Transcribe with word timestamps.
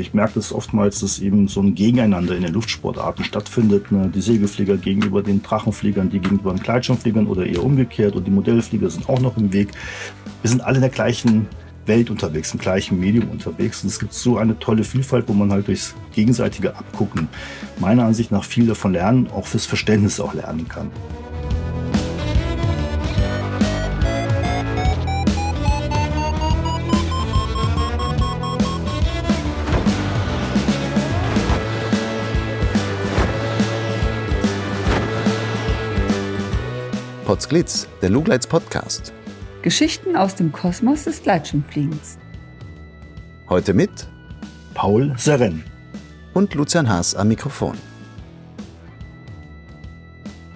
ich 0.00 0.14
merke 0.14 0.34
das 0.34 0.52
oftmals, 0.52 1.00
dass 1.00 1.20
eben 1.20 1.48
so 1.48 1.60
ein 1.60 1.74
Gegeneinander 1.74 2.34
in 2.36 2.42
den 2.42 2.52
Luftsportarten 2.52 3.24
stattfindet. 3.24 3.92
Ne? 3.92 4.10
Die 4.14 4.20
Segelflieger 4.20 4.76
gegenüber 4.76 5.22
den 5.22 5.42
Drachenfliegern, 5.42 6.10
die 6.10 6.18
gegenüber 6.18 6.52
den 6.52 6.62
Gleitschirmfliegern 6.62 7.26
oder 7.26 7.46
eher 7.46 7.62
umgekehrt 7.62 8.16
und 8.16 8.26
die 8.26 8.30
Modellflieger 8.30 8.90
sind 8.90 9.08
auch 9.08 9.20
noch 9.20 9.36
im 9.36 9.52
Weg. 9.52 9.68
Wir 10.42 10.50
sind 10.50 10.62
alle 10.62 10.76
in 10.76 10.82
der 10.82 10.90
gleichen 10.90 11.46
Welt 11.86 12.10
unterwegs, 12.10 12.52
im 12.52 12.60
gleichen 12.60 12.98
Medium 12.98 13.28
unterwegs. 13.30 13.82
Und 13.82 13.88
es 13.88 13.98
gibt 13.98 14.14
so 14.14 14.38
eine 14.38 14.58
tolle 14.58 14.84
Vielfalt, 14.84 15.28
wo 15.28 15.32
man 15.32 15.50
halt 15.52 15.68
durchs 15.68 15.94
gegenseitige 16.12 16.76
Abgucken 16.76 17.28
meiner 17.78 18.04
Ansicht 18.04 18.32
nach 18.32 18.44
viel 18.44 18.66
davon 18.66 18.92
lernen, 18.92 19.28
auch 19.28 19.46
fürs 19.46 19.66
Verständnis 19.66 20.20
auch 20.20 20.34
lernen 20.34 20.68
kann. 20.68 20.90
Potsglitz, 37.30 37.86
der 38.02 38.10
Lugleits 38.10 38.48
Podcast. 38.48 39.12
Geschichten 39.62 40.16
aus 40.16 40.34
dem 40.34 40.50
Kosmos 40.50 41.04
des 41.04 41.22
Gleitschirmfliegens. 41.22 42.18
Heute 43.48 43.72
mit 43.72 44.08
Paul 44.74 45.14
Seren 45.16 45.62
und 46.34 46.54
Lucian 46.54 46.88
Haas 46.88 47.14
am 47.14 47.28
Mikrofon. 47.28 47.78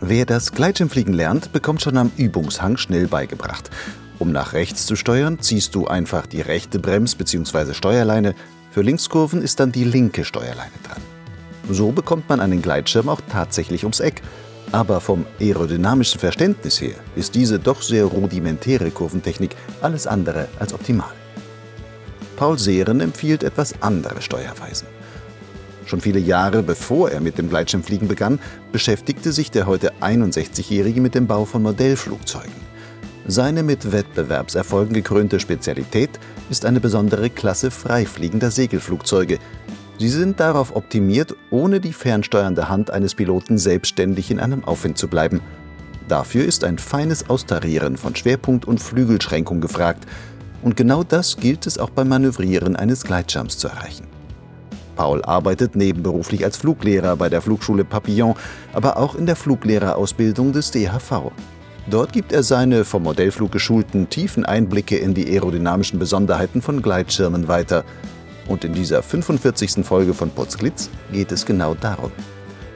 Wer 0.00 0.26
das 0.26 0.50
Gleitschirmfliegen 0.50 1.14
lernt, 1.14 1.52
bekommt 1.52 1.80
schon 1.80 1.96
am 1.96 2.10
Übungshang 2.16 2.76
schnell 2.76 3.06
beigebracht. 3.06 3.70
Um 4.18 4.32
nach 4.32 4.52
rechts 4.52 4.84
zu 4.84 4.96
steuern, 4.96 5.38
ziehst 5.38 5.76
du 5.76 5.86
einfach 5.86 6.26
die 6.26 6.40
rechte 6.40 6.80
Brems- 6.80 7.14
bzw. 7.14 7.72
Steuerleine. 7.72 8.34
Für 8.72 8.82
Linkskurven 8.82 9.42
ist 9.42 9.60
dann 9.60 9.70
die 9.70 9.84
linke 9.84 10.24
Steuerleine 10.24 10.72
dran. 10.82 11.02
So 11.70 11.92
bekommt 11.92 12.28
man 12.28 12.40
einen 12.40 12.62
Gleitschirm 12.62 13.08
auch 13.08 13.20
tatsächlich 13.30 13.84
ums 13.84 14.00
Eck 14.00 14.22
aber 14.74 15.00
vom 15.00 15.24
aerodynamischen 15.40 16.18
Verständnis 16.18 16.80
her 16.80 16.96
ist 17.14 17.36
diese 17.36 17.60
doch 17.60 17.80
sehr 17.80 18.06
rudimentäre 18.06 18.90
Kurventechnik 18.90 19.54
alles 19.80 20.08
andere 20.08 20.48
als 20.58 20.74
optimal. 20.74 21.12
Paul 22.34 22.58
Sehren 22.58 23.00
empfiehlt 23.00 23.44
etwas 23.44 23.74
andere 23.80 24.20
Steuerweisen. 24.20 24.88
Schon 25.86 26.00
viele 26.00 26.18
Jahre 26.18 26.64
bevor 26.64 27.08
er 27.08 27.20
mit 27.20 27.38
dem 27.38 27.48
Gleitschirmfliegen 27.50 28.08
begann, 28.08 28.40
beschäftigte 28.72 29.30
sich 29.30 29.52
der 29.52 29.66
heute 29.66 29.92
61-Jährige 30.00 31.00
mit 31.00 31.14
dem 31.14 31.28
Bau 31.28 31.44
von 31.44 31.62
Modellflugzeugen. 31.62 32.64
Seine 33.28 33.62
mit 33.62 33.92
Wettbewerbserfolgen 33.92 34.92
gekrönte 34.92 35.38
Spezialität 35.38 36.10
ist 36.50 36.64
eine 36.64 36.80
besondere 36.80 37.30
Klasse 37.30 37.70
freifliegender 37.70 38.50
Segelflugzeuge, 38.50 39.38
Sie 39.98 40.08
sind 40.08 40.40
darauf 40.40 40.74
optimiert, 40.74 41.36
ohne 41.50 41.80
die 41.80 41.92
fernsteuernde 41.92 42.68
Hand 42.68 42.90
eines 42.90 43.14
Piloten 43.14 43.58
selbstständig 43.58 44.30
in 44.30 44.40
einem 44.40 44.64
Aufwind 44.64 44.98
zu 44.98 45.06
bleiben. 45.06 45.40
Dafür 46.08 46.44
ist 46.44 46.64
ein 46.64 46.78
feines 46.78 47.30
Austarieren 47.30 47.96
von 47.96 48.16
Schwerpunkt 48.16 48.64
und 48.64 48.80
Flügelschränkung 48.80 49.60
gefragt. 49.60 50.04
Und 50.62 50.76
genau 50.76 51.04
das 51.04 51.36
gilt 51.36 51.66
es 51.66 51.78
auch 51.78 51.90
beim 51.90 52.08
Manövrieren 52.08 52.74
eines 52.74 53.04
Gleitschirms 53.04 53.56
zu 53.56 53.68
erreichen. 53.68 54.08
Paul 54.96 55.22
arbeitet 55.24 55.76
nebenberuflich 55.76 56.44
als 56.44 56.56
Fluglehrer 56.56 57.16
bei 57.16 57.28
der 57.28 57.40
Flugschule 57.40 57.84
Papillon, 57.84 58.34
aber 58.72 58.96
auch 58.96 59.14
in 59.14 59.26
der 59.26 59.36
Fluglehrerausbildung 59.36 60.52
des 60.52 60.70
DHV. 60.70 61.32
Dort 61.88 62.12
gibt 62.12 62.32
er 62.32 62.42
seine 62.42 62.84
vom 62.84 63.04
Modellflug 63.04 63.52
geschulten 63.52 64.08
tiefen 64.08 64.44
Einblicke 64.44 64.96
in 64.96 65.14
die 65.14 65.28
aerodynamischen 65.28 65.98
Besonderheiten 65.98 66.62
von 66.62 66.82
Gleitschirmen 66.82 67.46
weiter– 67.46 67.84
und 68.48 68.64
in 68.64 68.72
dieser 68.72 69.02
45. 69.02 69.84
Folge 69.84 70.14
von 70.14 70.30
Potsglitz 70.30 70.90
geht 71.12 71.32
es 71.32 71.46
genau 71.46 71.74
darum. 71.74 72.12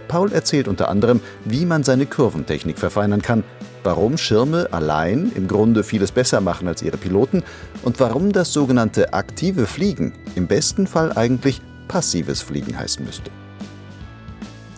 Paul 0.09 0.33
erzählt 0.33 0.69
unter 0.69 0.89
anderem, 0.89 1.21
wie 1.45 1.67
man 1.67 1.85
seine 1.85 2.07
Kurventechnik 2.07 2.79
verfeinern 2.79 3.23
kann, 3.23 3.45
warum 3.85 4.19
Schirme 4.19 4.69
allein 4.73 5.31
im 5.35 5.47
Grunde 5.47 5.85
vieles 5.85 6.13
besser 6.13 6.41
machen 6.41 6.67
als 6.67 6.83
ihre 6.83 6.97
Piloten 6.97 7.43
und 7.83 8.01
warum 8.01 8.33
das 8.33 8.53
sogenannte 8.53 9.13
aktive 9.13 9.67
Fliegen 9.67 10.15
im 10.35 10.47
besten 10.47 10.87
Fall 10.87 11.13
eigentlich 11.13 11.61
passives 11.87 12.43
Fliegen 12.43 12.79
heißen 12.79 13.05
müsste. 13.05 13.31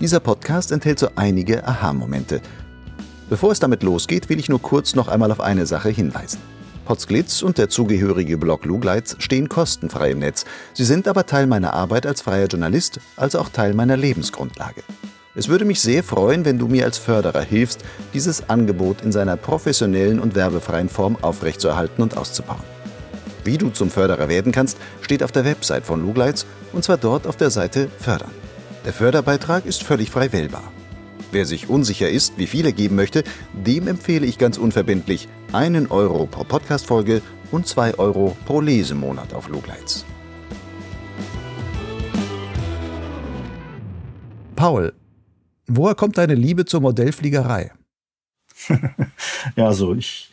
Dieser 0.00 0.20
Podcast 0.20 0.72
enthält 0.72 0.98
so 0.98 1.08
einige 1.16 1.66
Aha-Momente. 1.66 2.40
Bevor 3.28 3.52
es 3.52 3.60
damit 3.60 3.82
losgeht, 3.82 4.28
will 4.28 4.38
ich 4.38 4.48
nur 4.48 4.60
kurz 4.60 4.94
noch 4.94 5.08
einmal 5.08 5.30
auf 5.30 5.40
eine 5.40 5.66
Sache 5.66 5.90
hinweisen. 5.90 6.40
Potsglitz 6.90 7.42
und 7.42 7.56
der 7.56 7.68
zugehörige 7.68 8.36
Blog 8.36 8.64
Lugleitz 8.64 9.14
stehen 9.20 9.48
kostenfrei 9.48 10.10
im 10.10 10.18
Netz. 10.18 10.44
Sie 10.74 10.84
sind 10.84 11.06
aber 11.06 11.24
Teil 11.24 11.46
meiner 11.46 11.72
Arbeit 11.72 12.04
als 12.04 12.20
freier 12.20 12.48
Journalist, 12.48 12.98
also 13.14 13.38
auch 13.38 13.48
Teil 13.48 13.74
meiner 13.74 13.96
Lebensgrundlage. 13.96 14.82
Es 15.36 15.46
würde 15.46 15.64
mich 15.64 15.80
sehr 15.80 16.02
freuen, 16.02 16.44
wenn 16.44 16.58
du 16.58 16.66
mir 16.66 16.84
als 16.84 16.98
Förderer 16.98 17.42
hilfst, 17.42 17.84
dieses 18.12 18.50
Angebot 18.50 19.02
in 19.02 19.12
seiner 19.12 19.36
professionellen 19.36 20.18
und 20.18 20.34
werbefreien 20.34 20.88
Form 20.88 21.16
aufrechtzuerhalten 21.22 22.02
und 22.02 22.16
auszubauen. 22.16 22.64
Wie 23.44 23.56
du 23.56 23.70
zum 23.70 23.88
Förderer 23.88 24.28
werden 24.28 24.50
kannst, 24.50 24.76
steht 25.00 25.22
auf 25.22 25.30
der 25.30 25.44
Website 25.44 25.86
von 25.86 26.02
Lugleitz 26.02 26.44
und 26.72 26.82
zwar 26.82 26.96
dort 26.96 27.28
auf 27.28 27.36
der 27.36 27.50
Seite 27.50 27.88
Fördern. 28.00 28.32
Der 28.84 28.92
Förderbeitrag 28.92 29.64
ist 29.64 29.84
völlig 29.84 30.10
frei 30.10 30.32
wählbar. 30.32 30.72
Wer 31.32 31.46
sich 31.46 31.68
unsicher 31.68 32.08
ist, 32.08 32.38
wie 32.38 32.46
viel 32.46 32.66
er 32.66 32.72
geben 32.72 32.96
möchte, 32.96 33.22
dem 33.52 33.86
empfehle 33.86 34.26
ich 34.26 34.36
ganz 34.36 34.58
unverbindlich 34.58 35.28
einen 35.52 35.86
Euro 35.86 36.26
pro 36.26 36.42
Podcast-Folge 36.42 37.22
und 37.52 37.66
zwei 37.66 37.94
Euro 37.94 38.36
pro 38.46 38.60
Lesemonat 38.60 39.32
auf 39.32 39.48
Lugleitz. 39.48 40.04
Paul, 44.56 44.92
woher 45.66 45.94
kommt 45.94 46.18
deine 46.18 46.34
Liebe 46.34 46.64
zur 46.64 46.80
Modellfliegerei? 46.80 47.72
ja, 49.56 49.66
also 49.66 49.94
ich 49.94 50.29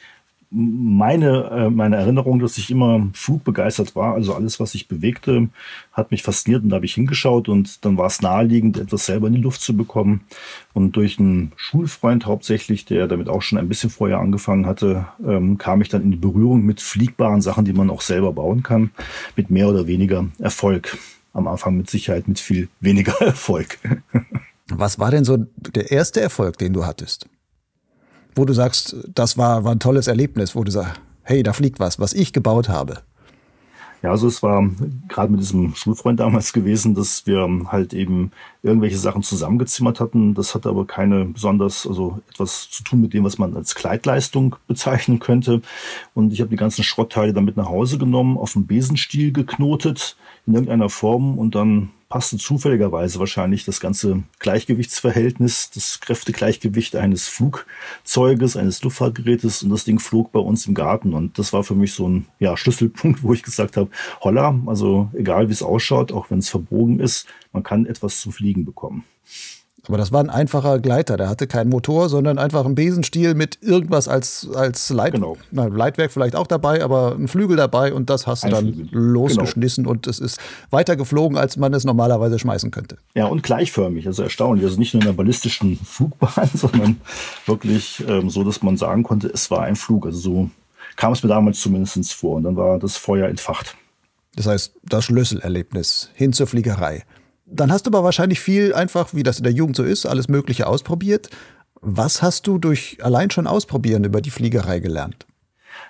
meine, 0.57 1.49
äh, 1.51 1.69
meine 1.69 1.97
Erinnerung, 1.97 2.39
dass 2.39 2.57
ich 2.57 2.71
immer 2.71 3.07
flugbegeistert 3.13 3.95
war. 3.95 4.15
Also 4.15 4.33
alles, 4.33 4.59
was 4.59 4.71
sich 4.71 4.87
bewegte, 4.87 5.49
hat 5.93 6.09
mich 6.09 6.23
fasziniert 6.23 6.63
und 6.63 6.69
da 6.69 6.77
habe 6.77 6.85
ich 6.85 6.95
hingeschaut 6.95 7.47
und 7.47 7.85
dann 7.85 7.97
war 7.97 8.07
es 8.07 8.21
naheliegend, 8.21 8.77
etwas 8.77 9.05
selber 9.05 9.27
in 9.27 9.33
die 9.33 9.41
Luft 9.41 9.61
zu 9.61 9.77
bekommen. 9.77 10.21
Und 10.73 10.95
durch 10.95 11.19
einen 11.19 11.51
Schulfreund 11.57 12.25
hauptsächlich, 12.25 12.85
der 12.85 13.07
damit 13.07 13.29
auch 13.29 13.43
schon 13.43 13.59
ein 13.59 13.69
bisschen 13.69 13.91
vorher 13.91 14.19
angefangen 14.19 14.65
hatte, 14.65 15.07
ähm, 15.25 15.57
kam 15.59 15.81
ich 15.81 15.89
dann 15.89 16.01
in 16.01 16.11
die 16.11 16.17
Berührung 16.17 16.63
mit 16.65 16.81
fliegbaren 16.81 17.41
Sachen, 17.41 17.65
die 17.65 17.73
man 17.73 17.91
auch 17.91 18.01
selber 18.01 18.33
bauen 18.33 18.63
kann, 18.63 18.91
mit 19.35 19.51
mehr 19.51 19.69
oder 19.69 19.85
weniger 19.85 20.25
Erfolg. 20.39 20.97
Am 21.33 21.47
Anfang 21.47 21.77
mit 21.77 21.87
Sicherheit 21.87 22.27
mit 22.27 22.39
viel 22.39 22.67
weniger 22.79 23.13
Erfolg. 23.21 23.77
Was 24.69 24.97
war 24.97 25.11
denn 25.11 25.23
so 25.23 25.37
der 25.59 25.91
erste 25.91 26.19
Erfolg, 26.19 26.57
den 26.57 26.73
du 26.73 26.85
hattest? 26.85 27.27
Wo 28.37 28.45
du 28.45 28.53
sagst, 28.53 28.95
das 29.13 29.37
war, 29.37 29.63
war 29.63 29.71
ein 29.73 29.79
tolles 29.79 30.07
Erlebnis, 30.07 30.55
wo 30.55 30.63
du 30.63 30.71
sagst, 30.71 30.99
hey, 31.23 31.43
da 31.43 31.53
fliegt 31.53 31.79
was, 31.79 31.99
was 31.99 32.13
ich 32.13 32.33
gebaut 32.33 32.69
habe? 32.69 32.99
Ja, 34.03 34.11
also 34.11 34.27
es 34.27 34.43
war 34.43 34.63
gerade 35.07 35.31
mit 35.31 35.41
diesem 35.41 35.73
Schulfreund 35.73 36.19
damals 36.19 36.53
gewesen, 36.53 36.93
dass 36.93 37.25
wir 37.25 37.49
halt 37.67 37.93
eben 37.93 38.31
irgendwelche 38.61 38.97
Sachen 38.97 39.23
zusammengezimmert 39.23 39.99
hatten. 39.99 40.35
Das 40.35 40.53
hatte 40.53 40.69
aber 40.69 40.85
keine 40.85 41.25
besonders, 41.25 41.87
also 41.87 42.19
etwas 42.29 42.69
zu 42.69 42.83
tun 42.83 43.01
mit 43.01 43.13
dem, 43.13 43.23
was 43.23 43.39
man 43.39 43.55
als 43.55 43.73
Kleidleistung 43.73 44.55
bezeichnen 44.67 45.17
könnte. 45.17 45.61
Und 46.13 46.31
ich 46.31 46.41
habe 46.41 46.51
die 46.51 46.57
ganzen 46.57 46.83
Schrottteile 46.83 47.33
damit 47.33 47.57
nach 47.57 47.69
Hause 47.69 47.97
genommen, 47.97 48.37
auf 48.37 48.53
dem 48.53 48.67
Besenstiel 48.67 49.33
geknotet 49.33 50.15
in 50.45 50.53
irgendeiner 50.53 50.89
Form 50.89 51.39
und 51.39 51.55
dann 51.55 51.89
passte 52.09 52.37
zufälligerweise 52.37 53.19
wahrscheinlich 53.19 53.65
das 53.65 53.79
ganze 53.79 54.23
Gleichgewichtsverhältnis, 54.39 55.69
das 55.71 55.99
Kräftegleichgewicht 55.99 56.95
eines 56.95 57.27
Flugzeuges, 57.27 58.55
eines 58.55 58.81
Luftfahrtgerätes 58.83 59.63
und 59.63 59.69
das 59.69 59.83
Ding 59.83 59.99
flog 59.99 60.31
bei 60.31 60.39
uns 60.39 60.65
im 60.67 60.73
Garten 60.73 61.13
und 61.13 61.37
das 61.37 61.53
war 61.53 61.63
für 61.63 61.75
mich 61.75 61.93
so 61.93 62.07
ein 62.07 62.27
ja, 62.39 62.55
Schlüsselpunkt, 62.55 63.23
wo 63.23 63.33
ich 63.33 63.43
gesagt 63.43 63.77
habe, 63.77 63.89
holla, 64.21 64.59
also 64.65 65.09
egal 65.13 65.49
wie 65.49 65.53
es 65.53 65.63
ausschaut, 65.63 66.11
auch 66.11 66.29
wenn 66.29 66.39
es 66.39 66.49
verbogen 66.49 66.99
ist, 66.99 67.27
man 67.51 67.63
kann 67.63 67.85
etwas 67.85 68.21
zum 68.21 68.31
Fliegen 68.31 68.65
bekommen. 68.65 69.03
Aber 69.87 69.97
das 69.97 70.11
war 70.11 70.19
ein 70.19 70.29
einfacher 70.29 70.79
Gleiter, 70.79 71.15
der 71.17 71.29
hatte 71.29 71.47
keinen 71.47 71.69
Motor, 71.69 72.09
sondern 72.09 72.37
einfach 72.37 72.65
einen 72.65 72.75
Besenstiel 72.75 73.35
mit 73.35 73.59
irgendwas 73.61 74.07
als, 74.07 74.49
als 74.53 74.89
Leit 74.89 75.13
genau. 75.13 75.37
na, 75.51 75.67
Leitwerk 75.67 76.11
vielleicht 76.11 76.35
auch 76.35 76.47
dabei, 76.47 76.83
aber 76.83 77.15
ein 77.15 77.27
Flügel 77.27 77.55
dabei 77.55 77.93
und 77.93 78.09
das 78.09 78.27
hast 78.27 78.43
du 78.43 78.49
dann 78.49 78.73
Flügel. 78.73 78.89
losgeschnissen 78.91 79.85
genau. 79.85 79.91
und 79.93 80.07
es 80.07 80.19
ist 80.19 80.39
weiter 80.71 80.95
geflogen, 80.95 81.37
als 81.37 81.57
man 81.57 81.73
es 81.73 81.85
normalerweise 81.85 82.37
schmeißen 82.37 82.71
könnte. 82.71 82.97
Ja, 83.15 83.27
und 83.27 83.43
gleichförmig, 83.43 84.07
also 84.07 84.23
erstaunlich. 84.23 84.65
Also 84.65 84.77
nicht 84.77 84.93
nur 84.93 85.01
in 85.03 85.07
einer 85.07 85.17
ballistischen 85.17 85.77
Flugbahn, 85.83 86.49
sondern 86.53 87.01
wirklich 87.45 88.03
ähm, 88.07 88.29
so, 88.29 88.43
dass 88.43 88.61
man 88.61 88.75
sagen 88.75 89.03
konnte, 89.03 89.29
es 89.29 89.49
war 89.51 89.61
ein 89.61 89.75
Flug. 89.77 90.05
Also 90.05 90.19
so 90.19 90.49
kam 90.97 91.13
es 91.13 91.23
mir 91.23 91.29
damals 91.29 91.61
zumindest 91.61 92.13
vor 92.13 92.35
und 92.35 92.43
dann 92.43 92.57
war 92.57 92.77
das 92.79 92.97
Feuer 92.97 93.29
entfacht. 93.29 93.75
Das 94.35 94.47
heißt, 94.47 94.73
das 94.83 95.05
Schlüsselerlebnis 95.05 96.09
hin 96.13 96.33
zur 96.33 96.47
Fliegerei. 96.47 97.03
Dann 97.49 97.71
hast 97.71 97.85
du 97.85 97.91
aber 97.91 98.03
wahrscheinlich 98.03 98.39
viel 98.39 98.73
einfach, 98.73 99.13
wie 99.13 99.23
das 99.23 99.37
in 99.37 99.43
der 99.43 99.53
Jugend 99.53 99.75
so 99.75 99.83
ist, 99.83 100.05
alles 100.05 100.27
Mögliche 100.27 100.67
ausprobiert. 100.67 101.29
Was 101.81 102.21
hast 102.21 102.47
du 102.47 102.57
durch 102.57 102.97
allein 103.01 103.29
schon 103.29 103.47
Ausprobieren 103.47 104.03
über 104.03 104.21
die 104.21 104.31
Fliegerei 104.31 104.79
gelernt? 104.79 105.26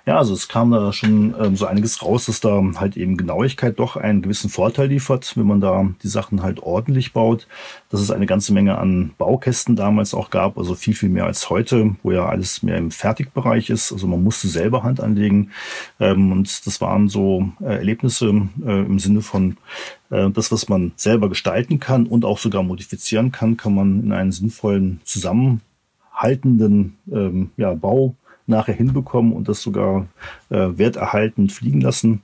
Ja, 0.08 0.16
also 0.16 0.32
es 0.32 0.48
kam 0.48 0.70
da 0.70 0.90
schon 0.90 1.34
ähm, 1.38 1.54
so 1.54 1.66
einiges 1.66 2.02
raus, 2.02 2.24
dass 2.24 2.40
da 2.40 2.62
halt 2.76 2.96
eben 2.96 3.18
Genauigkeit 3.18 3.78
doch 3.78 3.98
einen 3.98 4.22
gewissen 4.22 4.48
Vorteil 4.48 4.88
liefert, 4.88 5.36
wenn 5.36 5.46
man 5.46 5.60
da 5.60 5.86
die 6.02 6.08
Sachen 6.08 6.42
halt 6.42 6.60
ordentlich 6.60 7.12
baut. 7.12 7.46
Dass 7.90 8.00
es 8.00 8.10
eine 8.10 8.24
ganze 8.24 8.54
Menge 8.54 8.78
an 8.78 9.10
Baukästen 9.18 9.76
damals 9.76 10.14
auch 10.14 10.30
gab, 10.30 10.56
also 10.56 10.74
viel, 10.74 10.94
viel 10.94 11.10
mehr 11.10 11.26
als 11.26 11.50
heute, 11.50 11.94
wo 12.02 12.10
ja 12.10 12.24
alles 12.24 12.62
mehr 12.62 12.78
im 12.78 12.90
Fertigbereich 12.90 13.68
ist. 13.68 13.92
Also 13.92 14.06
man 14.06 14.24
musste 14.24 14.48
selber 14.48 14.82
Hand 14.82 15.02
anlegen. 15.02 15.50
Ähm, 16.00 16.32
und 16.32 16.66
das 16.66 16.80
waren 16.80 17.10
so 17.10 17.46
äh, 17.60 17.74
Erlebnisse 17.74 18.48
äh, 18.64 18.80
im 18.80 18.98
Sinne 18.98 19.20
von 19.20 19.58
äh, 20.08 20.30
das, 20.30 20.50
was 20.50 20.70
man 20.70 20.92
selber 20.96 21.28
gestalten 21.28 21.80
kann 21.80 22.06
und 22.06 22.24
auch 22.24 22.38
sogar 22.38 22.62
modifizieren 22.62 23.30
kann, 23.30 23.58
kann 23.58 23.74
man 23.74 24.02
in 24.04 24.12
einen 24.12 24.32
sinnvollen 24.32 25.02
zusammenhaltenden 25.04 26.96
ähm, 27.12 27.50
ja, 27.58 27.74
Bau 27.74 28.14
nachher 28.48 28.74
hinbekommen 28.74 29.32
und 29.32 29.48
das 29.48 29.62
sogar 29.62 30.06
äh, 30.50 30.68
werterhaltend 30.76 31.52
fliegen 31.52 31.80
lassen. 31.80 32.22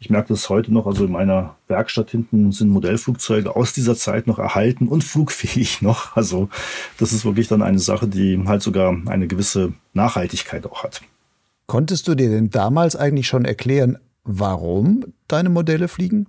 Ich 0.00 0.10
merke 0.10 0.28
das 0.28 0.48
heute 0.48 0.72
noch, 0.72 0.86
also 0.86 1.04
in 1.04 1.12
meiner 1.12 1.56
Werkstatt 1.66 2.10
hinten 2.10 2.52
sind 2.52 2.68
Modellflugzeuge 2.68 3.56
aus 3.56 3.72
dieser 3.72 3.96
Zeit 3.96 4.28
noch 4.28 4.38
erhalten 4.38 4.86
und 4.86 5.02
flugfähig 5.02 5.82
noch. 5.82 6.16
Also 6.16 6.48
das 6.98 7.12
ist 7.12 7.24
wirklich 7.24 7.48
dann 7.48 7.62
eine 7.62 7.80
Sache, 7.80 8.06
die 8.06 8.40
halt 8.46 8.62
sogar 8.62 8.96
eine 9.06 9.26
gewisse 9.26 9.72
Nachhaltigkeit 9.94 10.66
auch 10.66 10.84
hat. 10.84 11.02
Konntest 11.66 12.08
du 12.08 12.14
dir 12.14 12.30
denn 12.30 12.50
damals 12.50 12.96
eigentlich 12.96 13.26
schon 13.26 13.44
erklären, 13.44 13.98
warum 14.24 15.04
deine 15.26 15.50
Modelle 15.50 15.88
fliegen? 15.88 16.26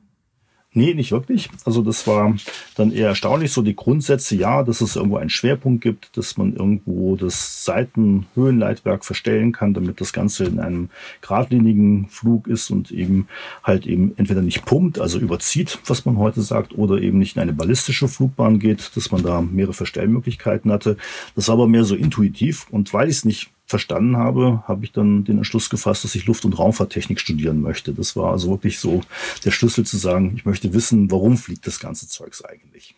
Nee, 0.71 0.94
nicht 0.94 1.12
wirklich. 1.12 1.50
Also 1.66 1.81
das 1.81 2.06
war 2.06 2.36
dann 2.75 2.92
eher 2.92 3.07
erstaunlich. 3.07 3.51
So 3.51 3.63
die 3.63 3.75
Grundsätze, 3.75 4.36
ja, 4.36 4.62
dass 4.62 4.81
es 4.81 4.95
irgendwo 4.95 5.18
einen 5.18 5.31
Schwerpunkt 5.31 5.81
gibt, 5.81 6.16
dass 6.16 6.38
man 6.38 6.56
irgendwo 6.56 7.16
das 7.16 7.66
Seitenhöhenleitwerk 7.66 9.04
verstellen 9.04 9.51
kann, 9.51 9.74
damit 9.74 10.00
das 10.00 10.13
Ganze 10.13 10.45
in 10.45 10.60
einem 10.60 10.89
geradlinigen 11.21 12.07
Flug 12.10 12.48
ist 12.48 12.69
und 12.69 12.92
eben 12.92 13.27
halt 13.63 13.88
eben 13.88 14.13
entweder 14.18 14.44
nicht 14.44 14.63
pumpt, 14.63 15.00
also 15.00 15.18
überzieht, 15.18 15.80
was 15.88 16.06
man 16.06 16.18
heute 16.18 16.44
sagt, 16.44 16.77
oder 16.77 17.01
eben 17.01 17.18
nicht 17.18 17.36
in 17.36 17.42
eine 17.42 17.54
ballistische 17.54 18.07
Flugbahn 18.07 18.60
geht, 18.60 18.92
dass 18.95 19.10
man 19.10 19.24
da 19.24 19.42
mehrere 19.42 19.74
Verstellmöglichkeiten 19.74 20.72
hatte. 20.72 20.98
Das 21.36 21.48
war 21.48 21.56
aber 21.56 21.68
mehr 21.68 21.83
so 21.83 21.95
intuitiv 21.95 22.68
und 22.69 22.94
weil 22.94 23.10
ich 23.10 23.18
es 23.18 23.25
nicht 23.25 23.50
verstanden 23.69 24.18
habe, 24.18 24.63
habe 24.68 24.83
ich 24.83 24.92
dann 24.92 25.24
den 25.24 25.38
Entschluss 25.38 25.69
gefasst, 25.69 26.04
dass 26.04 26.16
ich 26.16 26.25
Luft- 26.25 26.45
und 26.45 26.57
Raumfahrttechnik 26.57 27.19
studieren 27.19 27.62
möchte. 27.62 27.94
Das 27.94 28.16
war 28.16 28.31
also 28.31 28.50
wirklich 28.50 28.80
so 28.80 29.01
der 29.45 29.51
Schlüssel 29.51 29.86
zu 29.86 29.98
sagen, 29.98 30.33
ich 30.36 30.45
möchte 30.45 30.74
wissen, 30.74 31.12
warum 31.12 31.38
fliegt 31.38 31.68
das 31.68 31.80
ganze 31.80 32.07
Zeugs 32.07 32.44
eigentlich. 32.44 32.95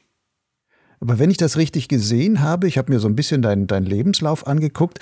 Aber 1.01 1.19
wenn 1.19 1.31
ich 1.31 1.37
das 1.37 1.57
richtig 1.57 1.87
gesehen 1.87 2.41
habe, 2.41 2.67
ich 2.67 2.77
habe 2.77 2.91
mir 2.91 2.99
so 2.99 3.07
ein 3.07 3.15
bisschen 3.15 3.41
deinen 3.41 3.67
dein 3.67 3.85
Lebenslauf 3.85 4.47
angeguckt, 4.47 4.99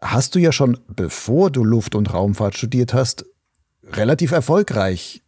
hast 0.00 0.34
du 0.34 0.38
ja 0.38 0.52
schon, 0.52 0.78
bevor 0.88 1.50
du 1.50 1.64
Luft- 1.64 1.94
und 1.94 2.12
Raumfahrt 2.12 2.56
studiert 2.56 2.94
hast, 2.94 3.26
relativ 3.84 4.30
erfolgreich 4.32 5.22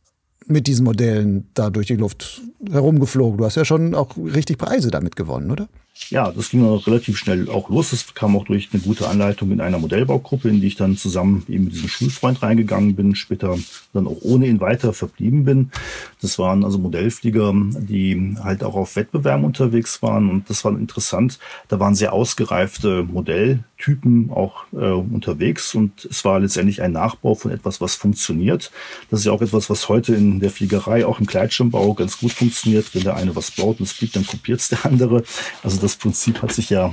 mit 0.46 0.66
diesen 0.66 0.84
Modellen 0.84 1.50
da 1.54 1.70
durch 1.70 1.88
die 1.88 1.96
Luft 1.96 2.42
herumgeflogen. 2.70 3.38
Du 3.38 3.44
hast 3.44 3.56
ja 3.56 3.64
schon 3.64 3.94
auch 3.94 4.16
richtig 4.16 4.58
Preise 4.58 4.90
damit 4.90 5.16
gewonnen, 5.16 5.50
oder? 5.50 5.68
Ja, 6.10 6.30
das 6.32 6.50
ging 6.50 6.62
dann 6.62 6.74
relativ 6.78 7.16
schnell 7.16 7.48
auch 7.48 7.70
los. 7.70 7.90
Das 7.90 8.14
kam 8.14 8.36
auch 8.36 8.44
durch 8.44 8.70
eine 8.72 8.82
gute 8.82 9.08
Anleitung 9.08 9.52
in 9.52 9.60
einer 9.60 9.78
Modellbaugruppe, 9.78 10.48
in 10.48 10.60
die 10.60 10.66
ich 10.66 10.74
dann 10.74 10.96
zusammen 10.96 11.44
eben 11.48 11.64
mit 11.64 11.74
diesem 11.74 11.88
Schulfreund 11.88 12.42
reingegangen 12.42 12.96
bin, 12.96 13.14
später 13.14 13.56
dann 13.92 14.08
auch 14.08 14.18
ohne 14.22 14.46
ihn 14.46 14.60
weiter 14.60 14.92
verblieben 14.92 15.44
bin. 15.44 15.70
Das 16.20 16.38
waren 16.38 16.64
also 16.64 16.78
Modellflieger, 16.78 17.52
die 17.54 18.36
halt 18.42 18.64
auch 18.64 18.74
auf 18.74 18.96
Wettbewerben 18.96 19.44
unterwegs 19.44 20.02
waren 20.02 20.28
und 20.30 20.50
das 20.50 20.64
war 20.64 20.72
interessant. 20.72 21.38
Da 21.68 21.78
waren 21.78 21.94
sehr 21.94 22.12
ausgereifte 22.12 23.04
Modelltypen 23.84 24.30
auch 24.30 24.64
äh, 24.72 24.76
unterwegs 24.76 25.74
und 25.74 26.04
es 26.04 26.24
war 26.24 26.40
letztendlich 26.40 26.82
ein 26.82 26.92
Nachbau 26.92 27.34
von 27.34 27.50
etwas, 27.50 27.80
was 27.80 27.94
funktioniert. 27.94 28.70
Das 29.10 29.20
ist 29.20 29.26
ja 29.26 29.32
auch 29.32 29.42
etwas, 29.42 29.70
was 29.70 29.88
heute 29.88 30.14
in 30.14 30.40
der 30.40 30.50
Fliegerei, 30.50 31.06
auch 31.06 31.20
im 31.20 31.26
Gleitschirmbau 31.26 31.94
ganz 31.94 32.18
gut 32.18 32.32
funktioniert. 32.32 32.94
Wenn 32.94 33.04
der 33.04 33.16
eine 33.16 33.36
was 33.36 33.50
baut 33.50 33.80
und 33.80 33.86
es 33.86 33.92
fliegt, 33.92 34.16
dann 34.16 34.26
kopiert 34.26 34.60
es 34.60 34.68
der 34.68 34.84
andere. 34.84 35.24
Also 35.62 35.80
das 35.80 35.96
Prinzip 35.96 36.42
hat 36.42 36.52
sich 36.52 36.70
ja 36.70 36.92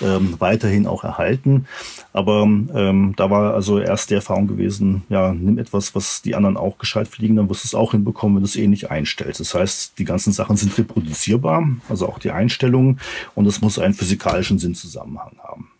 ähm, 0.00 0.36
weiterhin 0.38 0.86
auch 0.86 1.04
erhalten. 1.04 1.66
Aber 2.12 2.42
ähm, 2.42 3.14
da 3.16 3.30
war 3.30 3.54
also 3.54 3.78
erst 3.78 4.10
die 4.10 4.14
Erfahrung 4.14 4.48
gewesen, 4.48 5.02
ja, 5.08 5.32
nimm 5.32 5.58
etwas, 5.58 5.94
was 5.94 6.22
die 6.22 6.34
anderen 6.34 6.56
auch 6.56 6.78
gescheit 6.78 7.06
fliegen, 7.06 7.36
dann 7.36 7.48
wirst 7.48 7.64
du 7.64 7.68
es 7.68 7.74
auch 7.74 7.92
hinbekommen, 7.92 8.36
wenn 8.36 8.42
du 8.42 8.48
es 8.48 8.56
eh 8.56 8.66
nicht 8.66 8.90
einstellst. 8.90 9.40
Das 9.40 9.54
heißt, 9.54 9.98
die 9.98 10.04
ganzen 10.04 10.32
Sachen 10.32 10.56
sind 10.56 10.76
reproduzierbar, 10.76 11.68
also 11.88 12.08
auch 12.08 12.18
die 12.18 12.30
Einstellungen, 12.30 12.98
und 13.34 13.46
es 13.46 13.60
muss 13.60 13.78
einen 13.78 13.94
physikalischen 13.94 14.58
Sinnzusammenhang 14.58 15.36
haben. 15.42 15.70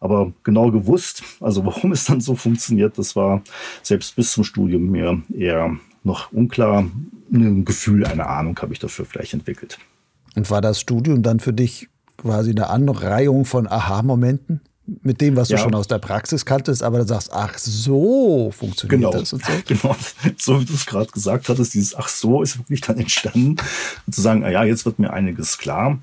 Aber 0.00 0.32
genau 0.44 0.70
gewusst, 0.70 1.22
also 1.40 1.64
warum 1.66 1.92
es 1.92 2.04
dann 2.04 2.20
so 2.20 2.36
funktioniert, 2.36 2.98
das 2.98 3.16
war 3.16 3.42
selbst 3.82 4.14
bis 4.14 4.32
zum 4.32 4.44
Studium 4.44 4.90
mir 4.90 5.22
eher 5.36 5.76
noch 6.04 6.32
unklar. 6.32 6.86
Ein 7.32 7.64
Gefühl, 7.64 8.06
eine 8.06 8.26
Ahnung 8.26 8.58
habe 8.60 8.72
ich 8.72 8.78
dafür 8.78 9.04
vielleicht 9.04 9.34
entwickelt. 9.34 9.78
Und 10.36 10.50
war 10.50 10.60
das 10.60 10.80
Studium 10.80 11.22
dann 11.22 11.40
für 11.40 11.52
dich 11.52 11.88
quasi 12.16 12.50
eine 12.50 12.68
Anreihung 12.68 13.44
von 13.44 13.66
Aha-Momenten? 13.66 14.60
Mit 15.02 15.20
dem, 15.20 15.36
was 15.36 15.48
du 15.48 15.54
ja. 15.54 15.60
schon 15.60 15.74
aus 15.74 15.86
der 15.86 15.98
Praxis 15.98 16.46
kanntest, 16.46 16.82
aber 16.82 16.98
du 16.98 17.06
sagst, 17.06 17.30
ach 17.32 17.58
so, 17.58 18.50
funktioniert 18.56 19.00
genau. 19.00 19.12
das 19.12 19.32
und 19.32 19.44
so. 19.44 19.52
Genau, 19.66 19.96
so 20.36 20.60
wie 20.60 20.64
du 20.64 20.72
es 20.72 20.86
gerade 20.86 21.10
gesagt 21.10 21.48
hattest, 21.48 21.74
dieses 21.74 21.94
ach 21.94 22.08
so 22.08 22.42
ist 22.42 22.58
wirklich 22.58 22.80
dann 22.80 22.96
entstanden. 22.98 23.56
Und 24.06 24.14
zu 24.14 24.20
sagen, 24.20 24.44
ah 24.44 24.50
ja, 24.50 24.64
jetzt 24.64 24.86
wird 24.86 24.98
mir 24.98 25.12
einiges 25.12 25.58
klar. 25.58 25.98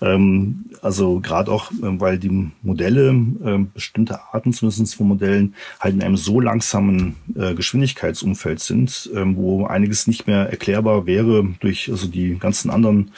Ähm, 0.00 0.66
also 0.82 1.20
gerade 1.20 1.50
auch, 1.50 1.70
äh, 1.70 1.76
weil 2.00 2.18
die 2.18 2.50
Modelle, 2.62 3.10
äh, 3.44 3.58
bestimmte 3.72 4.20
Arten 4.32 4.52
zumindest 4.52 4.94
von 4.94 5.08
Modellen, 5.08 5.54
halt 5.80 5.94
in 5.94 6.02
einem 6.02 6.16
so 6.16 6.40
langsamen 6.40 7.16
äh, 7.34 7.54
Geschwindigkeitsumfeld 7.54 8.60
sind, 8.60 9.10
ähm, 9.14 9.36
wo 9.36 9.66
einiges 9.66 10.06
nicht 10.06 10.26
mehr 10.26 10.50
erklärbar 10.50 11.06
wäre 11.06 11.48
durch 11.60 11.90
also 11.90 12.06
die 12.06 12.38
ganzen 12.38 12.70
anderen, 12.70 13.12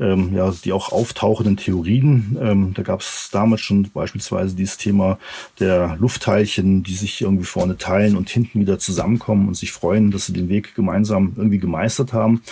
ähm, 0.00 0.34
ja, 0.34 0.50
die 0.64 0.72
auch 0.72 0.92
auftauchenden 0.92 1.56
Theorien. 1.56 2.38
Ähm, 2.40 2.74
da 2.74 2.82
gab 2.82 3.00
es 3.00 3.28
damals 3.30 3.60
schon 3.60 3.90
beispielsweise 3.92 4.56
dieses 4.62 4.78
Thema 4.78 5.18
der 5.60 5.96
Luftteilchen, 5.98 6.82
die 6.82 6.94
sich 6.94 7.20
irgendwie 7.20 7.44
vorne 7.44 7.76
teilen 7.76 8.16
und 8.16 8.30
hinten 8.30 8.60
wieder 8.60 8.78
zusammenkommen 8.78 9.48
und 9.48 9.54
sich 9.54 9.72
freuen, 9.72 10.10
dass 10.10 10.26
sie 10.26 10.32
den 10.32 10.48
Weg 10.48 10.74
gemeinsam 10.74 11.32
irgendwie 11.36 11.58
gemeistert 11.58 12.12
haben. 12.12 12.42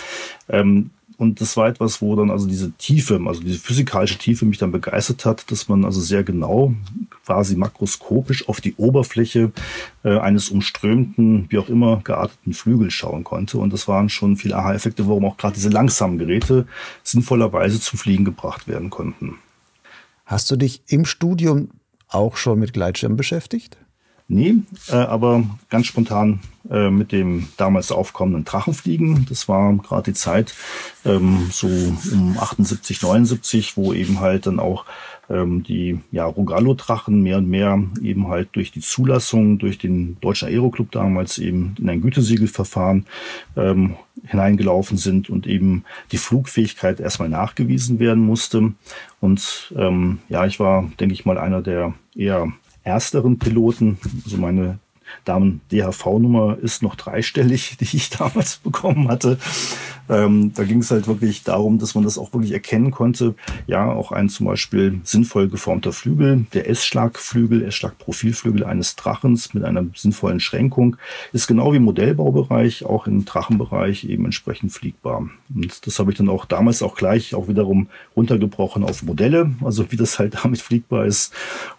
Ähm, 0.49 0.91
und 1.21 1.39
das 1.39 1.55
war 1.55 1.67
etwas, 1.67 2.01
wo 2.01 2.15
dann 2.15 2.31
also 2.31 2.47
diese 2.47 2.71
Tiefe, 2.71 3.21
also 3.27 3.41
diese 3.41 3.59
physikalische 3.59 4.17
Tiefe 4.17 4.43
mich 4.43 4.57
dann 4.57 4.71
begeistert 4.71 5.23
hat, 5.23 5.51
dass 5.51 5.69
man 5.69 5.85
also 5.85 6.01
sehr 6.01 6.23
genau, 6.23 6.73
quasi 7.23 7.55
makroskopisch 7.55 8.49
auf 8.49 8.59
die 8.59 8.73
Oberfläche 8.73 9.51
äh, 10.03 10.17
eines 10.17 10.49
umströmten, 10.49 11.45
wie 11.49 11.59
auch 11.59 11.69
immer 11.69 12.01
gearteten 12.03 12.53
Flügels 12.53 12.93
schauen 12.93 13.23
konnte. 13.23 13.59
Und 13.59 13.71
das 13.71 13.87
waren 13.87 14.09
schon 14.09 14.35
viele 14.35 14.55
Aha-Effekte, 14.55 15.07
warum 15.07 15.25
auch 15.25 15.37
gerade 15.37 15.53
diese 15.53 15.69
langsamen 15.69 16.17
Geräte 16.17 16.65
sinnvollerweise 17.03 17.79
zum 17.79 17.99
Fliegen 17.99 18.25
gebracht 18.25 18.67
werden 18.67 18.89
konnten. 18.89 19.35
Hast 20.25 20.49
du 20.49 20.55
dich 20.55 20.81
im 20.87 21.05
Studium 21.05 21.69
auch 22.11 22.37
schon 22.37 22.59
mit 22.59 22.73
Gleitschirm 22.73 23.15
beschäftigt? 23.17 23.77
Nee, 24.33 24.55
äh, 24.87 24.95
aber 24.95 25.43
ganz 25.69 25.87
spontan 25.87 26.39
äh, 26.69 26.89
mit 26.89 27.11
dem 27.11 27.49
damals 27.57 27.91
aufkommenden 27.91 28.45
Drachenfliegen. 28.45 29.25
Das 29.27 29.49
war 29.49 29.73
gerade 29.75 30.11
die 30.11 30.13
Zeit 30.13 30.53
ähm, 31.03 31.49
so 31.51 31.67
um 31.67 32.37
78, 32.39 33.01
79, 33.01 33.75
wo 33.75 33.91
eben 33.91 34.21
halt 34.21 34.45
dann 34.45 34.61
auch 34.61 34.85
ähm, 35.31 35.63
die 35.63 35.99
ja, 36.11 36.25
Rogallo-Drachen 36.25 37.21
mehr 37.21 37.37
und 37.37 37.49
mehr 37.49 37.81
eben 38.01 38.27
halt 38.27 38.49
durch 38.53 38.71
die 38.71 38.81
Zulassung 38.81 39.59
durch 39.59 39.77
den 39.77 40.17
Deutschen 40.19 40.49
Aeroclub 40.49 40.91
damals 40.91 41.37
eben 41.37 41.75
in 41.79 41.89
ein 41.89 42.01
Gütesiegelverfahren 42.01 43.05
ähm, 43.55 43.95
hineingelaufen 44.25 44.97
sind 44.97 45.29
und 45.29 45.47
eben 45.47 45.83
die 46.11 46.17
Flugfähigkeit 46.17 46.99
erstmal 46.99 47.29
nachgewiesen 47.29 47.99
werden 47.99 48.23
musste. 48.23 48.73
Und 49.19 49.73
ähm, 49.77 50.19
ja, 50.29 50.45
ich 50.45 50.59
war, 50.59 50.91
denke 50.99 51.13
ich 51.13 51.25
mal, 51.25 51.37
einer 51.37 51.61
der 51.61 51.93
eher 52.15 52.51
ersteren 52.83 53.39
Piloten. 53.39 53.97
Also 54.25 54.37
meine 54.37 54.79
Damen-DHV-Nummer 55.25 56.57
ist 56.61 56.83
noch 56.83 56.95
dreistellig, 56.95 57.77
die 57.79 57.97
ich 57.97 58.09
damals 58.09 58.57
bekommen 58.57 59.07
hatte. 59.07 59.37
Ähm, 60.11 60.51
da 60.53 60.65
ging 60.65 60.79
es 60.79 60.91
halt 60.91 61.07
wirklich 61.07 61.43
darum, 61.43 61.79
dass 61.79 61.95
man 61.95 62.03
das 62.03 62.17
auch 62.17 62.33
wirklich 62.33 62.51
erkennen 62.51 62.91
konnte. 62.91 63.33
Ja, 63.65 63.89
auch 63.89 64.11
ein 64.11 64.27
zum 64.27 64.45
Beispiel 64.45 64.99
sinnvoll 65.03 65.47
geformter 65.47 65.93
Flügel, 65.93 66.45
der 66.53 66.69
S-Schlagflügel, 66.69 67.63
S-Schlag-Profilflügel 67.63 68.65
eines 68.65 68.97
Drachens 68.97 69.53
mit 69.53 69.63
einer 69.63 69.85
sinnvollen 69.95 70.41
Schränkung, 70.41 70.97
ist 71.31 71.47
genau 71.47 71.71
wie 71.71 71.77
im 71.77 71.83
Modellbaubereich 71.83 72.83
auch 72.83 73.07
im 73.07 73.23
Drachenbereich 73.23 74.03
eben 74.03 74.25
entsprechend 74.25 74.73
fliegbar. 74.73 75.29
Und 75.55 75.87
das 75.87 75.97
habe 75.97 76.11
ich 76.11 76.17
dann 76.17 76.27
auch 76.27 76.43
damals 76.43 76.83
auch 76.83 76.95
gleich 76.95 77.33
auch 77.33 77.47
wiederum 77.47 77.87
runtergebrochen 78.17 78.83
auf 78.83 79.03
Modelle, 79.03 79.51
also 79.63 79.93
wie 79.93 79.97
das 79.97 80.19
halt 80.19 80.35
damit 80.43 80.61
fliegbar 80.61 81.05
ist. 81.05 81.33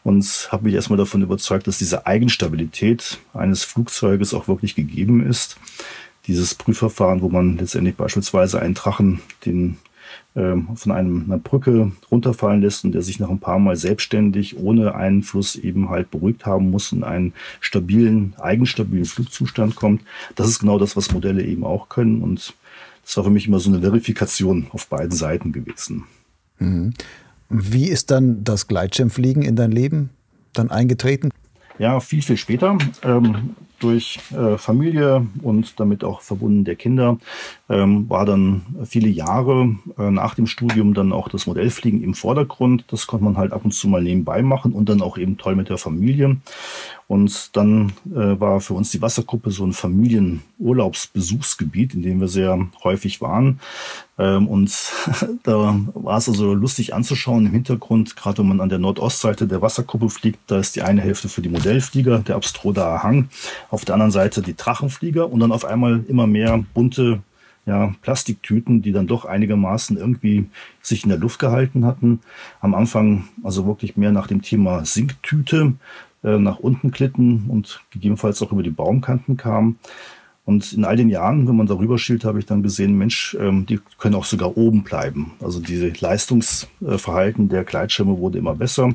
Und 0.04 0.48
habe 0.50 0.64
mich 0.64 0.74
erstmal 0.74 0.96
davon 0.96 1.20
überzeugt, 1.20 1.66
dass 1.66 1.76
diese 1.76 2.06
Eigenstabilität 2.06 3.18
eines 3.34 3.62
Flugzeuges 3.62 4.32
auch 4.32 4.48
wirklich 4.48 4.74
gegeben 4.74 5.26
ist 5.28 5.58
dieses 6.26 6.55
Prüfverfahren, 6.55 7.23
wo 7.23 7.29
man 7.29 7.59
letztendlich 7.59 7.97
beispielsweise 7.97 8.61
einen 8.61 8.75
Drachen 8.75 9.21
den 9.45 9.79
ähm, 10.35 10.69
von 10.76 10.93
einem, 10.93 11.25
einer 11.25 11.38
Brücke 11.38 11.93
runterfallen 12.11 12.62
lässt 12.62 12.85
und 12.85 12.93
der 12.93 13.02
sich 13.02 13.21
nach 13.21 13.29
ein 13.29 13.38
paar 13.38 13.59
Mal 13.59 13.76
selbstständig 13.76 14.59
ohne 14.59 14.95
Einfluss 14.95 15.57
eben 15.57 15.91
halt 15.91 16.11
beruhigt 16.11 16.47
haben 16.47 16.71
muss 16.71 16.93
und 16.93 17.05
einen 17.05 17.35
stabilen, 17.61 18.35
eigenstabilen 18.38 19.05
Flugzustand 19.05 19.76
kommt. 19.76 20.02
Das 20.35 20.49
ist 20.49 20.61
genau 20.61 20.79
das, 20.79 20.97
was 20.97 21.12
Modelle 21.12 21.45
eben 21.45 21.64
auch 21.64 21.88
können 21.88 22.23
und 22.23 22.55
das 23.05 23.17
war 23.17 23.25
für 23.25 23.31
mich 23.31 23.47
immer 23.47 23.59
so 23.59 23.71
eine 23.71 23.81
Verifikation 23.81 24.69
auf 24.71 24.87
beiden 24.87 25.12
Seiten 25.12 25.52
gewesen. 25.52 26.05
Mhm. 26.59 26.95
Wie 27.49 27.88
ist 27.88 28.11
dann 28.11 28.45
das 28.45 28.69
Gleitschirmfliegen 28.69 29.43
in 29.43 29.57
dein 29.57 29.73
Leben 29.73 30.11
dann 30.55 30.71
eingetreten? 30.71 31.31
Ja, 31.79 32.00
viel, 32.00 32.23
viel 32.23 32.37
später. 32.37 32.79
Ähm, 33.02 33.50
durch 33.82 34.20
äh, 34.32 34.56
Familie 34.58 35.26
und 35.42 35.78
damit 35.80 36.04
auch 36.04 36.20
verbunden 36.20 36.64
der 36.64 36.76
Kinder 36.76 37.18
ähm, 37.68 38.08
war 38.08 38.24
dann 38.24 38.62
viele 38.84 39.08
Jahre 39.08 39.76
äh, 39.98 40.10
nach 40.10 40.34
dem 40.34 40.46
Studium 40.46 40.94
dann 40.94 41.12
auch 41.12 41.28
das 41.28 41.46
Modellfliegen 41.46 42.02
im 42.02 42.14
Vordergrund. 42.14 42.84
Das 42.88 43.06
konnte 43.06 43.24
man 43.24 43.36
halt 43.36 43.52
ab 43.52 43.64
und 43.64 43.72
zu 43.72 43.88
mal 43.88 44.02
nebenbei 44.02 44.42
machen 44.42 44.72
und 44.72 44.88
dann 44.88 45.02
auch 45.02 45.18
eben 45.18 45.38
toll 45.38 45.56
mit 45.56 45.68
der 45.68 45.78
Familie. 45.78 46.36
Und 47.12 47.57
dann 47.59 47.92
äh, 48.07 48.40
war 48.40 48.62
für 48.62 48.73
uns 48.73 48.90
die 48.90 49.02
Wassergruppe 49.02 49.50
so 49.50 49.66
ein 49.66 49.75
Familienurlaubsbesuchsgebiet, 49.75 51.92
in 51.92 52.00
dem 52.00 52.21
wir 52.21 52.28
sehr 52.28 52.59
häufig 52.85 53.21
waren. 53.21 53.61
Ähm, 54.19 54.49
und 54.49 54.75
da 55.42 55.78
war 55.92 56.16
es 56.16 56.31
also 56.31 56.54
lustig 56.54 56.95
anzuschauen 56.95 57.45
im 57.45 57.52
Hintergrund, 57.52 58.16
gerade 58.16 58.38
wenn 58.38 58.49
man 58.49 58.62
an 58.62 58.71
der 58.71 58.78
Nordostseite 58.78 59.47
der 59.47 59.61
Wasserkuppe 59.61 60.09
fliegt, 60.09 60.38
da 60.47 60.59
ist 60.59 60.75
die 60.75 60.81
eine 60.81 61.02
Hälfte 61.02 61.28
für 61.28 61.42
die 61.42 61.50
Modellflieger, 61.50 62.21
der 62.21 62.37
Abstroda 62.37 63.02
Hang, 63.02 63.28
auf 63.69 63.85
der 63.85 63.92
anderen 63.92 64.11
Seite 64.11 64.40
die 64.40 64.57
Drachenflieger 64.57 65.31
und 65.31 65.40
dann 65.40 65.52
auf 65.52 65.66
einmal 65.66 66.02
immer 66.09 66.26
mehr 66.26 66.64
bunte 66.73 67.21
ja, 67.66 67.95
Plastiktüten, 68.00 68.81
die 68.81 68.92
dann 68.92 69.07
doch 69.07 69.26
einigermaßen 69.26 69.99
irgendwie 69.99 70.47
sich 70.81 71.02
in 71.02 71.11
der 71.11 71.19
Luft 71.19 71.38
gehalten 71.38 71.85
hatten. 71.85 72.21
Am 72.62 72.75
Anfang 72.75 73.28
also 73.42 73.66
wirklich 73.66 73.99
mehr 73.99 74.12
nach 74.12 74.28
dem 74.28 74.40
Thema 74.40 74.87
Sinktüte, 74.87 75.75
äh, 76.25 76.38
nach 76.38 76.59
unten 76.59 76.91
glitten 76.91 77.47
und 77.49 77.81
gegebenenfalls 77.91 78.43
auch 78.43 78.52
über 78.52 78.62
die 78.62 78.71
Baumkanten 78.71 79.37
kamen. 79.37 79.79
Und 80.45 80.73
in 80.73 80.85
all 80.85 80.97
den 80.97 81.09
Jahren, 81.09 81.47
wenn 81.47 81.57
man 81.57 81.69
darüber 81.69 81.99
schielt, 81.99 82.25
habe 82.25 82.41
ich 82.41 82.47
dann 82.47 82.62
gesehen, 82.62 82.99
Mensch, 82.99 83.37
ähm, 83.38 83.64
die 83.67 83.81
können 83.99 84.17
auch 84.17 84.25
sogar 84.25 84.57
oben 84.57 84.83
bleiben. 84.83 85.33
Also 85.41 85.61
diese 85.61 85.88
Leistungsverhalten 85.88 87.49
der 87.49 87.64
Gleitschirme 87.64 88.19
wurde 88.19 88.38
immer 88.38 88.55
besser. 88.55 88.93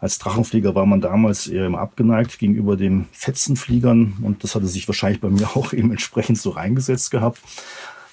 Als 0.00 0.18
Drachenflieger 0.18 0.74
war 0.74 0.86
man 0.86 1.00
damals 1.00 1.48
eher 1.48 1.66
immer 1.66 1.80
abgeneigt 1.80 2.38
gegenüber 2.38 2.76
den 2.76 3.06
Fetzenfliegern 3.12 4.14
und 4.22 4.44
das 4.44 4.54
hatte 4.54 4.66
sich 4.66 4.86
wahrscheinlich 4.88 5.20
bei 5.20 5.28
mir 5.28 5.48
auch 5.56 5.72
eben 5.72 5.90
entsprechend 5.90 6.38
so 6.38 6.50
reingesetzt 6.50 7.10
gehabt. 7.10 7.40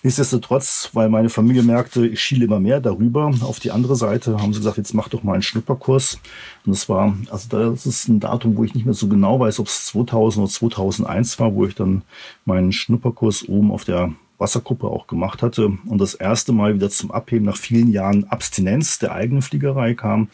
Nichtsdestotrotz, 0.06 0.92
weil 0.94 1.10
meine 1.10 1.32
Familie 1.32 1.64
merkte, 1.64 2.06
ich 2.06 2.22
schiele 2.22 2.46
immer 2.46 2.60
mehr 2.60 2.80
darüber 2.80 3.34
auf 3.42 3.60
die 3.60 3.72
andere 3.72 3.96
Seite, 3.96 4.40
haben 4.40 4.54
sie 4.54 4.60
gesagt, 4.60 4.78
jetzt 4.78 4.94
mach 4.94 5.10
doch 5.10 5.24
mal 5.24 5.34
einen 5.34 5.42
Schnupperkurs. 5.42 6.20
Und 6.64 6.74
das 6.76 6.88
war, 6.88 7.18
also 7.32 7.50
das 7.50 7.88
ist 7.88 8.08
ein 8.08 8.20
Datum, 8.20 8.56
wo 8.56 8.64
ich 8.64 8.76
nicht 8.76 8.86
mehr 8.86 8.94
so 8.94 9.08
genau 9.08 9.40
weiß, 9.40 9.60
ob 9.60 9.66
es 9.66 9.88
2000 9.88 10.44
oder 10.44 10.54
2001 10.54 11.40
war, 11.40 11.56
wo 11.56 11.66
ich 11.66 11.74
dann 11.74 12.04
meinen 12.46 12.72
Schnupperkurs 12.72 13.50
oben 13.50 13.72
auf 13.72 13.84
der 13.84 14.14
Wassergruppe 14.38 14.86
auch 14.86 15.08
gemacht 15.08 15.42
hatte 15.42 15.76
und 15.88 15.98
das 15.98 16.14
erste 16.14 16.54
Mal 16.54 16.76
wieder 16.76 16.92
zum 16.92 17.10
Abheben 17.10 17.46
nach 17.46 17.58
vielen 17.58 17.90
Jahren 17.90 18.26
Abstinenz 18.26 19.00
der 19.00 19.12
eigenen 19.12 19.42
Fliegerei 19.42 19.96
kam 19.96 20.28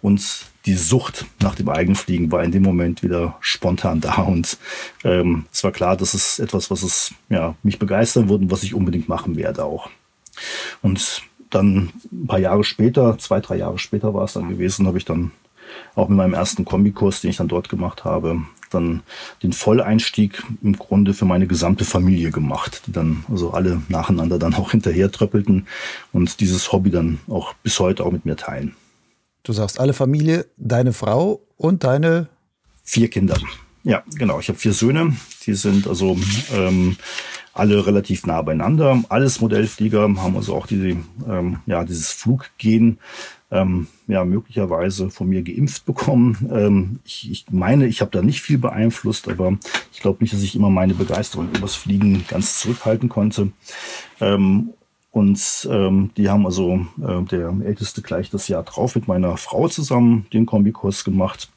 und 0.00 0.46
die 0.66 0.74
Sucht 0.74 1.26
nach 1.40 1.54
dem 1.54 1.68
Eigenfliegen 1.68 2.30
war 2.30 2.44
in 2.44 2.52
dem 2.52 2.62
Moment 2.62 3.02
wieder 3.02 3.36
spontan 3.40 4.00
da 4.00 4.14
und 4.22 4.58
ähm, 5.04 5.46
es 5.52 5.64
war 5.64 5.72
klar, 5.72 5.96
das 5.96 6.14
ist 6.14 6.38
etwas, 6.38 6.70
was 6.70 6.82
es 6.82 7.14
ja 7.28 7.54
mich 7.62 7.78
begeistern 7.78 8.28
würde 8.28 8.44
und 8.44 8.50
was 8.50 8.62
ich 8.62 8.74
unbedingt 8.74 9.08
machen 9.08 9.36
werde 9.36 9.64
auch. 9.64 9.90
Und 10.80 11.22
dann 11.50 11.90
ein 12.10 12.26
paar 12.26 12.38
Jahre 12.38 12.64
später, 12.64 13.18
zwei, 13.18 13.40
drei 13.40 13.56
Jahre 13.56 13.78
später 13.78 14.14
war 14.14 14.24
es 14.24 14.32
dann 14.32 14.48
gewesen, 14.48 14.86
habe 14.86 14.98
ich 14.98 15.04
dann 15.04 15.32
auch 15.94 16.08
mit 16.08 16.16
meinem 16.16 16.34
ersten 16.34 16.64
Kombikurs, 16.64 17.20
den 17.20 17.30
ich 17.30 17.36
dann 17.36 17.48
dort 17.48 17.68
gemacht 17.68 18.04
habe, 18.04 18.42
dann 18.70 19.02
den 19.42 19.52
Volleinstieg 19.52 20.42
im 20.62 20.78
Grunde 20.78 21.14
für 21.14 21.24
meine 21.24 21.46
gesamte 21.46 21.84
Familie 21.84 22.30
gemacht, 22.30 22.82
die 22.86 22.92
dann 22.92 23.24
also 23.30 23.52
alle 23.52 23.82
nacheinander 23.88 24.38
dann 24.38 24.54
auch 24.54 24.70
hinterher 24.70 25.10
tröppelten 25.10 25.66
und 26.12 26.40
dieses 26.40 26.72
Hobby 26.72 26.90
dann 26.90 27.20
auch 27.28 27.54
bis 27.62 27.78
heute 27.80 28.04
auch 28.04 28.12
mit 28.12 28.24
mir 28.24 28.36
teilen. 28.36 28.74
Du 29.42 29.52
sagst 29.52 29.80
alle 29.80 29.92
Familie, 29.92 30.46
deine 30.56 30.92
Frau 30.92 31.40
und 31.56 31.82
deine 31.82 32.28
vier 32.84 33.10
Kinder. 33.10 33.36
Ja, 33.82 34.04
genau. 34.14 34.38
Ich 34.38 34.48
habe 34.48 34.58
vier 34.58 34.72
Söhne. 34.72 35.16
Die 35.44 35.54
sind 35.54 35.88
also 35.88 36.16
ähm, 36.54 36.96
alle 37.52 37.84
relativ 37.84 38.24
nah 38.26 38.40
beieinander. 38.42 39.02
Alles 39.08 39.40
Modellflieger 39.40 40.02
haben 40.02 40.36
also 40.36 40.54
auch 40.54 40.68
diese, 40.68 40.96
ähm, 41.28 41.58
ja, 41.66 41.84
dieses 41.84 42.12
Fluggen 42.12 42.98
ähm, 43.50 43.88
ja 44.06 44.24
möglicherweise 44.24 45.10
von 45.10 45.28
mir 45.28 45.42
geimpft 45.42 45.84
bekommen. 45.84 46.48
Ähm, 46.52 47.00
ich, 47.04 47.30
ich 47.30 47.46
meine, 47.50 47.86
ich 47.86 48.00
habe 48.00 48.12
da 48.12 48.22
nicht 48.22 48.40
viel 48.40 48.58
beeinflusst, 48.58 49.28
aber 49.28 49.58
ich 49.92 50.00
glaube 50.00 50.22
nicht, 50.22 50.32
dass 50.32 50.42
ich 50.42 50.54
immer 50.54 50.70
meine 50.70 50.94
Begeisterung 50.94 51.48
übers 51.52 51.74
Fliegen 51.74 52.24
ganz 52.28 52.60
zurückhalten 52.60 53.08
konnte. 53.08 53.50
Ähm, 54.20 54.70
und 55.12 55.68
ähm, 55.70 56.10
die 56.16 56.28
haben 56.28 56.46
also 56.46 56.86
äh, 57.00 57.22
der 57.30 57.54
Älteste 57.64 58.02
gleich 58.02 58.30
das 58.30 58.48
Jahr 58.48 58.64
drauf 58.64 58.94
mit 58.94 59.06
meiner 59.06 59.36
Frau 59.36 59.68
zusammen 59.68 60.26
den 60.32 60.46
Kombikurs 60.46 61.04
gemacht 61.04 61.48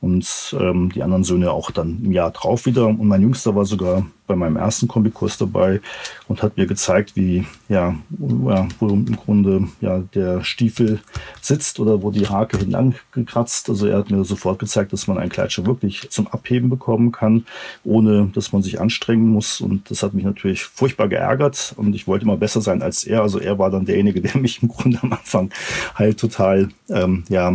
und 0.00 0.56
ähm, 0.58 0.90
die 0.92 1.02
anderen 1.02 1.24
Söhne 1.24 1.50
auch 1.50 1.70
dann 1.70 2.00
im 2.02 2.12
Jahr 2.12 2.30
drauf 2.30 2.66
wieder. 2.66 2.86
Und 2.86 3.04
mein 3.04 3.22
Jüngster 3.22 3.54
war 3.54 3.66
sogar 3.66 4.06
bei 4.30 4.36
meinem 4.36 4.56
ersten 4.56 4.86
Kombikurs 4.86 5.38
dabei 5.38 5.80
und 6.28 6.40
hat 6.40 6.56
mir 6.56 6.66
gezeigt, 6.66 7.16
wie, 7.16 7.44
ja, 7.68 7.96
wo 8.08 8.88
im 8.88 9.16
Grunde 9.16 9.66
ja, 9.80 9.98
der 10.14 10.44
Stiefel 10.44 11.00
sitzt 11.40 11.80
oder 11.80 12.00
wo 12.02 12.12
die 12.12 12.28
Hake 12.28 12.56
hinlang 12.56 12.94
gekratzt. 13.10 13.68
Also 13.68 13.88
er 13.88 13.98
hat 13.98 14.10
mir 14.10 14.22
sofort 14.24 14.60
gezeigt, 14.60 14.92
dass 14.92 15.08
man 15.08 15.18
einen 15.18 15.30
Kleidschirm 15.30 15.66
wirklich 15.66 16.08
zum 16.10 16.28
Abheben 16.28 16.70
bekommen 16.70 17.10
kann, 17.10 17.44
ohne 17.82 18.30
dass 18.32 18.52
man 18.52 18.62
sich 18.62 18.80
anstrengen 18.80 19.26
muss. 19.26 19.60
Und 19.60 19.90
das 19.90 20.04
hat 20.04 20.14
mich 20.14 20.24
natürlich 20.24 20.62
furchtbar 20.62 21.08
geärgert 21.08 21.74
und 21.76 21.92
ich 21.94 22.06
wollte 22.06 22.24
immer 22.24 22.36
besser 22.36 22.60
sein 22.60 22.82
als 22.82 23.02
er. 23.02 23.22
Also 23.22 23.40
er 23.40 23.58
war 23.58 23.70
dann 23.70 23.84
derjenige, 23.84 24.20
der 24.22 24.36
mich 24.36 24.62
im 24.62 24.68
Grunde 24.68 25.00
am 25.02 25.12
Anfang 25.12 25.50
halt 25.96 26.20
total 26.20 26.68
ähm, 26.88 27.24
ja, 27.28 27.52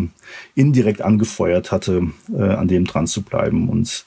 indirekt 0.55 1.01
angefeuert 1.01 1.71
hatte, 1.71 2.09
äh, 2.37 2.41
an 2.41 2.67
dem 2.67 2.85
dran 2.85 3.07
zu 3.07 3.21
bleiben. 3.21 3.69
Und 3.69 4.05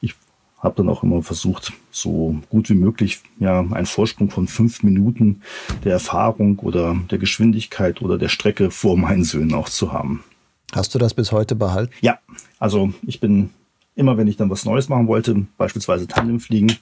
ich 0.00 0.14
habe 0.58 0.74
dann 0.76 0.88
auch 0.88 1.02
immer 1.02 1.22
versucht, 1.22 1.72
so 1.90 2.36
gut 2.50 2.68
wie 2.68 2.74
möglich 2.74 3.20
ja 3.38 3.60
einen 3.60 3.86
Vorsprung 3.86 4.30
von 4.30 4.48
fünf 4.48 4.82
Minuten 4.82 5.42
der 5.84 5.92
Erfahrung 5.92 6.58
oder 6.60 6.96
der 7.10 7.18
Geschwindigkeit 7.18 8.02
oder 8.02 8.18
der 8.18 8.28
Strecke 8.28 8.70
vor 8.70 8.96
meinen 8.96 9.24
Söhnen 9.24 9.54
auch 9.54 9.68
zu 9.68 9.92
haben. 9.92 10.24
Hast 10.72 10.94
du 10.94 10.98
das 10.98 11.14
bis 11.14 11.32
heute 11.32 11.54
behalten? 11.54 11.92
Ja, 12.00 12.18
also 12.58 12.92
ich 13.06 13.20
bin 13.20 13.50
immer 13.98 14.16
wenn 14.16 14.28
ich 14.28 14.36
dann 14.36 14.48
was 14.48 14.64
Neues 14.64 14.88
machen 14.88 15.08
wollte, 15.08 15.46
beispielsweise 15.56 16.06
Tandemfliegen, 16.06 16.76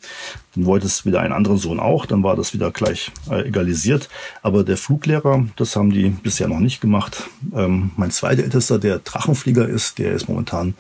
dann 0.55 0.67
wollte 0.67 0.87
es 0.87 1.07
wieder 1.07 1.21
ein 1.21 1.33
anderer 1.33 1.57
Sohn 1.57 1.81
auch, 1.81 2.05
dann 2.05 2.23
war 2.23 2.37
das 2.37 2.53
wieder 2.53 2.71
gleich 2.71 3.11
äh, 3.31 3.49
egalisiert. 3.49 4.11
Aber 4.43 4.65
der 4.65 4.77
Fluglehrer, 4.77 5.47
das 5.57 5.75
haben 5.77 5.91
die 5.91 6.11
bisher 6.11 6.47
noch 6.47 6.61
nicht 6.61 6.83
gemacht. 6.83 7.29
Ähm, 7.55 7.91
mein 7.97 8.11
zweiter 8.11 8.45
Ältester, 8.45 8.79
der 8.79 8.99
Drachenflieger 8.99 9.67
ist, 9.67 9.99
der 9.99 10.13
ist 10.13 10.29
momentan 10.29 10.75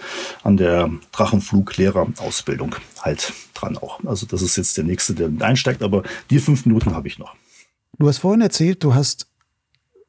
an 0.44 0.58
der 0.58 0.90
Drachenfluglehrerausbildung 1.12 2.76
halt 3.00 3.32
dran 3.54 3.78
auch. 3.78 4.04
Also 4.04 4.26
das 4.26 4.42
ist 4.42 4.56
jetzt 4.56 4.76
der 4.76 4.84
nächste, 4.84 5.14
der 5.14 5.30
mit 5.30 5.42
einsteigt, 5.42 5.82
aber 5.82 6.02
die 6.28 6.38
fünf 6.38 6.66
Minuten 6.66 6.94
habe 6.94 7.08
ich 7.08 7.18
noch. 7.18 7.34
Du 7.98 8.06
hast 8.06 8.18
vorhin 8.18 8.42
erzählt, 8.42 8.84
du 8.84 8.94
hast, 8.94 9.26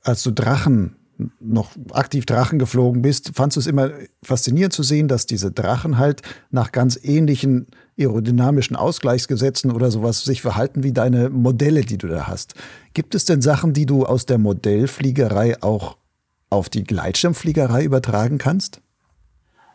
als 0.03 0.23
du 0.23 0.31
Drachen 0.31 0.96
noch 1.39 1.71
aktiv 1.91 2.25
Drachen 2.25 2.59
geflogen 2.59 3.01
bist, 3.01 3.31
fandst 3.33 3.57
du 3.57 3.59
es 3.59 3.67
immer 3.67 3.89
faszinierend 4.23 4.73
zu 4.73 4.83
sehen, 4.83 5.07
dass 5.07 5.25
diese 5.25 5.51
Drachen 5.51 5.97
halt 5.97 6.21
nach 6.51 6.71
ganz 6.71 6.99
ähnlichen 7.01 7.67
aerodynamischen 7.99 8.75
Ausgleichsgesetzen 8.75 9.71
oder 9.71 9.89
sowas 9.89 10.23
sich 10.23 10.41
verhalten 10.41 10.83
wie 10.83 10.93
deine 10.93 11.29
Modelle, 11.29 11.81
die 11.81 11.97
du 11.97 12.07
da 12.07 12.27
hast. 12.27 12.53
Gibt 12.93 13.15
es 13.15 13.25
denn 13.25 13.41
Sachen, 13.41 13.73
die 13.73 13.85
du 13.85 14.05
aus 14.05 14.25
der 14.25 14.37
Modellfliegerei 14.37 15.61
auch 15.61 15.97
auf 16.49 16.69
die 16.69 16.83
Gleitschirmfliegerei 16.83 17.83
übertragen 17.83 18.37
kannst? 18.37 18.81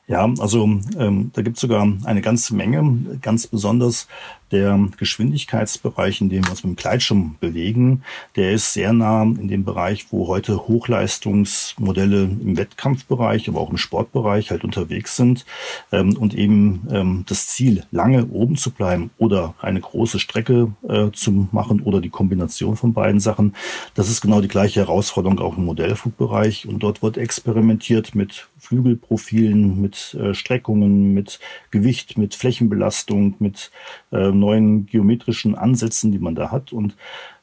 Ja, 0.08 0.28
also 0.40 0.64
ähm, 0.98 1.30
da 1.32 1.42
gibt 1.42 1.56
es 1.56 1.60
sogar 1.60 1.86
eine 2.04 2.22
ganze 2.22 2.54
Menge, 2.54 3.18
ganz 3.22 3.46
besonders 3.46 4.08
der 4.52 4.78
Geschwindigkeitsbereich, 4.98 6.20
in 6.20 6.28
dem 6.28 6.44
wir 6.44 6.50
uns 6.50 6.62
mit 6.62 6.76
dem 6.76 6.80
Gleitschirm 6.80 7.36
bewegen, 7.40 8.02
der 8.36 8.52
ist 8.52 8.72
sehr 8.72 8.92
nah 8.92 9.22
in 9.22 9.48
dem 9.48 9.64
Bereich, 9.64 10.06
wo 10.10 10.28
heute 10.28 10.68
Hochleistungsmodelle 10.68 12.22
im 12.24 12.56
Wettkampfbereich, 12.56 13.48
aber 13.48 13.60
auch 13.60 13.70
im 13.70 13.78
Sportbereich 13.78 14.50
halt 14.50 14.62
unterwegs 14.62 15.16
sind. 15.16 15.46
Ähm, 15.90 16.16
und 16.16 16.34
eben 16.34 16.86
ähm, 16.90 17.24
das 17.26 17.48
Ziel, 17.48 17.84
lange 17.90 18.26
oben 18.26 18.56
zu 18.56 18.70
bleiben 18.70 19.10
oder 19.18 19.54
eine 19.60 19.80
große 19.80 20.18
Strecke 20.18 20.72
äh, 20.88 21.10
zu 21.12 21.48
machen 21.50 21.80
oder 21.80 22.00
die 22.00 22.10
Kombination 22.10 22.76
von 22.76 22.92
beiden 22.92 23.20
Sachen, 23.20 23.54
das 23.94 24.10
ist 24.10 24.20
genau 24.20 24.40
die 24.40 24.48
gleiche 24.48 24.80
Herausforderung 24.80 25.40
auch 25.40 25.56
im 25.56 25.64
Modellflugbereich. 25.64 26.68
Und 26.68 26.82
dort 26.82 27.02
wird 27.02 27.16
experimentiert 27.16 28.14
mit 28.14 28.48
Flügelprofilen, 28.58 29.80
mit 29.80 30.14
äh, 30.14 30.34
Streckungen, 30.34 31.14
mit 31.14 31.40
Gewicht, 31.70 32.18
mit 32.18 32.34
Flächenbelastung, 32.34 33.34
mit 33.38 33.70
ähm, 34.12 34.41
neuen 34.42 34.86
geometrischen 34.86 35.54
Ansätzen, 35.54 36.12
die 36.12 36.18
man 36.18 36.34
da 36.34 36.50
hat. 36.50 36.72
Und 36.72 36.96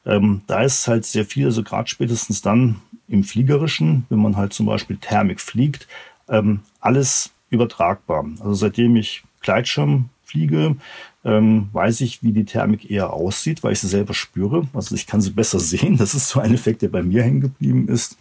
ähm, 0.06 0.42
da 0.46 0.62
ist 0.62 0.86
halt 0.86 1.04
sehr 1.04 1.24
viel, 1.24 1.46
also 1.46 1.62
gerade 1.62 1.88
spätestens 1.88 2.42
dann 2.42 2.76
im 3.08 3.24
Fliegerischen, 3.24 4.06
wenn 4.08 4.20
man 4.20 4.36
halt 4.36 4.52
zum 4.52 4.66
Beispiel 4.66 4.96
Thermik 4.96 5.40
fliegt, 5.40 5.88
ähm, 6.28 6.60
alles 6.80 7.32
übertragbar. 7.50 8.24
Also 8.40 8.54
seitdem 8.54 8.96
ich 8.96 9.22
Gleitschirm 9.40 10.10
fliege, 10.30 10.76
ähm, 11.24 11.68
weiß 11.72 12.00
ich, 12.00 12.22
wie 12.22 12.32
die 12.32 12.44
Thermik 12.44 12.90
eher 12.90 13.12
aussieht, 13.12 13.62
weil 13.62 13.72
ich 13.72 13.80
sie 13.80 13.88
selber 13.88 14.14
spüre. 14.14 14.66
Also 14.72 14.94
ich 14.94 15.06
kann 15.06 15.20
sie 15.20 15.30
besser 15.30 15.58
sehen. 15.60 15.96
Das 15.96 16.14
ist 16.14 16.28
so 16.28 16.40
ein 16.40 16.54
Effekt, 16.54 16.82
der 16.82 16.88
bei 16.88 17.02
mir 17.02 17.22
hängen 17.22 17.40
geblieben 17.40 17.88
ist. 17.88 18.16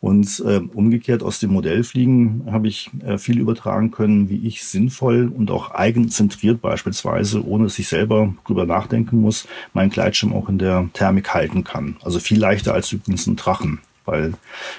Und 0.00 0.42
äh, 0.46 0.60
umgekehrt 0.72 1.22
aus 1.22 1.40
dem 1.40 1.52
Modellfliegen 1.52 2.44
habe 2.50 2.68
ich 2.68 2.90
äh, 3.04 3.18
viel 3.18 3.38
übertragen 3.38 3.90
können, 3.90 4.28
wie 4.28 4.46
ich 4.46 4.64
sinnvoll 4.64 5.30
und 5.34 5.50
auch 5.50 5.72
eigenzentriert 5.72 6.62
beispielsweise, 6.62 7.46
ohne 7.46 7.64
dass 7.64 7.78
ich 7.78 7.88
selber 7.88 8.34
drüber 8.46 8.66
nachdenken 8.66 9.20
muss, 9.20 9.46
meinen 9.74 9.90
Gleitschirm 9.90 10.32
auch 10.32 10.48
in 10.48 10.58
der 10.58 10.88
Thermik 10.94 11.34
halten 11.34 11.64
kann. 11.64 11.96
Also 12.02 12.18
viel 12.18 12.38
leichter 12.38 12.72
als 12.72 12.92
übrigens 12.92 13.26
ein 13.26 13.36
Drachen 13.36 13.80
weil 14.04 14.34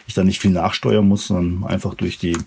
ich 0.08 0.14
da 0.14 0.24
nicht 0.24 0.40
viel 0.40 0.52
nachsteuern 0.52 1.08
muss, 1.08 1.28
sondern 1.28 1.70
einfach 1.70 1.94
durch 1.94 2.18
die 2.18 2.38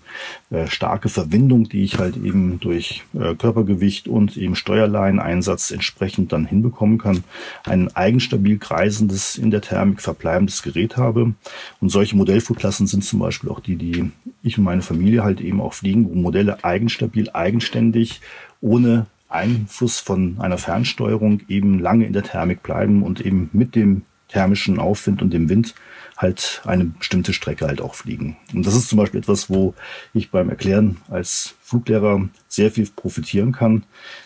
äh, 0.49 0.67
starke 0.67 1.09
Verwindung, 1.09 1.69
die 1.69 1.83
ich 1.83 1.97
halt 1.97 2.17
eben 2.17 2.59
durch 2.59 3.03
äh, 3.13 3.35
Körpergewicht 3.35 4.07
und 4.07 4.37
eben 4.37 4.55
Steuerleineinsatz 4.55 5.71
entsprechend 5.71 6.31
dann 6.31 6.45
hinbekommen 6.45 6.97
kann, 6.97 7.23
ein 7.65 7.95
eigenstabil 7.95 8.57
kreisendes, 8.57 9.37
in 9.37 9.51
der 9.51 9.61
Thermik 9.61 10.01
verbleibendes 10.01 10.63
Gerät 10.63 10.97
habe. 10.97 11.33
Und 11.81 11.89
solche 11.89 12.15
Modellflugklassen 12.15 12.87
sind 12.87 13.03
zum 13.03 13.19
Beispiel 13.19 13.49
auch 13.49 13.59
die, 13.59 13.75
die 13.75 14.11
ich 14.43 14.57
und 14.57 14.63
meine 14.63 14.81
Familie 14.81 15.23
halt 15.23 15.41
eben 15.41 15.61
auch 15.61 15.73
fliegen, 15.73 16.09
wo 16.09 16.15
Modelle 16.15 16.63
eigenstabil, 16.63 17.29
eigenständig, 17.31 18.21
ohne 18.61 19.07
Einfluss 19.29 19.99
von 19.99 20.39
einer 20.39 20.57
Fernsteuerung 20.57 21.41
eben 21.49 21.79
lange 21.79 22.05
in 22.05 22.13
der 22.13 22.23
Thermik 22.23 22.63
bleiben 22.63 23.03
und 23.03 23.21
eben 23.21 23.49
mit 23.53 23.75
dem 23.75 24.03
thermischen 24.29 24.79
Aufwind 24.79 25.21
und 25.21 25.33
dem 25.33 25.49
Wind 25.49 25.75
halt 26.17 26.61
eine 26.65 26.85
bestimmte 26.85 27.31
Strecke 27.31 27.67
halt 27.67 27.79
auch 27.79 27.93
fliegen. 27.93 28.37
Und 28.53 28.65
das 28.65 28.75
ist 28.75 28.89
zum 28.89 28.97
Beispiel 28.97 29.19
etwas, 29.19 29.49
wo 29.49 29.75
ich 30.13 30.31
beim 30.31 30.49
Erklären 30.49 30.97
als 31.09 31.55
Fluglehrer 31.61 32.27
sehr 32.47 32.71
viel 32.71 32.89
profitieren 32.95 33.51
kann. 33.51 33.83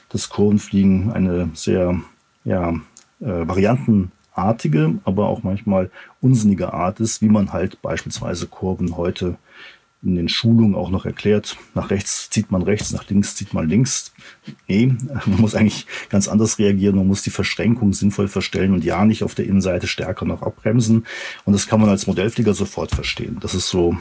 Das 0.09 0.29
Kurvenfliegen 0.29 1.11
eine 1.11 1.49
sehr 1.53 1.99
ja, 2.45 2.69
äh, 3.19 3.47
variantenartige, 3.47 4.95
aber 5.03 5.27
auch 5.27 5.43
manchmal 5.43 5.91
unsinnige 6.21 6.73
Art 6.73 6.99
ist, 7.01 7.21
wie 7.21 7.29
man 7.29 7.51
halt 7.51 7.81
beispielsweise 7.81 8.47
Kurven 8.47 8.95
heute 8.95 9.37
in 10.03 10.15
den 10.15 10.29
Schulungen 10.29 10.75
auch 10.75 10.89
noch 10.89 11.05
erklärt, 11.05 11.57
nach 11.75 11.91
rechts 11.91 12.29
zieht 12.29 12.51
man 12.51 12.63
rechts, 12.63 12.91
nach 12.91 13.07
links 13.07 13.35
zieht 13.35 13.53
man 13.53 13.69
links. 13.69 14.13
Nee, 14.67 14.87
man 15.25 15.41
muss 15.41 15.55
eigentlich 15.55 15.85
ganz 16.09 16.27
anders 16.27 16.57
reagieren. 16.59 16.95
Man 16.95 17.07
muss 17.07 17.21
die 17.21 17.29
Verschränkung 17.29 17.93
sinnvoll 17.93 18.27
verstellen 18.27 18.73
und 18.73 18.83
ja 18.83 19.05
nicht 19.05 19.23
auf 19.23 19.35
der 19.35 19.45
Innenseite 19.45 19.87
stärker 19.87 20.25
noch 20.25 20.41
abbremsen. 20.41 21.05
Und 21.45 21.53
das 21.53 21.67
kann 21.67 21.79
man 21.79 21.89
als 21.89 22.07
Modellflieger 22.07 22.53
sofort 22.53 22.91
verstehen. 22.91 23.37
Das 23.41 23.53
ist 23.53 23.69
so 23.69 23.95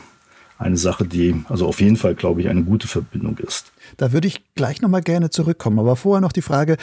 eine 0.59 0.77
Sache, 0.77 1.07
die 1.07 1.43
also 1.49 1.67
auf 1.67 1.81
jeden 1.81 1.97
Fall, 1.97 2.15
glaube 2.15 2.41
ich, 2.41 2.49
eine 2.49 2.63
gute 2.63 2.87
Verbindung 2.87 3.39
ist. 3.39 3.73
Da 3.97 4.13
würde 4.13 4.29
ich 4.29 4.55
gleich 4.55 4.81
nochmal 4.81 5.03
gerne 5.03 5.31
zurückkommen. 5.31 5.79
Aber 5.79 5.97
vorher 5.97 6.21
noch 6.21 6.33
die 6.33 6.43
Frage, 6.43 6.77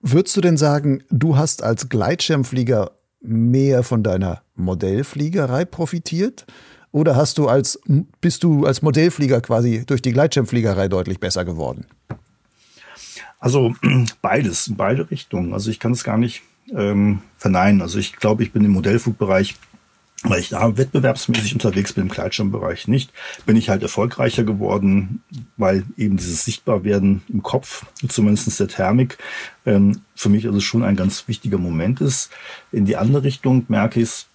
würdest 0.00 0.36
du 0.36 0.40
denn 0.40 0.56
sagen, 0.56 1.02
du 1.10 1.36
hast 1.36 1.62
als 1.62 1.88
Gleitschirmflieger 1.88 2.92
mehr 3.20 3.82
von 3.82 4.02
deiner 4.02 4.42
Modellfliegerei 4.54 5.64
profitiert? 5.64 6.46
Oder 6.92 7.16
hast 7.16 7.38
du 7.38 7.48
als, 7.48 7.80
bist 8.20 8.44
du 8.44 8.66
als 8.66 8.82
Modellflieger 8.82 9.40
quasi 9.40 9.84
durch 9.86 10.02
die 10.02 10.12
Gleitschirmfliegerei 10.12 10.88
deutlich 10.88 11.18
besser 11.18 11.44
geworden? 11.44 11.86
Also 13.40 13.74
beides, 14.22 14.68
in 14.68 14.76
beide 14.76 15.10
Richtungen. 15.10 15.54
Also 15.54 15.70
ich 15.70 15.80
kann 15.80 15.92
es 15.92 16.04
gar 16.04 16.18
nicht 16.18 16.42
ähm, 16.70 17.22
verneinen. 17.38 17.80
Also 17.80 17.98
ich 17.98 18.16
glaube, 18.16 18.42
ich 18.42 18.52
bin 18.52 18.64
im 18.64 18.72
Modellflugbereich, 18.72 19.56
weil 20.22 20.38
ich 20.38 20.50
da 20.50 20.76
wettbewerbsmäßig 20.76 21.54
unterwegs 21.54 21.94
bin, 21.94 22.04
im 22.04 22.08
Gleitschirmbereich 22.10 22.86
nicht, 22.86 23.12
bin 23.46 23.56
ich 23.56 23.70
halt 23.70 23.82
erfolgreicher 23.82 24.44
geworden, 24.44 25.22
weil 25.56 25.84
eben 25.96 26.18
dieses 26.18 26.44
Sichtbarwerden 26.44 27.22
im 27.28 27.42
Kopf, 27.42 27.86
zumindest 28.06 28.60
der 28.60 28.68
Thermik, 28.68 29.18
ähm, 29.66 30.02
für 30.14 30.28
mich 30.28 30.46
also 30.46 30.60
schon 30.60 30.84
ein 30.84 30.94
ganz 30.94 31.26
wichtiger 31.26 31.58
Moment 31.58 32.00
ist. 32.00 32.30
In 32.70 32.84
die 32.84 32.96
andere 32.96 33.24
Richtung 33.24 33.64
merke 33.68 33.98
ich 34.00 34.08
es, 34.08 34.26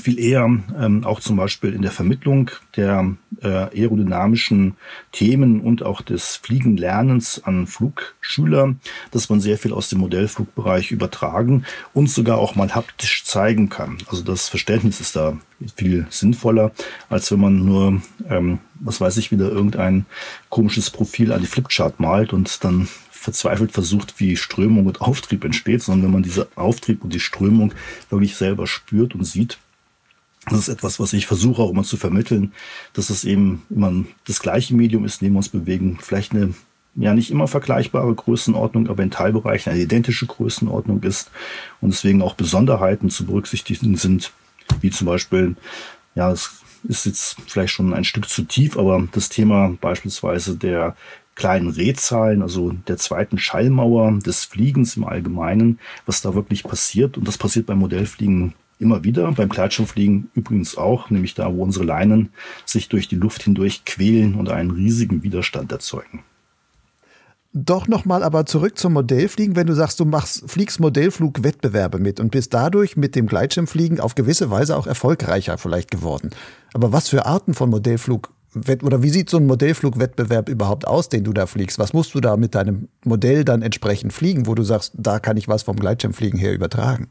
viel 0.00 0.18
eher 0.18 0.44
ähm, 0.44 1.04
auch 1.04 1.20
zum 1.20 1.36
Beispiel 1.36 1.72
in 1.72 1.82
der 1.82 1.92
Vermittlung 1.92 2.50
der 2.76 3.14
äh, 3.40 3.46
aerodynamischen 3.46 4.76
Themen 5.12 5.60
und 5.60 5.84
auch 5.84 6.02
des 6.02 6.36
Fliegenlernens 6.36 7.44
an 7.44 7.68
Flugschüler, 7.68 8.74
dass 9.12 9.28
man 9.28 9.40
sehr 9.40 9.56
viel 9.56 9.72
aus 9.72 9.88
dem 9.88 10.00
Modellflugbereich 10.00 10.90
übertragen 10.90 11.64
und 11.94 12.10
sogar 12.10 12.38
auch 12.38 12.56
mal 12.56 12.74
haptisch 12.74 13.24
zeigen 13.24 13.68
kann. 13.68 13.98
Also 14.08 14.24
das 14.24 14.48
Verständnis 14.48 15.00
ist 15.00 15.14
da 15.14 15.36
viel 15.76 16.06
sinnvoller, 16.10 16.72
als 17.08 17.30
wenn 17.30 17.40
man 17.40 17.64
nur, 17.64 18.02
ähm, 18.28 18.58
was 18.80 19.00
weiß 19.00 19.16
ich, 19.18 19.30
wieder 19.30 19.48
irgendein 19.48 20.06
komisches 20.48 20.90
Profil 20.90 21.32
an 21.32 21.40
die 21.40 21.46
Flipchart 21.46 22.00
malt 22.00 22.32
und 22.32 22.64
dann 22.64 22.88
verzweifelt 23.10 23.72
versucht, 23.72 24.20
wie 24.20 24.36
Strömung 24.36 24.86
und 24.86 25.00
Auftrieb 25.00 25.44
entsteht, 25.44 25.82
sondern 25.82 26.06
wenn 26.06 26.12
man 26.12 26.22
diese 26.22 26.48
Auftrieb 26.54 27.02
und 27.02 27.12
die 27.12 27.20
Strömung 27.20 27.74
wirklich 28.10 28.36
selber 28.36 28.66
spürt 28.66 29.14
und 29.14 29.24
sieht, 29.24 29.58
das 30.50 30.60
ist 30.60 30.68
etwas, 30.68 31.00
was 31.00 31.12
ich 31.12 31.26
versuche 31.26 31.62
auch 31.62 31.70
immer 31.70 31.84
zu 31.84 31.96
vermitteln, 31.96 32.52
dass 32.92 33.10
es 33.10 33.24
eben 33.24 33.62
immer 33.70 33.92
das 34.26 34.40
gleiche 34.40 34.74
Medium 34.74 35.04
ist, 35.04 35.20
in 35.20 35.26
dem 35.26 35.34
wir 35.34 35.38
uns 35.38 35.48
bewegen. 35.48 35.98
Vielleicht 36.00 36.32
eine 36.32 36.54
ja 36.94 37.14
nicht 37.14 37.30
immer 37.30 37.46
vergleichbare 37.46 38.14
Größenordnung, 38.14 38.88
aber 38.88 39.02
in 39.02 39.10
Teilbereichen 39.10 39.72
eine 39.72 39.82
identische 39.82 40.26
Größenordnung 40.26 41.02
ist 41.02 41.30
und 41.80 41.92
deswegen 41.92 42.22
auch 42.22 42.34
Besonderheiten 42.34 43.10
zu 43.10 43.24
berücksichtigen 43.24 43.96
sind, 43.96 44.32
wie 44.80 44.90
zum 44.90 45.06
Beispiel, 45.06 45.56
ja, 46.14 46.30
es 46.30 46.50
ist 46.84 47.06
jetzt 47.06 47.36
vielleicht 47.46 47.72
schon 47.72 47.94
ein 47.94 48.04
Stück 48.04 48.28
zu 48.28 48.42
tief, 48.42 48.76
aber 48.76 49.06
das 49.12 49.28
Thema 49.28 49.76
beispielsweise 49.80 50.56
der 50.56 50.96
kleinen 51.34 51.68
Rehzahlen, 51.68 52.42
also 52.42 52.72
der 52.72 52.96
zweiten 52.96 53.38
Schallmauer 53.38 54.18
des 54.18 54.44
Fliegens 54.44 54.96
im 54.96 55.04
Allgemeinen, 55.04 55.78
was 56.04 56.20
da 56.20 56.34
wirklich 56.34 56.64
passiert. 56.64 57.16
Und 57.16 57.28
das 57.28 57.38
passiert 57.38 57.66
beim 57.66 57.78
Modellfliegen 57.78 58.54
immer 58.78 59.04
wieder, 59.04 59.30
beim 59.32 59.48
Gleitschirmfliegen 59.48 60.30
übrigens 60.34 60.76
auch, 60.76 61.10
nämlich 61.10 61.34
da, 61.34 61.52
wo 61.52 61.62
unsere 61.62 61.84
Leinen 61.84 62.30
sich 62.64 62.88
durch 62.88 63.08
die 63.08 63.16
Luft 63.16 63.42
hindurch 63.42 63.84
quälen 63.84 64.34
und 64.34 64.48
einen 64.48 64.70
riesigen 64.70 65.22
Widerstand 65.22 65.72
erzeugen. 65.72 66.22
Doch 67.54 67.88
nochmal 67.88 68.22
aber 68.22 68.44
zurück 68.44 68.78
zum 68.78 68.92
Modellfliegen, 68.92 69.56
wenn 69.56 69.66
du 69.66 69.74
sagst, 69.74 69.98
du 70.00 70.04
machst, 70.04 70.48
fliegst 70.48 70.80
Modellflugwettbewerbe 70.80 71.98
mit 71.98 72.20
und 72.20 72.30
bist 72.30 72.52
dadurch 72.52 72.96
mit 72.96 73.16
dem 73.16 73.26
Gleitschirmfliegen 73.26 74.00
auf 74.00 74.14
gewisse 74.14 74.50
Weise 74.50 74.76
auch 74.76 74.86
erfolgreicher 74.86 75.56
vielleicht 75.56 75.90
geworden. 75.90 76.30
Aber 76.74 76.92
was 76.92 77.08
für 77.08 77.24
Arten 77.26 77.54
von 77.54 77.70
Modellflug 77.70 78.32
oder 78.82 79.02
wie 79.02 79.10
sieht 79.10 79.28
so 79.30 79.36
ein 79.36 79.46
Modellflugwettbewerb 79.46 80.48
überhaupt 80.48 80.86
aus, 80.86 81.08
den 81.08 81.24
du 81.24 81.32
da 81.32 81.46
fliegst? 81.46 81.78
Was 81.78 81.92
musst 81.92 82.14
du 82.14 82.20
da 82.20 82.36
mit 82.36 82.54
deinem 82.54 82.88
Modell 83.04 83.44
dann 83.44 83.62
entsprechend 83.62 84.12
fliegen, 84.12 84.46
wo 84.46 84.54
du 84.54 84.62
sagst, 84.62 84.92
da 84.96 85.18
kann 85.18 85.36
ich 85.36 85.48
was 85.48 85.62
vom 85.62 85.76
Gleitschirmfliegen 85.76 86.38
her 86.38 86.54
übertragen? 86.54 87.08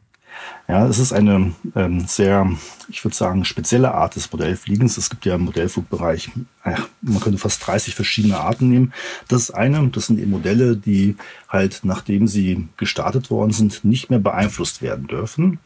Ja, 0.68 0.86
es 0.86 1.00
ist 1.00 1.14
eine 1.14 1.54
ähm, 1.76 2.08
sehr, 2.08 2.52
ich 2.90 3.04
würde 3.04 3.16
sagen, 3.16 3.46
spezielle 3.46 3.94
Art 3.94 4.16
des 4.18 4.32
Modellfliegens. 4.32 4.98
Es 4.98 5.10
gibt 5.10 5.26
ja 5.26 5.36
im 5.36 5.46
Modellflugbereich, 5.46 6.32
äh, 6.64 6.76
man 7.02 7.22
könnte 7.22 7.38
fast 7.38 7.66
30 7.66 7.96
verschiedene 7.96 8.38
Arten 8.38 8.70
nehmen. 8.70 8.94
Das 9.30 9.44
ist 9.44 9.52
eine, 9.52 9.88
das 9.88 10.08
sind 10.08 10.20
eben 10.20 10.32
Modelle, 10.32 10.76
die 10.76 11.16
halt, 11.48 11.82
nachdem 11.84 12.28
sie 12.28 12.68
gestartet 12.76 13.32
worden 13.32 13.52
sind, 13.52 13.86
nicht 13.86 14.10
mehr 14.10 14.20
beeinflusst 14.20 14.82
werden 14.82 15.08
dürfen. 15.08 15.60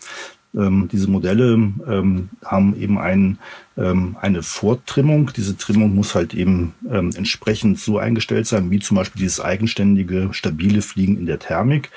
Ähm, 0.56 0.90
diese 0.92 1.10
Modelle 1.10 1.54
ähm, 1.54 2.30
haben 2.44 2.76
eben 2.76 2.98
ein, 2.98 3.38
ähm, 3.78 4.18
eine 4.20 4.44
Vortrimmung. 4.44 5.32
Diese 5.36 5.58
Trimmung 5.58 5.96
muss 5.96 6.14
halt 6.14 6.34
eben 6.34 6.74
ähm, 6.90 7.12
entsprechend 7.16 7.80
so 7.80 7.98
eingestellt 7.98 8.48
sein, 8.48 8.70
wie 8.70 8.80
zum 8.80 8.98
Beispiel 8.98 9.22
dieses 9.22 9.40
eigenständige, 9.40 10.30
stabile 10.34 10.82
Fliegen 10.82 11.18
in 11.18 11.26
der 11.26 11.40
Thermik. 11.40 11.90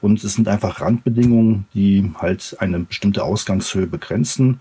Und 0.00 0.22
es 0.22 0.34
sind 0.34 0.48
einfach 0.48 0.80
Randbedingungen, 0.80 1.66
die 1.74 2.12
halt 2.16 2.56
eine 2.58 2.80
bestimmte 2.80 3.24
Ausgangshöhe 3.24 3.86
begrenzen. 3.86 4.60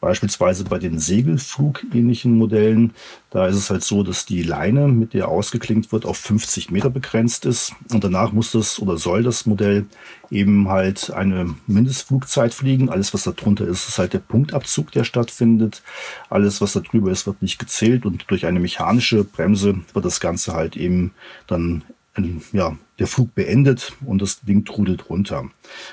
Beispielsweise 0.00 0.64
bei 0.64 0.78
den 0.78 0.98
Segelflugähnlichen 0.98 2.38
Modellen, 2.38 2.94
da 3.28 3.46
ist 3.46 3.56
es 3.56 3.68
halt 3.68 3.82
so, 3.82 4.02
dass 4.02 4.24
die 4.24 4.42
Leine, 4.42 4.88
mit 4.88 5.12
der 5.12 5.28
ausgeklinkt 5.28 5.92
wird, 5.92 6.06
auf 6.06 6.16
50 6.16 6.70
Meter 6.70 6.88
begrenzt 6.88 7.44
ist. 7.44 7.74
Und 7.92 8.02
danach 8.02 8.32
muss 8.32 8.52
das 8.52 8.78
oder 8.78 8.96
soll 8.96 9.22
das 9.22 9.44
Modell 9.44 9.84
eben 10.30 10.68
halt 10.68 11.10
eine 11.10 11.54
Mindestflugzeit 11.66 12.54
fliegen. 12.54 12.88
Alles, 12.88 13.12
was 13.12 13.24
da 13.24 13.32
drunter 13.32 13.66
ist, 13.66 13.88
ist 13.88 13.98
halt 13.98 14.14
der 14.14 14.20
Punktabzug, 14.20 14.90
der 14.92 15.04
stattfindet. 15.04 15.82
Alles, 16.30 16.62
was 16.62 16.72
da 16.72 16.80
drüber 16.80 17.10
ist, 17.10 17.26
wird 17.26 17.42
nicht 17.42 17.58
gezählt. 17.58 18.06
Und 18.06 18.24
durch 18.30 18.46
eine 18.46 18.60
mechanische 18.60 19.24
Bremse 19.24 19.80
wird 19.92 20.04
das 20.04 20.20
Ganze 20.20 20.54
halt 20.54 20.76
eben 20.76 21.12
dann 21.46 21.84
ja, 22.52 22.76
der 23.00 23.06
Flug 23.06 23.34
beendet 23.34 23.94
und 24.04 24.20
das 24.20 24.42
Ding 24.42 24.64
trudelt 24.66 25.08
runter. 25.08 25.48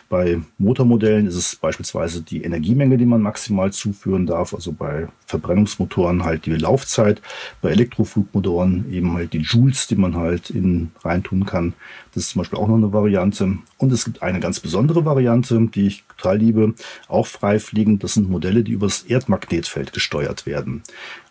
Bei 0.10 0.42
Motormodellen 0.58 1.26
ist 1.26 1.36
es 1.36 1.56
beispielsweise 1.56 2.22
die 2.22 2.44
Energiemenge, 2.44 2.98
die 2.98 3.06
man 3.06 3.22
maximal 3.22 3.72
zuführen 3.72 4.26
darf, 4.26 4.54
also 4.54 4.74
bei 4.74 5.08
Verbrennungsmotoren 5.26 6.26
halt 6.26 6.46
die 6.46 6.52
Laufzeit, 6.52 7.22
bei 7.62 7.70
Elektroflugmotoren 7.70 8.92
eben 8.92 9.14
halt 9.14 9.32
die 9.32 9.40
Joules, 9.40 9.88
die 9.88 9.96
man 9.96 10.18
halt 10.18 10.50
in 10.50 10.92
reintun 11.02 11.46
kann. 11.46 11.74
Das 12.14 12.24
ist 12.24 12.30
zum 12.32 12.42
Beispiel 12.42 12.60
auch 12.60 12.68
noch 12.68 12.76
eine 12.76 12.92
Variante. 12.92 13.58
Und 13.78 13.92
es 13.94 14.04
gibt 14.04 14.22
eine 14.22 14.42
ganz 14.42 14.60
besondere 14.60 15.06
Variante, 15.06 15.70
die 15.74 15.88
ich 15.88 16.04
total 16.18 16.40
liebe, 16.40 16.74
auch 17.08 17.28
freifliegend. 17.28 18.04
Das 18.04 18.16
sind 18.16 18.30
Modelle, 18.30 18.64
die 18.64 18.74
übers 18.74 19.04
Erdmagnetfeld 19.04 19.94
gesteuert 19.94 20.46
werden. 20.46 20.84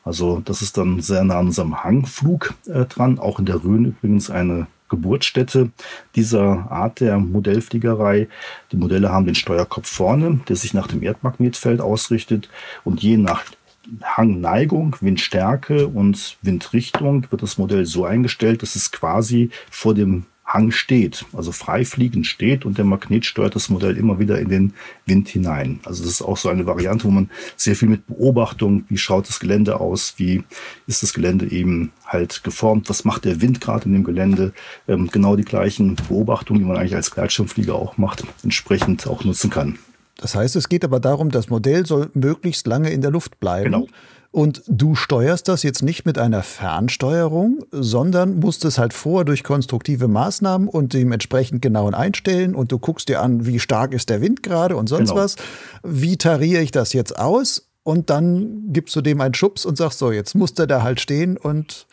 Also 0.05 0.41
das 0.43 0.63
ist 0.63 0.79
dann 0.79 1.01
sehr 1.01 1.25
nah 1.25 1.41
an 1.41 1.47
unserem 1.47 1.85
Hangflug 1.85 2.55
äh, 2.67 2.87
dran. 2.87 3.19
Auch 3.19 3.39
in 3.39 3.45
der 3.45 3.63
Rhön 3.63 3.85
übrigens 3.87 4.31
eine 4.31 4.69
Geburtsstätte 4.89 5.71
dieser 6.15 6.71
Art 6.71 7.01
der 7.01 7.19
Modellfliegerei. 7.19 8.29
Die 8.73 8.77
Modelle 8.77 9.11
haben 9.11 9.27
den 9.27 9.35
Steuerkopf 9.35 9.89
vorne, 9.89 10.41
der 10.49 10.57
sich 10.57 10.75
nach 10.75 10.87
dem 10.87 11.03
Erdmagnetfeld 11.03 11.81
ausrichtet 11.81 12.49
und 12.85 13.03
je 13.03 13.17
nach 13.17 13.45
Hangneigung, 14.03 14.97
Windstärke 15.01 15.87
und 15.87 16.39
Windrichtung 16.43 17.27
wird 17.31 17.43
das 17.43 17.59
Modell 17.59 17.87
so 17.87 18.05
eingestellt, 18.05 18.63
dass 18.63 18.75
es 18.75 18.91
quasi 18.91 19.51
vor 19.71 19.95
dem 19.95 20.27
Hang 20.47 20.71
steht, 20.71 21.25
also 21.33 21.51
frei 21.51 21.85
fliegend 21.85 22.25
steht 22.25 22.65
und 22.65 22.79
der 22.79 22.85
Magnet 22.85 23.27
steuert 23.27 23.57
das 23.57 23.69
Modell 23.69 23.97
immer 23.97 24.21
wieder 24.21 24.39
in 24.39 24.49
den 24.49 24.75
Wind 25.05 25.29
hinein. 25.29 25.81
Also 25.85 26.05
das 26.05 26.13
ist 26.13 26.23
auch 26.23 26.37
so 26.37 26.49
eine 26.49 26.67
Variante, 26.67 27.05
wo 27.05 27.11
man 27.11 27.31
sehr 27.57 27.75
viel 27.75 27.89
mit 27.89 28.07
Beobachtung, 28.07 28.85
wie 28.89 28.97
schaut 28.97 29.29
das 29.29 29.41
Gelände 29.41 29.81
aus, 29.81 30.15
wie 30.19 30.45
ist 30.87 31.03
das 31.03 31.15
Gelände 31.15 31.51
eben 31.51 31.91
halt 32.07 32.45
geformt, 32.45 32.89
was 32.89 33.05
macht 33.05 33.25
der 33.25 33.41
Wind 33.41 33.61
gerade 33.61 33.87
in 33.87 33.93
dem 33.93 34.05
Gelände, 34.05 34.53
ähm, 34.87 35.09
genau 35.11 35.35
die 35.35 35.45
gleichen 35.45 35.97
Beobachtungen, 36.09 36.61
die 36.61 36.67
man 36.67 36.77
eigentlich 36.77 36.95
als 36.95 37.11
Gleitschirmflieger 37.11 37.75
auch 37.75 37.99
macht, 37.99 38.23
entsprechend 38.45 39.07
auch 39.09 39.25
nutzen 39.25 39.51
kann. 39.51 39.79
Das 40.19 40.35
heißt, 40.35 40.57
es 40.57 40.69
geht 40.69 40.85
aber 40.85 41.01
darum, 41.01 41.31
das 41.31 41.51
Modell 41.51 41.85
soll 41.87 42.11
möglichst 42.15 42.67
lange 42.67 42.91
in 42.91 43.03
der 43.03 43.11
Luft 43.11 43.39
bleiben. 43.41 43.73
Genau. 43.73 43.89
Und 44.37 44.63
du 44.67 44.95
steuerst 44.95 45.49
das 45.49 45.63
jetzt 45.63 45.83
nicht 45.83 46.05
mit 46.05 46.19
einer 46.19 46.43
Fernsteuerung, 46.43 47.65
sondern 47.71 48.39
musst 48.39 48.67
es 48.67 48.77
halt 48.77 48.93
vor 48.93 49.25
durch 49.25 49.43
konstruktive 49.43 50.09
Maßnahmen 50.09 50.69
und 50.69 50.93
dementsprechend 50.93 51.63
genauen 51.63 51.95
einstellen 51.95 52.55
und 52.55 52.71
du 52.71 52.79
guckst 52.79 53.09
dir 53.09 53.23
an, 53.23 53.47
wie 53.47 53.59
stark 53.59 53.95
ist 53.95 54.11
der 54.11 54.21
Wind 54.21 54.43
gerade 54.43 54.77
und 54.77 54.91
sonst 54.91 55.09
genau. 55.09 55.23
was. 55.23 55.37
Wie 55.83 56.19
tariere 56.19 56.61
ich 56.61 56.71
das 56.71 56.93
jetzt 56.93 57.19
aus? 57.19 57.71
Und 57.83 58.11
dann 58.11 58.75
gibst 58.75 58.95
du 58.95 59.01
dem 59.01 59.23
einen 59.23 59.33
Schubs 59.33 59.65
und 59.65 59.79
sagst 59.79 59.99
so, 59.99 60.13
jetzt 60.13 60.35
muss 60.35 60.53
der 60.53 60.67
da 60.67 60.83
halt 60.83 61.01
stehen 61.01 61.39
und 61.39 61.87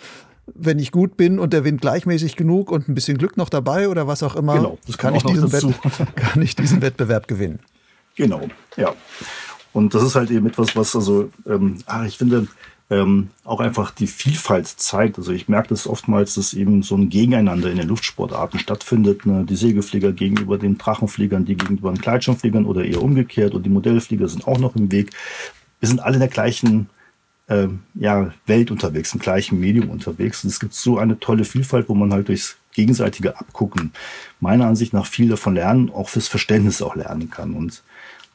wenn 0.53 0.79
ich 0.79 0.91
gut 0.91 1.15
bin 1.15 1.39
und 1.39 1.53
der 1.53 1.63
Wind 1.63 1.79
gleichmäßig 1.79 2.35
genug 2.35 2.71
und 2.71 2.89
ein 2.89 2.93
bisschen 2.93 3.17
Glück 3.17 3.37
noch 3.37 3.47
dabei 3.47 3.87
oder 3.87 4.05
was 4.05 4.21
auch 4.21 4.35
immer, 4.35 4.55
genau, 4.55 4.77
kann, 4.97 5.15
ich 5.15 5.23
diesen 5.23 5.49
kann 6.17 6.41
ich 6.41 6.57
diesen 6.57 6.81
Wettbewerb 6.81 7.29
gewinnen. 7.29 7.59
Genau, 8.17 8.41
ja. 8.75 8.93
Und 9.73 9.93
das 9.93 10.03
ist 10.03 10.15
halt 10.15 10.31
eben 10.31 10.45
etwas, 10.47 10.75
was 10.75 10.95
also, 10.95 11.29
ähm, 11.47 11.79
ah, 11.87 12.05
ich 12.05 12.17
finde, 12.17 12.47
ähm, 12.89 13.29
auch 13.43 13.59
einfach 13.59 13.91
die 13.91 14.07
Vielfalt 14.07 14.67
zeigt. 14.67 15.17
Also 15.17 15.31
ich 15.31 15.47
merke 15.47 15.69
das 15.69 15.87
oftmals, 15.87 16.35
dass 16.35 16.53
eben 16.53 16.83
so 16.83 16.95
ein 16.95 17.09
Gegeneinander 17.09 17.71
in 17.71 17.77
den 17.77 17.87
Luftsportarten 17.87 18.59
stattfindet. 18.59 19.25
Ne? 19.25 19.45
Die 19.49 19.55
Segelflieger 19.55 20.11
gegenüber 20.11 20.57
den 20.57 20.77
Drachenfliegern, 20.77 21.45
die 21.45 21.55
gegenüber 21.55 21.91
den 21.91 22.01
Gleitschirmfliegern 22.01 22.65
oder 22.65 22.85
eher 22.85 23.01
umgekehrt. 23.01 23.53
Und 23.53 23.63
die 23.63 23.69
Modellflieger 23.69 24.27
sind 24.27 24.47
auch 24.47 24.59
noch 24.59 24.75
im 24.75 24.91
Weg. 24.91 25.11
Wir 25.79 25.89
sind 25.89 26.01
alle 26.01 26.15
in 26.15 26.19
der 26.19 26.29
gleichen 26.29 26.89
äh, 27.47 27.67
ja, 27.95 28.31
Welt 28.45 28.69
unterwegs, 28.69 29.13
im 29.13 29.19
gleichen 29.19 29.59
Medium 29.59 29.89
unterwegs. 29.89 30.43
Und 30.43 30.51
es 30.51 30.59
gibt 30.59 30.73
so 30.73 30.97
eine 30.97 31.19
tolle 31.19 31.45
Vielfalt, 31.45 31.89
wo 31.89 31.95
man 31.95 32.13
halt 32.13 32.27
durchs 32.27 32.57
gegenseitige 32.73 33.39
Abgucken 33.39 33.91
meiner 34.39 34.67
Ansicht 34.67 34.93
nach 34.93 35.05
viel 35.05 35.29
davon 35.29 35.55
lernen, 35.55 35.89
auch 35.89 36.09
fürs 36.09 36.27
Verständnis 36.27 36.81
auch 36.81 36.95
lernen 36.95 37.29
kann. 37.29 37.53
Und 37.53 37.81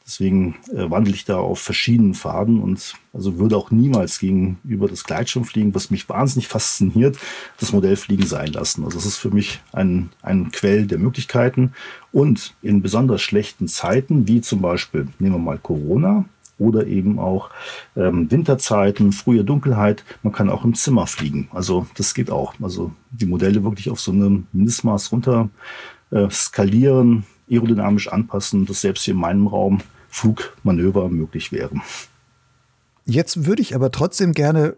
Deswegen 0.09 0.55
äh, 0.73 0.89
wandle 0.89 1.13
ich 1.13 1.25
da 1.25 1.37
auf 1.37 1.59
verschiedenen 1.59 2.15
Faden 2.15 2.63
und 2.63 2.95
also 3.13 3.37
würde 3.37 3.55
auch 3.55 3.69
niemals 3.69 4.17
gegenüber 4.17 4.87
das 4.87 5.03
Gleitschirmfliegen, 5.03 5.75
was 5.75 5.91
mich 5.91 6.09
wahnsinnig 6.09 6.47
fasziniert, 6.47 7.19
das 7.59 7.73
Modellfliegen 7.73 8.25
sein 8.25 8.47
lassen. 8.47 8.83
Also 8.83 8.97
es 8.97 9.05
ist 9.05 9.17
für 9.17 9.29
mich 9.29 9.61
ein, 9.71 10.09
ein 10.23 10.51
Quell 10.51 10.87
der 10.87 10.97
Möglichkeiten 10.97 11.73
und 12.11 12.55
in 12.63 12.81
besonders 12.81 13.21
schlechten 13.21 13.67
Zeiten, 13.67 14.27
wie 14.27 14.41
zum 14.41 14.61
Beispiel, 14.61 15.09
nehmen 15.19 15.35
wir 15.35 15.39
mal 15.39 15.59
Corona, 15.59 16.25
oder 16.57 16.87
eben 16.87 17.19
auch 17.19 17.51
ähm, 17.95 18.31
Winterzeiten, 18.31 19.11
frühe 19.11 19.43
Dunkelheit. 19.43 20.03
Man 20.23 20.33
kann 20.33 20.49
auch 20.49 20.65
im 20.65 20.73
Zimmer 20.73 21.05
fliegen. 21.05 21.49
Also 21.53 21.85
das 21.95 22.15
geht 22.15 22.31
auch. 22.31 22.55
Also 22.61 22.91
die 23.11 23.27
Modelle 23.27 23.63
wirklich 23.63 23.91
auf 23.91 23.99
so 23.99 24.11
einem 24.11 24.47
Mindestmaß 24.53 25.11
runter 25.11 25.49
äh, 26.09 26.27
skalieren, 26.31 27.25
aerodynamisch 27.49 28.09
anpassen, 28.09 28.65
dass 28.65 28.81
selbst 28.81 29.03
hier 29.03 29.13
in 29.13 29.19
meinem 29.19 29.47
Raum 29.47 29.79
Flugmanöver 30.09 31.09
möglich 31.09 31.51
wären. 31.51 31.81
Jetzt 33.05 33.45
würde 33.45 33.61
ich 33.61 33.75
aber 33.75 33.91
trotzdem 33.91 34.33
gerne 34.33 34.75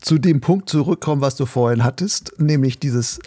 zu 0.00 0.18
dem 0.18 0.40
Punkt 0.40 0.68
zurückkommen, 0.68 1.20
was 1.20 1.36
du 1.36 1.46
vorhin 1.46 1.84
hattest, 1.84 2.34
nämlich 2.38 2.78
dieses 2.78 3.20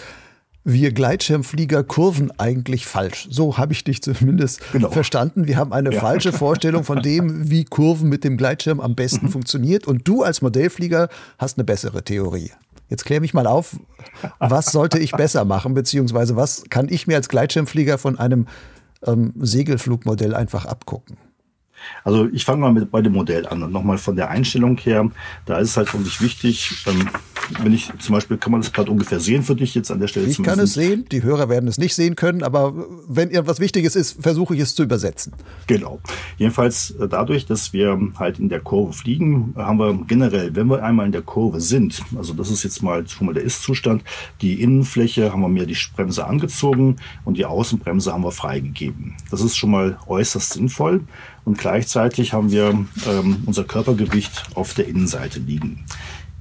wir 0.66 0.92
Gleitschirmflieger 0.92 1.84
kurven 1.84 2.32
eigentlich 2.40 2.88
falsch. 2.88 3.28
So 3.30 3.58
habe 3.58 3.72
ich 3.74 3.84
dich 3.84 4.02
zumindest 4.02 4.62
genau. 4.72 4.90
verstanden. 4.90 5.48
Wir 5.48 5.58
haben 5.58 5.72
eine 5.72 5.94
ja. 5.94 6.02
falsche 6.02 6.34
Vorstellung 6.34 6.84
von 6.84 7.04
dem, 7.04 7.52
wie 7.52 7.66
Kurven 7.66 8.10
mit 8.10 8.24
dem 8.24 8.36
Gleitschirm 8.36 8.80
am 8.80 8.96
besten 8.96 9.28
mhm. 9.28 9.32
funktioniert. 9.32 9.86
Und 9.86 10.08
du 10.08 10.24
als 10.24 10.42
Modellflieger 10.42 11.10
hast 11.38 11.60
eine 11.60 11.66
bessere 11.66 12.04
Theorie. 12.04 12.52
Jetzt 12.90 13.06
klär 13.06 13.22
mich 13.22 13.34
mal 13.34 13.46
auf, 13.46 13.78
was 14.40 14.68
sollte 14.68 14.98
ich 15.00 15.12
besser 15.12 15.46
machen, 15.46 15.76
beziehungsweise 15.76 16.36
was 16.36 16.64
kann 16.70 16.88
ich 16.90 17.08
mir 17.08 17.16
als 17.16 17.30
Gleitschirmflieger 17.30 18.00
von 18.00 18.18
einem 18.18 18.48
ähm, 19.06 19.34
Segelflugmodell 19.40 20.34
einfach 20.34 20.66
abgucken? 20.66 21.18
Also 22.04 22.28
ich 22.32 22.46
fange 22.46 22.62
mal 22.62 22.72
mit 22.72 22.92
bei 22.92 23.02
dem 23.02 23.14
Modell 23.14 23.48
an 23.48 23.64
und 23.64 23.72
nochmal 23.72 23.98
von 23.98 24.16
der 24.16 24.30
Einstellung 24.30 24.78
her, 24.78 25.10
da 25.46 25.58
ist 25.58 25.72
es 25.72 25.78
halt 25.78 25.94
wirklich 25.94 26.22
wichtig, 26.22 26.86
ähm, 26.88 27.10
wenn 27.62 27.74
ich 27.74 27.92
zum 28.00 28.14
Beispiel, 28.14 28.38
kann 28.38 28.52
man 28.52 28.62
das 28.62 28.74
gerade 28.74 28.90
ungefähr 28.92 29.20
sehen 29.20 29.44
für 29.44 29.56
dich 29.56 29.76
jetzt 29.76 29.92
an 29.92 30.00
der 30.00 30.08
Stelle? 30.08 30.28
Ich 30.28 30.42
kann 30.42 30.60
es 30.60 30.74
sehen, 30.74 31.06
die 31.12 31.24
Hörer 31.24 31.50
werden 31.50 31.68
es 31.68 31.78
nicht 31.78 31.96
sehen 31.96 32.16
können, 32.16 32.44
aber 32.44 32.74
wenn 33.08 33.30
irgendwas 33.30 33.60
Wichtiges 33.60 33.96
ist, 33.96 34.22
versuche 34.22 34.56
ich 34.56 34.62
es 34.62 34.76
zu 34.76 34.84
übersetzen. 34.84 35.34
Genau. 35.68 36.00
Jedenfalls 36.38 36.92
äh, 36.92 37.08
dadurch, 37.08 37.46
dass 37.46 37.74
wir 37.74 38.00
halt 38.18 38.40
in 38.40 38.50
der 38.50 38.60
Kurve 38.62 38.94
fliegen, 38.94 39.54
haben 39.58 39.80
wir 39.80 39.94
generell, 40.08 40.56
wenn 40.56 40.68
wir 40.68 40.84
einmal 40.84 41.06
in 41.06 41.12
der 41.12 41.22
Kurve 41.22 41.62
sind, 41.62 42.02
also 42.18 42.34
das 42.34 42.50
ist 42.50 42.64
jetzt 42.64 42.82
mal 42.82 43.08
schon 43.08 43.28
mal 43.28 43.34
der 43.34 43.44
Ist-Zustand, 43.44 44.04
die 44.42 44.62
Innenfläche 44.62 45.32
haben 45.32 45.42
wir 45.42 45.50
mir 45.50 45.66
die 45.66 45.78
Bremse 45.96 46.26
angezogen 46.26 46.98
und 47.24 47.38
die 47.38 47.46
Außenbremse 47.46 48.12
haben 48.12 48.24
wir 48.24 48.32
freigegeben. 48.32 49.16
Das 49.30 49.42
ist 49.42 49.56
schon 49.56 49.72
mal 49.72 49.98
äußerst 50.08 50.54
sinnvoll 50.54 51.02
und 51.46 51.58
gleichzeitig 51.58 52.34
haben 52.34 52.52
wir 52.52 52.86
ähm, 53.08 53.44
unser 53.46 53.64
Körpergewicht 53.64 54.44
auf 54.56 54.74
der 54.74 54.88
Innenseite 54.88 55.40
liegen. 55.40 55.86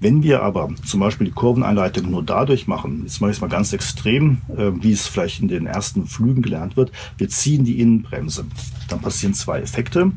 Wenn 0.01 0.23
wir 0.23 0.43
aber 0.43 0.69
zum 0.85 1.01
Beispiel 1.01 1.29
die 1.29 1.33
Kurveneinleitung 1.33 2.11
nur 2.11 2.23
dadurch 2.23 2.67
machen, 2.67 3.05
jetzt 3.05 3.21
mache 3.21 3.31
ich 3.31 3.39
es 3.39 3.41
mal 3.41 3.49
ganz 3.49 3.73
extrem, 3.73 4.43
äh, 4.55 4.71
wie 4.83 4.93
es 4.93 5.07
vielleicht 5.07 5.41
in 5.41 5.49
den 5.49 5.67
ersten 5.67 6.07
Flügen 6.07 6.43
gelernt 6.43 6.77
wird, 6.77 6.93
wir 7.17 7.29
ziehen 7.29 7.65
die 7.65 7.81
Innenbremse. 7.81 8.45
Dann 8.89 9.01
passieren 9.01 9.33
zwei 9.33 9.61
Effekte. 9.61 10.13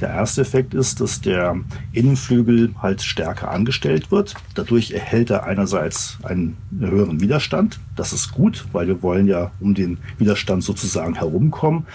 Der 0.00 0.08
erste 0.08 0.40
Effekt 0.40 0.74
ist, 0.74 1.00
dass 1.00 1.20
der 1.20 1.56
Innenflügel 1.92 2.74
halt 2.82 3.02
stärker 3.02 3.50
angestellt 3.50 4.10
wird. 4.10 4.34
Dadurch 4.54 4.90
erhält 4.90 5.30
er 5.30 5.44
einerseits 5.44 6.18
einen 6.24 6.56
höheren 6.76 7.20
Widerstand. 7.20 7.78
Das 7.94 8.12
ist 8.12 8.32
gut, 8.32 8.66
weil 8.72 8.88
wir 8.88 9.02
wollen 9.02 9.28
ja 9.28 9.52
um 9.60 9.74
den 9.74 9.98
Widerstand 10.18 10.64
sozusagen 10.64 11.14
herumkommen 11.14 11.86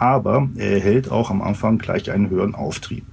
aber 0.00 0.48
er 0.56 0.72
erhält 0.72 1.10
auch 1.10 1.30
am 1.30 1.42
Anfang 1.42 1.78
gleich 1.78 2.10
einen 2.10 2.30
höheren 2.30 2.54
Auftrieb. 2.54 3.04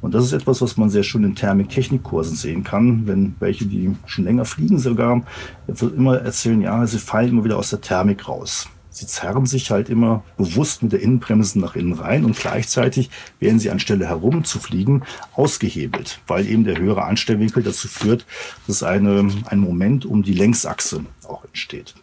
Und 0.00 0.14
das 0.14 0.24
ist 0.24 0.32
etwas, 0.32 0.60
was 0.60 0.76
man 0.76 0.90
sehr 0.90 1.04
schön 1.04 1.24
in 1.24 1.34
Thermik-Technikkursen 1.34 2.36
sehen 2.36 2.64
kann, 2.64 3.06
wenn 3.06 3.34
welche, 3.38 3.66
die 3.66 3.94
schon 4.06 4.24
länger 4.24 4.44
fliegen 4.44 4.78
sogar, 4.78 5.22
immer 5.96 6.18
erzählen, 6.18 6.60
ja, 6.60 6.86
sie 6.86 6.98
fallen 6.98 7.30
immer 7.30 7.44
wieder 7.44 7.56
aus 7.56 7.70
der 7.70 7.80
Thermik 7.80 8.28
raus. 8.28 8.68
Sie 8.90 9.06
zerren 9.06 9.46
sich 9.46 9.70
halt 9.70 9.88
immer 9.90 10.24
bewusst 10.36 10.82
mit 10.82 10.92
der 10.92 11.00
Innenbremse 11.00 11.60
nach 11.60 11.76
innen 11.76 11.92
rein 11.92 12.24
und 12.24 12.36
gleichzeitig 12.36 13.10
werden 13.38 13.60
sie 13.60 13.70
anstelle 13.70 14.06
herum 14.06 14.42
zu 14.42 14.58
fliegen 14.58 15.02
ausgehebelt, 15.34 16.20
weil 16.26 16.48
eben 16.48 16.64
der 16.64 16.78
höhere 16.78 17.04
Anstellwinkel 17.04 17.62
dazu 17.62 17.86
führt, 17.86 18.26
dass 18.66 18.82
eine, 18.82 19.28
ein 19.44 19.60
Moment 19.60 20.04
um 20.04 20.24
die 20.24 20.34
Längsachse 20.34 21.04
auch 21.28 21.44
entsteht. 21.44 21.94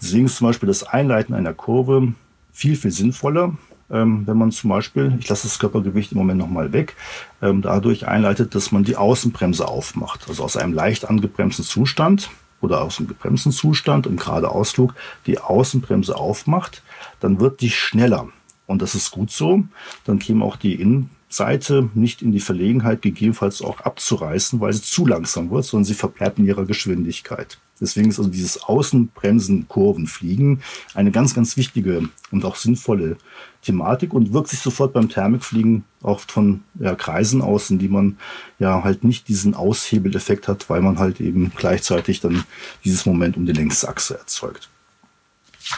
Deswegen 0.00 0.26
ist 0.26 0.36
zum 0.36 0.46
Beispiel 0.46 0.68
das 0.68 0.84
Einleiten 0.84 1.34
einer 1.34 1.54
Kurve 1.54 2.12
viel, 2.54 2.76
viel 2.76 2.92
sinnvoller, 2.92 3.54
ähm, 3.90 4.26
wenn 4.26 4.38
man 4.38 4.50
zum 4.50 4.70
Beispiel, 4.70 5.14
ich 5.20 5.28
lasse 5.28 5.46
das 5.46 5.58
Körpergewicht 5.58 6.12
im 6.12 6.18
Moment 6.18 6.38
nochmal 6.38 6.72
weg, 6.72 6.96
ähm, 7.42 7.60
dadurch 7.60 8.08
einleitet, 8.08 8.54
dass 8.54 8.72
man 8.72 8.84
die 8.84 8.96
Außenbremse 8.96 9.68
aufmacht. 9.68 10.26
Also 10.28 10.42
aus 10.42 10.56
einem 10.56 10.72
leicht 10.72 11.04
angebremsten 11.04 11.64
Zustand 11.64 12.30
oder 12.62 12.80
aus 12.80 12.98
einem 12.98 13.08
gebremsten 13.08 13.52
Zustand 13.52 14.06
im 14.06 14.16
Geradeausflug 14.16 14.94
die 15.26 15.38
Außenbremse 15.38 16.16
aufmacht, 16.16 16.82
dann 17.20 17.40
wird 17.40 17.60
die 17.60 17.70
schneller. 17.70 18.28
Und 18.66 18.80
das 18.80 18.94
ist 18.94 19.10
gut 19.10 19.30
so. 19.30 19.64
Dann 20.04 20.18
käme 20.18 20.44
auch 20.44 20.56
die 20.56 20.80
Innen 20.80 21.10
Seite 21.28 21.90
nicht 21.94 22.22
in 22.22 22.32
die 22.32 22.40
Verlegenheit, 22.40 23.02
gegebenenfalls 23.02 23.60
auch 23.60 23.80
abzureißen, 23.80 24.60
weil 24.60 24.72
sie 24.72 24.82
zu 24.82 25.04
langsam 25.04 25.50
wird, 25.50 25.64
sondern 25.64 25.84
sie 25.84 25.94
verbleibt 25.94 26.38
in 26.38 26.46
ihrer 26.46 26.64
Geschwindigkeit. 26.64 27.58
Deswegen 27.80 28.10
ist 28.10 28.18
also 28.18 28.30
dieses 28.30 28.62
Außenbremsen, 28.62 29.66
Kurvenfliegen 29.68 30.62
eine 30.94 31.10
ganz, 31.10 31.34
ganz 31.34 31.56
wichtige 31.56 32.08
und 32.30 32.44
auch 32.44 32.56
sinnvolle 32.56 33.16
Thematik 33.62 34.12
und 34.12 34.32
wirkt 34.32 34.48
sich 34.48 34.60
sofort 34.60 34.92
beim 34.92 35.08
Thermikfliegen 35.08 35.84
auch 36.02 36.20
von 36.20 36.62
ja, 36.78 36.94
Kreisen 36.94 37.42
aus, 37.42 37.70
in 37.70 37.78
die 37.78 37.88
man 37.88 38.18
ja 38.58 38.84
halt 38.84 39.04
nicht 39.04 39.28
diesen 39.28 39.54
Aushebeleffekt 39.54 40.46
hat, 40.46 40.70
weil 40.70 40.82
man 40.82 40.98
halt 40.98 41.20
eben 41.20 41.52
gleichzeitig 41.56 42.20
dann 42.20 42.44
dieses 42.84 43.06
Moment 43.06 43.36
um 43.36 43.46
die 43.46 43.52
Längsachse 43.52 44.18
erzeugt. 44.18 44.68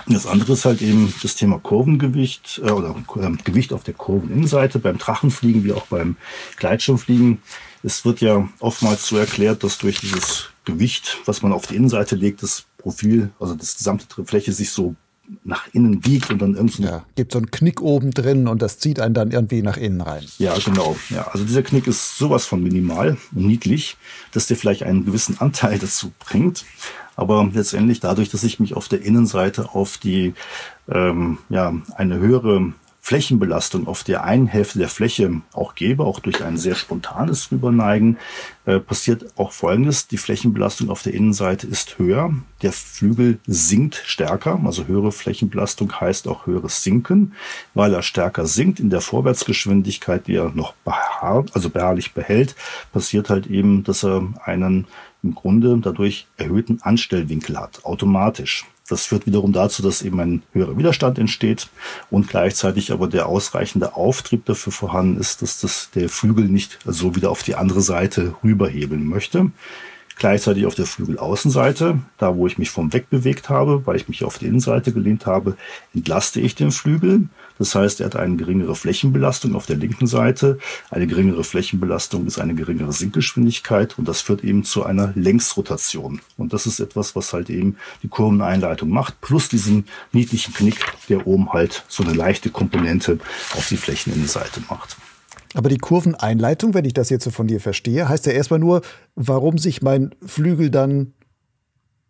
Das 0.08 0.26
andere 0.26 0.54
ist 0.54 0.64
halt 0.64 0.82
eben 0.82 1.14
das 1.22 1.36
Thema 1.36 1.58
Kurvengewicht 1.60 2.60
äh, 2.64 2.70
oder 2.70 2.96
äh, 3.16 3.30
Gewicht 3.44 3.72
auf 3.72 3.84
der 3.84 3.94
Kurveninnenseite 3.94 4.78
beim 4.80 4.98
Drachenfliegen 4.98 5.64
wie 5.64 5.72
auch 5.72 5.86
beim 5.86 6.16
Gleitschirmfliegen. 6.56 7.38
Es 7.86 8.04
wird 8.04 8.20
ja 8.20 8.48
oftmals 8.58 9.06
so 9.06 9.16
erklärt, 9.16 9.62
dass 9.62 9.78
durch 9.78 10.00
dieses 10.00 10.46
Gewicht, 10.64 11.18
was 11.24 11.42
man 11.42 11.52
auf 11.52 11.68
die 11.68 11.76
Innenseite 11.76 12.16
legt, 12.16 12.42
das 12.42 12.64
Profil, 12.78 13.30
also 13.38 13.54
das 13.54 13.76
gesamte 13.76 14.24
Fläche 14.24 14.52
sich 14.52 14.70
so 14.70 14.96
nach 15.44 15.68
innen 15.72 16.00
biegt 16.00 16.30
und 16.30 16.42
dann 16.42 16.56
irgendwie. 16.56 16.82
Ja, 16.82 17.04
gibt 17.14 17.30
so 17.30 17.38
einen 17.38 17.52
Knick 17.52 17.80
oben 17.80 18.10
drin 18.10 18.48
und 18.48 18.60
das 18.60 18.80
zieht 18.80 18.98
einen 18.98 19.14
dann 19.14 19.30
irgendwie 19.30 19.62
nach 19.62 19.76
innen 19.76 20.00
rein. 20.00 20.24
Ja, 20.38 20.58
genau. 20.58 20.96
Ja, 21.10 21.28
also 21.28 21.44
dieser 21.44 21.62
Knick 21.62 21.86
ist 21.86 22.18
sowas 22.18 22.44
von 22.44 22.60
minimal 22.60 23.18
und 23.32 23.46
niedlich, 23.46 23.96
dass 24.32 24.48
der 24.48 24.56
vielleicht 24.56 24.82
einen 24.82 25.04
gewissen 25.04 25.38
Anteil 25.38 25.78
dazu 25.80 26.10
bringt. 26.18 26.64
Aber 27.14 27.48
letztendlich 27.52 28.00
dadurch, 28.00 28.30
dass 28.30 28.42
ich 28.42 28.58
mich 28.58 28.74
auf 28.74 28.88
der 28.88 29.02
Innenseite 29.02 29.74
auf 29.76 29.96
die, 29.96 30.34
ähm, 30.88 31.38
ja, 31.50 31.72
eine 31.94 32.18
höhere 32.18 32.72
Flächenbelastung 33.06 33.86
auf 33.86 34.02
der 34.02 34.24
einen 34.24 34.48
Hälfte 34.48 34.80
der 34.80 34.88
Fläche 34.88 35.40
auch 35.52 35.76
gebe, 35.76 36.02
auch 36.02 36.18
durch 36.18 36.42
ein 36.42 36.56
sehr 36.56 36.74
spontanes 36.74 37.52
Rüberneigen, 37.52 38.18
äh, 38.64 38.80
passiert 38.80 39.26
auch 39.38 39.52
Folgendes. 39.52 40.08
Die 40.08 40.16
Flächenbelastung 40.16 40.90
auf 40.90 41.04
der 41.04 41.14
Innenseite 41.14 41.68
ist 41.68 42.00
höher. 42.00 42.34
Der 42.62 42.72
Flügel 42.72 43.38
sinkt 43.46 44.02
stärker. 44.04 44.60
Also 44.64 44.88
höhere 44.88 45.12
Flächenbelastung 45.12 46.00
heißt 46.00 46.26
auch 46.26 46.46
höheres 46.46 46.82
Sinken, 46.82 47.34
weil 47.74 47.94
er 47.94 48.02
stärker 48.02 48.44
sinkt 48.44 48.80
in 48.80 48.90
der 48.90 49.02
Vorwärtsgeschwindigkeit, 49.02 50.26
die 50.26 50.34
er 50.34 50.50
noch 50.50 50.74
beharrt, 50.84 51.52
also 51.54 51.70
beharrlich 51.70 52.12
behält, 52.12 52.56
passiert 52.92 53.30
halt 53.30 53.46
eben, 53.46 53.84
dass 53.84 54.04
er 54.04 54.26
einen 54.44 54.88
im 55.26 55.34
Grunde 55.34 55.78
dadurch 55.82 56.26
erhöhten 56.36 56.80
Anstellwinkel 56.82 57.58
hat, 57.58 57.84
automatisch. 57.84 58.64
Das 58.88 59.04
führt 59.04 59.26
wiederum 59.26 59.52
dazu, 59.52 59.82
dass 59.82 60.02
eben 60.02 60.20
ein 60.20 60.42
höherer 60.52 60.78
Widerstand 60.78 61.18
entsteht 61.18 61.68
und 62.10 62.28
gleichzeitig 62.28 62.92
aber 62.92 63.08
der 63.08 63.26
ausreichende 63.26 63.96
Auftrieb 63.96 64.44
dafür 64.44 64.72
vorhanden 64.72 65.18
ist, 65.18 65.42
dass 65.42 65.60
das 65.60 65.90
der 65.90 66.08
Flügel 66.08 66.44
nicht 66.44 66.78
so 66.84 67.16
wieder 67.16 67.30
auf 67.30 67.42
die 67.42 67.56
andere 67.56 67.80
Seite 67.80 68.36
rüberhebeln 68.44 69.04
möchte. 69.04 69.50
Gleichzeitig 70.18 70.64
auf 70.66 70.74
der 70.74 70.86
Flügelaußenseite, 70.86 71.98
da 72.16 72.36
wo 72.36 72.46
ich 72.46 72.58
mich 72.58 72.70
vom 72.70 72.92
Weg 72.92 73.10
bewegt 73.10 73.50
habe, 73.50 73.86
weil 73.86 73.96
ich 73.96 74.08
mich 74.08 74.24
auf 74.24 74.38
die 74.38 74.46
Innenseite 74.46 74.92
gelehnt 74.92 75.26
habe, 75.26 75.56
entlaste 75.92 76.40
ich 76.40 76.54
den 76.54 76.70
Flügel. 76.70 77.28
Das 77.58 77.74
heißt, 77.74 78.00
er 78.00 78.06
hat 78.06 78.16
eine 78.16 78.36
geringere 78.36 78.74
Flächenbelastung 78.74 79.54
auf 79.54 79.66
der 79.66 79.76
linken 79.76 80.06
Seite. 80.06 80.58
Eine 80.90 81.06
geringere 81.06 81.44
Flächenbelastung 81.44 82.26
ist 82.26 82.38
eine 82.38 82.54
geringere 82.54 82.92
Sinkgeschwindigkeit 82.92 83.98
und 83.98 84.06
das 84.06 84.20
führt 84.20 84.44
eben 84.44 84.64
zu 84.64 84.84
einer 84.84 85.12
Längsrotation. 85.14 86.20
Und 86.36 86.52
das 86.52 86.66
ist 86.66 86.80
etwas, 86.80 87.16
was 87.16 87.32
halt 87.32 87.50
eben 87.50 87.76
die 88.02 88.08
Kurveneinleitung 88.08 88.88
macht, 88.88 89.20
plus 89.20 89.48
diesen 89.48 89.86
niedlichen 90.12 90.54
Knick, 90.54 90.84
der 91.08 91.26
oben 91.26 91.52
halt 91.52 91.84
so 91.88 92.02
eine 92.02 92.12
leichte 92.12 92.50
Komponente 92.50 93.18
auf 93.56 93.68
die 93.68 93.76
Flächeninnenseite 93.76 94.60
macht. 94.68 94.96
Aber 95.54 95.70
die 95.70 95.78
Kurveneinleitung, 95.78 96.74
wenn 96.74 96.84
ich 96.84 96.92
das 96.92 97.08
jetzt 97.08 97.24
so 97.24 97.30
von 97.30 97.46
dir 97.46 97.60
verstehe, 97.60 98.08
heißt 98.08 98.26
ja 98.26 98.32
erstmal 98.32 98.58
nur, 98.58 98.82
warum 99.14 99.56
sich 99.56 99.80
mein 99.80 100.14
Flügel 100.24 100.70
dann 100.70 101.14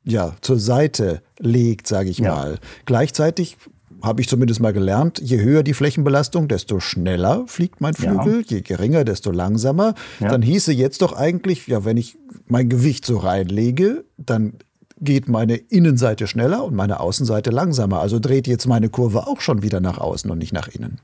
ja 0.03 0.35
zur 0.41 0.59
Seite 0.59 1.23
legt, 1.39 1.87
sage 1.87 2.11
ich 2.11 2.19
ja. 2.19 2.35
mal. 2.35 2.59
Gleichzeitig 2.87 3.57
habe 4.03 4.21
ich 4.21 4.29
zumindest 4.29 4.61
mal 4.61 4.73
gelernt, 4.73 5.21
je 5.23 5.41
höher 5.41 5.63
die 5.63 5.75
Flächenbelastung, 5.75 6.49
desto 6.49 6.81
schneller 6.81 7.45
fliegt 7.47 7.81
mein 7.81 7.95
Flügel, 7.95 8.41
ja. 8.41 8.57
je 8.57 8.61
geringer, 8.63 9.05
desto 9.05 9.31
langsamer. 9.31 9.95
Ja. 10.21 10.29
Dann 10.29 10.43
hieße 10.43 10.73
jetzt 10.73 11.03
doch 11.03 11.13
eigentlich, 11.13 11.67
ja, 11.67 11.85
wenn 11.85 11.97
ich 11.97 12.19
mein 12.47 12.69
Gewicht 12.69 13.05
so 13.05 13.19
reinlege, 13.19 14.05
dann 14.17 14.55
geht 15.01 15.29
meine 15.29 15.57
Innenseite 15.57 16.27
schneller 16.27 16.65
und 16.65 16.75
meine 16.75 17.01
Außenseite 17.01 17.51
langsamer. 17.51 18.01
Also 18.01 18.19
dreht 18.19 18.47
jetzt 18.47 18.67
meine 18.67 18.89
Kurve 18.89 19.27
auch 19.27 19.41
schon 19.41 19.63
wieder 19.63 19.81
nach 19.81 19.99
außen 19.99 20.31
und 20.31 20.39
nicht 20.39 20.53
nach 20.53 20.69
innen. 20.69 21.01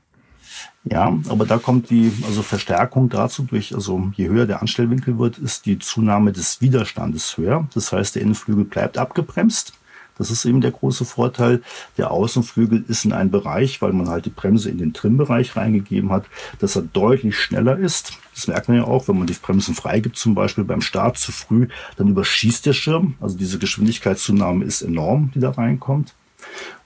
Ja, 0.85 1.17
aber 1.29 1.45
da 1.45 1.57
kommt 1.57 1.89
die 1.89 2.11
also 2.27 2.41
Verstärkung 2.41 3.09
dazu 3.09 3.43
durch, 3.43 3.73
also 3.73 4.11
je 4.15 4.27
höher 4.27 4.45
der 4.45 4.61
Anstellwinkel 4.61 5.17
wird, 5.17 5.37
ist 5.37 5.65
die 5.65 5.79
Zunahme 5.79 6.33
des 6.33 6.61
Widerstandes 6.61 7.37
höher. 7.37 7.67
Das 7.73 7.91
heißt, 7.91 8.15
der 8.15 8.21
Innenflügel 8.21 8.65
bleibt 8.65 8.97
abgebremst. 8.97 9.73
Das 10.17 10.31
ist 10.31 10.45
eben 10.45 10.61
der 10.61 10.71
große 10.71 11.05
Vorteil. 11.05 11.61
Der 11.97 12.11
Außenflügel 12.11 12.85
ist 12.87 13.05
in 13.05 13.13
einem 13.13 13.31
Bereich, 13.31 13.81
weil 13.81 13.93
man 13.93 14.09
halt 14.09 14.25
die 14.25 14.29
Bremse 14.29 14.69
in 14.69 14.77
den 14.77 14.93
Trimmbereich 14.93 15.55
reingegeben 15.55 16.11
hat, 16.11 16.25
dass 16.59 16.75
er 16.75 16.83
deutlich 16.83 17.37
schneller 17.37 17.77
ist. 17.77 18.13
Das 18.33 18.47
merkt 18.47 18.67
man 18.67 18.77
ja 18.77 18.83
auch, 18.85 19.07
wenn 19.07 19.17
man 19.17 19.27
die 19.27 19.33
Bremsen 19.33 19.75
freigibt, 19.75 20.17
zum 20.17 20.35
Beispiel 20.35 20.63
beim 20.63 20.81
Start 20.81 21.17
zu 21.17 21.31
früh, 21.31 21.67
dann 21.97 22.07
überschießt 22.07 22.65
der 22.65 22.73
Schirm. 22.73 23.15
Also 23.19 23.37
diese 23.37 23.59
Geschwindigkeitszunahme 23.59 24.65
ist 24.65 24.81
enorm, 24.81 25.31
die 25.35 25.39
da 25.39 25.51
reinkommt. 25.51 26.13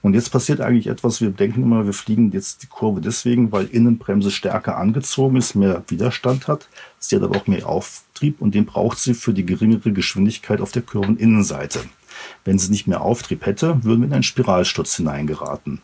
Und 0.02 0.14
jetzt 0.14 0.30
passiert 0.30 0.60
eigentlich 0.60 0.86
etwas, 0.86 1.20
wir 1.20 1.30
denken 1.30 1.62
immer, 1.62 1.84
wir 1.84 1.92
fliegen 1.92 2.30
jetzt 2.30 2.62
die 2.62 2.68
Kurve 2.68 3.00
deswegen, 3.00 3.50
weil 3.50 3.66
Innenbremse 3.66 4.30
stärker 4.30 4.76
angezogen 4.76 5.36
ist, 5.36 5.54
mehr 5.54 5.82
Widerstand 5.88 6.48
hat. 6.48 6.68
Sie 6.98 7.16
hat 7.16 7.22
aber 7.22 7.36
auch 7.36 7.46
mehr 7.46 7.66
Auftrieb 7.66 8.40
und 8.40 8.54
den 8.54 8.66
braucht 8.66 8.98
sie 8.98 9.14
für 9.14 9.34
die 9.34 9.44
geringere 9.44 9.92
Geschwindigkeit 9.92 10.60
auf 10.60 10.72
der 10.72 10.82
Kurveninnenseite. 10.82 11.80
Wenn 12.48 12.58
sie 12.58 12.70
nicht 12.70 12.86
mehr 12.86 13.02
Auftrieb 13.02 13.44
hätte, 13.44 13.84
würden 13.84 14.00
wir 14.00 14.06
in 14.06 14.14
einen 14.14 14.22
Spiralsturz 14.22 14.96
hineingeraten. 14.96 15.82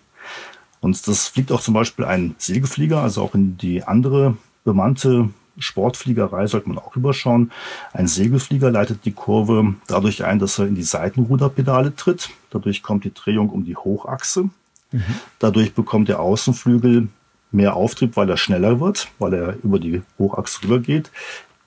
Und 0.81 1.07
das 1.07 1.29
fliegt 1.29 1.53
auch 1.53 1.61
zum 1.61 1.75
Beispiel 1.75 2.07
ein 2.07 2.37
Segelflieger, 2.39 3.03
also 3.03 3.21
auch 3.21 3.35
in 3.35 3.59
die 3.59 3.85
andere 3.85 4.39
bemannte 4.65 5.29
Sportfliegerei 5.59 6.47
sollte 6.47 6.71
man 6.71 6.79
auch 6.79 6.97
überschauen. 6.97 7.53
Ein 7.93 8.07
Segelflieger 8.07 8.71
leitet 8.71 9.05
die 9.05 9.13
Kurve 9.13 9.75
dadurch 9.89 10.25
ein, 10.25 10.39
dass 10.39 10.59
er 10.59 10.67
in 10.67 10.75
die 10.75 10.83
Seitenruderpedale 10.83 11.97
tritt. 11.97 12.31
Dadurch 12.49 12.83
kommt 12.83 13.05
die 13.05 13.13
Drehung 13.13 13.51
um 13.51 13.67
die 13.67 13.77
Hochachse. 13.77 14.45
Mhm. 14.91 15.03
Dadurch 15.41 15.75
bekommt 15.75 16.09
der 16.09 16.21
Außenflügel 16.21 17.09
mehr 17.53 17.77
Auftrieb, 17.77 18.17
weil 18.17 18.31
er 18.31 18.39
schneller 18.39 18.81
wird, 18.81 19.09
weil 19.19 19.35
er 19.35 19.57
über 19.63 19.79
die 19.79 20.01
Hochachse 20.19 20.65
rübergeht. 20.65 21.11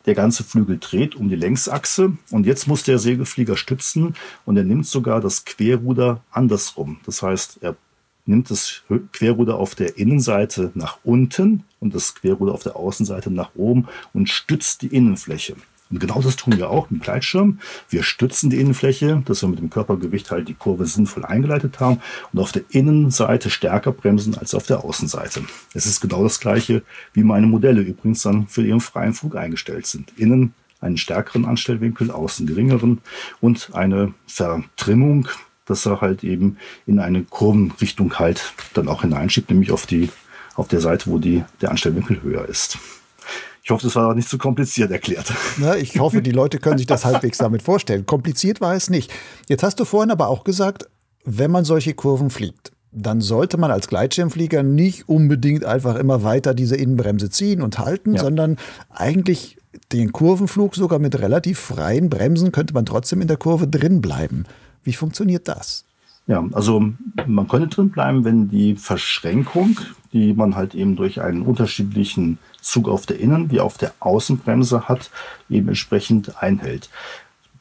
Der 0.08 0.15
ganze 0.15 0.46
Flügel 0.46 0.80
dreht 0.80 1.15
um 1.15 1.28
die 1.28 1.36
Längsachse 1.36 2.13
und 2.32 2.46
jetzt 2.46 2.65
muss 2.65 2.84
der 2.84 2.98
Segelflieger 2.98 3.58
stützen 3.58 4.15
und 4.46 4.56
er 4.56 4.63
nimmt 4.63 4.88
sogar 4.88 5.20
das 5.20 5.43
Querruder 5.43 6.24
andersrum. 6.32 7.02
Das 7.06 7.22
heißt, 7.22 7.60
er 7.62 7.76
nimmt 8.26 8.50
das 8.50 8.84
Querruder 9.12 9.58
auf 9.58 9.76
der 9.76 9.98
Innenseite 9.98 10.72
nach 10.76 11.00
unten 11.04 11.65
und 11.82 11.93
das 11.93 12.15
Querruder 12.15 12.54
auf 12.54 12.63
der 12.63 12.78
Außenseite 12.78 13.30
nach 13.32 13.52
oben 13.56 13.89
und 14.13 14.30
stützt 14.30 14.82
die 14.82 14.88
Innenfläche. 14.88 15.58
Und 15.89 16.00
genau 16.00 16.21
das 16.21 16.36
tun 16.36 16.58
wir 16.58 16.69
auch 16.69 16.91
im 16.91 17.00
Gleitschirm. 17.00 17.60
Wir 17.89 18.04
stützen 18.04 18.50
die 18.50 18.60
Innenfläche, 18.60 19.21
dass 19.26 19.41
wir 19.41 19.50
mit 19.50 19.60
dem 19.60 19.69
Körpergewicht 19.69 20.32
halt 20.32 20.47
die 20.47 20.54
Kurve 20.54 20.86
sinnvoll 20.86 21.26
eingeleitet 21.26 21.80
haben 21.80 22.02
und 22.34 22.39
auf 22.39 22.52
der 22.52 22.63
Innenseite 22.69 23.50
stärker 23.50 23.91
bremsen 23.91 24.38
als 24.38 24.54
auf 24.54 24.65
der 24.65 24.84
Außenseite. 24.84 25.43
Es 25.73 25.86
ist 25.86 26.02
genau 26.02 26.23
das 26.23 26.39
gleiche, 26.39 26.84
wie 27.13 27.23
meine 27.23 27.47
Modelle 27.47 27.82
übrigens 27.82 28.21
dann 28.21 28.47
für 28.47 28.65
ihren 28.65 28.82
freien 28.82 29.13
Flug 29.13 29.36
eingestellt 29.36 29.86
sind. 29.86 30.12
Innen 30.17 30.54
einen 30.80 30.97
stärkeren 30.97 31.45
Anstellwinkel, 31.45 32.12
außen 32.12 32.45
geringeren 32.45 33.02
und 33.41 33.71
eine 33.73 34.13
Vertrimmung 34.28 35.28
dass 35.67 35.86
er 35.86 36.02
halt 36.02 36.23
eben 36.23 36.58
in 36.88 37.00
eine 37.00 37.23
Kurvenrichtung 37.23 38.17
halt 38.17 38.54
dann 38.73 38.88
auch 38.88 39.02
hineinschiebt, 39.02 39.50
nämlich 39.50 39.71
auf 39.71 39.86
die, 39.86 40.10
auf 40.56 40.67
der 40.67 40.80
Seite, 40.80 41.12
wo 41.12 41.19
die, 41.19 41.43
der 41.62 41.69
Anstellwinkel 41.69 42.23
höher 42.23 42.47
ist. 42.47 42.80
Ich 43.67 43.71
hoffe, 43.71 43.86
das 43.86 43.97
war 43.97 44.15
nicht 44.15 44.30
zu 44.30 44.38
so 44.38 44.41
kompliziert 44.41 44.91
erklärt. 44.91 45.34
Na, 45.58 45.75
ich 45.75 45.99
hoffe, 45.99 46.21
die 46.21 46.32
Leute 46.32 46.58
können 46.58 46.77
sich 46.77 46.88
das 46.88 47.03
halbwegs 47.03 47.38
damit 47.39 47.62
vorstellen. 47.62 48.06
Kompliziert 48.06 48.62
war 48.62 48.73
es 48.73 48.89
nicht. 48.89 49.12
Jetzt 49.49 49.62
hast 49.62 49.77
du 49.82 49.84
vorhin 49.84 50.10
aber 50.10 50.30
auch 50.30 50.45
gesagt, 50.45 50.88
wenn 51.25 51.51
man 51.51 51.65
solche 51.65 51.93
Kurven 51.93 52.30
fliegt, 52.30 52.71
dann 52.93 53.19
sollte 53.19 53.58
man 53.58 53.69
als 53.69 53.89
Gleitschirmflieger 53.89 54.63
nicht 54.63 55.10
unbedingt 55.10 55.65
einfach 55.65 55.95
immer 55.95 56.23
weiter 56.23 56.53
diese 56.53 56.77
Innenbremse 56.77 57.30
ziehen 57.30 57.62
und 57.62 57.77
halten, 57.77 58.13
ja. 58.13 58.21
sondern 58.21 58.56
eigentlich 58.89 59.58
den 59.91 60.13
Kurvenflug 60.13 60.73
sogar 60.73 60.99
mit 60.99 61.19
relativ 61.19 61.60
freien 61.60 62.10
Bremsen 62.10 62.53
könnte 62.53 62.73
man 62.73 62.86
trotzdem 62.86 63.19
in 63.19 63.27
der 63.27 63.36
Kurve 63.36 63.67
drin 63.67 63.99
bleiben. 63.99 64.45
Wie 64.86 64.93
funktioniert 64.93 65.49
das? 65.49 65.84
Ja, 66.27 66.41
also 66.53 66.86
man 67.25 67.47
könnte 67.49 67.67
drin 67.67 67.89
bleiben, 67.89 68.23
wenn 68.23 68.49
die 68.49 68.75
Verschränkung, 68.75 69.77
die 70.17 70.34
man 70.34 70.56
halt 70.56 70.75
eben 70.75 70.95
durch 70.95 71.21
einen 71.21 71.41
unterschiedlichen 71.43 72.39
Zug 72.62 72.88
auf 72.89 73.06
der 73.06 73.19
Innen- 73.19 73.51
wie 73.51 73.60
auf 73.60 73.77
der 73.77 73.93
Außenbremse 73.99 74.88
hat, 74.88 75.12
eben 75.49 75.69
entsprechend 75.69 76.41
einhält. 76.41 76.89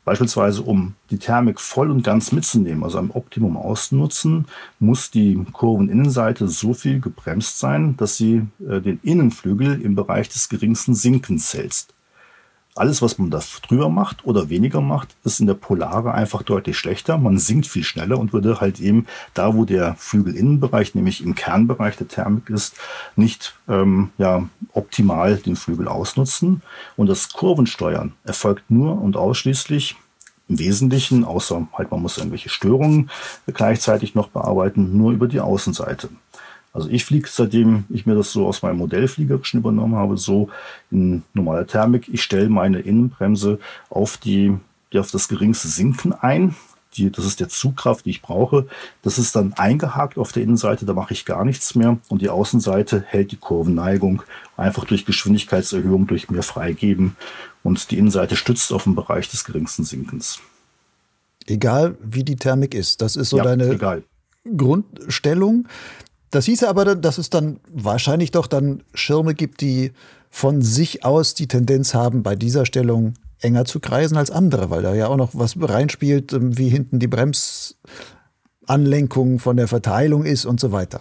Beispielsweise, 0.04 0.62
um 0.62 0.94
die 1.10 1.18
Thermik 1.18 1.60
voll 1.60 1.90
und 1.90 2.04
ganz 2.04 2.30
mitzunehmen, 2.30 2.84
also 2.84 2.98
am 2.98 3.10
Optimum 3.10 3.56
auszunutzen, 3.56 4.46
muss 4.78 5.10
die 5.10 5.44
Kurveninnenseite 5.52 6.46
so 6.46 6.74
viel 6.74 7.00
gebremst 7.00 7.58
sein, 7.58 7.96
dass 7.96 8.16
sie 8.16 8.42
äh, 8.68 8.80
den 8.80 9.00
Innenflügel 9.02 9.82
im 9.82 9.96
Bereich 9.96 10.28
des 10.28 10.48
geringsten 10.48 10.94
Sinkens 10.94 11.52
hält. 11.54 11.86
Alles, 12.76 13.00
was 13.00 13.18
man 13.18 13.30
da 13.30 13.40
drüber 13.66 13.88
macht 13.88 14.26
oder 14.26 14.50
weniger 14.50 14.82
macht, 14.82 15.16
ist 15.24 15.40
in 15.40 15.46
der 15.46 15.54
Polare 15.54 16.12
einfach 16.12 16.42
deutlich 16.42 16.76
schlechter. 16.76 17.16
Man 17.16 17.38
sinkt 17.38 17.66
viel 17.66 17.82
schneller 17.82 18.18
und 18.18 18.34
würde 18.34 18.60
halt 18.60 18.80
eben 18.80 19.06
da, 19.32 19.54
wo 19.54 19.64
der 19.64 19.94
Flügelinnenbereich, 19.96 20.94
nämlich 20.94 21.24
im 21.24 21.34
Kernbereich 21.34 21.96
der 21.96 22.08
Thermik 22.08 22.50
ist, 22.50 22.76
nicht 23.16 23.54
ähm, 23.66 24.10
ja, 24.18 24.46
optimal 24.74 25.36
den 25.38 25.56
Flügel 25.56 25.88
ausnutzen. 25.88 26.60
Und 26.96 27.08
das 27.08 27.32
Kurvensteuern 27.32 28.12
erfolgt 28.24 28.70
nur 28.70 29.00
und 29.00 29.16
ausschließlich 29.16 29.96
im 30.48 30.58
Wesentlichen, 30.58 31.24
außer 31.24 31.66
halt 31.72 31.90
man 31.90 32.02
muss 32.02 32.18
irgendwelche 32.18 32.50
Störungen 32.50 33.10
gleichzeitig 33.46 34.14
noch 34.14 34.28
bearbeiten, 34.28 34.96
nur 34.96 35.12
über 35.12 35.28
die 35.28 35.40
Außenseite. 35.40 36.10
Also 36.76 36.90
ich 36.90 37.06
fliege, 37.06 37.26
seitdem 37.26 37.84
ich 37.88 38.04
mir 38.04 38.14
das 38.14 38.32
so 38.32 38.46
aus 38.46 38.60
meinem 38.60 38.76
Modellfliegerischen 38.76 39.60
übernommen 39.60 39.94
habe, 39.94 40.18
so 40.18 40.50
in 40.90 41.22
normaler 41.32 41.66
Thermik. 41.66 42.10
Ich 42.12 42.22
stelle 42.22 42.50
meine 42.50 42.80
Innenbremse 42.80 43.58
auf 43.88 44.18
die, 44.18 44.54
die 44.92 44.98
auf 44.98 45.10
das 45.10 45.28
geringste 45.28 45.68
Sinken 45.68 46.12
ein. 46.12 46.54
Die, 46.92 47.10
das 47.10 47.24
ist 47.24 47.40
der 47.40 47.48
Zugkraft, 47.48 48.04
die 48.04 48.10
ich 48.10 48.20
brauche. 48.20 48.66
Das 49.00 49.18
ist 49.18 49.34
dann 49.34 49.54
eingehakt 49.54 50.18
auf 50.18 50.32
der 50.32 50.42
Innenseite, 50.42 50.84
da 50.84 50.92
mache 50.92 51.14
ich 51.14 51.24
gar 51.24 51.46
nichts 51.46 51.74
mehr. 51.76 51.96
Und 52.08 52.20
die 52.20 52.28
Außenseite 52.28 53.02
hält 53.06 53.32
die 53.32 53.36
Kurvenneigung 53.36 54.22
einfach 54.58 54.84
durch 54.84 55.06
Geschwindigkeitserhöhung, 55.06 56.06
durch 56.06 56.28
mehr 56.28 56.42
Freigeben. 56.42 57.16
Und 57.62 57.90
die 57.90 57.96
Innenseite 57.96 58.36
stützt 58.36 58.70
auf 58.70 58.84
den 58.84 58.94
Bereich 58.94 59.30
des 59.30 59.46
geringsten 59.46 59.84
Sinkens. 59.84 60.40
Egal 61.46 61.96
wie 62.02 62.22
die 62.22 62.36
Thermik 62.36 62.74
ist, 62.74 63.00
das 63.00 63.16
ist 63.16 63.30
so 63.30 63.38
ja, 63.38 63.44
deine 63.44 63.70
egal. 63.70 64.02
Grundstellung. 64.56 65.66
Das 66.30 66.46
hieße 66.46 66.68
aber, 66.68 66.96
dass 66.96 67.18
es 67.18 67.30
dann 67.30 67.60
wahrscheinlich 67.70 68.30
doch 68.30 68.46
dann 68.46 68.82
Schirme 68.94 69.34
gibt, 69.34 69.60
die 69.60 69.92
von 70.30 70.62
sich 70.62 71.04
aus 71.04 71.34
die 71.34 71.48
Tendenz 71.48 71.94
haben, 71.94 72.22
bei 72.22 72.36
dieser 72.36 72.66
Stellung 72.66 73.14
enger 73.40 73.64
zu 73.64 73.80
kreisen 73.80 74.16
als 74.16 74.30
andere, 74.30 74.70
weil 74.70 74.82
da 74.82 74.94
ja 74.94 75.08
auch 75.08 75.16
noch 75.16 75.30
was 75.34 75.56
reinspielt, 75.58 76.32
ähm, 76.32 76.56
wie 76.58 76.68
hinten 76.68 76.98
die 76.98 77.06
Bremsanlenkung 77.06 79.38
von 79.38 79.56
der 79.56 79.68
Verteilung 79.68 80.24
ist 80.24 80.44
und 80.44 80.60
so 80.60 80.72
weiter. 80.72 81.00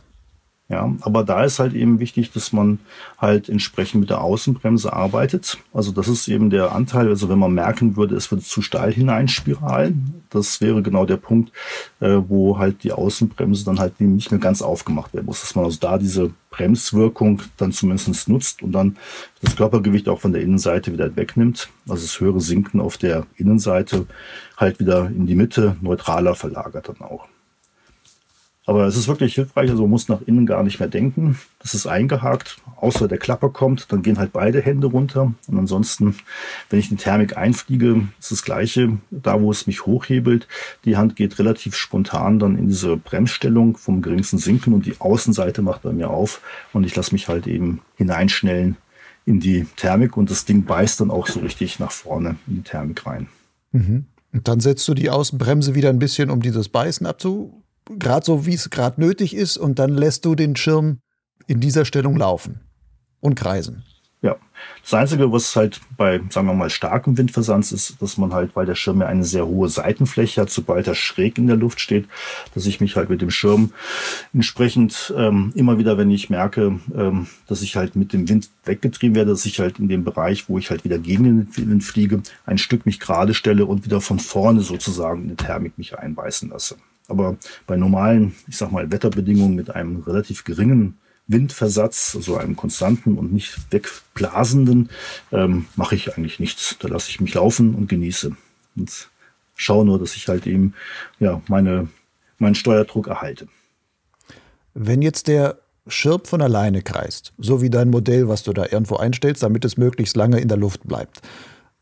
Ja, 0.68 0.92
aber 1.02 1.24
da 1.24 1.44
ist 1.44 1.60
halt 1.60 1.76
eben 1.76 2.00
wichtig, 2.00 2.32
dass 2.32 2.52
man 2.52 2.80
halt 3.20 3.50
entsprechend 3.50 4.00
mit 4.00 4.10
der 4.10 4.22
Außenbremse 4.22 4.92
arbeitet. 4.92 5.60
Also 5.74 5.92
das 5.92 6.08
ist 6.08 6.28
eben 6.28 6.50
der 6.50 6.72
Anteil, 6.72 7.08
also 7.08 7.30
wenn 7.30 7.38
man 7.38 7.54
merken 7.54 7.96
würde, 7.98 8.16
es 8.16 8.32
wird 8.32 8.42
zu 8.42 8.64
steil 8.64 8.92
hineinspiralen, 8.92 10.24
das 10.32 10.62
wäre 10.62 10.82
genau 10.82 11.06
der 11.06 11.18
Punkt, 11.18 11.52
äh, 12.00 12.18
wo 12.28 12.58
halt 12.58 12.84
die 12.84 12.94
Außenbremse 12.94 13.64
dann 13.64 13.78
halt 13.78 14.02
nicht 14.02 14.32
mehr 14.32 14.40
ganz 14.40 14.64
aufgemacht 14.64 15.14
werden 15.14 15.28
muss, 15.28 15.42
dass 15.42 15.54
man 15.54 15.66
also 15.66 15.78
da 15.80 16.00
diese 16.00 16.32
Bremswirkung 16.50 17.44
dann 17.58 17.72
zumindest 17.72 18.28
nutzt 18.28 18.64
und 18.64 18.72
dann 18.72 18.98
das 19.44 19.56
Körpergewicht 19.56 20.10
auch 20.10 20.20
von 20.20 20.34
der 20.34 20.42
Innenseite 20.42 20.92
wieder 20.92 21.16
wegnimmt. 21.16 21.70
Also 21.88 22.02
das 22.02 22.20
höhere 22.20 22.42
Sinken 22.42 22.82
auf 22.82 22.98
der 22.98 23.28
Innenseite 23.38 24.08
halt 24.58 24.80
wieder 24.80 25.06
in 25.06 25.28
die 25.28 25.36
Mitte 25.36 25.76
neutraler 25.82 26.34
verlagert 26.34 26.90
dann 26.90 27.02
auch. 27.02 27.28
Aber 28.68 28.88
es 28.88 28.98
ist 28.98 29.08
wirklich 29.08 29.36
hilfreich, 29.36 29.70
also 29.70 29.84
man 29.84 29.92
muss 29.92 30.10
nach 30.10 30.22
innen 30.26 30.48
gar 30.48 30.64
nicht 30.64 30.80
mehr 30.80 30.90
denken. 30.90 31.38
Das 31.60 31.76
ist 31.76 31.86
eingehakt, 31.86 32.58
außer 32.78 33.08
der 33.08 33.20
Klapper 33.20 33.50
kommt, 33.50 33.92
dann 33.92 34.02
gehen 34.02 34.18
halt 34.18 34.34
beide 34.34 34.60
Hände 34.60 34.88
runter. 34.88 35.34
Und 35.48 35.58
ansonsten, 35.60 36.16
wenn 36.70 36.80
ich 36.80 36.90
in 36.90 36.98
die 36.98 37.04
Thermik 37.04 37.38
einfliege, 37.38 38.08
ist 38.20 38.32
das 38.32 38.44
Gleiche. 38.44 38.98
Da, 39.12 39.40
wo 39.40 39.52
es 39.52 39.68
mich 39.68 39.86
hochhebelt, 39.86 40.48
die 40.84 40.98
Hand 40.98 41.16
geht 41.16 41.38
relativ 41.38 41.76
spontan 41.76 42.40
dann 42.40 42.58
in 42.58 42.68
diese 42.68 42.98
Bremsstellung 42.98 43.78
vom 43.78 44.02
geringsten 44.02 44.40
Sinken 44.40 44.74
und 44.74 44.88
die 44.88 45.00
Außenseite 45.00 45.62
macht 45.62 45.84
bei 45.84 45.94
mir 45.94 46.10
auf 46.10 46.42
und 46.74 46.86
ich 46.86 46.96
lasse 46.96 47.14
mich 47.14 47.28
halt 47.28 47.46
eben 47.46 47.82
hineinschnellen 47.98 48.78
in 49.26 49.40
die 49.40 49.68
Thermik 49.76 50.18
und 50.18 50.32
das 50.32 50.46
Ding 50.46 50.66
beißt 50.66 51.02
dann 51.02 51.12
auch 51.12 51.28
so 51.28 51.40
richtig 51.40 51.80
nach 51.80 51.92
vorne 51.92 52.38
in 52.48 52.56
die 52.56 52.62
Thermik 52.64 53.06
rein. 53.06 53.28
Mhm. 53.72 54.06
Und 54.34 54.48
dann 54.48 54.60
setzt 54.60 54.88
du 54.88 54.96
die 54.96 55.10
Außenbremse 55.12 55.76
wieder 55.76 55.90
ein 55.90 56.00
bisschen, 56.00 56.30
um 56.30 56.42
dieses 56.42 56.68
Beißen 56.68 57.06
abzu 57.06 57.62
gerade 57.90 58.26
so, 58.26 58.46
wie 58.46 58.54
es 58.54 58.70
gerade 58.70 59.00
nötig 59.02 59.36
ist, 59.36 59.58
und 59.58 59.80
dann 59.80 59.92
lässt 59.92 60.26
du 60.26 60.36
den 60.36 60.56
Schirm 60.56 61.00
in 61.48 61.60
dieser 61.60 61.86
Stellung 61.86 62.18
laufen 62.18 62.62
und 63.20 63.36
kreisen. 63.36 63.84
Ja, 64.22 64.38
das 64.82 64.94
Einzige, 64.94 65.32
was 65.32 65.56
halt 65.56 65.82
bei, 65.98 66.20
sagen 66.30 66.48
wir 66.48 66.56
mal, 66.56 66.72
starkem 66.72 67.16
Windversand 67.16 67.72
ist, 67.72 68.02
dass 68.02 68.18
man 68.18 68.34
halt, 68.34 68.56
weil 68.56 68.66
der 68.66 68.74
Schirm 68.74 69.02
ja 69.02 69.08
eine 69.08 69.24
sehr 69.24 69.46
hohe 69.46 69.70
Seitenfläche 69.70 70.42
hat, 70.42 70.50
sobald 70.50 70.88
er 70.88 70.96
schräg 70.96 71.38
in 71.38 71.46
der 71.46 71.58
Luft 71.58 71.80
steht, 71.80 72.08
dass 72.56 72.66
ich 72.66 72.82
mich 72.82 72.96
halt 72.96 73.10
mit 73.10 73.22
dem 73.22 73.30
Schirm 73.30 73.72
entsprechend 74.34 75.14
ähm, 75.16 75.52
immer 75.54 75.78
wieder, 75.78 76.00
wenn 76.00 76.10
ich 76.10 76.32
merke, 76.32 76.80
ähm, 76.96 77.28
dass 77.48 77.62
ich 77.62 77.76
halt 77.76 77.96
mit 77.96 78.14
dem 78.14 78.28
Wind 78.28 78.50
weggetrieben 78.64 79.16
werde, 79.16 79.30
dass 79.32 79.46
ich 79.46 79.60
halt 79.60 79.78
in 79.78 79.90
dem 79.90 80.04
Bereich, 80.04 80.50
wo 80.50 80.58
ich 80.58 80.72
halt 80.72 80.84
wieder 80.86 80.98
gegen 80.98 81.24
den 81.24 81.70
Wind 81.70 81.84
fliege, 81.84 82.24
ein 82.48 82.58
Stück 82.58 82.88
mich 82.88 83.00
gerade 83.00 83.36
stelle 83.36 83.68
und 83.68 83.86
wieder 83.86 84.02
von 84.02 84.18
vorne 84.18 84.62
sozusagen 84.62 85.24
in 85.24 85.30
die 85.30 85.36
Thermik 85.36 85.78
mich 85.78 86.00
einbeißen 86.00 86.50
lasse. 86.50 86.78
Aber 87.08 87.38
bei 87.68 87.78
normalen, 87.78 88.36
ich 88.48 88.58
sag 88.58 88.72
mal, 88.72 88.92
Wetterbedingungen 88.92 89.56
mit 89.56 89.70
einem 89.70 90.02
relativ 90.02 90.44
geringen 90.44 90.98
Windversatz, 91.28 92.14
also 92.16 92.38
einem 92.38 92.56
konstanten 92.56 93.18
und 93.18 93.34
nicht 93.34 93.72
wegblasenden, 93.72 94.90
ähm, 95.32 95.66
mache 95.76 95.96
ich 95.96 96.16
eigentlich 96.16 96.40
nichts. 96.40 96.78
Da 96.80 96.88
lasse 96.88 97.10
ich 97.10 97.20
mich 97.20 97.34
laufen 97.34 97.74
und 97.74 97.90
genieße. 97.90 98.36
Und 98.76 99.10
schaue 99.56 99.86
nur, 99.86 100.00
dass 100.00 100.16
ich 100.16 100.28
halt 100.28 100.46
eben 100.46 100.74
ja, 101.20 101.42
meine, 101.48 101.88
meinen 102.38 102.56
Steuerdruck 102.56 103.08
erhalte. 103.08 103.48
Wenn 104.74 105.02
jetzt 105.02 105.28
der 105.28 105.60
Schirm 105.88 106.22
von 106.26 106.42
alleine 106.42 106.82
kreist, 106.82 107.34
so 107.38 107.62
wie 107.62 107.70
dein 107.70 107.90
Modell, 107.90 108.28
was 108.28 108.44
du 108.44 108.54
da 108.54 108.64
irgendwo 108.64 108.98
einstellst, 108.98 109.44
damit 109.44 109.66
es 109.66 109.78
möglichst 109.78 110.16
lange 110.16 110.40
in 110.40 110.48
der 110.48 110.58
Luft 110.58 110.84
bleibt, 110.84 111.22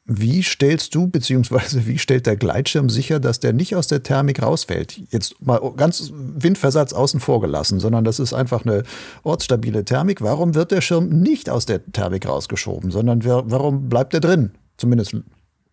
wie 0.06 0.44
stellst 0.44 0.96
du, 0.96 1.08
beziehungsweise 1.08 1.86
wie 1.88 1.98
stellt 1.98 2.26
der 2.26 2.36
Gleitschirm 2.36 2.90
sicher, 2.90 3.20
dass 3.20 3.40
der 3.40 3.54
nicht 3.54 3.76
aus 3.76 3.88
der 3.88 4.04
Thermik 4.04 4.42
rausfällt? 4.42 5.02
Jetzt 5.12 5.42
mal 5.42 5.60
ganz 5.78 6.12
Windversatz 6.14 6.92
außen 6.92 7.22
vor 7.22 7.40
gelassen, 7.40 7.80
sondern 7.80 8.04
das 8.04 8.20
ist 8.20 8.34
einfach 8.34 8.66
eine 8.66 8.84
ortsstabile 9.24 9.86
Thermik. 9.86 10.22
Warum 10.22 10.56
wird 10.56 10.72
der 10.72 10.82
Schirm 10.82 11.08
nicht 11.08 11.50
aus 11.50 11.66
der 11.66 11.86
Thermik 11.92 12.28
rausgeschoben, 12.28 12.92
sondern 12.92 13.24
warum 13.24 13.88
bleibt 13.88 14.14
er 14.14 14.20
drin? 14.20 14.52
Zumindest 14.76 15.16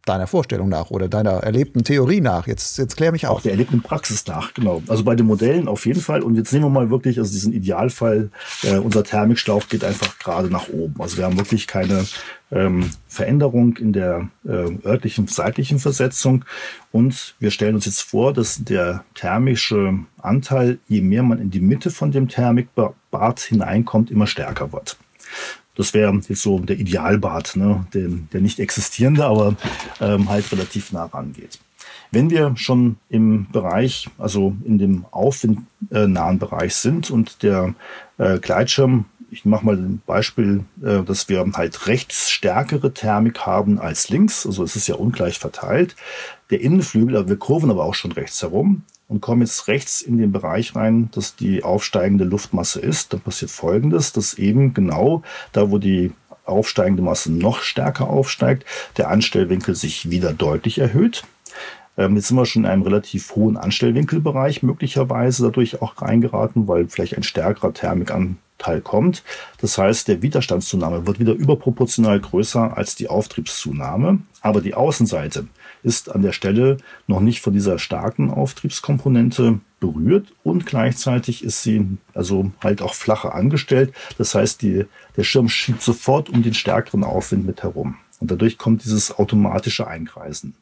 deiner 0.06 0.26
Vorstellung 0.26 0.68
nach 0.68 0.90
oder 0.90 1.08
deiner 1.08 1.32
erlebten 1.32 1.84
Theorie 1.84 2.20
nach. 2.20 2.46
Jetzt, 2.46 2.78
jetzt 2.78 2.96
klär 2.96 3.12
mich 3.12 3.26
auf. 3.26 3.38
Auch 3.38 3.42
der 3.42 3.52
erlebten 3.52 3.82
Praxis 3.82 4.26
nach, 4.26 4.54
genau. 4.54 4.82
Also 4.88 5.04
bei 5.04 5.14
den 5.14 5.26
Modellen 5.26 5.68
auf 5.68 5.86
jeden 5.86 6.00
Fall. 6.00 6.22
Und 6.22 6.36
jetzt 6.36 6.52
nehmen 6.52 6.64
wir 6.64 6.70
mal 6.70 6.90
wirklich, 6.90 7.18
also 7.18 7.30
diesen 7.32 7.52
Idealfall, 7.52 8.30
äh, 8.62 8.76
unser 8.76 9.04
Thermikschlauch 9.04 9.68
geht 9.68 9.84
einfach 9.84 10.18
gerade 10.18 10.48
nach 10.48 10.68
oben. 10.68 11.00
Also 11.00 11.18
wir 11.18 11.24
haben 11.24 11.38
wirklich 11.38 11.66
keine 11.66 12.06
ähm, 12.50 12.90
Veränderung 13.08 13.76
in 13.76 13.92
der 13.92 14.28
äh, 14.44 14.48
örtlichen, 14.84 15.26
seitlichen 15.28 15.78
Versetzung. 15.78 16.44
Und 16.92 17.34
wir 17.38 17.50
stellen 17.50 17.74
uns 17.74 17.84
jetzt 17.84 18.02
vor, 18.02 18.32
dass 18.32 18.64
der 18.64 19.04
thermische 19.14 19.98
Anteil, 20.18 20.78
je 20.88 21.02
mehr 21.02 21.22
man 21.22 21.38
in 21.38 21.50
die 21.50 21.60
Mitte 21.60 21.90
von 21.90 22.10
dem 22.10 22.28
Thermikbad 22.28 23.40
hineinkommt, 23.40 24.10
immer 24.10 24.26
stärker 24.26 24.72
wird. 24.72 24.96
Das 25.76 25.94
wäre 25.94 26.12
jetzt 26.28 26.42
so 26.42 26.59
der 26.59 26.78
Idealbad, 26.78 27.56
ne? 27.56 27.87
der, 27.94 28.09
der 28.09 28.40
nicht 28.40 28.59
existierende, 28.59 29.24
aber 29.24 29.56
ähm, 30.00 30.28
halt 30.28 30.50
relativ 30.52 30.92
nah 30.92 31.04
rangeht. 31.04 31.59
Wenn 32.12 32.30
wir 32.30 32.56
schon 32.56 32.96
im 33.09 33.46
Bereich, 33.52 34.09
also 34.18 34.56
in 34.64 34.78
dem 34.78 35.04
aufwindnahen 35.12 36.38
Bereich 36.38 36.74
sind 36.74 37.11
und 37.11 37.42
der 37.42 37.74
äh, 38.18 38.38
Gleitschirm, 38.38 39.04
ich 39.30 39.44
mache 39.44 39.64
mal 39.64 39.76
ein 39.76 40.02
Beispiel, 40.04 40.64
äh, 40.83 41.02
dass 41.02 41.28
wir 41.28 41.44
halt 41.54 41.87
rechts 41.87 42.30
stärkere 42.30 42.92
Thermik 42.92 43.46
haben 43.46 43.78
als 43.78 44.09
links, 44.09 44.44
also 44.44 44.64
es 44.64 44.74
ist 44.74 44.88
ja 44.88 44.96
ungleich 44.96 45.38
verteilt. 45.38 45.94
Der 46.50 46.61
Innenflügel, 46.61 47.28
wir 47.28 47.37
kurven 47.37 47.70
aber 47.70 47.85
auch 47.85 47.94
schon 47.94 48.11
rechts 48.11 48.42
herum, 48.42 48.83
und 49.10 49.20
komme 49.20 49.44
jetzt 49.44 49.66
rechts 49.66 50.00
in 50.00 50.18
den 50.18 50.30
Bereich 50.30 50.76
rein, 50.76 51.10
dass 51.12 51.34
die 51.34 51.64
aufsteigende 51.64 52.24
Luftmasse 52.24 52.80
ist, 52.80 53.12
dann 53.12 53.20
passiert 53.20 53.50
Folgendes, 53.50 54.12
dass 54.12 54.34
eben 54.34 54.72
genau 54.72 55.22
da, 55.50 55.72
wo 55.72 55.78
die 55.78 56.12
aufsteigende 56.44 57.02
Masse 57.02 57.32
noch 57.32 57.60
stärker 57.60 58.08
aufsteigt, 58.08 58.64
der 58.96 59.10
Anstellwinkel 59.10 59.74
sich 59.74 60.10
wieder 60.10 60.32
deutlich 60.32 60.78
erhöht. 60.78 61.24
Ähm, 61.98 62.14
jetzt 62.14 62.28
sind 62.28 62.36
wir 62.36 62.46
schon 62.46 62.64
in 62.64 62.70
einem 62.70 62.82
relativ 62.82 63.34
hohen 63.34 63.56
Anstellwinkelbereich 63.56 64.62
möglicherweise 64.62 65.42
dadurch 65.42 65.82
auch 65.82 66.00
reingeraten, 66.00 66.68
weil 66.68 66.86
vielleicht 66.86 67.16
ein 67.16 67.24
stärkerer 67.24 67.74
Thermikanteil 67.74 68.80
kommt. 68.80 69.24
Das 69.60 69.76
heißt, 69.76 70.06
der 70.06 70.22
Widerstandszunahme 70.22 71.08
wird 71.08 71.18
wieder 71.18 71.32
überproportional 71.32 72.20
größer 72.20 72.76
als 72.76 72.94
die 72.94 73.08
Auftriebszunahme. 73.08 74.20
Aber 74.40 74.60
die 74.60 74.74
Außenseite 74.74 75.48
ist 75.82 76.10
an 76.10 76.22
der 76.22 76.32
Stelle 76.32 76.78
noch 77.06 77.20
nicht 77.20 77.40
von 77.40 77.52
dieser 77.52 77.78
starken 77.78 78.30
Auftriebskomponente 78.30 79.60
berührt 79.80 80.28
und 80.42 80.66
gleichzeitig 80.66 81.42
ist 81.42 81.62
sie 81.62 81.98
also 82.14 82.52
halt 82.62 82.82
auch 82.82 82.94
flacher 82.94 83.34
angestellt. 83.34 83.94
Das 84.18 84.34
heißt, 84.34 84.62
die, 84.62 84.86
der 85.16 85.24
Schirm 85.24 85.48
schiebt 85.48 85.82
sofort 85.82 86.28
um 86.28 86.42
den 86.42 86.55
stärkeren 86.55 87.05
Aufwind 87.05 87.46
mit 87.46 87.62
herum 87.62 87.96
und 88.20 88.30
dadurch 88.30 88.59
kommt 88.59 88.84
dieses 88.84 89.18
automatische 89.18 89.86
Einkreisen. 89.86 90.55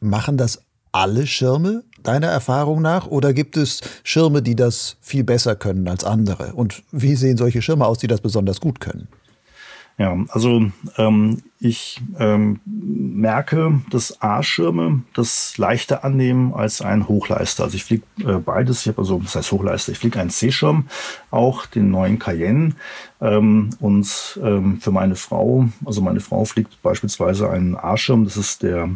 Machen 0.00 0.36
das 0.36 0.62
alle 0.92 1.26
Schirme 1.26 1.84
deiner 2.02 2.28
Erfahrung 2.28 2.82
nach 2.82 3.06
oder 3.06 3.32
gibt 3.32 3.56
es 3.56 3.80
Schirme, 4.04 4.42
die 4.42 4.56
das 4.56 4.96
viel 5.00 5.24
besser 5.24 5.54
können 5.56 5.86
als 5.88 6.04
andere? 6.04 6.54
Und 6.54 6.82
wie 6.90 7.14
sehen 7.14 7.36
solche 7.36 7.62
Schirme 7.62 7.86
aus, 7.86 7.98
die 7.98 8.06
das 8.06 8.20
besonders 8.20 8.60
gut 8.60 8.80
können? 8.80 9.08
Ja, 9.98 10.16
also 10.28 10.70
ähm, 10.96 11.42
ich 11.58 12.00
ähm, 12.20 12.60
merke, 12.64 13.80
dass 13.90 14.22
A-Schirme 14.22 15.02
das 15.12 15.58
leichter 15.58 16.04
annehmen 16.04 16.54
als 16.54 16.80
ein 16.80 17.08
Hochleister. 17.08 17.64
Also 17.64 17.74
ich 17.74 17.82
fliege 17.82 18.04
äh, 18.20 18.38
beides. 18.38 18.82
Ich 18.82 18.88
habe 18.88 18.98
also, 18.98 19.18
das 19.18 19.34
heißt 19.34 19.50
Hochleister, 19.50 19.90
ich 19.90 19.98
fliege 19.98 20.20
einen 20.20 20.30
C-Schirm, 20.30 20.86
auch 21.32 21.66
den 21.66 21.90
neuen 21.90 22.20
Cayenne. 22.20 22.76
Ähm, 23.20 23.70
und 23.80 24.38
ähm, 24.40 24.80
für 24.80 24.92
meine 24.92 25.16
Frau, 25.16 25.68
also 25.84 26.00
meine 26.00 26.20
Frau 26.20 26.44
fliegt 26.44 26.80
beispielsweise 26.80 27.50
einen 27.50 27.74
A-Schirm. 27.74 28.22
Das 28.22 28.36
ist 28.36 28.62
der 28.62 28.90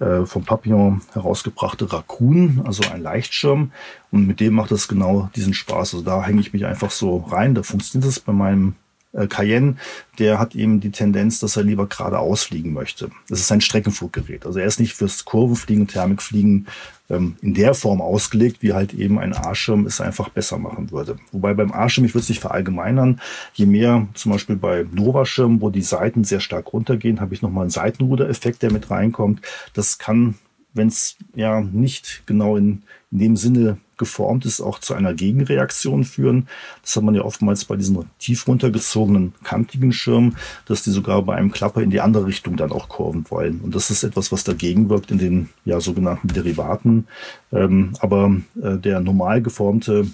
äh, 0.00 0.26
vom 0.26 0.44
Papillon 0.44 1.00
herausgebrachte 1.12 1.92
Raccoon, 1.92 2.62
also 2.64 2.82
ein 2.92 3.02
Leichtschirm. 3.02 3.70
Und 4.10 4.26
mit 4.26 4.40
dem 4.40 4.54
macht 4.54 4.72
es 4.72 4.88
genau 4.88 5.30
diesen 5.36 5.54
Spaß. 5.54 5.94
Also 5.94 6.02
da 6.02 6.24
hänge 6.24 6.40
ich 6.40 6.52
mich 6.52 6.66
einfach 6.66 6.90
so 6.90 7.18
rein. 7.18 7.54
Da 7.54 7.62
funktioniert 7.62 8.10
es 8.10 8.18
bei 8.18 8.32
meinem 8.32 8.74
äh, 9.12 9.26
Cayenne, 9.26 9.76
der 10.18 10.38
hat 10.38 10.54
eben 10.54 10.80
die 10.80 10.90
Tendenz, 10.90 11.40
dass 11.40 11.56
er 11.56 11.64
lieber 11.64 11.86
geradeaus 11.86 12.44
fliegen 12.44 12.72
möchte. 12.72 13.10
Das 13.28 13.40
ist 13.40 13.50
ein 13.50 13.60
Streckenfluggerät. 13.60 14.46
Also 14.46 14.58
er 14.58 14.66
ist 14.66 14.80
nicht 14.80 14.94
fürs 14.94 15.24
Kurvenfliegen 15.24 15.82
und 15.82 15.90
Thermikfliegen 15.90 16.66
ähm, 17.08 17.36
in 17.42 17.54
der 17.54 17.74
Form 17.74 18.00
ausgelegt, 18.00 18.62
wie 18.62 18.72
halt 18.72 18.94
eben 18.94 19.18
ein 19.18 19.36
A-Schirm 19.36 19.86
es 19.86 20.00
einfach 20.00 20.28
besser 20.28 20.58
machen 20.58 20.90
würde. 20.90 21.16
Wobei 21.32 21.54
beim 21.54 21.72
A-Schirm, 21.72 22.04
ich 22.04 22.14
würde 22.14 22.22
es 22.22 22.28
nicht 22.28 22.40
verallgemeinern, 22.40 23.20
je 23.54 23.66
mehr 23.66 24.06
zum 24.14 24.32
Beispiel 24.32 24.56
bei 24.56 24.86
Nova-Schirmen, 24.92 25.60
wo 25.60 25.70
die 25.70 25.82
Seiten 25.82 26.24
sehr 26.24 26.40
stark 26.40 26.72
runtergehen, 26.72 27.20
habe 27.20 27.34
ich 27.34 27.42
nochmal 27.42 27.62
einen 27.62 27.70
Seitenrudereffekt, 27.70 28.62
der 28.62 28.72
mit 28.72 28.90
reinkommt. 28.90 29.40
Das 29.74 29.98
kann, 29.98 30.36
wenn 30.72 30.88
es 30.88 31.16
ja 31.34 31.60
nicht 31.60 32.22
genau 32.26 32.56
in, 32.56 32.82
in 33.10 33.18
dem 33.18 33.36
Sinne 33.36 33.78
geformt 34.00 34.46
ist, 34.46 34.60
auch 34.60 34.78
zu 34.78 34.94
einer 34.94 35.12
Gegenreaktion 35.12 36.04
führen. 36.04 36.48
Das 36.82 36.96
hat 36.96 37.04
man 37.04 37.14
ja 37.14 37.22
oftmals 37.22 37.66
bei 37.66 37.76
diesen 37.76 38.08
tief 38.18 38.48
runtergezogenen, 38.48 39.34
kantigen 39.44 39.92
Schirmen, 39.92 40.36
dass 40.64 40.82
die 40.82 40.90
sogar 40.90 41.22
bei 41.22 41.36
einem 41.36 41.52
Klapper 41.52 41.82
in 41.82 41.90
die 41.90 42.00
andere 42.00 42.26
Richtung 42.26 42.56
dann 42.56 42.72
auch 42.72 42.88
kurven 42.88 43.26
wollen. 43.28 43.60
Und 43.60 43.74
das 43.74 43.90
ist 43.90 44.02
etwas, 44.02 44.32
was 44.32 44.42
dagegen 44.42 44.88
wirkt 44.88 45.10
in 45.10 45.18
den 45.18 45.48
ja, 45.64 45.80
sogenannten 45.80 46.28
Derivaten. 46.28 47.06
Ähm, 47.52 47.92
aber 48.00 48.34
äh, 48.60 48.78
der 48.78 49.00
normal 49.00 49.42
geformte, 49.42 50.06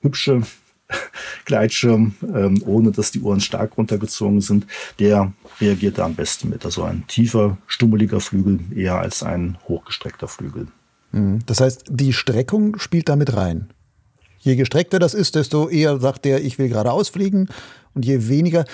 hübsche 0.00 0.42
Gleitschirm, 1.44 2.14
ähm, 2.22 2.62
ohne 2.66 2.90
dass 2.90 3.12
die 3.12 3.20
Ohren 3.20 3.40
stark 3.40 3.76
runtergezogen 3.76 4.40
sind, 4.40 4.66
der 4.98 5.32
reagiert 5.60 5.98
da 5.98 6.04
am 6.04 6.14
besten 6.14 6.50
mit. 6.50 6.64
Also 6.64 6.82
ein 6.82 7.06
tiefer, 7.06 7.58
stummeliger 7.66 8.20
Flügel 8.20 8.60
eher 8.74 8.98
als 8.98 9.22
ein 9.22 9.58
hochgestreckter 9.68 10.28
Flügel. 10.28 10.68
Mhm. 11.12 11.40
Das 11.46 11.60
heißt, 11.60 11.84
die 11.88 12.12
Streckung 12.12 12.78
spielt 12.78 13.08
damit 13.08 13.36
rein. 13.36 13.70
Je 14.38 14.56
gestreckter 14.56 14.98
das 14.98 15.12
ist, 15.12 15.34
desto 15.34 15.68
eher 15.68 15.98
sagt 15.98 16.24
der, 16.24 16.42
ich 16.42 16.58
will 16.58 16.68
geradeaus 16.68 17.10
fliegen. 17.10 17.48
Und 17.94 18.06
je 18.06 18.28
weniger, 18.28 18.64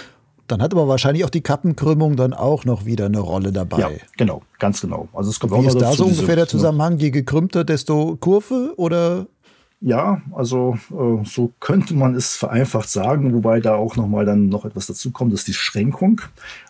dann 0.47 0.63
hat 0.63 0.73
aber 0.73 0.87
wahrscheinlich 0.87 1.25
auch 1.25 1.31
die 1.31 1.41
Kappenkrümmung 1.41 2.17
dann 2.17 2.33
auch 2.33 2.65
noch 2.65 2.85
wieder 2.85 3.07
eine 3.07 3.19
Rolle 3.19 3.53
dabei. 3.53 3.81
Ja, 3.81 3.91
genau, 4.17 4.43
ganz 4.61 4.81
genau. 4.81 5.09
Also 5.13 5.31
es 5.31 5.41
kommt 5.41 5.53
Wie 5.53 5.57
auch 5.57 5.67
ist 5.67 5.81
da 5.81 5.93
so 5.93 6.05
ungefähr 6.05 6.37
der 6.37 6.47
Zusammenhang? 6.47 6.99
Je 6.99 7.11
gekrümmter, 7.11 7.65
desto 7.65 8.17
Kurve 8.17 8.75
oder 8.77 9.27
ja, 9.81 10.23
also 10.33 10.79
äh, 10.91 11.25
so 11.25 11.53
könnte 11.61 11.95
man 11.95 12.15
es 12.15 12.35
vereinfacht 12.35 12.89
sagen, 12.89 13.35
wobei 13.35 13.61
da 13.61 13.75
auch 13.75 13.95
nochmal 13.97 14.25
dann 14.25 14.49
noch 14.49 14.65
etwas 14.65 14.87
dazu 14.87 15.11
kommt, 15.11 15.35
das 15.35 15.41
ist 15.41 15.49
die 15.49 15.53
Schränkung. 15.53 16.23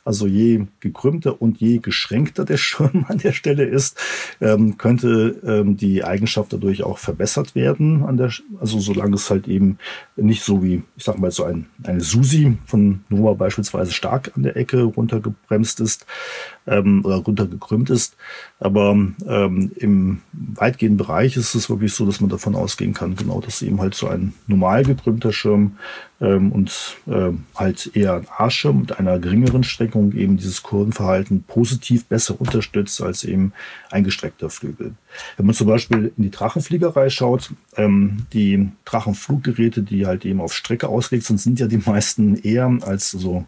Also 0.05 0.27
je 0.27 0.67
gekrümmter 0.81 1.41
und 1.41 1.59
je 1.59 1.79
geschränkter 1.79 2.45
der 2.45 2.57
Schirm 2.57 3.05
an 3.09 3.19
der 3.19 3.33
Stelle 3.33 3.65
ist, 3.65 3.97
ähm, 4.41 4.77
könnte 4.77 5.41
ähm, 5.47 5.77
die 5.77 6.03
Eigenschaft 6.03 6.53
dadurch 6.53 6.83
auch 6.83 6.99
verbessert 6.99 7.55
werden. 7.55 8.03
An 8.05 8.17
der, 8.17 8.33
also 8.61 8.81
solange 8.81 9.15
es 9.15 9.31
halt 9.31 9.47
eben 9.47 9.79
nicht 10.17 10.43
so 10.43 10.65
wie, 10.65 10.83
ich 10.97 11.05
sag 11.05 11.19
mal 11.19 11.31
so 11.31 11.45
ein, 11.45 11.67
eine 11.85 12.01
Susi 12.01 12.59
von 12.67 13.05
Nova 13.09 13.35
beispielsweise 13.35 13.93
stark 13.93 14.33
an 14.35 14.43
der 14.43 14.57
Ecke 14.57 14.83
runtergebremst 14.83 15.79
ist 15.79 16.07
ähm, 16.67 17.05
oder 17.05 17.17
runtergekrümmt 17.17 17.91
ist. 17.91 18.17
Aber 18.59 18.93
ähm, 18.93 19.73
im 19.77 20.21
weitgehenden 20.33 20.99
Bereich 20.99 21.37
ist 21.37 21.55
es 21.55 21.71
wirklich 21.71 21.95
so, 21.95 22.07
dass 22.07 22.21
man 22.21 22.31
davon 22.31 22.55
ausgehen 22.55 22.95
kann, 22.95 23.17
genau, 23.17 23.41
dass 23.41 23.63
eben 23.63 23.81
halt 23.81 23.95
so 23.95 24.09
ein 24.09 24.35
normal 24.47 24.85
gekrümmter 24.85 25.33
Schirm 25.33 25.77
ähm, 26.21 26.53
und 26.53 26.97
äh, 27.07 27.33
halt 27.55 27.91
eher 27.95 28.15
ein 28.15 28.27
A-Schirm 28.37 28.81
mit 28.81 28.99
einer 28.99 29.19
geringeren 29.19 29.65
Streckung 29.65 30.13
eben 30.13 30.37
dieses 30.37 30.63
Kurvenverhalten 30.63 31.43
positiv 31.43 32.07
besser 32.07 32.41
unterstützt 32.41 33.03
als 33.03 33.25
eben 33.25 33.53
ein 33.91 34.05
gestreckter 34.05 34.51
Flügel. 34.51 34.95
Wenn 35.37 35.47
man 35.47 35.55
zum 35.55 35.67
Beispiel 35.67 36.13
in 36.17 36.23
die 36.23 36.31
Drachenfliegerei 36.31 37.11
schaut, 37.11 37.53
ähm, 37.77 38.27
die 38.33 38.69
Drachenfluggeräte, 38.85 39.83
die 39.83 40.07
halt 40.07 40.25
eben 40.25 40.41
auf 40.41 40.55
Strecke 40.55 40.89
ausgelegt 40.89 41.27
sind, 41.27 41.41
sind 41.41 41.61
ja 41.61 41.67
die 41.67 41.83
meisten 41.85 42.37
eher 42.37 42.71
als 42.83 43.11
so 43.11 43.45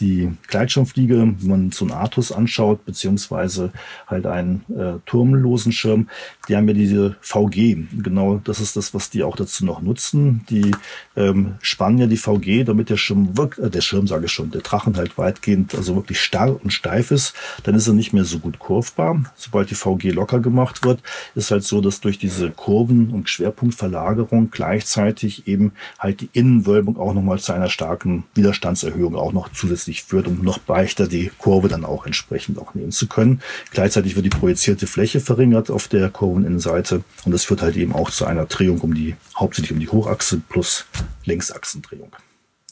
die 0.00 0.30
Gleitschirmfliege, 0.48 1.34
wenn 1.38 1.48
man 1.48 1.70
so 1.72 1.84
einen 1.84 1.94
Artus 1.94 2.32
anschaut, 2.32 2.84
beziehungsweise 2.84 3.72
halt 4.06 4.26
einen 4.26 4.64
äh, 4.76 4.98
turmlosen 5.06 5.72
Schirm, 5.72 6.08
die 6.48 6.56
haben 6.56 6.68
ja 6.68 6.74
diese 6.74 7.16
VG. 7.20 7.76
Genau 8.02 8.40
das 8.42 8.60
ist 8.60 8.76
das, 8.76 8.94
was 8.94 9.10
die 9.10 9.22
auch 9.22 9.36
dazu 9.36 9.64
noch 9.64 9.80
nutzen. 9.80 10.44
Die 10.50 10.72
ähm, 11.16 11.54
spannen 11.60 11.98
ja 11.98 12.06
die 12.12 12.16
VG, 12.16 12.64
damit 12.64 12.90
der 12.90 12.96
Schirm 12.96 13.36
wirklich, 13.36 13.66
äh, 13.66 13.70
der 13.70 13.80
Schirm 13.80 14.06
sage 14.06 14.26
ich 14.26 14.32
schon, 14.32 14.50
der 14.50 14.60
Drachen 14.60 14.96
halt 14.96 15.18
weitgehend, 15.18 15.74
also 15.74 15.96
wirklich 15.96 16.20
starr 16.20 16.62
und 16.62 16.72
steif 16.72 17.10
ist, 17.10 17.34
dann 17.64 17.74
ist 17.74 17.88
er 17.88 17.94
nicht 17.94 18.12
mehr 18.12 18.24
so 18.24 18.38
gut 18.38 18.58
kurvbar. 18.58 19.24
Sobald 19.36 19.70
die 19.70 19.74
VG 19.74 20.10
locker 20.10 20.40
gemacht 20.40 20.84
wird, 20.84 21.00
ist 21.34 21.50
halt 21.50 21.64
so, 21.64 21.80
dass 21.80 22.00
durch 22.00 22.18
diese 22.18 22.50
Kurven- 22.50 23.10
und 23.10 23.28
Schwerpunktverlagerung 23.28 24.50
gleichzeitig 24.50 25.48
eben 25.48 25.72
halt 25.98 26.20
die 26.20 26.28
Innenwölbung 26.32 26.98
auch 26.98 27.14
nochmal 27.14 27.38
zu 27.38 27.52
einer 27.52 27.70
starken 27.70 28.24
Widerstandserhöhung 28.34 29.16
auch 29.16 29.32
noch 29.32 29.50
zusätzlich 29.52 30.02
führt, 30.02 30.26
um 30.26 30.42
noch 30.42 30.60
leichter 30.68 31.08
die 31.08 31.30
Kurve 31.38 31.68
dann 31.68 31.84
auch 31.84 32.06
entsprechend 32.06 32.58
auch 32.58 32.74
nehmen 32.74 32.92
zu 32.92 33.06
können. 33.06 33.40
Gleichzeitig 33.70 34.16
wird 34.16 34.26
die 34.26 34.30
projizierte 34.30 34.86
Fläche 34.86 35.20
verringert 35.20 35.70
auf 35.70 35.88
der 35.88 36.10
Kurveninnenseite 36.10 37.02
und 37.24 37.32
das 37.32 37.44
führt 37.44 37.62
halt 37.62 37.76
eben 37.76 37.94
auch 37.94 38.10
zu 38.10 38.26
einer 38.26 38.46
Drehung 38.46 38.80
um 38.80 38.94
die, 38.94 39.16
hauptsächlich 39.36 39.72
um 39.72 39.80
die 39.80 39.88
Hochachse 39.88 40.40
plus 40.48 40.86
Längsachsendrehung. 41.24 42.01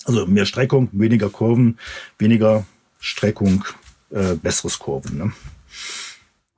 Also 0.05 0.26
mehr 0.26 0.46
Streckung, 0.46 0.88
weniger 0.92 1.28
Kurven, 1.28 1.78
weniger 2.18 2.64
Streckung, 2.98 3.64
äh, 4.11 4.34
besseres 4.34 4.78
Kurven. 4.78 5.18
Ne? 5.18 5.32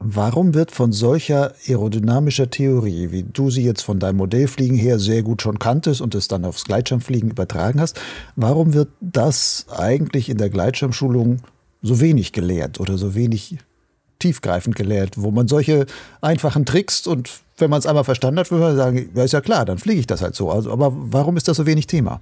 Warum 0.04 0.54
wird 0.54 0.72
von 0.72 0.90
solcher 0.90 1.54
aerodynamischer 1.68 2.50
Theorie, 2.50 3.12
wie 3.12 3.22
du 3.22 3.50
sie 3.50 3.62
jetzt 3.62 3.82
von 3.82 4.00
deinem 4.00 4.16
Modellfliegen 4.16 4.76
her 4.76 4.98
sehr 4.98 5.22
gut 5.22 5.42
schon 5.42 5.60
kanntest 5.60 6.00
und 6.00 6.16
es 6.16 6.26
dann 6.26 6.44
aufs 6.44 6.64
Gleitschirmfliegen 6.64 7.30
übertragen 7.30 7.80
hast, 7.80 8.00
warum 8.34 8.74
wird 8.74 8.88
das 9.00 9.66
eigentlich 9.70 10.28
in 10.28 10.38
der 10.38 10.50
Gleitschirmschulung 10.50 11.42
so 11.82 12.00
wenig 12.00 12.32
gelehrt 12.32 12.80
oder 12.80 12.98
so 12.98 13.14
wenig 13.14 13.58
tiefgreifend 14.18 14.74
gelehrt, 14.74 15.14
wo 15.18 15.30
man 15.30 15.46
solche 15.46 15.86
einfachen 16.20 16.66
Tricks 16.66 17.06
und 17.06 17.30
wenn 17.58 17.70
man 17.70 17.78
es 17.78 17.86
einmal 17.86 18.04
verstanden 18.04 18.40
hat, 18.40 18.50
würde 18.50 18.64
man 18.64 18.76
sagen, 18.76 19.10
ja 19.14 19.22
ist 19.22 19.32
ja 19.32 19.40
klar, 19.40 19.64
dann 19.64 19.78
fliege 19.78 20.00
ich 20.00 20.06
das 20.08 20.20
halt 20.20 20.34
so. 20.34 20.50
Also, 20.50 20.72
aber 20.72 20.92
warum 20.92 21.36
ist 21.36 21.46
das 21.46 21.56
so 21.56 21.66
wenig 21.66 21.86
Thema? 21.86 22.20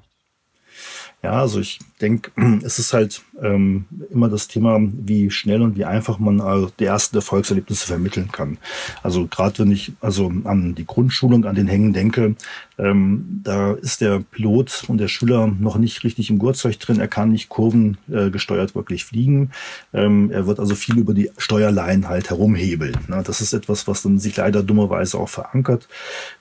Ja, 1.23 1.33
also 1.33 1.61
ich 1.61 1.79
denke, 2.01 2.31
es 2.65 2.79
ist 2.79 2.93
halt 2.93 3.23
ähm, 3.43 3.87
immer 4.11 4.29
das 4.29 4.49
Thema, 4.49 4.79
wie 4.81 5.31
schnell 5.31 5.63
und 5.63 5.77
wie 5.77 5.85
einfach 5.85 6.19
man 6.19 6.41
also 6.41 6.71
die 6.79 6.85
ersten 6.85 7.17
Erfolgserlebnisse 7.17 7.87
vermitteln 7.87 8.31
kann. 8.33 8.59
Also 9.03 9.27
gerade 9.27 9.61
wenn 9.61 9.71
ich 9.71 9.93
also 10.01 10.33
an 10.45 10.75
die 10.75 10.87
Grundschulung, 10.87 11.45
an 11.45 11.55
den 11.55 11.69
Hängen 11.69 11.93
denke, 11.93 12.35
ähm, 12.81 13.41
da 13.45 13.73
ist 13.73 14.01
der 14.01 14.21
Pilot 14.21 14.85
und 14.89 14.99
der 14.99 15.09
Schüler 15.09 15.47
noch 15.47 15.77
nicht 15.77 16.03
richtig 16.03 16.31
im 16.31 16.39
Gurtzeug 16.39 16.79
drin. 16.79 16.99
Er 16.99 17.09
kann 17.09 17.31
nicht 17.31 17.49
kurvengesteuert 17.49 18.75
wirklich 18.75 19.05
fliegen. 19.05 19.51
Ähm, 19.93 20.31
er 20.31 20.47
wird 20.47 20.59
also 20.59 20.75
viel 20.75 20.99
über 20.99 21.13
die 21.13 21.31
Steuerlein 21.37 22.09
halt 22.09 22.31
herumhebeln. 22.31 22.97
Ne? 23.09 23.23
Das 23.25 23.41
ist 23.41 23.53
etwas, 23.53 23.87
was 23.87 24.03
dann 24.03 24.19
sich 24.19 24.37
leider 24.37 24.63
dummerweise 24.63 25.19
auch 25.19 25.29
verankert. 25.29 25.89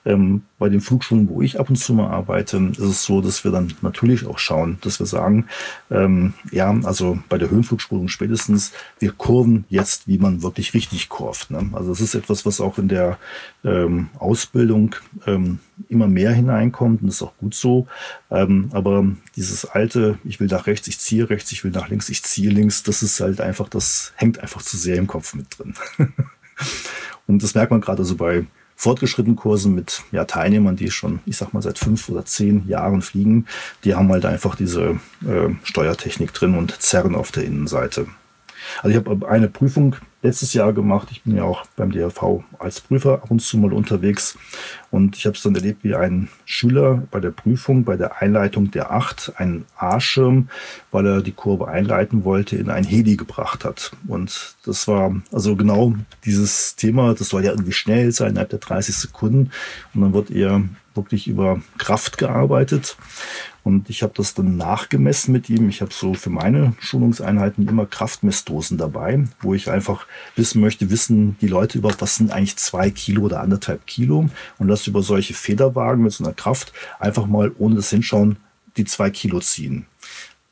Ähm, 0.06 0.42
bei 0.58 0.68
den 0.68 0.80
Flugschulen, 0.80 1.28
wo 1.28 1.42
ich 1.42 1.60
ab 1.60 1.68
und 1.68 1.76
zu 1.76 1.92
mal 1.94 2.08
arbeite, 2.08 2.56
ist 2.72 2.78
es 2.78 3.02
so, 3.02 3.20
dass 3.20 3.44
wir 3.44 3.50
dann 3.50 3.72
natürlich 3.82 4.26
auch 4.26 4.38
schauen, 4.38 4.78
dass 4.82 4.98
wir 4.98 5.06
sagen, 5.06 5.46
ähm, 5.90 6.34
ja, 6.52 6.70
also 6.90 7.20
bei 7.28 7.38
der 7.38 7.50
Höhenflugschulung 7.50 8.08
spätestens, 8.08 8.72
wir 8.98 9.12
kurven 9.12 9.64
jetzt, 9.68 10.08
wie 10.08 10.18
man 10.18 10.42
wirklich 10.42 10.74
richtig 10.74 11.08
kurvt. 11.08 11.52
Ne? 11.52 11.70
Also 11.72 11.90
das 11.90 12.00
ist 12.00 12.16
etwas, 12.16 12.44
was 12.44 12.60
auch 12.60 12.78
in 12.78 12.88
der 12.88 13.16
ähm, 13.62 14.08
Ausbildung 14.18 14.96
ähm, 15.24 15.60
immer 15.88 16.08
mehr 16.08 16.32
hineinkommt 16.32 17.00
und 17.00 17.08
ist 17.08 17.22
auch 17.22 17.36
gut 17.36 17.54
so. 17.54 17.86
Ähm, 18.28 18.70
aber 18.72 19.06
dieses 19.36 19.66
alte, 19.66 20.18
ich 20.24 20.40
will 20.40 20.48
nach 20.48 20.66
rechts, 20.66 20.88
ich 20.88 20.98
ziehe 20.98 21.30
rechts, 21.30 21.52
ich 21.52 21.62
will 21.62 21.70
nach 21.70 21.88
links, 21.88 22.08
ich 22.08 22.24
ziehe 22.24 22.50
links, 22.50 22.82
das 22.82 23.04
ist 23.04 23.20
halt 23.20 23.40
einfach, 23.40 23.68
das 23.68 24.12
hängt 24.16 24.40
einfach 24.40 24.60
zu 24.60 24.76
sehr 24.76 24.96
im 24.96 25.06
Kopf 25.06 25.32
mit 25.34 25.46
drin. 25.56 25.74
und 27.28 27.40
das 27.40 27.54
merkt 27.54 27.70
man 27.70 27.80
gerade 27.80 28.00
also 28.00 28.16
bei 28.16 28.46
fortgeschrittenen 28.80 29.36
Kursen 29.36 29.74
mit 29.74 30.04
ja, 30.10 30.24
Teilnehmern, 30.24 30.74
die 30.74 30.90
schon, 30.90 31.20
ich 31.26 31.36
sag 31.36 31.52
mal, 31.52 31.60
seit 31.60 31.78
fünf 31.78 32.08
oder 32.08 32.24
zehn 32.24 32.66
Jahren 32.66 33.02
fliegen, 33.02 33.44
die 33.84 33.94
haben 33.94 34.10
halt 34.10 34.24
einfach 34.24 34.54
diese 34.54 34.98
äh, 35.22 35.50
Steuertechnik 35.64 36.32
drin 36.32 36.56
und 36.56 36.80
zerren 36.80 37.14
auf 37.14 37.30
der 37.30 37.44
Innenseite. 37.44 38.06
Also 38.78 38.88
ich 38.88 38.96
habe 38.96 39.28
eine 39.28 39.48
Prüfung 39.48 39.96
letztes 40.22 40.52
Jahr 40.52 40.72
gemacht. 40.72 41.08
Ich 41.10 41.22
bin 41.22 41.36
ja 41.36 41.44
auch 41.44 41.64
beim 41.76 41.92
DRV 41.92 42.42
als 42.58 42.80
Prüfer 42.80 43.14
ab 43.14 43.30
und 43.30 43.40
zu 43.40 43.56
mal 43.58 43.72
unterwegs. 43.72 44.36
Und 44.90 45.16
ich 45.16 45.26
habe 45.26 45.36
es 45.36 45.42
dann 45.42 45.54
erlebt, 45.54 45.82
wie 45.82 45.94
ein 45.94 46.28
Schüler 46.44 47.02
bei 47.10 47.20
der 47.20 47.30
Prüfung, 47.30 47.84
bei 47.84 47.96
der 47.96 48.20
Einleitung 48.20 48.70
der 48.70 48.90
Acht, 48.90 49.32
einen 49.36 49.64
A-Schirm, 49.76 50.48
weil 50.90 51.06
er 51.06 51.22
die 51.22 51.32
Kurve 51.32 51.68
einleiten 51.68 52.24
wollte, 52.24 52.56
in 52.56 52.70
ein 52.70 52.84
Heli 52.84 53.16
gebracht 53.16 53.64
hat. 53.64 53.92
Und 54.08 54.56
das 54.64 54.88
war 54.88 55.14
also 55.32 55.56
genau 55.56 55.94
dieses 56.24 56.76
Thema, 56.76 57.14
das 57.14 57.28
soll 57.28 57.44
ja 57.44 57.52
irgendwie 57.52 57.72
schnell 57.72 58.12
sein, 58.12 58.30
innerhalb 58.30 58.50
der 58.50 58.58
30 58.58 58.94
Sekunden. 58.94 59.50
Und 59.94 60.00
dann 60.02 60.12
wird 60.12 60.30
eher 60.30 60.62
wirklich 60.94 61.28
über 61.28 61.60
Kraft 61.78 62.18
gearbeitet. 62.18 62.96
Und 63.62 63.90
ich 63.90 64.02
habe 64.02 64.12
das 64.16 64.34
dann 64.34 64.56
nachgemessen 64.56 65.32
mit 65.32 65.50
ihm. 65.50 65.68
Ich 65.68 65.82
habe 65.82 65.92
so 65.92 66.14
für 66.14 66.30
meine 66.30 66.72
Schulungseinheiten 66.80 67.68
immer 67.68 67.86
Kraftmessdosen 67.86 68.78
dabei, 68.78 69.24
wo 69.40 69.54
ich 69.54 69.70
einfach 69.70 70.06
wissen 70.36 70.60
möchte, 70.60 70.90
wissen 70.90 71.36
die 71.40 71.48
Leute 71.48 71.78
überhaupt, 71.78 72.00
was 72.00 72.16
sind 72.16 72.30
eigentlich 72.30 72.56
zwei 72.56 72.90
Kilo 72.90 73.22
oder 73.22 73.40
anderthalb 73.40 73.86
Kilo 73.86 74.28
und 74.58 74.68
das 74.68 74.86
über 74.86 75.02
solche 75.02 75.34
Federwagen 75.34 76.02
mit 76.02 76.12
so 76.12 76.24
einer 76.24 76.34
Kraft 76.34 76.72
einfach 76.98 77.26
mal 77.26 77.52
ohne 77.58 77.76
das 77.76 77.90
Hinschauen 77.90 78.36
die 78.76 78.84
zwei 78.84 79.10
Kilo 79.10 79.40
ziehen. 79.40 79.86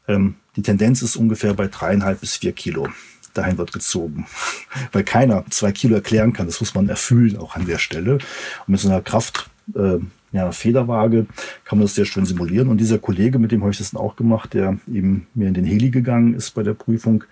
Ähm, 0.06 0.34
die 0.56 0.62
Tendenz 0.62 1.02
ist 1.02 1.16
ungefähr 1.16 1.54
bei 1.54 1.68
dreieinhalb 1.68 2.20
bis 2.20 2.36
vier 2.36 2.52
Kilo. 2.52 2.88
Dahin 3.34 3.58
wird 3.58 3.72
gezogen, 3.72 4.26
weil 4.92 5.04
keiner 5.04 5.44
zwei 5.50 5.72
Kilo 5.72 5.94
erklären 5.94 6.32
kann. 6.32 6.46
Das 6.46 6.60
muss 6.60 6.74
man 6.74 6.88
erfüllen 6.88 7.36
auch 7.36 7.54
an 7.54 7.66
der 7.66 7.78
Stelle. 7.78 8.14
Und 8.14 8.68
mit 8.68 8.80
so 8.80 8.88
einer 8.88 9.02
Kraft 9.02 9.50
äh, 9.74 9.98
ja, 10.32 10.52
Federwaage 10.52 11.26
kann 11.64 11.78
man 11.78 11.86
das 11.86 11.94
sehr 11.94 12.04
schön 12.04 12.26
simulieren. 12.26 12.68
Und 12.68 12.78
dieser 12.78 12.98
Kollege, 12.98 13.38
mit 13.38 13.52
dem 13.52 13.62
habe 13.62 13.70
ich 13.70 13.78
das 13.78 13.92
dann 13.92 14.00
auch 14.00 14.16
gemacht, 14.16 14.54
der 14.54 14.78
eben 14.92 15.26
mir 15.34 15.48
in 15.48 15.54
den 15.54 15.64
Heli 15.64 15.90
gegangen 15.90 16.34
ist 16.34 16.50
bei 16.50 16.62
der 16.62 16.74
Prüfung, 16.74 17.24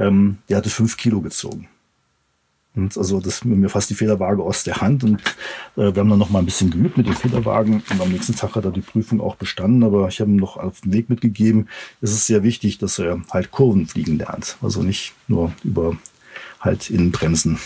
ähm, 0.00 0.38
der 0.48 0.56
hatte 0.56 0.70
fünf 0.70 0.96
Kilo 0.96 1.20
gezogen. 1.20 1.68
Und 2.74 2.96
also 2.96 3.20
das 3.20 3.44
mir 3.44 3.68
fast 3.68 3.90
die 3.90 3.94
Federwaage 3.94 4.42
aus 4.42 4.62
der 4.62 4.80
Hand. 4.80 5.02
Und 5.02 5.20
äh, 5.76 5.92
wir 5.92 5.96
haben 5.96 6.08
dann 6.08 6.18
noch 6.18 6.30
mal 6.30 6.38
ein 6.38 6.44
bisschen 6.44 6.70
geübt 6.70 6.96
mit 6.96 7.06
den 7.06 7.14
Federwagen. 7.14 7.82
Und 7.90 8.00
am 8.00 8.10
nächsten 8.10 8.36
Tag 8.36 8.54
hat 8.54 8.64
er 8.64 8.70
die 8.70 8.80
Prüfung 8.80 9.20
auch 9.20 9.34
bestanden. 9.34 9.82
Aber 9.82 10.08
ich 10.08 10.20
habe 10.20 10.30
ihm 10.30 10.36
noch 10.36 10.56
auf 10.56 10.80
den 10.80 10.92
Weg 10.92 11.10
mitgegeben, 11.10 11.68
es 12.00 12.12
ist 12.12 12.26
sehr 12.26 12.42
wichtig, 12.42 12.78
dass 12.78 12.98
er 12.98 13.20
halt 13.30 13.50
Kurven 13.50 13.86
fliegen 13.86 14.18
lernt. 14.18 14.56
Also 14.62 14.82
nicht 14.82 15.14
nur 15.26 15.52
über 15.64 15.96
halt 16.60 16.90
Innenbremsen 16.90 17.58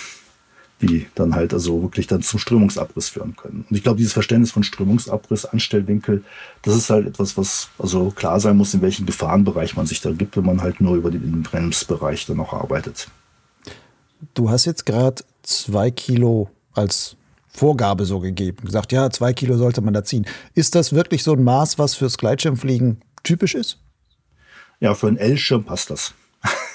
die 0.80 1.06
dann 1.14 1.34
halt 1.34 1.54
also 1.54 1.82
wirklich 1.82 2.06
dann 2.06 2.22
zum 2.22 2.38
Strömungsabriss 2.38 3.08
führen 3.08 3.36
können. 3.36 3.64
Und 3.68 3.76
ich 3.76 3.82
glaube, 3.82 3.98
dieses 3.98 4.12
Verständnis 4.12 4.50
von 4.52 4.62
Strömungsabriss, 4.62 5.44
Anstellwinkel, 5.44 6.24
das 6.62 6.74
ist 6.74 6.90
halt 6.90 7.06
etwas, 7.06 7.36
was 7.36 7.68
also 7.78 8.10
klar 8.10 8.40
sein 8.40 8.56
muss, 8.56 8.74
in 8.74 8.82
welchem 8.82 9.06
Gefahrenbereich 9.06 9.76
man 9.76 9.86
sich 9.86 10.00
da 10.00 10.12
gibt, 10.12 10.36
wenn 10.36 10.44
man 10.44 10.62
halt 10.62 10.80
nur 10.80 10.96
über 10.96 11.10
den 11.10 11.42
Bremsbereich 11.42 12.26
dann 12.26 12.40
auch 12.40 12.52
arbeitet. 12.52 13.08
Du 14.34 14.50
hast 14.50 14.64
jetzt 14.64 14.86
gerade 14.86 15.22
zwei 15.42 15.90
Kilo 15.90 16.50
als 16.72 17.16
Vorgabe 17.48 18.04
so 18.04 18.18
gegeben, 18.18 18.64
gesagt, 18.64 18.90
ja, 18.92 19.10
zwei 19.10 19.32
Kilo 19.32 19.56
sollte 19.56 19.80
man 19.80 19.94
da 19.94 20.02
ziehen. 20.02 20.26
Ist 20.54 20.74
das 20.74 20.92
wirklich 20.92 21.22
so 21.22 21.34
ein 21.34 21.44
Maß, 21.44 21.78
was 21.78 21.94
fürs 21.94 22.18
Gleitschirmfliegen 22.18 23.00
typisch 23.22 23.54
ist? 23.54 23.78
Ja, 24.80 24.94
für 24.94 25.06
einen 25.06 25.18
L-Schirm 25.18 25.64
passt 25.64 25.90
das. 25.90 26.14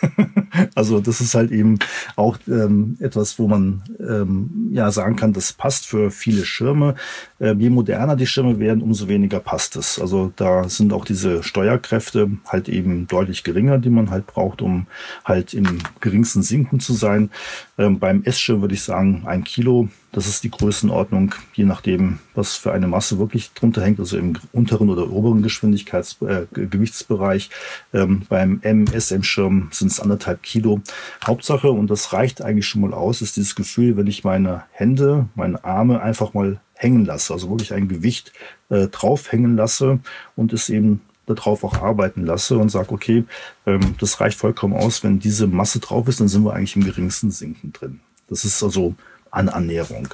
also 0.76 1.00
das 1.00 1.22
ist 1.22 1.36
halt 1.36 1.52
eben 1.52 1.80
auch 2.16 2.38
ähm, 2.48 2.98
etwas, 3.00 3.40
wo 3.40 3.48
man 3.48 3.84
ähm, 4.00 4.70
ja 4.72 4.92
sagen 4.92 5.16
kann, 5.16 5.34
das 5.34 5.54
passt 5.54 5.86
für 5.86 6.12
viele 6.12 6.46
Schirme. 6.46 6.96
Äh, 7.40 7.54
je 7.56 7.70
moderner 7.70 8.16
die 8.16 8.28
Schirme 8.28 8.60
werden, 8.60 8.82
umso 8.82 9.08
weniger 9.08 9.40
passt 9.40 9.76
es. 9.76 10.00
Also 10.00 10.32
da 10.36 10.68
sind 10.70 10.94
auch 10.94 11.06
diese 11.06 11.44
Steuerkräfte 11.44 12.30
halt 12.46 12.70
eben 12.70 13.08
deutlich 13.08 13.44
geringer, 13.44 13.78
die 13.78 13.90
man 13.90 14.10
halt 14.10 14.28
braucht, 14.28 14.62
um 14.62 14.88
halt 15.26 15.54
im 15.54 15.80
geringsten 16.02 16.44
Sinken 16.44 16.80
zu 16.80 16.94
sein. 16.94 17.30
Ähm, 17.78 18.00
beim 18.00 18.24
S-Schirm 18.24 18.62
würde 18.62 18.76
ich 18.76 18.84
sagen, 18.84 19.24
ein 19.26 19.44
Kilo 19.44 19.90
das 20.12 20.28
ist 20.28 20.44
die 20.44 20.50
Größenordnung, 20.50 21.36
je 21.54 21.66
nachdem, 21.66 22.18
was 22.34 22.56
für 22.56 22.72
eine 22.72 22.88
Masse 22.88 23.20
wirklich 23.20 23.54
drunter 23.54 23.84
hängt, 23.84 24.00
also 24.00 24.18
im 24.18 24.38
unteren 24.52 24.90
oder 24.90 25.12
oberen 25.12 25.44
Geschwindigkeits 25.44 26.18
äh, 26.24 26.48
Gewichtsbereich. 26.52 27.52
Ähm, 27.94 28.24
beim 28.28 28.60
MSM-Schirm 28.64 29.70
sind 29.72 29.89
es 29.90 30.00
anderthalb 30.00 30.44
Kilo. 30.44 30.82
Hauptsache, 31.26 31.70
und 31.70 31.90
das 31.90 32.14
reicht 32.14 32.42
eigentlich 32.42 32.68
schon 32.68 32.82
mal 32.82 32.94
aus, 32.94 33.22
ist 33.22 33.38
dieses 33.38 33.56
Gefühl, 33.56 33.98
wenn 33.98 34.08
ich 34.08 34.24
meine 34.24 34.64
Hände, 34.72 35.28
meine 35.36 35.64
Arme 35.64 36.02
einfach 36.02 36.34
mal 36.34 36.60
hängen 36.76 37.06
lasse, 37.06 37.34
also 37.34 37.50
wirklich 37.50 37.74
ein 37.74 37.88
Gewicht 37.90 38.32
äh, 38.70 38.88
drauf 38.88 39.32
hängen 39.32 39.58
lasse 39.58 40.00
und 40.36 40.54
es 40.54 40.70
eben 40.70 41.02
darauf 41.26 41.64
auch 41.64 41.82
arbeiten 41.82 42.26
lasse 42.26 42.58
und 42.58 42.70
sage, 42.70 42.92
okay, 42.92 43.26
ähm, 43.66 43.96
das 44.00 44.20
reicht 44.20 44.38
vollkommen 44.38 44.74
aus, 44.74 45.04
wenn 45.04 45.20
diese 45.20 45.48
Masse 45.48 45.80
drauf 45.80 46.08
ist, 46.08 46.20
dann 46.20 46.28
sind 46.28 46.44
wir 46.44 46.54
eigentlich 46.54 46.76
im 46.76 46.86
geringsten 46.86 47.32
Sinken 47.32 47.74
drin. 47.74 48.00
Das 48.30 48.46
ist 48.46 48.64
also 48.64 48.96
an 49.32 49.50
Annäherung. 49.50 50.08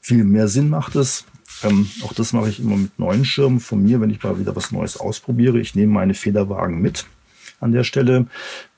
Viel 0.00 0.24
mehr 0.24 0.48
Sinn 0.48 0.68
macht 0.68 0.94
es. 0.94 1.24
Ähm, 1.62 1.88
auch 2.04 2.12
das 2.12 2.32
mache 2.32 2.48
ich 2.48 2.60
immer 2.60 2.76
mit 2.76 2.98
neuen 2.98 3.24
Schirmen 3.24 3.60
von 3.60 3.82
mir, 3.82 4.00
wenn 4.00 4.10
ich 4.10 4.22
mal 4.22 4.38
wieder 4.38 4.54
was 4.54 4.72
Neues 4.72 4.98
ausprobiere. 4.98 5.58
Ich 5.58 5.74
nehme 5.74 5.92
meine 5.92 6.14
Federwagen 6.14 6.80
mit 6.80 7.06
an 7.60 7.72
der 7.72 7.84
Stelle 7.84 8.26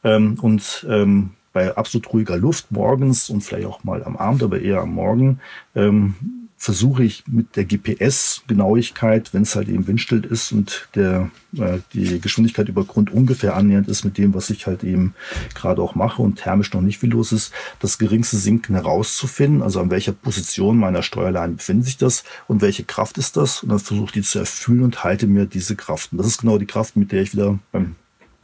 ähm, 0.05 0.39
und 0.41 0.87
ähm, 0.89 1.31
bei 1.53 1.77
absolut 1.77 2.13
ruhiger 2.13 2.37
Luft 2.37 2.71
morgens 2.71 3.31
und 3.31 3.41
vielleicht 3.41 3.67
auch 3.67 3.85
mal 3.85 4.05
am 4.05 4.17
Abend, 4.17 4.43
aber 4.43 4.61
eher 4.61 4.81
am 4.81 4.93
Morgen, 4.95 5.41
ähm, 5.75 6.15
versuche 6.61 7.05
ich 7.05 7.23
mit 7.29 7.55
der 7.55 7.65
GPS-Genauigkeit, 7.65 9.33
wenn 9.33 9.43
es 9.43 9.55
halt 9.55 9.69
eben 9.69 9.87
windstill 9.87 10.25
ist 10.25 10.51
und 10.51 10.89
der, 10.97 11.31
äh, 11.57 11.79
die 11.93 12.21
Geschwindigkeit 12.21 12.69
über 12.69 12.85
Grund 12.85 13.13
ungefähr 13.13 13.55
annähernd 13.55 13.87
ist 13.87 14.05
mit 14.05 14.19
dem, 14.19 14.35
was 14.35 14.51
ich 14.51 14.67
halt 14.67 14.83
eben 14.83 15.15
gerade 15.55 15.81
auch 15.81 15.95
mache 15.95 16.21
und 16.21 16.37
thermisch 16.37 16.73
noch 16.73 16.81
nicht 16.81 16.99
viel 16.99 17.11
los 17.11 17.31
ist, 17.31 17.53
das 17.79 17.97
geringste 17.99 18.37
Sinken 18.37 18.75
herauszufinden, 18.75 19.63
also 19.63 19.81
an 19.81 19.91
welcher 19.91 20.13
Position 20.13 20.77
meiner 20.79 21.05
Steuerleine 21.05 21.55
befindet 21.55 21.87
sich 21.87 21.97
das 21.97 22.25
und 22.49 22.61
welche 22.61 22.83
Kraft 22.83 23.19
ist 23.19 23.37
das 23.37 23.63
und 23.63 23.69
dann 23.69 23.79
versuche 23.79 24.07
ich 24.07 24.13
die 24.13 24.23
zu 24.23 24.41
erfüllen 24.41 24.83
und 24.83 25.05
halte 25.05 25.29
mir 25.29 25.47
diese 25.47 25.77
Kraft. 25.77 26.11
Und 26.11 26.19
das 26.19 26.27
ist 26.27 26.39
genau 26.39 26.59
die 26.59 26.67
Kraft, 26.67 26.97
mit 26.97 27.13
der 27.13 27.23
ich 27.23 27.33
wieder 27.33 27.61
beim 27.71 27.95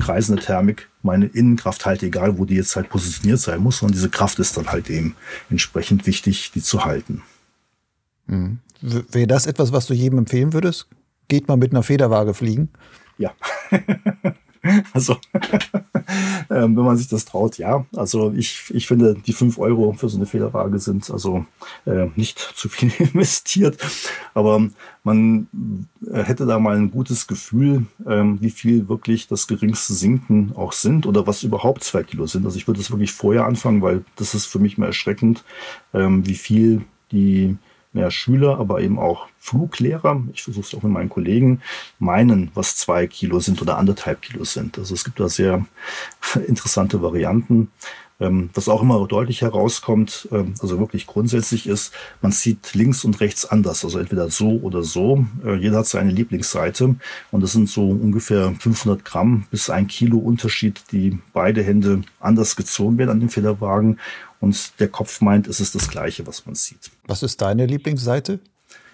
Kreisen 0.04 0.36
der 0.36 0.44
Thermik 0.44 0.88
meine 1.02 1.26
Innenkraft 1.26 1.86
halte, 1.86 2.06
egal 2.06 2.38
wo 2.38 2.44
die 2.44 2.56
jetzt 2.56 2.76
halt 2.76 2.90
positioniert 2.90 3.40
sein 3.40 3.60
muss, 3.60 3.80
und 3.82 3.94
diese 3.94 4.10
Kraft 4.10 4.38
ist 4.38 4.56
dann 4.56 4.68
halt 4.68 4.90
eben 4.90 5.16
entsprechend 5.50 6.06
wichtig, 6.06 6.52
die 6.52 6.62
zu 6.62 6.84
halten. 6.84 7.22
Mhm. 8.26 8.58
Wäre 8.80 9.26
das 9.26 9.46
etwas, 9.46 9.72
was 9.72 9.86
du 9.86 9.94
jedem 9.94 10.18
empfehlen 10.18 10.52
würdest? 10.52 10.88
Geht 11.28 11.48
mal 11.48 11.56
mit 11.56 11.72
einer 11.72 11.82
Federwaage 11.82 12.34
fliegen? 12.34 12.68
Ja. 13.16 13.32
also, 14.92 15.16
ähm, 16.50 16.76
wenn 16.76 16.84
man 16.84 16.96
sich 16.96 17.08
das 17.08 17.24
traut, 17.24 17.58
ja. 17.58 17.84
Also 17.94 18.32
ich, 18.32 18.70
ich 18.70 18.86
finde, 18.86 19.14
die 19.14 19.32
fünf 19.32 19.58
Euro 19.58 19.92
für 19.92 20.08
so 20.08 20.16
eine 20.16 20.26
Federwaage 20.26 20.78
sind 20.78 21.10
also 21.10 21.44
äh, 21.84 22.06
nicht 22.16 22.38
zu 22.38 22.68
viel 22.68 22.90
investiert. 22.98 23.78
Aber 24.32 24.66
man 25.02 25.48
äh, 26.10 26.22
hätte 26.22 26.46
da 26.46 26.58
mal 26.58 26.76
ein 26.76 26.90
gutes 26.90 27.26
Gefühl, 27.26 27.86
ähm, 28.06 28.40
wie 28.40 28.50
viel 28.50 28.88
wirklich 28.88 29.28
das 29.28 29.46
geringste 29.46 29.92
Sinken 29.92 30.52
auch 30.54 30.72
sind 30.72 31.06
oder 31.06 31.26
was 31.26 31.42
überhaupt 31.42 31.84
zwei 31.84 32.02
Kilo 32.02 32.26
sind. 32.26 32.46
Also 32.46 32.56
ich 32.56 32.66
würde 32.66 32.80
es 32.80 32.90
wirklich 32.90 33.12
vorher 33.12 33.46
anfangen, 33.46 33.82
weil 33.82 34.04
das 34.16 34.34
ist 34.34 34.46
für 34.46 34.58
mich 34.58 34.78
mal 34.78 34.86
erschreckend, 34.86 35.44
ähm, 35.92 36.26
wie 36.26 36.34
viel 36.34 36.82
die 37.12 37.56
mehr 37.94 38.10
Schüler, 38.10 38.58
aber 38.58 38.80
eben 38.80 38.98
auch 38.98 39.26
Fluglehrer, 39.38 40.22
ich 40.32 40.42
versuche 40.42 40.66
es 40.66 40.74
auch 40.74 40.82
mit 40.82 40.92
meinen 40.92 41.08
Kollegen, 41.08 41.60
meinen, 41.98 42.50
was 42.54 42.76
zwei 42.76 43.06
Kilo 43.06 43.40
sind 43.40 43.60
oder 43.62 43.78
anderthalb 43.78 44.22
Kilo 44.22 44.44
sind. 44.44 44.78
Also 44.78 44.94
es 44.94 45.04
gibt 45.04 45.20
da 45.20 45.28
sehr 45.28 45.64
interessante 46.46 47.02
Varianten. 47.02 47.70
Ähm, 48.20 48.50
was 48.54 48.68
auch 48.68 48.80
immer 48.80 49.04
deutlich 49.08 49.42
herauskommt, 49.42 50.28
ähm, 50.30 50.54
also 50.62 50.78
wirklich 50.78 51.08
grundsätzlich 51.08 51.66
ist, 51.66 51.92
man 52.22 52.30
sieht 52.30 52.72
links 52.74 53.04
und 53.04 53.18
rechts 53.20 53.44
anders, 53.44 53.84
also 53.84 53.98
entweder 53.98 54.30
so 54.30 54.60
oder 54.62 54.84
so. 54.84 55.26
Äh, 55.44 55.56
jeder 55.56 55.78
hat 55.78 55.86
seine 55.86 56.12
Lieblingsseite 56.12 56.94
und 57.32 57.40
das 57.40 57.52
sind 57.52 57.68
so 57.68 57.88
ungefähr 57.88 58.54
500 58.56 59.04
Gramm 59.04 59.46
bis 59.50 59.68
ein 59.68 59.88
Kilo 59.88 60.18
Unterschied, 60.18 60.84
die 60.92 61.18
beide 61.32 61.64
Hände 61.64 62.02
anders 62.20 62.54
gezogen 62.54 62.98
werden 62.98 63.10
an 63.10 63.20
dem 63.20 63.30
Federwagen 63.30 63.98
und 64.44 64.78
der 64.78 64.88
Kopf 64.88 65.22
meint, 65.22 65.48
es 65.48 65.58
ist 65.58 65.74
das 65.74 65.88
Gleiche, 65.88 66.26
was 66.26 66.44
man 66.44 66.54
sieht. 66.54 66.90
Was 67.06 67.22
ist 67.22 67.40
deine 67.40 67.64
Lieblingsseite? 67.64 68.40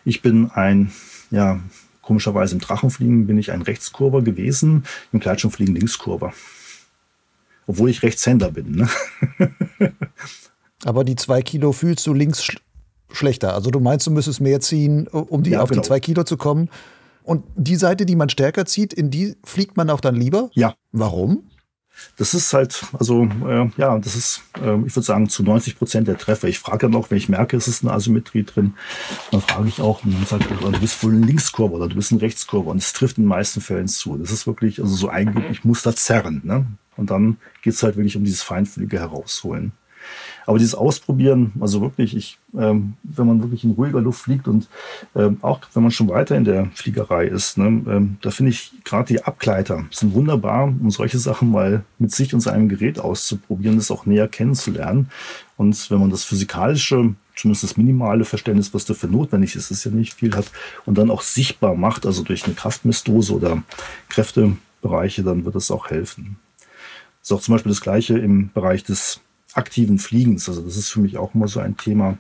Ich 0.04 0.22
bin 0.22 0.50
ein, 0.52 0.92
ja, 1.30 1.60
komischerweise 2.02 2.54
im 2.54 2.60
Drachenfliegen 2.60 3.26
bin 3.26 3.36
ich 3.36 3.50
ein 3.50 3.62
Rechtskurver 3.62 4.22
gewesen, 4.22 4.84
im 5.12 5.18
Gleitschirmfliegen 5.18 5.74
Linkskurver. 5.74 6.32
Obwohl 7.66 7.90
ich 7.90 8.02
Rechtshänder 8.02 8.52
bin. 8.52 8.76
Ne? 8.76 8.88
Aber 10.84 11.04
die 11.04 11.16
zwei 11.16 11.42
Kilo 11.42 11.72
fühlst 11.72 12.06
du 12.06 12.14
links 12.14 12.44
sch 12.44 12.56
schlechter. 13.12 13.54
Also 13.54 13.72
du 13.72 13.80
meinst, 13.80 14.06
du 14.06 14.12
müsstest 14.12 14.40
mehr 14.40 14.60
ziehen, 14.60 15.08
um 15.08 15.42
die 15.42 15.50
ja, 15.50 15.62
auf 15.62 15.68
genau. 15.68 15.82
die 15.82 15.88
zwei 15.88 15.98
Kilo 15.98 16.22
zu 16.22 16.36
kommen. 16.36 16.70
Und 17.24 17.44
die 17.56 17.74
Seite, 17.74 18.06
die 18.06 18.14
man 18.14 18.28
stärker 18.28 18.66
zieht, 18.66 18.92
in 18.92 19.10
die 19.10 19.34
fliegt 19.44 19.76
man 19.76 19.90
auch 19.90 20.00
dann 20.00 20.14
lieber? 20.14 20.50
Ja. 20.54 20.76
Warum? 20.92 21.49
Das 22.16 22.34
ist 22.34 22.52
halt, 22.52 22.84
also 22.98 23.24
äh, 23.46 23.70
ja, 23.76 23.98
das 23.98 24.14
ist, 24.14 24.42
äh, 24.56 24.76
ich 24.86 24.94
würde 24.94 25.02
sagen, 25.02 25.28
zu 25.28 25.42
90 25.42 25.78
Prozent 25.78 26.08
der 26.08 26.18
Treffer. 26.18 26.48
Ich 26.48 26.58
frage 26.58 26.86
dann 26.86 26.94
auch, 26.94 27.10
wenn 27.10 27.18
ich 27.18 27.28
merke, 27.28 27.56
es 27.56 27.68
ist 27.68 27.82
eine 27.82 27.92
Asymmetrie 27.92 28.44
drin, 28.44 28.74
dann 29.30 29.40
frage 29.40 29.68
ich 29.68 29.80
auch, 29.80 30.04
und 30.04 30.14
er, 30.30 30.38
du 30.38 30.80
bist 30.80 31.02
wohl 31.02 31.12
ein 31.12 31.22
Linkskurve 31.22 31.74
oder 31.74 31.88
du 31.88 31.96
bist 31.96 32.12
ein 32.12 32.18
Rechtskurve. 32.18 32.70
Und 32.70 32.78
es 32.78 32.92
trifft 32.92 33.18
in 33.18 33.24
den 33.24 33.28
meisten 33.28 33.60
Fällen 33.60 33.88
zu. 33.88 34.16
Das 34.16 34.30
ist 34.30 34.46
wirklich, 34.46 34.80
also 34.80 34.94
so 34.94 35.08
eigentlich, 35.08 35.44
ich 35.50 35.64
muss 35.64 35.82
da 35.82 35.94
zerren. 35.94 36.40
Ne? 36.44 36.66
Und 36.96 37.10
dann 37.10 37.38
geht's 37.62 37.82
halt 37.82 37.96
wirklich 37.96 38.16
um 38.16 38.24
dieses 38.24 38.42
feinfühlige 38.42 38.98
Herausholen. 38.98 39.72
Aber 40.50 40.58
dieses 40.58 40.74
Ausprobieren, 40.74 41.52
also 41.60 41.80
wirklich, 41.80 42.16
ich, 42.16 42.36
ähm, 42.58 42.94
wenn 43.04 43.24
man 43.28 43.40
wirklich 43.40 43.62
in 43.62 43.70
ruhiger 43.70 44.00
Luft 44.00 44.22
fliegt 44.22 44.48
und 44.48 44.66
ähm, 45.14 45.36
auch 45.42 45.60
wenn 45.74 45.84
man 45.84 45.92
schon 45.92 46.08
weiter 46.08 46.36
in 46.36 46.42
der 46.42 46.66
Fliegerei 46.74 47.26
ist, 47.26 47.56
ne, 47.56 47.66
ähm, 47.66 48.16
da 48.20 48.32
finde 48.32 48.50
ich 48.50 48.72
gerade 48.82 49.06
die 49.06 49.22
Abgleiter 49.22 49.84
sind 49.92 50.12
wunderbar, 50.12 50.64
um 50.64 50.90
solche 50.90 51.20
Sachen 51.20 51.52
mal 51.52 51.84
mit 52.00 52.10
sich 52.10 52.34
und 52.34 52.40
seinem 52.40 52.68
Gerät 52.68 52.98
auszuprobieren, 52.98 53.76
das 53.76 53.92
auch 53.92 54.06
näher 54.06 54.26
kennenzulernen. 54.26 55.08
Und 55.56 55.88
wenn 55.88 56.00
man 56.00 56.10
das 56.10 56.24
physikalische, 56.24 57.14
zumindest 57.36 57.62
das 57.62 57.76
minimale 57.76 58.24
Verständnis, 58.24 58.74
was 58.74 58.84
dafür 58.84 59.08
notwendig 59.08 59.54
ist, 59.54 59.70
ist 59.70 59.84
ja 59.84 59.92
nicht 59.92 60.14
viel 60.14 60.34
hat, 60.34 60.50
und 60.84 60.98
dann 60.98 61.12
auch 61.12 61.22
sichtbar 61.22 61.76
macht, 61.76 62.06
also 62.06 62.24
durch 62.24 62.44
eine 62.44 62.54
Kraftmessdose 62.54 63.32
oder 63.32 63.62
Kräftebereiche, 64.08 65.22
dann 65.22 65.44
wird 65.44 65.54
das 65.54 65.70
auch 65.70 65.90
helfen. 65.90 66.38
Das 67.20 67.30
ist 67.30 67.32
auch 67.36 67.40
zum 67.40 67.54
Beispiel 67.54 67.70
das 67.70 67.82
Gleiche 67.82 68.18
im 68.18 68.50
Bereich 68.52 68.82
des 68.82 69.20
aktiven 69.54 69.98
Fliegens. 69.98 70.48
Also 70.48 70.62
das 70.62 70.76
ist 70.76 70.90
für 70.90 71.00
mich 71.00 71.16
auch 71.16 71.34
immer 71.34 71.48
so 71.48 71.60
ein 71.60 71.76
Thema. 71.76 72.18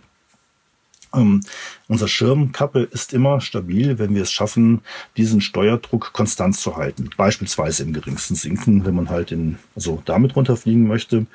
Ähm, 1.12 1.40
unser 1.88 2.06
Schirmkappe 2.06 2.82
ist 2.82 3.12
immer 3.12 3.40
stabil, 3.40 3.98
wenn 3.98 4.14
wir 4.14 4.22
es 4.22 4.30
schaffen, 4.30 4.82
diesen 5.16 5.40
Steuerdruck 5.40 6.12
konstant 6.12 6.56
zu 6.56 6.76
halten. 6.76 7.10
Beispielsweise 7.16 7.82
im 7.82 7.92
geringsten 7.92 8.36
Sinken, 8.36 8.84
wenn 8.84 8.94
man 8.94 9.10
halt 9.10 9.32
in, 9.32 9.58
also 9.74 10.02
damit 10.04 10.36
runterfliegen 10.36 10.86
möchte. 10.86 11.26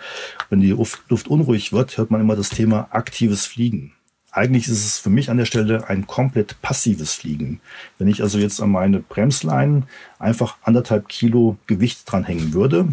Wenn 0.50 0.62
die 0.62 0.72
Luft 0.72 1.28
unruhig 1.28 1.74
wird, 1.74 1.98
hört 1.98 2.12
man 2.12 2.22
immer 2.22 2.36
das 2.36 2.50
Thema 2.50 2.88
aktives 2.92 3.46
Fliegen. 3.46 3.92
Eigentlich 4.32 4.68
ist 4.68 4.86
es 4.86 4.98
für 4.98 5.10
mich 5.10 5.30
an 5.30 5.38
der 5.38 5.46
Stelle 5.46 5.88
ein 5.88 6.08
komplett 6.08 6.62
passives 6.62 7.14
Fliegen. 7.14 7.62
Wenn 7.98 8.10
ich 8.10 8.22
also 8.22 8.38
jetzt 8.38 8.62
an 8.62 8.70
meine 8.70 9.00
Bremsleinen 9.00 9.86
einfach 10.20 10.58
anderthalb 10.62 11.08
Kilo 11.08 11.58
Gewicht 11.68 12.02
dranhängen 12.06 12.54
würde, 12.54 12.90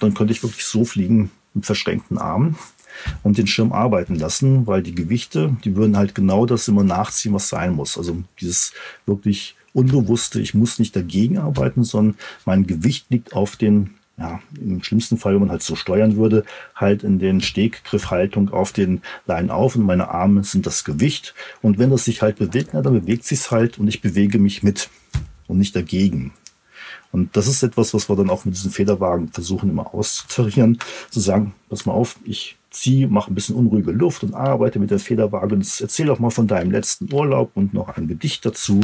dann 0.00 0.14
könnte 0.14 0.32
ich 0.32 0.42
wirklich 0.42 0.64
so 0.64 0.84
fliegen, 0.84 1.30
mit 1.54 1.66
verschränkten 1.66 2.18
Armen 2.18 2.56
und 3.22 3.38
den 3.38 3.46
Schirm 3.46 3.72
arbeiten 3.72 4.14
lassen, 4.14 4.66
weil 4.66 4.82
die 4.82 4.94
Gewichte, 4.94 5.56
die 5.64 5.76
würden 5.76 5.96
halt 5.96 6.14
genau 6.14 6.46
das 6.46 6.68
immer 6.68 6.84
nachziehen, 6.84 7.34
was 7.34 7.48
sein 7.48 7.74
muss. 7.74 7.98
Also 7.98 8.22
dieses 8.40 8.72
wirklich 9.06 9.56
unbewusste, 9.72 10.40
ich 10.40 10.54
muss 10.54 10.78
nicht 10.78 10.94
dagegen 10.94 11.38
arbeiten, 11.38 11.84
sondern 11.84 12.16
mein 12.44 12.66
Gewicht 12.66 13.06
liegt 13.10 13.32
auf 13.32 13.56
den, 13.56 13.94
ja, 14.18 14.40
im 14.60 14.82
schlimmsten 14.82 15.16
Fall, 15.16 15.34
wenn 15.34 15.40
man 15.40 15.50
halt 15.50 15.62
so 15.62 15.76
steuern 15.76 16.16
würde, 16.16 16.44
halt 16.74 17.02
in 17.02 17.18
den 17.18 17.40
Steggriffhaltung 17.40 18.50
auf 18.50 18.72
den 18.72 19.00
Leinen 19.26 19.50
auf 19.50 19.76
und 19.76 19.84
meine 19.84 20.10
Arme 20.10 20.44
sind 20.44 20.66
das 20.66 20.84
Gewicht. 20.84 21.34
Und 21.62 21.78
wenn 21.78 21.90
das 21.90 22.04
sich 22.04 22.22
halt 22.22 22.36
bewegt, 22.36 22.70
na, 22.72 22.82
dann 22.82 23.00
bewegt 23.00 23.24
sich's 23.24 23.50
halt 23.50 23.78
und 23.78 23.88
ich 23.88 24.02
bewege 24.02 24.38
mich 24.38 24.62
mit 24.62 24.90
und 25.46 25.58
nicht 25.58 25.74
dagegen. 25.74 26.32
Und 27.12 27.36
das 27.36 27.46
ist 27.46 27.62
etwas, 27.62 27.92
was 27.94 28.08
wir 28.08 28.16
dann 28.16 28.30
auch 28.30 28.44
mit 28.44 28.54
diesen 28.54 28.70
Federwagen 28.70 29.28
versuchen 29.28 29.70
immer 29.70 29.94
auszutarieren, 29.94 30.78
zu 31.10 31.20
sagen, 31.20 31.54
pass 31.68 31.86
mal 31.86 31.92
auf, 31.92 32.16
ich 32.24 32.56
ziehe, 32.70 33.06
mache 33.06 33.30
ein 33.30 33.34
bisschen 33.34 33.54
unruhige 33.54 33.92
Luft 33.92 34.24
und 34.24 34.34
arbeite 34.34 34.78
mit 34.78 34.90
der 34.90 34.98
Federwaage 34.98 35.54
und 35.54 35.80
erzähl 35.80 36.06
doch 36.06 36.18
mal 36.18 36.30
von 36.30 36.46
deinem 36.46 36.70
letzten 36.70 37.12
Urlaub 37.12 37.50
und 37.54 37.74
noch 37.74 37.96
ein 37.96 38.08
Gedicht 38.08 38.46
dazu. 38.46 38.80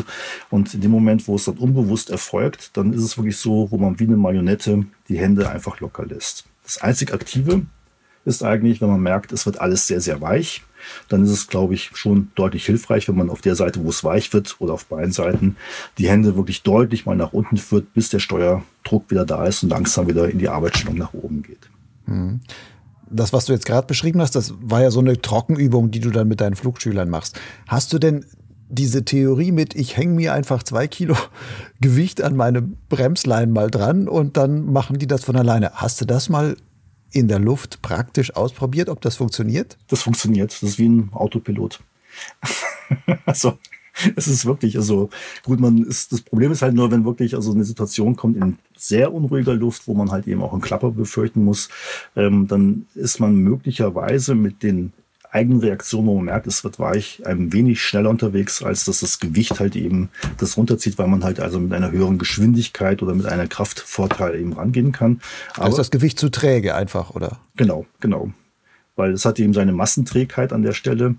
Und 0.51 0.75
in 0.75 0.83
dem 0.83 0.91
Moment, 0.91 1.27
wo 1.27 1.37
es 1.37 1.47
dann 1.47 1.57
unbewusst 1.57 2.11
erfolgt, 2.11 2.77
dann 2.77 2.93
ist 2.93 3.03
es 3.03 3.17
wirklich 3.17 3.39
so, 3.39 3.71
wo 3.71 3.79
man 3.79 3.99
wie 3.99 4.05
eine 4.05 4.19
Marionette 4.19 4.85
die 5.09 5.19
Hände 5.19 5.49
einfach 5.49 5.81
locker 5.81 6.05
lässt. 6.05 6.45
Das 6.65 6.79
einzig 6.83 7.15
Aktive 7.15 7.63
ist 8.27 8.43
eigentlich, 8.43 8.83
wenn 8.83 8.91
man 8.91 9.01
merkt, 9.01 9.33
es 9.33 9.47
wird 9.47 9.59
alles 9.59 9.87
sehr, 9.87 10.03
sehr 10.03 10.21
weich 10.21 10.63
dann 11.09 11.23
ist 11.25 11.31
es, 11.31 11.49
glaube 11.49 11.75
ich, 11.75 11.91
schon 11.95 12.29
deutlich 12.35 12.65
hilfreich, 12.67 13.09
wenn 13.09 13.17
man 13.17 13.31
auf 13.31 13.41
der 13.41 13.55
Seite, 13.55 13.85
wo 13.85 13.89
es 13.89 14.05
weich 14.05 14.33
wird 14.33 14.57
oder 14.59 14.75
auf 14.75 14.87
beiden 14.87 15.13
Seiten, 15.13 15.57
die 15.99 16.09
Hände 16.09 16.37
wirklich 16.37 16.63
deutlich 16.63 17.07
mal 17.07 17.17
nach 17.17 17.33
unten 17.33 17.57
führt, 17.57 17.93
bis 17.95 18.09
der 18.11 18.19
Steuerdruck 18.19 19.11
wieder 19.11 19.25
da 19.25 19.45
ist 19.47 19.63
und 19.63 19.71
langsam 19.71 20.09
wieder 20.09 20.29
in 20.29 20.39
die 20.39 20.49
Arbeitsstellung 20.49 20.97
nach 20.97 21.15
oben 21.15 21.43
geht. 21.43 21.71
Hm. 22.07 22.41
Das, 23.11 23.33
was 23.33 23.47
du 23.47 23.53
jetzt 23.53 23.65
gerade 23.65 23.87
beschrieben 23.87 24.21
hast, 24.21 24.35
das 24.35 24.55
war 24.61 24.83
ja 24.83 24.91
so 24.91 25.01
eine 25.01 25.21
Trockenübung, 25.21 25.91
die 25.91 26.01
du 26.01 26.11
dann 26.11 26.29
mit 26.29 26.41
deinen 26.41 26.57
Flugschülern 26.57 27.09
machst. 27.09 27.41
Hast 27.67 27.93
du 27.93 27.99
denn 27.99 28.27
diese 28.69 29.05
Theorie 29.05 29.53
mit, 29.53 29.75
ich 29.75 29.97
hänge 29.97 30.15
mir 30.15 30.35
einfach 30.35 30.63
zwei 30.63 30.87
Kilo 30.87 31.17
Gewicht 31.81 32.23
an 32.23 32.37
meine 32.37 32.63
Bremsleinen 32.63 33.53
mal 33.53 33.71
dran 33.71 34.09
und 34.09 34.37
dann 34.37 34.71
machen 34.73 34.99
die 34.99 35.07
das 35.07 35.25
von 35.25 35.37
alleine. 35.37 35.73
Hast 35.75 36.01
du 36.01 36.05
das 36.05 36.29
mal 36.29 36.57
in 37.13 37.29
der 37.29 37.39
Luft 37.39 37.83
praktisch 37.83 38.35
ausprobiert, 38.35 38.89
ob 38.89 39.01
das 39.01 39.17
funktioniert? 39.17 39.77
Das 39.89 40.03
funktioniert. 40.03 40.53
Das 40.53 40.63
ist 40.63 40.79
wie 40.79 40.89
ein 40.89 41.11
Autopilot. 41.13 41.81
also, 43.27 43.59
es 44.17 44.29
ist 44.29 44.47
wirklich, 44.47 44.77
also 44.77 45.11
gut, 45.45 45.61
man 45.61 45.83
ist, 45.85 46.13
das 46.13 46.21
Problem 46.21 46.53
ist 46.53 46.63
halt 46.63 46.75
nur, 46.75 46.91
wenn 46.91 47.05
wirklich 47.05 47.35
also 47.35 47.53
eine 47.53 47.65
Situation 47.65 48.17
kommt 48.17 48.37
in 48.37 48.59
sehr 48.77 49.13
unruhiger 49.13 49.55
Luft, 49.55 49.89
wo 49.89 49.95
man 49.95 50.11
halt 50.11 50.27
eben 50.29 50.43
auch 50.43 50.53
einen 50.53 50.63
Klapper 50.63 50.91
befürchten 50.91 51.45
muss, 51.45 51.69
ähm, 52.15 52.47
dann 52.47 52.87
ist 52.95 53.19
man 53.19 53.37
möglicherweise 53.37 54.35
mit 54.35 54.63
den 54.63 54.93
Eigenreaktion, 55.31 56.07
wo 56.07 56.17
man 56.17 56.27
merkt, 56.27 56.47
es 56.47 56.65
wird 56.65 56.79
weich, 56.79 57.23
ein 57.27 57.53
wenig 57.53 57.83
schneller 57.83 58.11
unterwegs, 58.11 58.63
als 58.63 58.85
dass 58.85 59.01
das 59.01 59.21
Gewicht 59.21 59.61
halt 59.61 59.77
eben 59.77 60.09
das 60.39 60.57
runterzieht, 60.57 60.99
weil 60.99 61.09
man 61.09 61.23
halt 61.23 61.41
also 61.41 61.61
mit 61.61 61.73
einer 61.73 61.91
höheren 61.91 62.19
Geschwindigkeit 62.19 63.03
oder 63.03 63.15
mit 63.15 63.27
einer 63.27 63.47
Kraftvorteil 63.47 64.41
eben 64.41 64.55
rangehen 64.55 64.93
kann. 64.93 65.21
Aber 65.57 65.69
ist 65.69 65.79
das 65.79 65.91
Gewicht 65.91 66.19
zu 66.19 66.31
träge 66.31 66.75
einfach, 66.75 67.11
oder? 67.11 67.39
Genau, 67.57 67.87
genau. 68.01 68.33
Weil 68.97 69.13
es 69.13 69.25
hat 69.25 69.39
eben 69.39 69.53
seine 69.53 69.73
Massenträgheit 69.73 70.53
an 70.53 70.63
der 70.63 70.73
Stelle. 70.73 71.15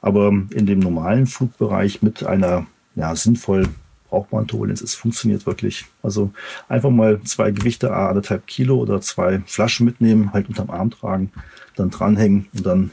Aber 0.00 0.28
in 0.28 0.66
dem 0.66 0.78
normalen 0.78 1.26
Flugbereich 1.26 2.02
mit 2.02 2.24
einer 2.24 2.66
ja, 2.94 3.14
sinnvoll 3.14 3.68
brauchbaren 4.08 4.46
Turbulenz, 4.46 4.80
es 4.80 4.94
funktioniert 4.94 5.46
wirklich. 5.46 5.86
Also 6.02 6.32
einfach 6.68 6.90
mal 6.90 7.20
zwei 7.22 7.52
Gewichte, 7.52 7.94
anderthalb 7.94 8.46
Kilo 8.46 8.76
oder 8.78 9.00
zwei 9.00 9.40
Flaschen 9.46 9.86
mitnehmen, 9.86 10.32
halt 10.32 10.48
unterm 10.48 10.70
Arm 10.70 10.90
tragen, 10.90 11.30
dann 11.76 11.90
dranhängen 11.90 12.48
und 12.52 12.66
dann 12.66 12.90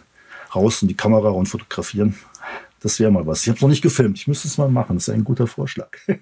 raus 0.55 0.81
in 0.81 0.87
die 0.87 0.97
Kamera 0.97 1.29
und 1.29 1.47
fotografieren. 1.47 2.15
Das 2.79 2.99
wäre 2.99 3.11
mal 3.11 3.25
was. 3.25 3.41
Ich 3.41 3.49
habe 3.49 3.57
es 3.57 3.61
noch 3.61 3.69
nicht 3.69 3.81
gefilmt. 3.81 4.17
Ich 4.17 4.27
müsste 4.27 4.47
es 4.47 4.57
mal 4.57 4.69
machen. 4.69 4.97
Das 4.97 5.07
ist 5.07 5.13
ein 5.13 5.23
guter 5.23 5.47
Vorschlag. 5.47 5.89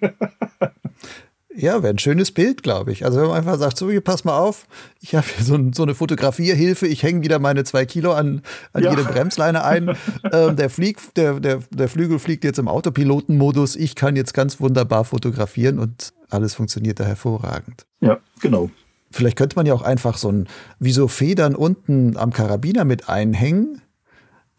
Ja, 1.57 1.81
wäre 1.81 1.93
ein 1.93 1.99
schönes 1.99 2.31
Bild, 2.31 2.63
glaube 2.63 2.91
ich. 2.91 3.05
Also 3.05 3.19
wenn 3.19 3.27
man 3.27 3.37
einfach 3.37 3.57
sagt, 3.57 3.77
so, 3.77 3.89
hier, 3.89 4.01
pass 4.01 4.25
mal 4.25 4.37
auf, 4.37 4.67
ich 4.99 5.15
habe 5.15 5.25
hier 5.25 5.45
so, 5.45 5.55
ein, 5.55 5.71
so, 5.71 5.83
eine 5.83 5.95
Fotografierhilfe, 5.95 6.85
ich 6.85 7.01
hänge 7.01 7.23
wieder 7.23 7.39
meine 7.39 7.63
zwei 7.63 7.85
Kilo 7.85 8.11
an, 8.11 8.41
an 8.73 8.83
ja. 8.83 8.91
jede 8.91 9.03
Bremsleine 9.03 9.63
ein. 9.63 9.95
ähm, 10.33 10.57
der, 10.57 10.69
Flieg, 10.69 10.97
der, 11.15 11.39
der, 11.39 11.61
der 11.69 11.87
Flügel 11.87 12.19
fliegt 12.19 12.43
jetzt 12.43 12.59
im 12.59 12.67
Autopilotenmodus. 12.67 13.77
Ich 13.77 13.95
kann 13.95 14.17
jetzt 14.17 14.33
ganz 14.33 14.59
wunderbar 14.59 15.05
fotografieren 15.05 15.79
und 15.79 16.13
alles 16.29 16.55
funktioniert 16.55 16.99
da 16.99 17.05
hervorragend. 17.05 17.85
Ja, 18.01 18.17
genau. 18.41 18.69
Vielleicht 19.11 19.37
könnte 19.37 19.55
man 19.55 19.65
ja 19.65 19.73
auch 19.73 19.81
einfach 19.81 20.17
so 20.17 20.29
ein, 20.29 20.47
wie 20.79 20.91
so 20.91 21.07
Federn 21.07 21.55
unten 21.55 22.17
am 22.17 22.33
Karabiner 22.33 22.83
mit 22.83 23.07
einhängen 23.07 23.81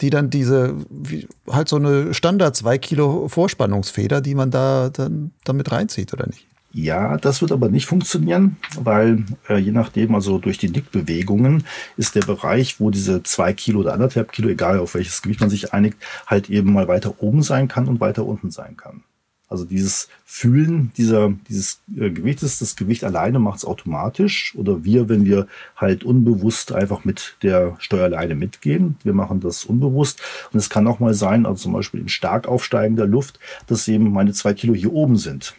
die 0.00 0.10
dann 0.10 0.30
diese, 0.30 0.74
wie, 0.90 1.26
halt 1.50 1.68
so 1.68 1.76
eine 1.76 2.12
Standard 2.14 2.54
2 2.54 2.78
Kilo 2.78 3.28
Vorspannungsfeder, 3.28 4.20
die 4.20 4.34
man 4.34 4.50
da 4.50 4.90
dann 4.90 5.32
damit 5.44 5.72
reinzieht, 5.72 6.12
oder 6.12 6.26
nicht? 6.26 6.46
Ja, 6.78 7.16
das 7.16 7.40
wird 7.40 7.52
aber 7.52 7.70
nicht 7.70 7.86
funktionieren, 7.86 8.56
weil 8.78 9.24
äh, 9.48 9.56
je 9.56 9.72
nachdem, 9.72 10.14
also 10.14 10.36
durch 10.36 10.58
die 10.58 10.68
Nickbewegungen 10.68 11.64
ist 11.96 12.14
der 12.16 12.20
Bereich, 12.20 12.80
wo 12.80 12.90
diese 12.90 13.22
zwei 13.22 13.54
Kilo 13.54 13.80
oder 13.80 13.94
anderthalb 13.94 14.30
Kilo, 14.30 14.50
egal 14.50 14.78
auf 14.80 14.92
welches 14.92 15.22
Gewicht 15.22 15.40
man 15.40 15.48
sich 15.48 15.72
einigt, 15.72 15.96
halt 16.26 16.50
eben 16.50 16.74
mal 16.74 16.86
weiter 16.86 17.22
oben 17.22 17.42
sein 17.42 17.68
kann 17.68 17.88
und 17.88 18.00
weiter 18.00 18.26
unten 18.26 18.50
sein 18.50 18.76
kann. 18.76 19.02
Also 19.48 19.64
dieses 19.64 20.08
Fühlen 20.24 20.90
dieser, 20.96 21.32
dieses 21.48 21.80
äh, 21.96 22.10
Gewichtes, 22.10 22.58
das 22.58 22.74
Gewicht 22.74 23.04
alleine 23.04 23.38
macht 23.38 23.58
es 23.58 23.64
automatisch. 23.64 24.54
Oder 24.56 24.84
wir, 24.84 25.08
wenn 25.08 25.24
wir 25.24 25.46
halt 25.76 26.02
unbewusst 26.02 26.72
einfach 26.72 27.04
mit 27.04 27.36
der 27.42 27.76
Steuerleine 27.78 28.34
mitgehen, 28.34 28.96
wir 29.04 29.12
machen 29.12 29.40
das 29.40 29.64
unbewusst. 29.64 30.20
Und 30.52 30.58
es 30.58 30.68
kann 30.68 30.86
auch 30.88 30.98
mal 30.98 31.14
sein, 31.14 31.46
also 31.46 31.62
zum 31.62 31.72
Beispiel 31.72 32.00
in 32.00 32.08
stark 32.08 32.48
aufsteigender 32.48 33.06
Luft, 33.06 33.38
dass 33.68 33.86
eben 33.86 34.12
meine 34.12 34.32
zwei 34.32 34.52
Kilo 34.52 34.74
hier 34.74 34.92
oben 34.92 35.16
sind. 35.16 35.54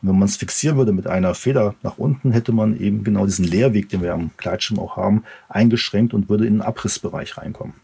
Und 0.00 0.08
wenn 0.08 0.18
man 0.18 0.28
es 0.28 0.36
fixieren 0.36 0.78
würde 0.78 0.92
mit 0.92 1.06
einer 1.06 1.34
Feder 1.34 1.74
nach 1.82 1.98
unten, 1.98 2.32
hätte 2.32 2.52
man 2.52 2.78
eben 2.78 3.04
genau 3.04 3.26
diesen 3.26 3.44
Leerweg, 3.44 3.90
den 3.90 4.02
wir 4.02 4.14
am 4.14 4.30
Gleitschirm 4.38 4.78
auch 4.78 4.96
haben, 4.96 5.24
eingeschränkt 5.48 6.14
und 6.14 6.28
würde 6.30 6.46
in 6.46 6.54
den 6.54 6.62
Abrissbereich 6.62 7.36
reinkommen. 7.36 7.74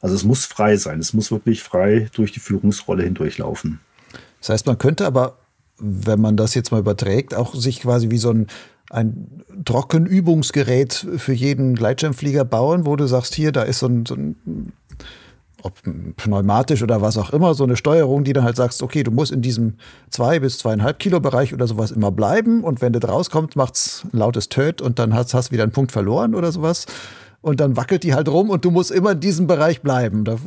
Also 0.00 0.14
es 0.14 0.24
muss 0.24 0.44
frei 0.44 0.76
sein. 0.76 0.98
Es 0.98 1.12
muss 1.12 1.30
wirklich 1.30 1.62
frei 1.62 2.08
durch 2.14 2.32
die 2.32 2.40
Führungsrolle 2.40 3.02
hindurchlaufen. 3.04 3.80
Das 4.40 4.50
heißt, 4.50 4.66
man 4.66 4.78
könnte 4.78 5.06
aber, 5.06 5.38
wenn 5.78 6.20
man 6.20 6.36
das 6.36 6.54
jetzt 6.54 6.72
mal 6.72 6.80
überträgt, 6.80 7.34
auch 7.34 7.54
sich 7.54 7.80
quasi 7.80 8.10
wie 8.10 8.18
so 8.18 8.30
ein, 8.30 8.46
ein 8.90 9.42
Trockenübungsgerät 9.64 11.06
für 11.16 11.32
jeden 11.32 11.74
Gleitschirmflieger 11.74 12.44
bauen, 12.44 12.86
wo 12.86 12.96
du 12.96 13.06
sagst, 13.06 13.34
hier, 13.34 13.52
da 13.52 13.62
ist 13.62 13.80
so 13.80 13.86
ein, 13.86 14.06
so 14.06 14.14
ein 14.14 14.72
ob 15.62 15.82
pneumatisch 16.16 16.82
oder 16.82 17.02
was 17.02 17.18
auch 17.18 17.30
immer, 17.30 17.54
so 17.54 17.64
eine 17.64 17.76
Steuerung, 17.76 18.24
die 18.24 18.32
dann 18.32 18.44
halt 18.44 18.56
sagst, 18.56 18.82
okay, 18.82 19.02
du 19.02 19.10
musst 19.10 19.32
in 19.32 19.42
diesem 19.42 19.74
zwei 20.10 20.38
bis 20.38 20.58
zweieinhalb 20.58 20.98
Kilo 20.98 21.18
Bereich 21.18 21.52
oder 21.52 21.66
sowas 21.66 21.90
immer 21.90 22.12
bleiben 22.12 22.62
und 22.62 22.80
wenn 22.80 22.92
du 22.92 23.00
rauskommst, 23.06 23.56
macht's 23.56 24.04
ein 24.04 24.18
lautes 24.18 24.48
Töt 24.48 24.80
und 24.80 24.98
dann 24.98 25.12
hast, 25.12 25.34
hast 25.34 25.50
wieder 25.50 25.64
einen 25.64 25.72
Punkt 25.72 25.92
verloren 25.92 26.34
oder 26.34 26.52
sowas 26.52 26.86
und 27.40 27.60
dann 27.60 27.76
wackelt 27.76 28.02
die 28.02 28.14
halt 28.14 28.28
rum 28.28 28.50
und 28.50 28.64
du 28.64 28.70
musst 28.70 28.90
immer 28.90 29.12
in 29.12 29.20
diesem 29.20 29.46
Bereich 29.46 29.82
bleiben. 29.82 30.24
Da 30.24 30.38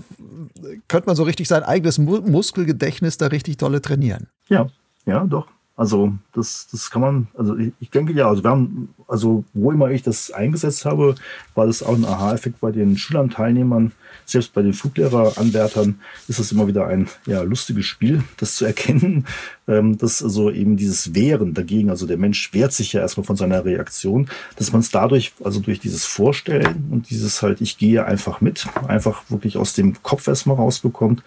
könnte 0.88 1.08
man 1.08 1.16
so 1.16 1.24
richtig 1.24 1.48
sein 1.48 1.64
eigenes 1.64 1.98
Mu 1.98 2.22
Muskelgedächtnis 2.22 3.18
da 3.18 3.28
richtig 3.28 3.58
dolle 3.58 3.82
trainieren. 3.82 4.28
Ja, 4.48 4.68
ja, 5.06 5.26
doch. 5.26 5.48
Also 5.80 6.12
das, 6.34 6.68
das 6.70 6.92
kann 6.92 7.02
man, 7.02 7.28
also 7.38 7.56
ich, 7.56 7.72
ich, 7.80 7.90
denke 7.90 8.12
ja, 8.12 8.28
also 8.28 8.44
wir 8.44 8.50
haben, 8.50 8.94
also 9.08 9.46
wo 9.54 9.72
immer 9.72 9.90
ich 9.90 10.04
das 10.04 10.30
eingesetzt 10.30 10.84
habe, 10.84 11.16
war 11.56 11.68
das 11.68 11.82
auch 11.82 11.96
ein 11.96 12.04
Aha-Effekt 12.04 12.60
bei 12.60 12.72
den 12.72 12.98
Schülern, 12.98 13.30
Teilnehmern, 13.30 13.94
selbst 14.26 14.54
bei 14.54 14.62
den 14.62 14.74
Fluglehreranwärtern 14.74 16.02
ist 16.28 16.38
das 16.38 16.52
immer 16.52 16.68
wieder 16.68 16.88
ein 16.88 17.08
ja, 17.26 17.44
lustiges 17.44 17.86
Spiel, 17.86 18.26
das 18.36 18.56
zu 18.56 18.66
erkennen, 18.74 19.26
ähm, 19.70 19.98
dass 19.98 20.22
also 20.22 20.52
eben 20.52 20.76
dieses 20.76 21.16
Wehren 21.16 21.54
dagegen, 21.54 21.90
also 21.90 22.06
der 22.06 22.18
Mensch 22.18 22.52
wehrt 22.52 22.74
sich 22.74 22.92
ja 22.92 23.00
erstmal 23.00 23.26
von 23.26 23.38
seiner 23.38 23.64
Reaktion, 23.64 24.28
dass 24.58 24.74
man 24.74 24.82
es 24.82 24.92
dadurch, 24.92 25.32
also 25.46 25.62
durch 25.62 25.80
dieses 25.80 26.04
Vorstellen 26.04 26.90
und 26.92 27.10
dieses 27.10 27.42
halt, 27.42 27.62
ich 27.62 27.78
gehe 27.78 28.04
einfach 28.04 28.42
mit, 28.42 28.68
einfach 28.86 29.24
wirklich 29.30 29.56
aus 29.56 29.76
dem 29.76 30.04
Kopf 30.04 30.28
erstmal 30.28 30.58
rausbekommt 30.58 31.24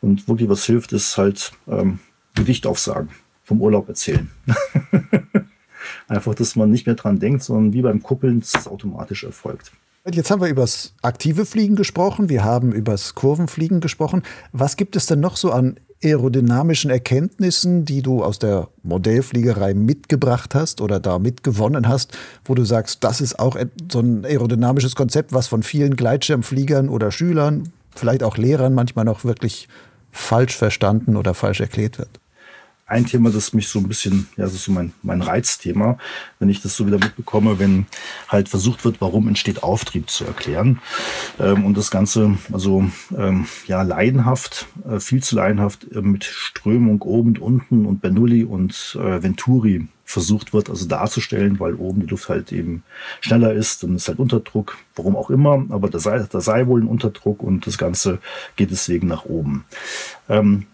und 0.00 0.28
wirklich 0.28 0.48
was 0.48 0.64
hilft, 0.64 0.92
ist 0.92 1.18
halt 1.18 1.50
ähm, 1.66 1.98
Gedicht 2.36 2.68
aufsagen 2.68 3.08
vom 3.46 3.62
Urlaub 3.62 3.88
erzählen. 3.88 4.28
Einfach, 6.08 6.34
dass 6.34 6.56
man 6.56 6.70
nicht 6.70 6.86
mehr 6.86 6.96
dran 6.96 7.18
denkt, 7.18 7.42
sondern 7.44 7.72
wie 7.72 7.80
beim 7.80 8.02
Kuppeln, 8.02 8.40
dass 8.40 8.54
es 8.54 8.68
automatisch 8.68 9.24
erfolgt. 9.24 9.72
Jetzt 10.08 10.30
haben 10.30 10.40
wir 10.40 10.48
über 10.48 10.62
das 10.62 10.92
aktive 11.02 11.46
Fliegen 11.46 11.74
gesprochen, 11.74 12.28
wir 12.28 12.44
haben 12.44 12.72
über 12.72 12.92
das 12.92 13.14
Kurvenfliegen 13.14 13.80
gesprochen. 13.80 14.22
Was 14.52 14.76
gibt 14.76 14.94
es 14.94 15.06
denn 15.06 15.20
noch 15.20 15.36
so 15.36 15.50
an 15.50 15.80
aerodynamischen 16.02 16.90
Erkenntnissen, 16.90 17.84
die 17.84 18.02
du 18.02 18.22
aus 18.22 18.38
der 18.38 18.68
Modellfliegerei 18.82 19.74
mitgebracht 19.74 20.54
hast 20.54 20.80
oder 20.80 21.00
da 21.00 21.18
mitgewonnen 21.18 21.88
hast, 21.88 22.16
wo 22.44 22.54
du 22.54 22.64
sagst, 22.64 23.02
das 23.02 23.20
ist 23.20 23.38
auch 23.38 23.56
so 23.90 24.00
ein 24.00 24.24
aerodynamisches 24.24 24.94
Konzept, 24.94 25.32
was 25.32 25.48
von 25.48 25.62
vielen 25.62 25.96
Gleitschirmfliegern 25.96 26.88
oder 26.88 27.10
Schülern, 27.10 27.72
vielleicht 27.94 28.22
auch 28.22 28.36
Lehrern 28.36 28.74
manchmal 28.74 29.04
noch 29.04 29.24
wirklich 29.24 29.68
falsch 30.12 30.56
verstanden 30.56 31.16
oder 31.16 31.34
falsch 31.34 31.60
erklärt 31.60 31.98
wird? 31.98 32.20
Ein 32.86 33.04
Thema, 33.04 33.30
das 33.30 33.52
mich 33.52 33.68
so 33.68 33.80
ein 33.80 33.88
bisschen, 33.88 34.28
ja, 34.36 34.44
das 34.44 34.54
ist 34.54 34.64
so 34.64 34.72
mein, 34.72 34.92
mein 35.02 35.20
Reizthema, 35.20 35.98
wenn 36.38 36.48
ich 36.48 36.62
das 36.62 36.76
so 36.76 36.86
wieder 36.86 36.98
mitbekomme, 36.98 37.58
wenn 37.58 37.86
halt 38.28 38.48
versucht 38.48 38.84
wird, 38.84 39.00
warum 39.00 39.26
entsteht 39.26 39.64
Auftrieb 39.64 40.08
zu 40.08 40.24
erklären. 40.24 40.80
Ähm, 41.40 41.64
und 41.64 41.76
das 41.76 41.90
Ganze, 41.90 42.38
also 42.52 42.88
ähm, 43.16 43.46
ja, 43.66 43.82
leidenhaft, 43.82 44.68
äh, 44.88 45.00
viel 45.00 45.20
zu 45.20 45.34
leidenhaft 45.34 45.90
äh, 45.92 46.00
mit 46.00 46.24
Strömung 46.24 47.02
oben 47.02 47.30
und 47.30 47.38
unten 47.40 47.86
und 47.86 48.00
Bernoulli 48.00 48.44
und 48.44 48.96
äh, 49.00 49.20
Venturi 49.20 49.88
versucht 50.04 50.52
wird, 50.52 50.70
also 50.70 50.86
darzustellen, 50.86 51.58
weil 51.58 51.74
oben 51.74 52.02
die 52.02 52.06
Luft 52.06 52.28
halt 52.28 52.52
eben 52.52 52.84
schneller 53.20 53.52
ist, 53.52 53.82
dann 53.82 53.96
ist 53.96 54.06
halt 54.06 54.20
Unterdruck, 54.20 54.78
warum 54.94 55.16
auch 55.16 55.30
immer, 55.30 55.64
aber 55.70 55.90
da 55.90 55.98
sei, 55.98 56.24
da 56.30 56.40
sei 56.40 56.68
wohl 56.68 56.80
ein 56.80 56.86
Unterdruck 56.86 57.42
und 57.42 57.66
das 57.66 57.76
Ganze 57.76 58.20
geht 58.54 58.70
deswegen 58.70 59.08
nach 59.08 59.24
oben. 59.24 59.64
Ähm, 60.28 60.66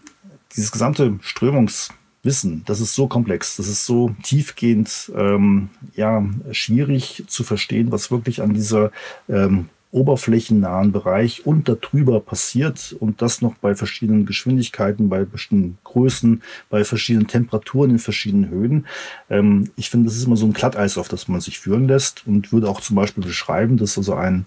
dieses 0.55 0.71
gesamte 0.71 1.17
Strömungs 1.21 1.89
wissen. 2.23 2.63
Das 2.65 2.79
ist 2.79 2.95
so 2.95 3.07
komplex, 3.07 3.57
das 3.57 3.67
ist 3.67 3.85
so 3.85 4.15
tiefgehend, 4.23 5.11
ähm, 5.15 5.69
ja, 5.95 6.25
schwierig 6.51 7.25
zu 7.27 7.43
verstehen, 7.43 7.91
was 7.91 8.11
wirklich 8.11 8.41
an 8.41 8.53
dieser 8.53 8.91
ähm, 9.29 9.69
oberflächennahen 9.93 10.91
Bereich 10.91 11.45
und 11.45 11.69
darüber 11.69 12.19
passiert 12.19 12.95
und 12.99 13.21
das 13.21 13.41
noch 13.41 13.53
bei 13.55 13.75
verschiedenen 13.75 14.25
Geschwindigkeiten, 14.25 15.07
bei 15.07 15.23
bestimmten 15.23 15.77
Größen, 15.83 16.41
bei 16.69 16.83
verschiedenen 16.83 17.27
Temperaturen 17.27 17.91
in 17.91 17.99
verschiedenen 17.99 18.49
Höhen. 18.49 18.87
Ähm, 19.29 19.69
ich 19.75 19.89
finde, 19.89 20.07
das 20.07 20.17
ist 20.17 20.25
immer 20.25 20.35
so 20.35 20.47
ein 20.47 20.53
Glatteis, 20.53 20.97
auf 20.97 21.07
das 21.07 21.27
man 21.27 21.41
sich 21.41 21.59
führen 21.59 21.87
lässt 21.87 22.25
und 22.25 22.51
würde 22.51 22.69
auch 22.69 22.81
zum 22.81 22.95
Beispiel 22.95 23.23
beschreiben, 23.23 23.77
dass 23.77 23.97
also 23.97 24.15
ein, 24.15 24.45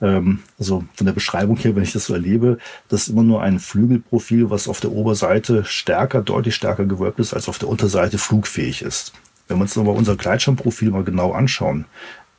ähm, 0.00 0.40
also 0.58 0.84
von 0.94 1.06
der 1.06 1.12
Beschreibung 1.12 1.58
her, 1.58 1.76
wenn 1.76 1.82
ich 1.82 1.92
das 1.92 2.06
so 2.06 2.14
erlebe, 2.14 2.58
dass 2.88 3.08
immer 3.08 3.22
nur 3.22 3.42
ein 3.42 3.58
Flügelprofil, 3.58 4.48
was 4.48 4.66
auf 4.66 4.80
der 4.80 4.92
Oberseite 4.92 5.64
stärker, 5.64 6.22
deutlich 6.22 6.54
stärker 6.54 6.86
gewölbt 6.86 7.18
ist, 7.18 7.34
als 7.34 7.48
auf 7.48 7.58
der 7.58 7.68
Unterseite 7.68 8.16
flugfähig 8.16 8.80
ist. 8.80 9.12
Wenn 9.48 9.58
wir 9.58 9.62
uns 9.62 9.78
aber 9.78 9.92
unser 9.92 10.16
Gleitschirmprofil 10.16 10.90
mal 10.90 11.04
genau 11.04 11.32
anschauen, 11.32 11.84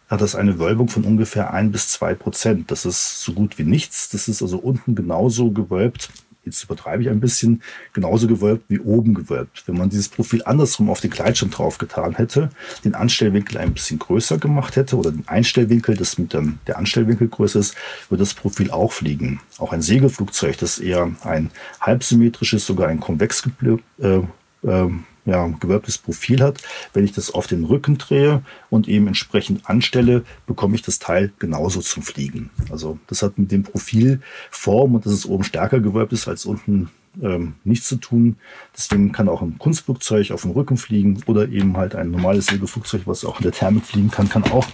hat 0.08 0.22
das 0.22 0.36
eine 0.36 0.60
Wölbung 0.60 0.88
von 0.88 1.03
ungefähr 1.03 1.53
ein 1.53 1.72
bis 1.72 1.89
zwei 1.89 2.14
Prozent. 2.14 2.72
Das 2.72 2.86
ist 2.86 3.22
so 3.22 3.34
gut 3.34 3.58
wie 3.58 3.64
nichts. 3.64 4.10
Das 4.10 4.28
ist 4.28 4.41
also 4.41 4.58
unten 4.58 4.95
genauso 4.95 5.51
gewölbt. 5.51 6.10
Jetzt 6.47 6.64
übertreibe 6.64 7.03
ich 7.03 7.10
ein 7.10 7.20
bisschen, 7.20 7.62
genauso 7.91 8.26
gewölbt 8.26 8.64
wie 8.70 8.80
oben 8.80 9.14
gewölbt. 9.14 9.64
Wenn 9.66 9.78
man 9.78 9.89
dieses 9.89 10.08
Profil 10.08 10.43
andersrum 10.45 10.89
auf 10.89 11.01
den 11.01 11.12
Gleitschirm 11.12 11.51
draufgetan 11.51 12.16
hätte, 12.16 12.51
den 12.86 12.95
Anstellwinkel 12.95 13.58
ein 13.58 13.74
bisschen 13.74 13.99
größer 13.99 14.38
gemacht 14.38 14.78
hätte 14.78 14.95
oder 14.95 15.12
den 15.12 15.28
Einstellwinkel, 15.28 15.97
das 15.97 16.18
mit 16.18 16.32
dem, 16.34 16.60
der 16.66 16.78
Anstellwinkel 16.78 17.28
größer 17.28 17.60
ist, 17.60 17.76
würde 18.08 18.22
das 18.22 18.34
Profil 18.34 18.72
auch 18.72 18.93
fliegen. 18.93 19.41
Auch 19.58 19.74
ein 19.74 19.82
Segelflugzeug, 19.82 20.58
das 20.58 20.80
eher 20.80 21.12
ein 21.26 21.51
halbsymmetrisches, 21.82 22.66
sogar 22.66 22.88
ein 22.88 23.01
konvex 23.01 23.43
äh, 23.99 24.22
äh, 24.64 24.89
ja, 25.28 25.45
gewölbtes 25.59 25.97
Profil 25.99 26.41
hat. 26.41 26.63
Wenn 26.93 27.03
ich 27.03 27.11
das 27.11 27.32
auf 27.32 27.45
den 27.45 27.65
Rücken 27.65 27.97
drehe 27.97 28.41
und 28.69 28.88
eben 28.88 29.07
entsprechend 29.07 29.69
anstelle, 29.69 30.23
bekomme 30.47 30.75
ich 30.75 30.82
das 30.82 30.97
Teil 30.97 31.32
genauso 31.38 31.82
zum 31.82 32.01
Fliegen. 32.01 32.49
Also 32.71 32.97
das 33.07 33.21
hat 33.21 33.38
mit 33.38 33.51
dem 33.51 33.63
Profilform 33.63 34.95
und 34.95 35.05
dass 35.05 35.13
es 35.13 35.25
oben 35.25 35.43
stärker 35.43 35.82
gewölbt 35.82 36.13
ist 36.13 36.28
als 36.28 36.45
unten 36.45 36.89
ähm, 37.21 37.55
nichts 37.63 37.88
zu 37.88 37.97
tun. 37.97 38.38
Deswegen 38.75 39.11
kann 39.11 39.30
auch 39.30 39.41
ein 39.41 39.57
Kunstflugzeug 39.57 40.32
auf 40.32 40.43
dem 40.43 40.51
Rücken 40.51 40.78
fliegen 40.78 41.21
oder 41.25 41.49
eben 41.49 41.75
halt 41.75 41.95
ein 41.95 42.11
normales 42.11 42.47
Segelflugzeug, 42.47 43.01
was 43.05 43.25
auch 43.25 43.39
in 43.39 43.43
der 43.43 43.51
Thermik 43.51 43.86
fliegen 43.86 44.11
kann, 44.11 44.30
kann 44.30 44.43
auch 44.45 44.67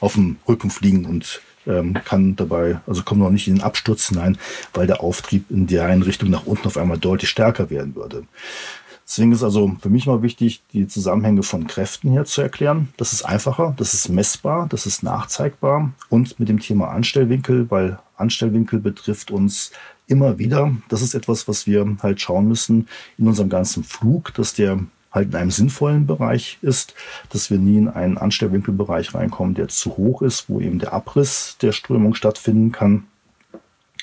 auf 0.00 0.14
dem 0.14 0.36
Rücken 0.48 0.70
fliegen 0.70 1.04
und 1.04 1.40
ähm, 1.66 1.94
kann 2.04 2.34
dabei, 2.36 2.80
also 2.86 3.02
kommt 3.02 3.20
noch 3.20 3.30
nicht 3.30 3.46
in 3.46 3.56
den 3.56 3.62
Absturz 3.62 4.08
hinein, 4.08 4.36
weil 4.74 4.86
der 4.86 5.00
Auftrieb 5.00 5.50
in 5.50 5.66
der 5.66 5.84
einen 5.84 6.02
Richtung 6.02 6.30
nach 6.30 6.46
unten 6.46 6.66
auf 6.66 6.76
einmal 6.76 6.98
deutlich 6.98 7.30
stärker 7.30 7.70
werden 7.70 7.94
würde. 7.94 8.24
Deswegen 9.06 9.32
ist 9.32 9.42
also 9.42 9.76
für 9.80 9.90
mich 9.90 10.06
mal 10.06 10.22
wichtig, 10.22 10.62
die 10.72 10.86
Zusammenhänge 10.86 11.42
von 11.42 11.66
Kräften 11.66 12.10
hier 12.10 12.24
zu 12.24 12.40
erklären. 12.40 12.88
Das 12.96 13.12
ist 13.12 13.24
einfacher, 13.24 13.74
das 13.76 13.94
ist 13.94 14.08
messbar, 14.08 14.66
das 14.68 14.86
ist 14.86 15.02
nachzeigbar 15.02 15.92
und 16.08 16.38
mit 16.38 16.48
dem 16.48 16.60
Thema 16.60 16.88
Anstellwinkel, 16.88 17.70
weil 17.70 17.98
Anstellwinkel 18.16 18.80
betrifft 18.80 19.30
uns 19.30 19.72
immer 20.06 20.38
wieder. 20.38 20.72
Das 20.88 21.02
ist 21.02 21.14
etwas, 21.14 21.48
was 21.48 21.66
wir 21.66 21.96
halt 22.02 22.20
schauen 22.20 22.48
müssen 22.48 22.88
in 23.18 23.26
unserem 23.26 23.48
ganzen 23.48 23.84
Flug, 23.84 24.32
dass 24.34 24.54
der 24.54 24.78
halt 25.10 25.28
in 25.28 25.36
einem 25.36 25.50
sinnvollen 25.50 26.06
Bereich 26.06 26.58
ist, 26.62 26.94
dass 27.28 27.50
wir 27.50 27.58
nie 27.58 27.76
in 27.76 27.88
einen 27.88 28.16
Anstellwinkelbereich 28.16 29.14
reinkommen, 29.14 29.54
der 29.54 29.68
zu 29.68 29.96
hoch 29.96 30.22
ist, 30.22 30.48
wo 30.48 30.60
eben 30.60 30.78
der 30.78 30.92
Abriss 30.94 31.56
der 31.60 31.72
Strömung 31.72 32.14
stattfinden 32.14 32.72
kann 32.72 33.04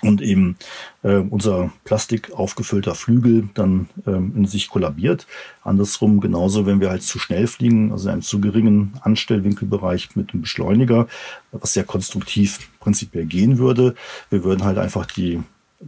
und 0.01 0.21
eben 0.21 0.55
äh, 1.03 1.15
unser 1.15 1.71
Plastik 1.83 2.31
aufgefüllter 2.31 2.95
Flügel 2.95 3.49
dann 3.53 3.89
ähm, 4.07 4.33
in 4.35 4.45
sich 4.45 4.69
kollabiert. 4.69 5.27
Andersrum 5.63 6.19
genauso, 6.19 6.65
wenn 6.65 6.79
wir 6.79 6.89
halt 6.89 7.03
zu 7.03 7.19
schnell 7.19 7.47
fliegen, 7.47 7.91
also 7.91 8.07
in 8.07 8.13
einem 8.13 8.21
zu 8.21 8.39
geringen 8.41 8.93
Anstellwinkelbereich 9.01 10.15
mit 10.15 10.33
einem 10.33 10.41
Beschleuniger, 10.41 11.07
was 11.51 11.73
sehr 11.73 11.83
konstruktiv 11.83 12.69
prinzipiell 12.79 13.25
gehen 13.25 13.57
würde. 13.57 13.95
Wir 14.29 14.43
würden 14.43 14.63
halt 14.63 14.77
einfach 14.77 15.05
die 15.05 15.41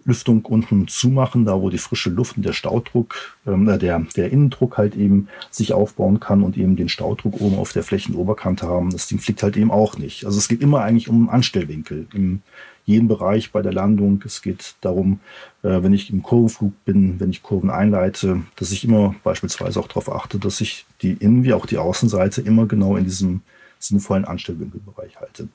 Lüftung 0.06 0.46
unten 0.46 0.88
zumachen, 0.88 1.46
da 1.46 1.60
wo 1.62 1.70
die 1.70 1.78
frische 1.78 2.10
Luft 2.10 2.38
und 2.38 2.46
der 2.46 2.54
Staudruck, 2.54 3.38
ähm, 3.46 3.68
äh, 3.68 3.78
der, 3.78 4.00
der 4.16 4.32
Innendruck 4.32 4.78
halt 4.78 4.96
eben 4.96 5.28
sich 5.50 5.74
aufbauen 5.74 6.20
kann 6.20 6.44
und 6.44 6.58
eben 6.58 6.76
den 6.76 6.90
Staudruck 6.90 7.42
oben 7.42 7.58
auf 7.58 7.74
der 7.74 7.84
Flächenoberkante 7.84 8.68
haben. 8.68 8.92
Das 8.92 9.08
Ding 9.08 9.20
fliegt 9.20 9.44
halt 9.44 9.58
eben 9.58 9.72
auch 9.72 9.98
nicht. 9.98 10.26
Also 10.26 10.38
es 10.38 10.48
geht 10.48 10.62
immer 10.62 10.82
eigentlich 10.82 11.10
um 11.10 11.30
Anstellwinkel. 11.30 12.08
Im 12.14 12.42
jeden 12.86 13.08
Bereich 13.08 13.52
bei 13.52 13.62
der 13.62 13.74
Landung. 13.74 14.22
Es 14.26 14.42
geht 14.42 14.76
darum, 14.82 15.20
äh, 15.64 15.82
wenn 15.84 15.94
ich 15.94 16.10
im 16.10 16.24
Kurvenflug 16.24 16.74
bin, 16.86 17.20
wenn 17.20 17.30
ich 17.30 17.44
Kurven 17.44 17.70
einleite, 17.70 18.42
dass 18.56 18.72
ich 18.72 18.84
immer 18.84 19.16
beispielsweise 19.24 19.80
auch 19.80 19.88
darauf 19.88 20.12
achte, 20.12 20.40
dass 20.40 20.62
ich 20.62 20.86
die 21.02 21.14
Innen- 21.14 21.44
wie 21.44 21.54
auch 21.54 21.66
die 21.66 21.78
Außenseite 21.78 22.42
immer 22.42 22.66
genau 22.66 22.96
in 22.98 23.04
diesem 23.04 23.42
sinnvollen 23.80 24.26
Anstellwinkelbereich 24.26 25.20
halte. 25.20 25.48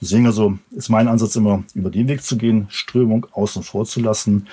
Deswegen 0.00 0.26
also 0.26 0.58
ist 0.72 0.90
mein 0.90 1.08
Ansatz 1.08 1.36
immer, 1.36 1.64
über 1.74 1.90
den 1.90 2.08
Weg 2.08 2.22
zu 2.22 2.36
gehen, 2.36 2.66
Strömung 2.68 3.26
außen 3.32 3.62
vor 3.62 3.86
zu 3.86 4.00
lassen. 4.00 4.48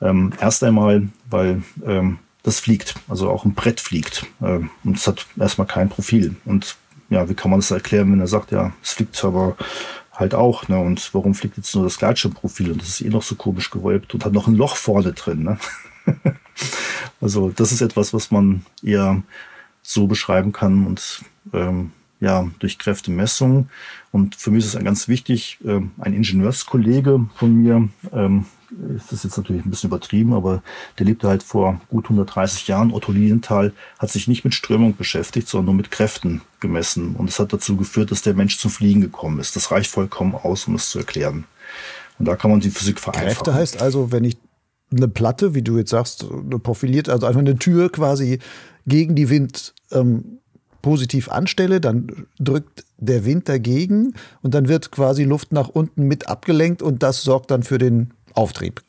Ähm, 0.00 0.32
erst 0.40 0.64
einmal, 0.64 1.08
weil 1.30 1.62
ähm, 1.86 2.18
das 2.42 2.60
fliegt, 2.60 2.94
also 3.08 3.30
auch 3.30 3.44
ein 3.44 3.54
Brett 3.54 3.80
fliegt. 3.80 4.26
Ähm, 4.42 4.70
und 4.82 4.96
es 4.96 5.06
hat 5.06 5.26
erstmal 5.38 5.66
kein 5.66 5.88
Profil. 5.88 6.36
Und 6.44 6.76
ja, 7.10 7.28
wie 7.28 7.34
kann 7.34 7.50
man 7.50 7.60
das 7.60 7.70
erklären, 7.70 8.10
wenn 8.12 8.20
er 8.20 8.26
sagt, 8.26 8.50
ja, 8.50 8.72
es 8.82 8.92
fliegt 8.92 9.22
aber 9.24 9.56
halt 10.14 10.34
auch. 10.34 10.68
Ne? 10.68 10.78
Und 10.78 11.12
warum 11.12 11.34
fliegt 11.34 11.56
jetzt 11.56 11.74
nur 11.74 11.84
das 11.84 11.98
Gleitschirmprofil? 11.98 12.72
Und 12.72 12.80
das 12.80 12.88
ist 12.88 13.00
eh 13.02 13.08
noch 13.08 13.22
so 13.22 13.34
komisch 13.34 13.70
gewölbt 13.70 14.14
und 14.14 14.24
hat 14.24 14.32
noch 14.32 14.46
ein 14.46 14.54
Loch 14.54 14.76
vorne 14.76 15.12
drin. 15.12 15.42
Ne? 15.42 15.58
also 17.20 17.50
das 17.50 17.72
ist 17.72 17.80
etwas, 17.80 18.14
was 18.14 18.30
man 18.30 18.64
eher 18.82 19.22
so 19.82 20.06
beschreiben 20.06 20.52
kann 20.52 20.86
und 20.86 21.22
ähm, 21.52 21.92
ja, 22.24 22.48
durch 22.58 22.78
Kräftemessung. 22.78 23.68
Und 24.10 24.34
für 24.34 24.50
mich 24.50 24.64
ist 24.64 24.74
es 24.74 24.82
ganz 24.82 25.08
wichtig, 25.08 25.58
ähm, 25.64 25.90
ein 25.98 26.14
Ingenieurskollege 26.14 27.26
von 27.36 27.54
mir, 27.54 27.88
ähm, 28.12 28.46
ist 28.96 29.12
das 29.12 29.22
jetzt 29.22 29.36
natürlich 29.36 29.64
ein 29.64 29.70
bisschen 29.70 29.88
übertrieben, 29.88 30.32
aber 30.32 30.62
der 30.98 31.06
lebte 31.06 31.28
halt 31.28 31.42
vor 31.42 31.80
gut 31.90 32.06
130 32.06 32.66
Jahren. 32.66 32.92
Otto 32.92 33.12
Lilienthal 33.12 33.72
hat 33.98 34.10
sich 34.10 34.26
nicht 34.26 34.42
mit 34.42 34.54
Strömung 34.54 34.96
beschäftigt, 34.96 35.48
sondern 35.48 35.66
nur 35.66 35.74
mit 35.74 35.90
Kräften 35.90 36.40
gemessen. 36.60 37.14
Und 37.14 37.28
es 37.28 37.38
hat 37.38 37.52
dazu 37.52 37.76
geführt, 37.76 38.10
dass 38.10 38.22
der 38.22 38.34
Mensch 38.34 38.58
zum 38.58 38.70
Fliegen 38.70 39.02
gekommen 39.02 39.38
ist. 39.38 39.54
Das 39.54 39.70
reicht 39.70 39.90
vollkommen 39.90 40.34
aus, 40.34 40.66
um 40.66 40.74
es 40.74 40.88
zu 40.88 40.98
erklären. 40.98 41.44
Und 42.18 42.26
da 42.26 42.36
kann 42.36 42.50
man 42.50 42.60
die 42.60 42.70
Physik 42.70 43.00
vereinfachen. 43.00 43.34
Kräfte 43.34 43.54
heißt 43.54 43.82
also, 43.82 44.10
wenn 44.10 44.24
ich 44.24 44.38
eine 44.90 45.08
Platte, 45.08 45.54
wie 45.54 45.62
du 45.62 45.76
jetzt 45.76 45.90
sagst, 45.90 46.26
profiliert, 46.62 47.08
also 47.08 47.26
einfach 47.26 47.40
eine 47.40 47.58
Tür 47.58 47.92
quasi 47.92 48.38
gegen 48.86 49.14
die 49.14 49.28
Wind 49.28 49.74
ähm, 49.92 50.38
positiv 50.84 51.30
anstelle, 51.30 51.80
dann 51.80 52.26
drückt 52.38 52.84
der 52.98 53.24
Wind 53.24 53.48
dagegen 53.48 54.12
und 54.42 54.52
dann 54.52 54.68
wird 54.68 54.90
quasi 54.90 55.24
Luft 55.24 55.50
nach 55.50 55.70
unten 55.70 56.06
mit 56.06 56.28
abgelenkt 56.28 56.82
und 56.82 57.02
das 57.02 57.22
sorgt 57.22 57.50
dann 57.50 57.62
für 57.62 57.78
den 57.78 58.10
Auftrieb. 58.34 58.82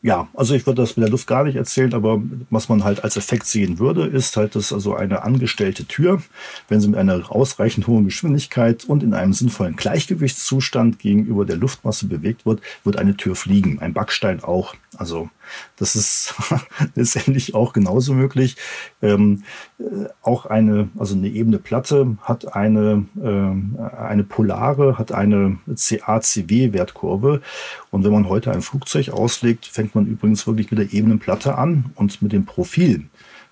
Ja, 0.00 0.28
also 0.32 0.54
ich 0.54 0.66
würde 0.66 0.80
das 0.80 0.96
mit 0.96 1.04
der 1.04 1.10
Luft 1.10 1.26
gar 1.26 1.44
nicht 1.44 1.56
erzählen, 1.56 1.92
aber 1.92 2.22
was 2.48 2.70
man 2.70 2.84
halt 2.84 3.04
als 3.04 3.18
Effekt 3.18 3.46
sehen 3.46 3.78
würde, 3.78 4.06
ist 4.06 4.34
halt, 4.38 4.56
dass 4.56 4.72
also 4.72 4.96
eine 4.96 5.24
angestellte 5.24 5.84
Tür, 5.84 6.22
wenn 6.68 6.80
sie 6.80 6.88
mit 6.88 6.98
einer 6.98 7.30
ausreichend 7.30 7.86
hohen 7.86 8.06
Geschwindigkeit 8.06 8.84
und 8.86 9.02
in 9.02 9.12
einem 9.12 9.34
sinnvollen 9.34 9.76
Gleichgewichtszustand 9.76 10.98
gegenüber 10.98 11.44
der 11.44 11.56
Luftmasse 11.56 12.06
bewegt 12.06 12.46
wird, 12.46 12.62
wird 12.82 12.96
eine 12.96 13.14
Tür 13.14 13.36
fliegen. 13.36 13.78
Ein 13.78 13.92
Backstein 13.92 14.42
auch. 14.42 14.74
Also 14.96 15.28
das 15.76 15.96
ist 15.96 16.34
letztendlich 16.94 17.54
auch 17.54 17.72
genauso 17.72 18.14
möglich. 18.14 18.56
Ähm, 19.00 19.44
äh, 19.78 20.08
auch 20.22 20.46
eine, 20.46 20.88
also 20.98 21.14
eine 21.14 21.28
ebene 21.28 21.58
Platte 21.58 22.16
hat 22.22 22.54
eine, 22.54 23.06
äh, 23.22 23.96
eine 23.96 24.24
polare, 24.24 24.98
hat 24.98 25.12
eine 25.12 25.58
CA-CW-Wertkurve. 25.74 27.40
Und 27.90 28.04
wenn 28.04 28.12
man 28.12 28.28
heute 28.28 28.52
ein 28.52 28.62
Flugzeug 28.62 29.10
auslegt, 29.10 29.66
fängt 29.66 29.94
man 29.94 30.06
übrigens 30.06 30.46
wirklich 30.46 30.70
mit 30.70 30.78
der 30.78 30.92
ebenen 30.92 31.18
Platte 31.18 31.56
an 31.56 31.86
und 31.94 32.22
mit 32.22 32.32
dem 32.32 32.44
Profil 32.44 33.06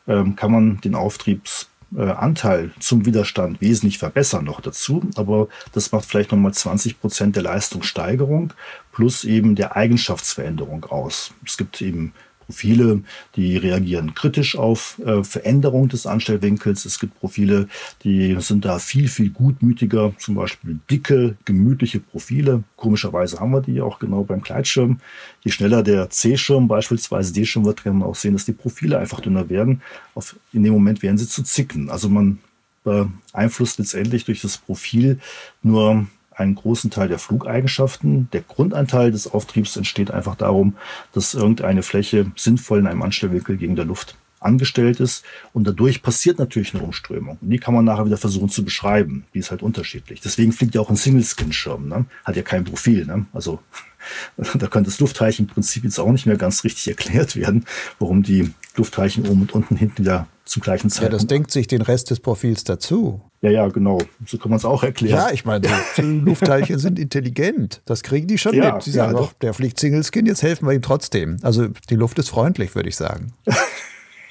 ähm, 0.06 0.36
kann 0.36 0.52
man 0.52 0.80
den 0.80 0.94
Auftriebs 0.94 1.69
äh, 1.96 2.02
Anteil 2.02 2.70
zum 2.78 3.06
Widerstand 3.06 3.60
wesentlich 3.60 3.98
verbessern 3.98 4.44
noch 4.44 4.60
dazu. 4.60 5.02
Aber 5.16 5.48
das 5.72 5.92
macht 5.92 6.04
vielleicht 6.04 6.32
nochmal 6.32 6.54
20 6.54 7.00
Prozent 7.00 7.36
der 7.36 7.42
Leistungssteigerung 7.42 8.52
plus 8.92 9.24
eben 9.24 9.54
der 9.54 9.76
Eigenschaftsveränderung 9.76 10.84
aus. 10.86 11.32
Es 11.44 11.56
gibt 11.56 11.80
eben 11.82 12.12
Profile, 12.50 13.02
die 13.36 13.56
reagieren 13.56 14.12
kritisch 14.16 14.56
auf 14.58 14.98
äh, 15.06 15.22
Veränderung 15.22 15.88
des 15.88 16.04
Anstellwinkels. 16.04 16.84
Es 16.84 16.98
gibt 16.98 17.16
Profile, 17.20 17.68
die 18.02 18.36
sind 18.40 18.64
da 18.64 18.80
viel, 18.80 19.06
viel 19.06 19.30
gutmütiger, 19.30 20.12
zum 20.18 20.34
Beispiel 20.34 20.80
dicke, 20.90 21.36
gemütliche 21.44 22.00
Profile. 22.00 22.64
Komischerweise 22.74 23.38
haben 23.38 23.52
wir 23.52 23.60
die 23.60 23.80
auch 23.80 24.00
genau 24.00 24.24
beim 24.24 24.42
Kleidschirm. 24.42 24.98
Je 25.42 25.52
schneller 25.52 25.84
der 25.84 26.10
C-Schirm, 26.10 26.66
beispielsweise 26.66 27.32
D-Schirm 27.32 27.64
wird, 27.64 27.84
kann 27.84 27.98
man 27.98 28.08
auch 28.08 28.16
sehen, 28.16 28.32
dass 28.32 28.46
die 28.46 28.52
Profile 28.52 28.98
einfach 28.98 29.20
dünner 29.20 29.48
werden. 29.48 29.80
Auf, 30.16 30.34
in 30.52 30.64
dem 30.64 30.72
Moment 30.72 31.04
werden 31.04 31.18
sie 31.18 31.28
zu 31.28 31.44
zicken. 31.44 31.88
Also 31.88 32.08
man 32.08 32.40
beeinflusst 32.82 33.78
letztendlich 33.78 34.24
durch 34.24 34.40
das 34.40 34.58
Profil 34.58 35.20
nur 35.62 36.08
einen 36.40 36.54
großen 36.54 36.90
Teil 36.90 37.08
der 37.08 37.18
Flugeigenschaften. 37.18 38.28
Der 38.32 38.40
Grundanteil 38.40 39.12
des 39.12 39.30
Auftriebs 39.32 39.76
entsteht 39.76 40.10
einfach 40.10 40.34
darum, 40.34 40.76
dass 41.12 41.34
irgendeine 41.34 41.82
Fläche 41.82 42.32
sinnvoll 42.36 42.80
in 42.80 42.86
einem 42.86 43.02
Anstellwinkel 43.02 43.56
gegen 43.56 43.76
der 43.76 43.84
Luft 43.84 44.16
angestellt 44.40 45.00
ist. 45.00 45.24
Und 45.52 45.66
dadurch 45.66 46.02
passiert 46.02 46.38
natürlich 46.38 46.74
eine 46.74 46.82
Umströmung. 46.82 47.38
Und 47.40 47.50
die 47.50 47.58
kann 47.58 47.74
man 47.74 47.84
nachher 47.84 48.06
wieder 48.06 48.16
versuchen 48.16 48.48
zu 48.48 48.64
beschreiben. 48.64 49.24
Die 49.34 49.38
ist 49.38 49.50
halt 49.50 49.62
unterschiedlich. 49.62 50.20
Deswegen 50.20 50.52
fliegt 50.52 50.74
ja 50.74 50.80
auch 50.80 50.90
ein 50.90 50.96
Single-Skin-Schirm. 50.96 51.86
Ne? 51.88 52.06
Hat 52.24 52.36
ja 52.36 52.42
kein 52.42 52.64
Profil. 52.64 53.04
Ne? 53.04 53.26
Also 53.32 53.60
da 54.36 54.66
könnte 54.66 54.90
das 54.90 54.98
Luftteilchen 54.98 55.46
im 55.46 55.52
Prinzip 55.52 55.84
jetzt 55.84 56.00
auch 56.00 56.10
nicht 56.10 56.26
mehr 56.26 56.38
ganz 56.38 56.64
richtig 56.64 56.88
erklärt 56.88 57.36
werden, 57.36 57.66
warum 57.98 58.22
die 58.22 58.50
Luftteilchen 58.76 59.28
oben 59.28 59.42
und 59.42 59.52
unten 59.52 59.76
hinten 59.76 59.98
wieder 59.98 60.26
zum 60.50 60.62
gleichen 60.62 60.90
Zeitpunkt. 60.90 61.12
Ja, 61.12 61.18
das 61.18 61.26
denkt 61.28 61.50
sich 61.52 61.68
den 61.68 61.80
Rest 61.80 62.10
des 62.10 62.18
Profils 62.18 62.64
dazu. 62.64 63.20
Ja, 63.40 63.50
ja, 63.50 63.68
genau. 63.68 63.98
So 64.26 64.36
kann 64.36 64.50
man 64.50 64.56
es 64.56 64.64
auch 64.64 64.82
erklären. 64.82 65.16
Ja, 65.16 65.30
ich 65.30 65.44
meine, 65.44 65.68
die 65.96 66.02
Luftteilchen 66.02 66.78
sind 66.78 66.98
intelligent. 66.98 67.82
Das 67.84 68.02
kriegen 68.02 68.26
die 68.26 68.36
schon 68.36 68.54
ja, 68.54 68.74
mit. 68.74 68.84
Die 68.84 68.90
sagen 68.90 69.14
ja, 69.14 69.18
doch, 69.18 69.32
der 69.34 69.54
fliegt 69.54 69.78
Single 69.78 70.02
Skin, 70.02 70.26
jetzt 70.26 70.42
helfen 70.42 70.66
wir 70.66 70.74
ihm 70.74 70.82
trotzdem. 70.82 71.36
Also 71.42 71.68
die 71.88 71.94
Luft 71.94 72.18
ist 72.18 72.30
freundlich, 72.30 72.74
würde 72.74 72.88
ich 72.88 72.96
sagen. 72.96 73.32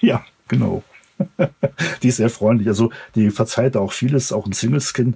ja, 0.02 0.26
genau. 0.50 0.84
die 2.04 2.10
ist 2.10 2.18
sehr 2.18 2.30
freundlich. 2.30 2.68
Also 2.68 2.92
die 3.16 3.30
verzeiht 3.30 3.78
auch 3.78 3.94
vieles, 3.94 4.34
auch 4.34 4.46
ein 4.46 4.54
Single 4.54 4.82
Skin. 4.82 5.16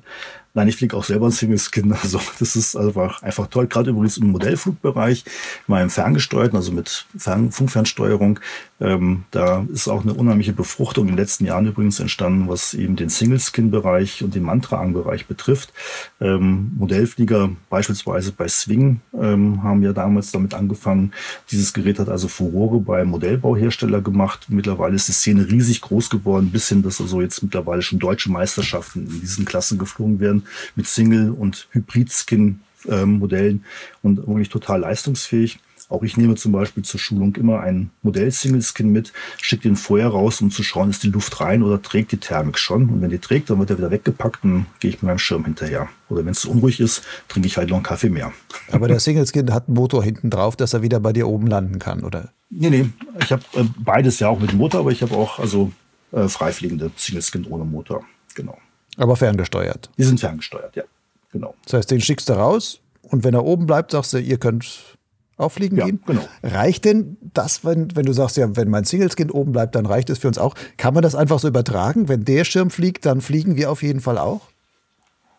Nein, 0.56 0.68
ich 0.68 0.76
fliege 0.76 0.96
auch 0.96 1.04
selber 1.04 1.26
ein 1.26 1.32
Single 1.32 1.58
Skin. 1.58 1.96
Also 2.04 2.20
das 2.40 2.56
ist 2.56 2.76
einfach, 2.76 3.24
einfach 3.24 3.48
toll. 3.48 3.68
Gerade 3.68 3.90
übrigens 3.90 4.18
im 4.18 4.32
Modellflugbereich, 4.32 5.24
mal 5.68 5.82
im 5.82 5.90
ferngesteuerten, 5.90 6.56
also 6.56 6.72
mit 6.72 7.06
Fern 7.18 7.52
Funkfernsteuerung. 7.52 8.40
Ähm, 8.80 9.24
da 9.32 9.66
ist 9.72 9.88
auch 9.88 10.04
eine 10.04 10.14
unheimliche 10.14 10.54
Befruchtung 10.54 11.06
in 11.06 11.14
den 11.14 11.18
letzten 11.18 11.46
Jahren 11.46 11.66
übrigens 11.66 12.00
entstanden, 12.00 12.50
was 12.50 12.74
eben 12.74 12.96
den 12.96 13.10
Single 13.10 13.40
Skin 13.40 13.72
Bereich 13.72 14.24
und 14.24 14.36
den 14.36 14.44
Mantra-Bereich 14.44 15.26
betrifft. 15.28 15.74
Ähm, 16.20 16.72
Modellflieger 16.78 17.50
beispielsweise 17.70 18.32
bei 18.34 18.48
Swing 18.48 19.00
ähm, 19.20 19.64
haben 19.64 19.82
ja 19.82 19.94
damals 19.94 20.32
damit 20.32 20.54
angefangen. 20.54 21.14
Dieses 21.50 21.74
Gerät 21.74 21.98
hat 22.00 22.10
also 22.10 22.28
Furore 22.28 22.80
bei 22.80 23.06
Modellbauhersteller 23.06 24.02
gemacht. 24.02 24.48
Mittlerweile 24.50 24.96
ist 24.96 25.08
die 25.08 25.14
Szene 25.14 25.50
riesig 25.50 25.82
groß 25.82 26.10
geworden, 26.10 26.52
bis 26.52 26.68
hin, 26.70 26.84
dass 26.84 27.00
also 27.00 27.22
jetzt 27.22 27.42
mittlerweile 27.42 27.82
schon 27.82 28.00
deutsche 28.00 28.32
Meisterschaften 28.32 29.08
in 29.08 29.22
diesen 29.22 29.46
Klassen 29.46 29.80
geflogen 29.80 30.20
werden 30.20 30.43
mit 30.76 30.88
Single- 30.88 31.32
und 31.32 31.68
Hybrid-Skin-Modellen 31.72 33.64
und 34.02 34.28
wirklich 34.28 34.50
total 34.50 34.82
leistungsfähig. 34.82 35.60
Auch 35.90 36.02
ich 36.02 36.18
nehme 36.18 36.34
zum 36.36 36.52
Beispiel 36.52 36.84
zur 36.84 37.00
Schulung 37.00 37.36
immer 37.36 37.60
ein 37.60 37.92
Modell-Single-Skin 38.02 38.92
mit, 38.92 39.14
schicke 39.40 39.64
den 39.64 39.76
vorher 39.76 40.08
raus, 40.08 40.42
um 40.42 40.50
zu 40.50 40.64
schauen, 40.64 40.90
ist 40.90 41.04
die 41.04 41.10
Luft 41.10 41.40
rein 41.40 41.62
oder 41.62 41.82
trägt 41.82 42.12
die 42.12 42.18
Thermik 42.18 42.58
schon. 42.58 42.90
Und 42.90 43.02
wenn 43.02 43.12
die 43.12 43.20
trägt, 43.20 43.50
dann 43.50 43.60
wird 43.60 43.70
er 43.70 43.78
wieder 43.78 43.92
weggepackt 43.92 44.44
und 44.44 44.66
gehe 44.80 44.90
ich 44.90 44.96
mit 44.98 45.04
meinem 45.04 45.20
Schirm 45.20 45.46
hinterher. 45.46 45.90
Oder 46.10 46.26
wenn 46.26 46.32
es 46.32 46.46
unruhig 46.46 46.80
ist, 46.80 47.04
trinke 47.28 47.48
ich 47.48 47.58
halt 47.58 47.70
noch 47.70 47.78
einen 47.78 47.84
Kaffee 47.84 48.10
mehr. 48.10 48.32
Aber 48.72 48.88
der 48.88 49.00
Single-Skin 49.00 49.54
hat 49.54 49.68
einen 49.68 49.76
Motor 49.76 50.04
hinten 50.04 50.30
drauf, 50.32 50.56
dass 50.56 50.74
er 50.74 50.82
wieder 50.82 51.00
bei 51.00 51.14
dir 51.14 51.28
oben 51.28 51.46
landen 51.46 51.78
kann, 51.78 52.04
oder? 52.04 52.30
Nee, 52.50 52.70
nee. 52.70 52.90
Ich 53.22 53.32
habe 53.32 53.44
äh, 53.54 53.64
beides 53.78 54.20
ja 54.20 54.30
auch 54.30 54.40
mit 54.40 54.54
Motor, 54.54 54.80
aber 54.80 54.92
ich 54.92 55.02
habe 55.04 55.16
auch 55.16 55.38
also 55.38 55.72
äh, 56.12 56.28
freifliegende 56.28 56.92
Single-Skin 56.96 57.46
ohne 57.46 57.66
Motor. 57.66 58.04
Genau. 58.34 58.58
Aber 58.98 59.16
ferngesteuert. 59.16 59.90
Die 59.98 60.04
sind 60.04 60.20
ferngesteuert, 60.20 60.76
ja. 60.76 60.84
Genau. 61.32 61.56
Das 61.66 61.74
heißt, 61.74 61.92
den 61.92 62.02
schickst 62.02 62.30
du 62.30 62.34
raus 62.34 62.80
und 63.02 63.24
wenn 63.24 63.34
er 63.34 63.44
oben 63.44 63.66
bleibt, 63.66 63.92
sagst 63.92 64.14
du, 64.14 64.20
ihr 64.20 64.38
könnt 64.38 64.98
auffliegen 65.38 65.78
ja, 65.78 65.86
gehen. 65.86 66.02
Genau. 66.06 66.22
Reicht 66.44 66.86
denn 66.86 67.18
das, 67.34 67.66
wenn, 67.66 67.96
wenn 67.96 68.06
du 68.06 68.14
sagst, 68.14 68.38
ja, 68.38 68.56
wenn 68.56 68.70
mein 68.70 68.84
Singleskind 68.84 69.34
oben 69.34 69.52
bleibt, 69.52 69.76
dann 69.76 69.86
reicht 69.86 70.10
es 70.10 70.20
für 70.20 70.28
uns 70.28 70.38
auch? 70.38 70.56
Kann 70.78 70.94
man 70.94 71.04
das 71.04 71.16
einfach 71.16 71.40
so 71.40 71.48
übertragen? 71.48 72.08
Wenn 72.08 72.24
der 72.24 72.46
Schirm 72.46 72.70
fliegt, 72.70 73.06
dann 73.06 73.22
fliegen 73.22 73.56
wir 73.56 73.72
auf 73.72 73.82
jeden 73.82 74.00
Fall 74.00 74.18
auch? 74.18 74.42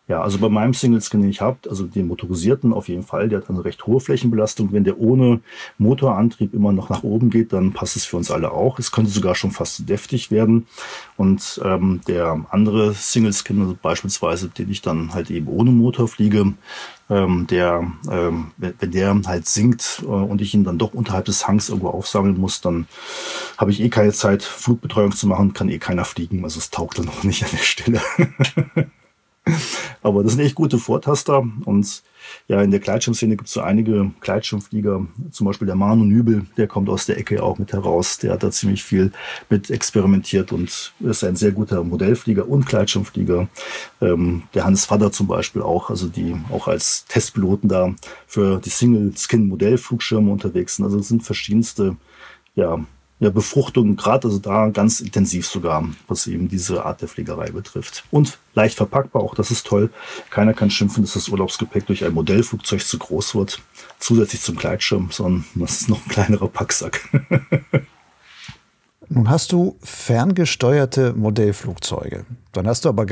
Ja, 0.07 0.21
also 0.21 0.37
bei 0.37 0.49
meinem 0.49 0.75
Single-Skin, 0.75 1.21
den 1.21 1.31
ich 1.31 1.41
habe, 1.41 1.57
also 1.67 1.87
den 1.87 2.07
motorisierten 2.07 2.73
auf 2.73 2.89
jeden 2.89 3.01
Fall, 3.01 3.27
der 3.27 3.39
hat 3.39 3.49
eine 3.49 3.65
recht 3.65 3.87
hohe 3.87 3.99
Flächenbelastung. 3.99 4.71
Wenn 4.71 4.83
der 4.83 4.99
ohne 4.99 5.41
Motorantrieb 5.79 6.53
immer 6.53 6.71
noch 6.71 6.89
nach 6.89 7.01
oben 7.01 7.31
geht, 7.31 7.53
dann 7.53 7.73
passt 7.73 7.95
es 7.95 8.05
für 8.05 8.17
uns 8.17 8.29
alle 8.29 8.51
auch. 8.51 8.77
Es 8.77 8.91
könnte 8.91 9.09
sogar 9.09 9.33
schon 9.33 9.49
fast 9.49 9.89
deftig 9.89 10.29
werden. 10.29 10.67
Und 11.17 11.59
ähm, 11.65 12.01
der 12.07 12.45
andere 12.51 12.93
Single-Skin, 12.93 13.61
also 13.61 13.75
beispielsweise, 13.81 14.49
den 14.49 14.69
ich 14.69 14.83
dann 14.83 15.11
halt 15.15 15.31
eben 15.31 15.47
ohne 15.47 15.71
Motor 15.71 16.07
fliege, 16.07 16.53
ähm, 17.09 17.47
der, 17.47 17.91
ähm, 18.11 18.51
wenn 18.57 18.91
der 18.91 19.19
halt 19.25 19.47
sinkt 19.47 20.03
äh, 20.03 20.05
und 20.05 20.39
ich 20.39 20.53
ihn 20.53 20.63
dann 20.63 20.77
doch 20.77 20.93
unterhalb 20.93 21.25
des 21.25 21.47
Hangs 21.47 21.69
irgendwo 21.69 21.89
aufsammeln 21.89 22.37
muss, 22.37 22.61
dann 22.61 22.85
habe 23.57 23.71
ich 23.71 23.81
eh 23.81 23.89
keine 23.89 24.11
Zeit, 24.11 24.43
Flugbetreuung 24.43 25.13
zu 25.13 25.25
machen, 25.25 25.53
kann 25.53 25.69
eh 25.69 25.79
keiner 25.79 26.05
fliegen. 26.05 26.43
Also 26.43 26.59
es 26.59 26.69
taugt 26.69 26.99
dann 26.99 27.09
auch 27.09 27.23
nicht 27.23 27.43
an 27.43 27.49
der 27.51 27.57
Stelle. 27.57 28.01
Aber 30.01 30.23
das 30.23 30.33
sind 30.33 30.41
echt 30.41 30.55
gute 30.55 30.77
Vortaster. 30.77 31.47
Und 31.65 32.03
ja, 32.47 32.61
in 32.61 32.71
der 32.71 32.79
Gleitschirmszene 32.79 33.35
gibt 33.35 33.47
es 33.47 33.53
so 33.53 33.61
einige 33.61 34.11
Gleitschirmflieger, 34.19 35.05
zum 35.31 35.47
Beispiel 35.47 35.65
der 35.67 35.75
Manu 35.75 36.05
Nübel, 36.05 36.45
der 36.57 36.67
kommt 36.67 36.89
aus 36.89 37.05
der 37.05 37.17
Ecke 37.17 37.41
auch 37.41 37.57
mit 37.57 37.73
heraus. 37.73 38.17
Der 38.17 38.33
hat 38.33 38.43
da 38.43 38.51
ziemlich 38.51 38.83
viel 38.83 39.11
mit 39.49 39.69
experimentiert 39.69 40.51
und 40.51 40.93
ist 40.99 41.23
ein 41.23 41.35
sehr 41.35 41.51
guter 41.51 41.83
Modellflieger 41.83 42.47
und 42.47 42.65
Gleitschirmflieger. 42.65 43.47
Ähm, 44.01 44.43
der 44.53 44.65
Hans 44.65 44.89
Vader 44.89 45.11
zum 45.11 45.27
Beispiel 45.27 45.61
auch, 45.61 45.89
also 45.89 46.07
die 46.07 46.35
auch 46.51 46.67
als 46.67 47.05
Testpiloten 47.05 47.69
da 47.69 47.93
für 48.27 48.59
die 48.59 48.69
Single-Skin-Modellflugschirme 48.69 50.31
unterwegs 50.31 50.75
sind. 50.75 50.85
Also 50.85 50.99
es 50.99 51.07
sind 51.07 51.23
verschiedenste 51.23 51.95
ja, 52.55 52.79
ja, 53.19 53.29
Befruchtung, 53.29 53.95
gerade 53.95 54.27
also 54.27 54.39
da 54.39 54.67
ganz 54.69 54.99
intensiv 54.99 55.47
sogar, 55.47 55.87
was 56.07 56.27
eben 56.27 56.49
diese 56.49 56.85
Art 56.85 57.01
der 57.01 57.07
Pflegerei 57.07 57.51
betrifft. 57.51 58.03
Und 58.11 58.37
leicht 58.55 58.75
verpackbar, 58.75 59.21
auch 59.23 59.35
das 59.35 59.51
ist 59.51 59.65
toll. 59.65 59.89
Keiner 60.29 60.53
kann 60.53 60.69
schimpfen, 60.69 61.03
dass 61.03 61.13
das 61.13 61.29
Urlaubsgepäck 61.29 61.85
durch 61.85 62.03
ein 62.03 62.13
Modellflugzeug 62.13 62.81
zu 62.81 62.97
groß 62.97 63.35
wird, 63.35 63.61
zusätzlich 63.99 64.41
zum 64.41 64.57
Gleitschirm, 64.57 65.09
sondern 65.11 65.45
das 65.55 65.81
ist 65.81 65.89
noch 65.89 66.05
ein 66.05 66.09
kleinerer 66.09 66.49
Packsack. 66.49 67.01
Nun 69.07 69.29
hast 69.29 69.51
du 69.51 69.77
ferngesteuerte 69.81 71.13
Modellflugzeuge. 71.13 72.25
Dann 72.51 72.67
hast 72.67 72.85
du 72.85 72.89
aber 72.89 73.05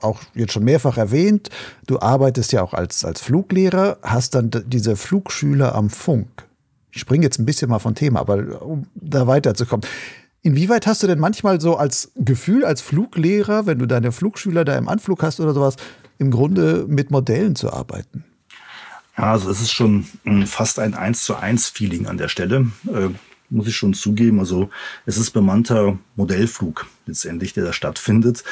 auch 0.00 0.20
jetzt 0.34 0.52
schon 0.52 0.64
mehrfach 0.64 0.96
erwähnt, 0.98 1.50
du 1.86 1.98
arbeitest 1.98 2.52
ja 2.52 2.62
auch 2.62 2.74
als, 2.74 3.04
als 3.04 3.20
Fluglehrer, 3.20 3.98
hast 4.02 4.36
dann 4.36 4.50
diese 4.66 4.94
Flugschüler 4.94 5.74
am 5.74 5.90
Funk. 5.90 6.47
Ich 6.90 7.00
springe 7.00 7.24
jetzt 7.24 7.38
ein 7.38 7.46
bisschen 7.46 7.70
mal 7.70 7.78
vom 7.78 7.94
Thema, 7.94 8.20
aber 8.20 8.62
um 8.62 8.86
da 8.94 9.26
weiterzukommen. 9.26 9.86
Inwieweit 10.42 10.86
hast 10.86 11.02
du 11.02 11.06
denn 11.06 11.18
manchmal 11.18 11.60
so 11.60 11.76
als 11.76 12.12
Gefühl, 12.16 12.64
als 12.64 12.80
Fluglehrer, 12.80 13.66
wenn 13.66 13.78
du 13.78 13.86
deine 13.86 14.12
Flugschüler 14.12 14.64
da 14.64 14.76
im 14.76 14.88
Anflug 14.88 15.22
hast 15.22 15.40
oder 15.40 15.52
sowas, 15.52 15.76
im 16.18 16.30
Grunde 16.30 16.86
mit 16.88 17.10
Modellen 17.10 17.56
zu 17.56 17.72
arbeiten? 17.72 18.24
Ja, 19.16 19.32
also 19.32 19.50
es 19.50 19.60
ist 19.60 19.72
schon 19.72 20.06
hm, 20.24 20.46
fast 20.46 20.78
ein 20.78 20.94
1 20.94 21.24
zu 21.24 21.36
1 21.36 21.68
Feeling 21.68 22.06
an 22.06 22.18
der 22.18 22.28
Stelle. 22.28 22.70
Äh, 22.86 23.10
muss 23.50 23.66
ich 23.66 23.76
schon 23.76 23.94
zugeben. 23.94 24.38
Also 24.38 24.70
es 25.06 25.16
ist 25.16 25.30
bemannter 25.32 25.98
Modellflug 26.16 26.86
letztendlich, 27.08 27.52
der 27.54 27.64
da 27.64 27.72
stattfindet. 27.72 28.44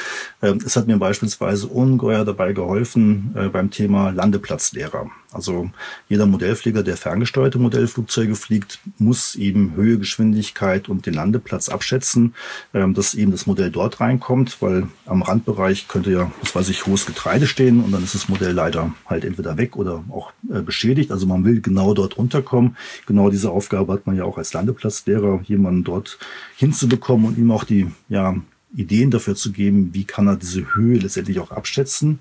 Ähm, 0.42 0.58
es 0.64 0.76
hat 0.76 0.86
mir 0.86 0.96
beispielsweise 0.98 1.68
ungeheuer 1.68 2.24
dabei 2.24 2.52
geholfen 2.52 3.34
äh, 3.36 3.48
beim 3.48 3.70
Thema 3.70 4.10
Landeplatzlehrer. 4.10 5.10
Also 5.32 5.70
jeder 6.08 6.24
Modellflieger, 6.24 6.82
der 6.82 6.96
ferngesteuerte 6.96 7.58
Modellflugzeuge 7.58 8.34
fliegt, 8.36 8.80
muss 8.98 9.34
eben 9.34 9.74
Höhe, 9.74 9.98
Geschwindigkeit 9.98 10.88
und 10.88 11.04
den 11.04 11.14
Landeplatz 11.14 11.68
abschätzen, 11.68 12.34
ähm, 12.72 12.94
dass 12.94 13.14
eben 13.14 13.32
das 13.32 13.46
Modell 13.46 13.70
dort 13.70 14.00
reinkommt, 14.00 14.56
weil 14.60 14.88
am 15.04 15.22
Randbereich 15.22 15.88
könnte 15.88 16.10
ja, 16.10 16.32
was 16.40 16.54
weiß 16.54 16.68
ich, 16.70 16.86
hohes 16.86 17.06
Getreide 17.06 17.46
stehen 17.46 17.84
und 17.84 17.92
dann 17.92 18.02
ist 18.02 18.14
das 18.14 18.28
Modell 18.28 18.52
leider 18.52 18.94
halt 19.06 19.24
entweder 19.24 19.58
weg 19.58 19.76
oder 19.76 20.04
auch 20.10 20.32
äh, 20.50 20.62
beschädigt. 20.62 21.12
Also 21.12 21.26
man 21.26 21.44
will 21.44 21.60
genau 21.60 21.92
dort 21.92 22.16
runterkommen. 22.16 22.76
Genau 23.06 23.28
diese 23.28 23.50
Aufgabe 23.50 23.92
hat 23.92 24.06
man 24.06 24.16
ja 24.16 24.24
auch 24.24 24.38
als 24.38 24.54
Landeplatzlehrer, 24.54 25.40
jemanden 25.44 25.84
dort 25.84 26.18
hinzubekommen 26.56 27.26
und 27.26 27.38
ihm 27.38 27.50
auch 27.50 27.64
die 27.64 27.90
ja, 28.08 28.36
Ideen 28.74 29.10
dafür 29.10 29.34
zu 29.34 29.52
geben, 29.52 29.94
wie 29.94 30.04
kann 30.04 30.26
er 30.26 30.36
diese 30.36 30.74
Höhe 30.74 30.98
letztendlich 30.98 31.38
auch 31.40 31.50
abschätzen. 31.50 32.18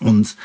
Und 0.00 0.36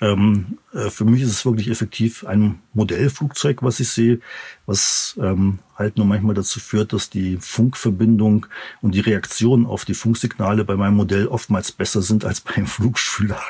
ähm, 0.00 0.58
äh, 0.74 0.90
für 0.90 1.04
mich 1.04 1.22
ist 1.22 1.30
es 1.30 1.46
wirklich 1.46 1.68
effektiv 1.70 2.26
ein 2.26 2.60
Modellflugzeug, 2.74 3.62
was 3.62 3.80
ich 3.80 3.88
sehe, 3.88 4.20
was 4.66 5.18
ähm, 5.20 5.60
halt 5.76 5.96
nur 5.96 6.04
manchmal 6.04 6.34
dazu 6.34 6.60
führt, 6.60 6.92
dass 6.92 7.08
die 7.08 7.38
Funkverbindung 7.40 8.46
und 8.82 8.94
die 8.94 9.00
Reaktion 9.00 9.64
auf 9.64 9.86
die 9.86 9.94
Funksignale 9.94 10.64
bei 10.64 10.76
meinem 10.76 10.96
Modell 10.96 11.26
oftmals 11.26 11.72
besser 11.72 12.02
sind 12.02 12.24
als 12.24 12.42
beim 12.42 12.66
Flugschüler. 12.66 13.40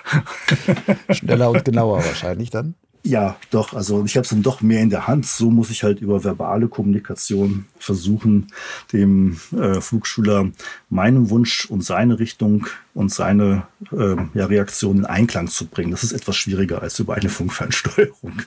Schneller 1.11 1.51
und 1.51 1.65
genauer 1.65 2.05
wahrscheinlich 2.05 2.51
dann. 2.51 2.75
Ja, 3.09 3.37
doch. 3.51 3.73
Also 3.73 4.05
ich 4.05 4.17
habe 4.17 4.25
es 4.25 4.29
dann 4.29 4.43
doch 4.43 4.61
mehr 4.61 4.83
in 4.83 4.91
der 4.91 5.07
Hand. 5.07 5.25
So 5.25 5.51
muss 5.51 5.71
ich 5.71 5.83
halt 5.83 6.03
über 6.03 6.25
verbale 6.25 6.69
Kommunikation 6.69 7.65
versuchen, 7.79 8.49
dem 8.93 9.41
äh, 9.59 9.81
Flugschüler 9.81 10.51
meinen 10.91 11.31
Wunsch 11.31 11.65
und 11.65 11.83
seine 11.83 12.19
Richtung 12.19 12.67
und 12.93 13.11
seine 13.11 13.67
äh, 13.93 14.17
ja, 14.35 14.45
Reaktion 14.45 14.99
in 14.99 15.05
Einklang 15.07 15.49
zu 15.49 15.69
bringen. 15.69 15.91
Das 15.91 16.05
ist 16.05 16.13
etwas 16.13 16.37
schwieriger 16.37 16.83
als 16.83 16.99
über 16.99 17.15
eine 17.15 17.31
Funkfernsteuerung. 17.31 18.43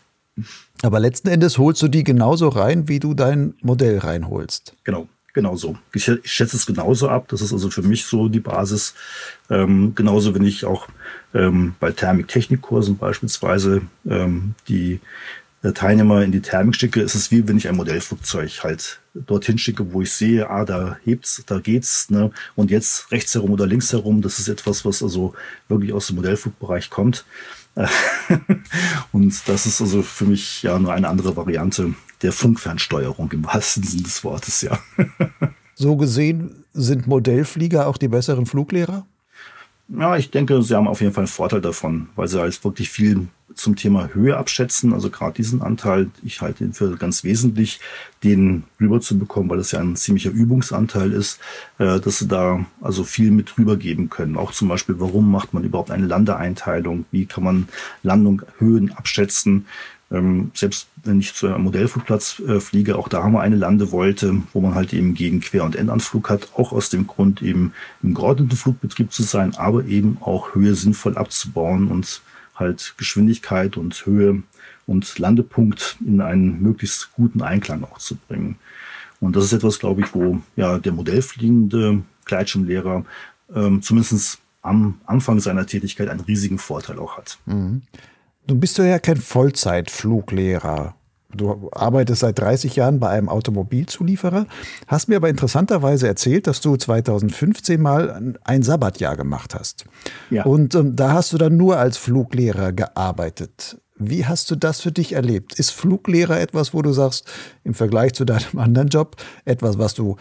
Aber 0.84 1.00
letzten 1.00 1.30
Endes 1.30 1.58
holst 1.58 1.82
du 1.82 1.88
die 1.88 2.04
genauso 2.04 2.48
rein, 2.50 2.88
wie 2.88 3.00
du 3.00 3.16
dein 3.16 3.56
Modell 3.64 3.98
reinholst. 3.98 4.76
Genau. 4.84 5.08
Genauso. 5.34 5.78
Ich, 5.94 6.08
ich 6.08 6.32
schätze 6.32 6.58
es 6.58 6.66
genauso 6.66 7.08
ab. 7.08 7.28
Das 7.30 7.42
ist 7.42 7.54
also 7.54 7.70
für 7.70 7.84
mich 7.84 8.06
so 8.06 8.28
die 8.28 8.42
Basis. 8.42 8.94
Ähm, 9.50 9.94
genauso, 9.96 10.36
wenn 10.36 10.44
ich 10.44 10.66
auch 10.66 10.88
ähm, 11.34 11.76
bei 11.80 11.92
Thermik-Technikkursen 11.92 12.98
beispielsweise 12.98 13.82
ähm, 14.06 14.56
die 14.68 15.00
äh, 15.64 15.72
Teilnehmer 15.72 16.24
in 16.24 16.34
die 16.34 16.42
Thermik 16.42 16.76
schicke, 16.76 17.02
ist 17.02 17.16
es 17.16 17.32
wie 17.32 17.48
wenn 17.48 17.58
ich 17.58 17.70
ein 17.70 17.76
Modellflugzeug 17.76 18.64
halt 18.64 19.00
dorthin 19.14 19.58
schicke, 19.58 19.94
wo 19.94 20.02
ich 20.02 20.12
sehe, 20.12 20.50
ah, 20.50 20.66
da 20.66 20.98
hebt's, 21.04 21.44
da 21.46 21.60
geht's, 21.60 22.10
ne? 22.10 22.32
Und 22.56 22.72
jetzt 22.72 23.12
rechts 23.12 23.34
herum 23.34 23.52
oder 23.52 23.68
links 23.68 23.92
herum, 23.94 24.22
das 24.22 24.40
ist 24.40 24.48
etwas, 24.48 24.86
was 24.86 25.04
also 25.04 25.34
wirklich 25.68 25.94
aus 25.94 26.08
dem 26.08 26.18
Modellflugbereich 26.18 26.90
kommt. 26.90 27.26
und 29.14 29.48
das 29.48 29.66
ist 29.66 29.80
also 29.80 30.02
für 30.02 30.26
mich 30.26 30.64
ja 30.64 30.78
nur 30.78 30.94
eine 30.94 31.08
andere 31.08 31.38
Variante 31.38 31.94
der 32.22 32.32
Funkfernsteuerung 32.32 33.32
im 33.32 33.46
wahrsten 33.46 33.84
Sinne 33.84 34.04
des 34.04 34.24
Wortes, 34.24 34.62
ja. 34.62 34.80
so 35.76 35.96
gesehen 35.96 36.66
sind 36.74 37.08
Modellflieger 37.08 37.88
auch 37.88 37.98
die 37.98 38.08
besseren 38.08 38.46
Fluglehrer? 38.46 39.06
Ja, 39.90 40.16
ich 40.16 40.32
denke, 40.32 40.62
sie 40.64 40.76
haben 40.76 40.88
auf 40.88 41.02
jeden 41.02 41.14
Fall 41.14 41.24
einen 41.24 41.28
Vorteil 41.28 41.60
davon, 41.60 42.08
weil 42.16 42.28
sie 42.28 42.40
halt 42.40 42.64
wirklich 42.64 42.90
viel 42.90 43.28
zum 43.56 43.76
Thema 43.76 44.10
Höhe 44.14 44.38
abschätzen. 44.38 44.94
Also 44.94 45.10
gerade 45.10 45.34
diesen 45.34 45.62
Anteil, 45.62 46.10
ich 46.24 46.40
halte 46.40 46.64
ihn 46.64 46.72
für 46.72 46.96
ganz 46.96 47.26
wesentlich, 47.26 47.82
den 48.24 48.64
rüberzubekommen, 48.80 49.50
weil 49.50 49.58
das 49.58 49.72
ja 49.72 49.80
ein 49.80 49.98
ziemlicher 49.98 50.32
Übungsanteil 50.32 51.12
ist, 51.12 51.40
äh, 51.78 52.00
dass 52.00 52.20
sie 52.20 52.28
da 52.28 52.66
also 52.80 53.04
viel 53.04 53.32
mit 53.32 53.58
rübergeben 53.58 54.10
können. 54.10 54.38
Auch 54.38 54.52
zum 54.52 54.70
Beispiel, 54.70 54.96
warum 55.00 55.30
macht 55.30 55.54
man 55.54 55.64
überhaupt 55.64 55.92
eine 55.92 56.06
Landeeinteilung? 56.06 57.06
Wie 57.12 57.26
kann 57.26 57.44
man 57.44 57.68
Landung, 58.02 58.44
Höhen 58.60 58.94
abschätzen? 58.94 59.66
Ähm, 60.12 60.52
selbst 60.54 60.88
wenn 61.04 61.20
ich 61.20 61.34
zu 61.34 61.48
einem 61.48 61.64
Modellflugplatz 61.64 62.40
äh, 62.40 62.60
fliege, 62.60 62.98
auch 62.98 63.08
da 63.08 63.24
haben 63.24 63.32
wir 63.34 63.42
eine 63.42 63.56
Landewolte, 63.56 64.42
wo 64.52 64.60
man 64.60 64.76
halt 64.76 64.94
eben 64.94 65.14
gegen 65.14 65.40
Quer- 65.40 65.64
und 65.64 65.76
Endanflug 65.76 66.30
hat, 66.30 66.50
auch 66.56 66.74
aus 66.74 66.90
dem 66.90 67.08
Grund 67.08 67.42
eben 67.42 67.74
im 68.04 68.14
geordneten 68.14 68.56
Flugbetrieb 68.56 69.14
zu 69.14 69.24
sein, 69.24 69.56
aber 69.56 69.86
eben 69.86 70.18
auch 70.20 70.54
Höhe 70.54 70.76
sinnvoll 70.76 71.18
abzubauen 71.18 71.88
und 71.88 72.22
halt 72.56 72.96
Geschwindigkeit 72.98 73.78
und 73.78 74.06
Höhe 74.06 74.44
und 74.86 75.18
Landepunkt 75.18 75.98
in 76.06 76.20
einen 76.20 76.62
möglichst 76.62 77.14
guten 77.14 77.42
Einklang 77.42 77.84
auch 77.84 77.98
zu 77.98 78.16
bringen. 78.16 78.58
Und 79.22 79.36
das 79.36 79.46
ist 79.46 79.54
etwas, 79.54 79.80
glaube 79.80 80.02
ich, 80.02 80.14
wo 80.14 80.42
ja 80.56 80.78
der 80.78 80.92
modellfliegende 80.92 82.02
Gleitschirmlehrer 82.26 83.06
ähm, 83.56 83.82
zumindest 83.82 84.40
am 84.62 85.00
Anfang 85.06 85.40
seiner 85.40 85.66
Tätigkeit 85.66 86.10
einen 86.10 86.22
riesigen 86.22 86.58
Vorteil 86.58 87.00
auch 87.00 87.18
hat. 87.18 87.40
Mhm. 87.46 87.84
Nun 88.48 88.60
bist 88.60 88.78
du 88.78 88.84
ja 88.84 89.00
kein 89.00 89.18
Vollzeitfluglehrer. 89.18 90.96
Du 91.34 91.70
arbeitest 91.72 92.22
seit 92.22 92.40
30 92.40 92.76
Jahren 92.76 93.00
bei 93.00 93.10
einem 93.10 93.30
Automobilzulieferer, 93.30 94.48
hast 94.88 95.08
mir 95.08 95.16
aber 95.16 95.30
interessanterweise 95.30 96.08
erzählt, 96.08 96.48
dass 96.48 96.60
du 96.60 96.76
2015 96.76 97.82
mal 97.82 98.36
ein 98.44 98.64
Sabbatjahr 98.64 99.16
gemacht 99.16 99.56
hast. 99.56 99.86
Ja. 100.30 100.44
Und 100.44 100.76
ähm, 100.76 100.96
da 100.96 101.14
hast 101.14 101.32
du 101.32 101.38
dann 101.38 101.56
nur 101.56 101.78
als 101.78 101.98
Fluglehrer 101.98 102.74
gearbeitet. 102.74 103.78
Wie 103.98 104.26
hast 104.26 104.50
du 104.52 104.56
das 104.56 104.82
für 104.82 104.92
dich 104.92 105.14
erlebt? 105.14 105.58
Ist 105.58 105.72
Fluglehrer 105.72 106.40
etwas, 106.40 106.74
wo 106.74 106.82
du 106.82 106.92
sagst, 106.92 107.32
im 107.64 107.76
Vergleich 107.76 108.14
zu 108.14 108.26
deinem 108.26 108.58
anderen 108.58 108.90
Job, 108.90 109.16
etwas, 109.46 109.78
was 109.78 109.94
du 109.94 110.18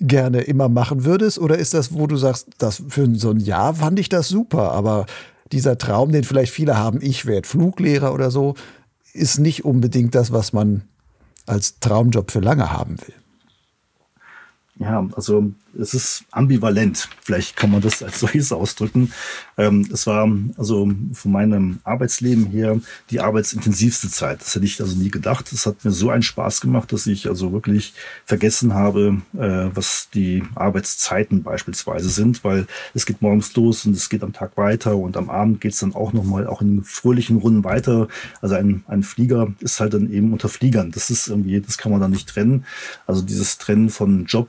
gerne 0.00 0.42
immer 0.42 0.68
machen 0.68 1.04
würdest? 1.04 1.38
Oder 1.38 1.56
ist 1.58 1.74
das, 1.74 1.94
wo 1.94 2.06
du 2.06 2.16
sagst, 2.16 2.48
das 2.58 2.82
für 2.88 3.06
so 3.14 3.30
ein 3.30 3.38
Jahr 3.38 3.74
fand 3.74 3.98
ich 3.98 4.08
das 4.08 4.28
super, 4.28 4.72
aber 4.72 5.06
dieser 5.52 5.78
Traum, 5.78 6.12
den 6.12 6.24
vielleicht 6.24 6.52
viele 6.52 6.76
haben, 6.76 7.00
ich 7.02 7.26
werde 7.26 7.48
Fluglehrer 7.48 8.12
oder 8.14 8.30
so, 8.30 8.54
ist 9.12 9.38
nicht 9.38 9.64
unbedingt 9.64 10.14
das, 10.14 10.32
was 10.32 10.52
man 10.52 10.82
als 11.46 11.80
Traumjob 11.80 12.30
für 12.30 12.40
lange 12.40 12.72
haben 12.72 13.00
will. 13.00 13.14
Ja, 14.80 15.06
also 15.14 15.52
es 15.78 15.92
ist 15.92 16.24
ambivalent. 16.30 17.10
Vielleicht 17.20 17.54
kann 17.54 17.70
man 17.70 17.82
das 17.82 18.02
als 18.02 18.20
solches 18.20 18.50
ausdrücken. 18.50 19.12
Ähm, 19.58 19.86
es 19.92 20.06
war 20.06 20.26
also 20.56 20.90
von 21.12 21.32
meinem 21.32 21.80
Arbeitsleben 21.84 22.46
her 22.46 22.80
die 23.10 23.20
arbeitsintensivste 23.20 24.08
Zeit. 24.08 24.40
Das 24.40 24.54
hätte 24.54 24.64
ich 24.64 24.80
also 24.80 24.96
nie 24.96 25.10
gedacht. 25.10 25.52
Es 25.52 25.66
hat 25.66 25.84
mir 25.84 25.90
so 25.90 26.08
einen 26.08 26.22
Spaß 26.22 26.62
gemacht, 26.62 26.92
dass 26.92 27.06
ich 27.06 27.28
also 27.28 27.52
wirklich 27.52 27.92
vergessen 28.24 28.72
habe, 28.72 29.20
äh, 29.34 29.68
was 29.74 30.08
die 30.14 30.42
Arbeitszeiten 30.54 31.42
beispielsweise 31.42 32.08
sind, 32.08 32.42
weil 32.42 32.66
es 32.94 33.04
geht 33.04 33.20
morgens 33.20 33.54
los 33.54 33.84
und 33.84 33.94
es 33.94 34.08
geht 34.08 34.22
am 34.22 34.32
Tag 34.32 34.56
weiter 34.56 34.96
und 34.96 35.18
am 35.18 35.28
Abend 35.28 35.60
geht 35.60 35.72
es 35.72 35.80
dann 35.80 35.94
auch 35.94 36.14
nochmal 36.14 36.46
auch 36.46 36.62
in 36.62 36.84
fröhlichen 36.84 37.36
Runden 37.36 37.64
weiter. 37.64 38.08
Also 38.40 38.54
ein, 38.54 38.82
ein 38.88 39.02
Flieger 39.02 39.52
ist 39.60 39.78
halt 39.78 39.92
dann 39.92 40.10
eben 40.10 40.32
unter 40.32 40.48
Fliegern. 40.48 40.90
Das 40.90 41.10
ist 41.10 41.28
irgendwie, 41.28 41.60
das 41.60 41.76
kann 41.76 41.92
man 41.92 42.00
dann 42.00 42.12
nicht 42.12 42.30
trennen. 42.30 42.64
Also 43.06 43.20
dieses 43.20 43.58
Trennen 43.58 43.90
von 43.90 44.24
Job 44.24 44.48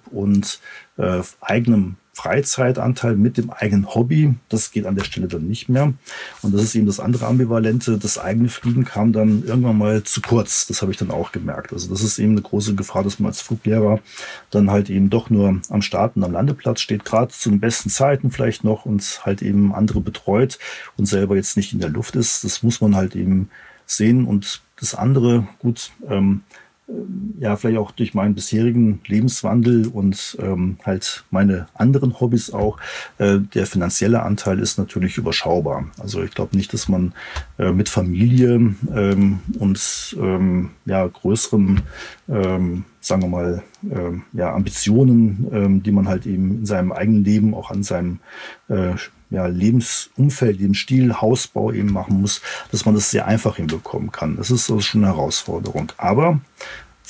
äh, 0.97 1.21
eigenem 1.41 1.97
Freizeitanteil 2.13 3.15
mit 3.15 3.37
dem 3.37 3.49
eigenen 3.49 3.95
Hobby. 3.95 4.35
Das 4.49 4.71
geht 4.71 4.85
an 4.85 4.95
der 4.95 5.05
Stelle 5.05 5.27
dann 5.27 5.47
nicht 5.47 5.69
mehr. 5.69 5.93
Und 6.41 6.53
das 6.53 6.61
ist 6.61 6.75
eben 6.75 6.85
das 6.85 6.99
andere 6.99 7.25
Ambivalente. 7.25 7.97
Das 7.97 8.17
eigene 8.17 8.49
Fliegen 8.49 8.83
kam 8.83 9.13
dann 9.13 9.43
irgendwann 9.45 9.77
mal 9.77 10.03
zu 10.03 10.21
kurz. 10.21 10.67
Das 10.67 10.81
habe 10.81 10.91
ich 10.91 10.97
dann 10.97 11.09
auch 11.09 11.31
gemerkt. 11.31 11.71
Also 11.71 11.89
das 11.89 12.03
ist 12.03 12.19
eben 12.19 12.33
eine 12.33 12.41
große 12.41 12.75
Gefahr, 12.75 13.03
dass 13.03 13.19
man 13.19 13.29
als 13.29 13.41
Fluglehrer 13.41 13.99
dann 14.49 14.69
halt 14.69 14.89
eben 14.89 15.09
doch 15.09 15.29
nur 15.29 15.61
am 15.69 15.81
Start 15.81 16.17
und 16.17 16.23
am 16.23 16.33
Landeplatz 16.33 16.81
steht, 16.81 17.05
gerade 17.05 17.31
zu 17.31 17.49
den 17.49 17.61
besten 17.61 17.89
Zeiten 17.89 18.29
vielleicht 18.29 18.63
noch 18.63 18.85
und 18.85 19.21
halt 19.25 19.41
eben 19.41 19.73
andere 19.73 20.01
betreut 20.01 20.59
und 20.97 21.05
selber 21.05 21.37
jetzt 21.37 21.55
nicht 21.55 21.71
in 21.71 21.79
der 21.79 21.89
Luft 21.89 22.15
ist. 22.17 22.43
Das 22.43 22.61
muss 22.61 22.81
man 22.81 22.95
halt 22.95 23.15
eben 23.15 23.49
sehen. 23.85 24.25
Und 24.25 24.61
das 24.79 24.95
andere, 24.95 25.47
gut, 25.59 25.91
ähm, 26.07 26.43
ja, 27.39 27.55
vielleicht 27.55 27.79
auch 27.79 27.91
durch 27.91 28.13
meinen 28.13 28.35
bisherigen 28.35 29.01
Lebenswandel 29.07 29.87
und 29.87 30.37
ähm, 30.39 30.77
halt 30.83 31.23
meine 31.31 31.67
anderen 31.73 32.19
Hobbys 32.19 32.51
auch, 32.53 32.77
äh, 33.17 33.39
der 33.39 33.65
finanzielle 33.65 34.23
Anteil 34.23 34.59
ist 34.59 34.77
natürlich 34.77 35.17
überschaubar. 35.17 35.85
Also 35.99 36.23
ich 36.23 36.31
glaube 36.31 36.55
nicht, 36.55 36.73
dass 36.73 36.87
man 36.87 37.13
äh, 37.57 37.71
mit 37.71 37.89
Familie 37.89 38.75
ähm, 38.93 39.39
und 39.57 40.15
ähm, 40.19 40.69
ja, 40.85 41.05
größeren, 41.07 41.81
ähm, 42.29 42.85
sagen 42.99 43.21
wir 43.23 43.29
mal, 43.29 43.63
ähm, 43.89 44.23
ja, 44.33 44.53
Ambitionen, 44.53 45.47
ähm, 45.51 45.83
die 45.83 45.91
man 45.91 46.07
halt 46.07 46.25
eben 46.25 46.59
in 46.59 46.65
seinem 46.65 46.91
eigenen 46.91 47.23
Leben, 47.23 47.53
auch 47.55 47.71
an 47.71 47.83
seinem 47.83 48.19
äh, 48.69 48.93
ja, 49.31 49.47
Lebensumfeld, 49.47 50.59
dem 50.59 50.73
Stil, 50.73 51.21
Hausbau 51.21 51.71
eben 51.71 51.91
machen 51.91 52.21
muss, 52.21 52.41
dass 52.71 52.85
man 52.85 52.93
das 52.93 53.09
sehr 53.09 53.25
einfach 53.25 53.55
hinbekommen 53.55 54.11
kann. 54.11 54.35
Das 54.35 54.51
ist 54.51 54.69
also 54.69 54.81
schon 54.81 55.03
eine 55.03 55.13
Herausforderung. 55.13 55.91
Aber 55.97 56.41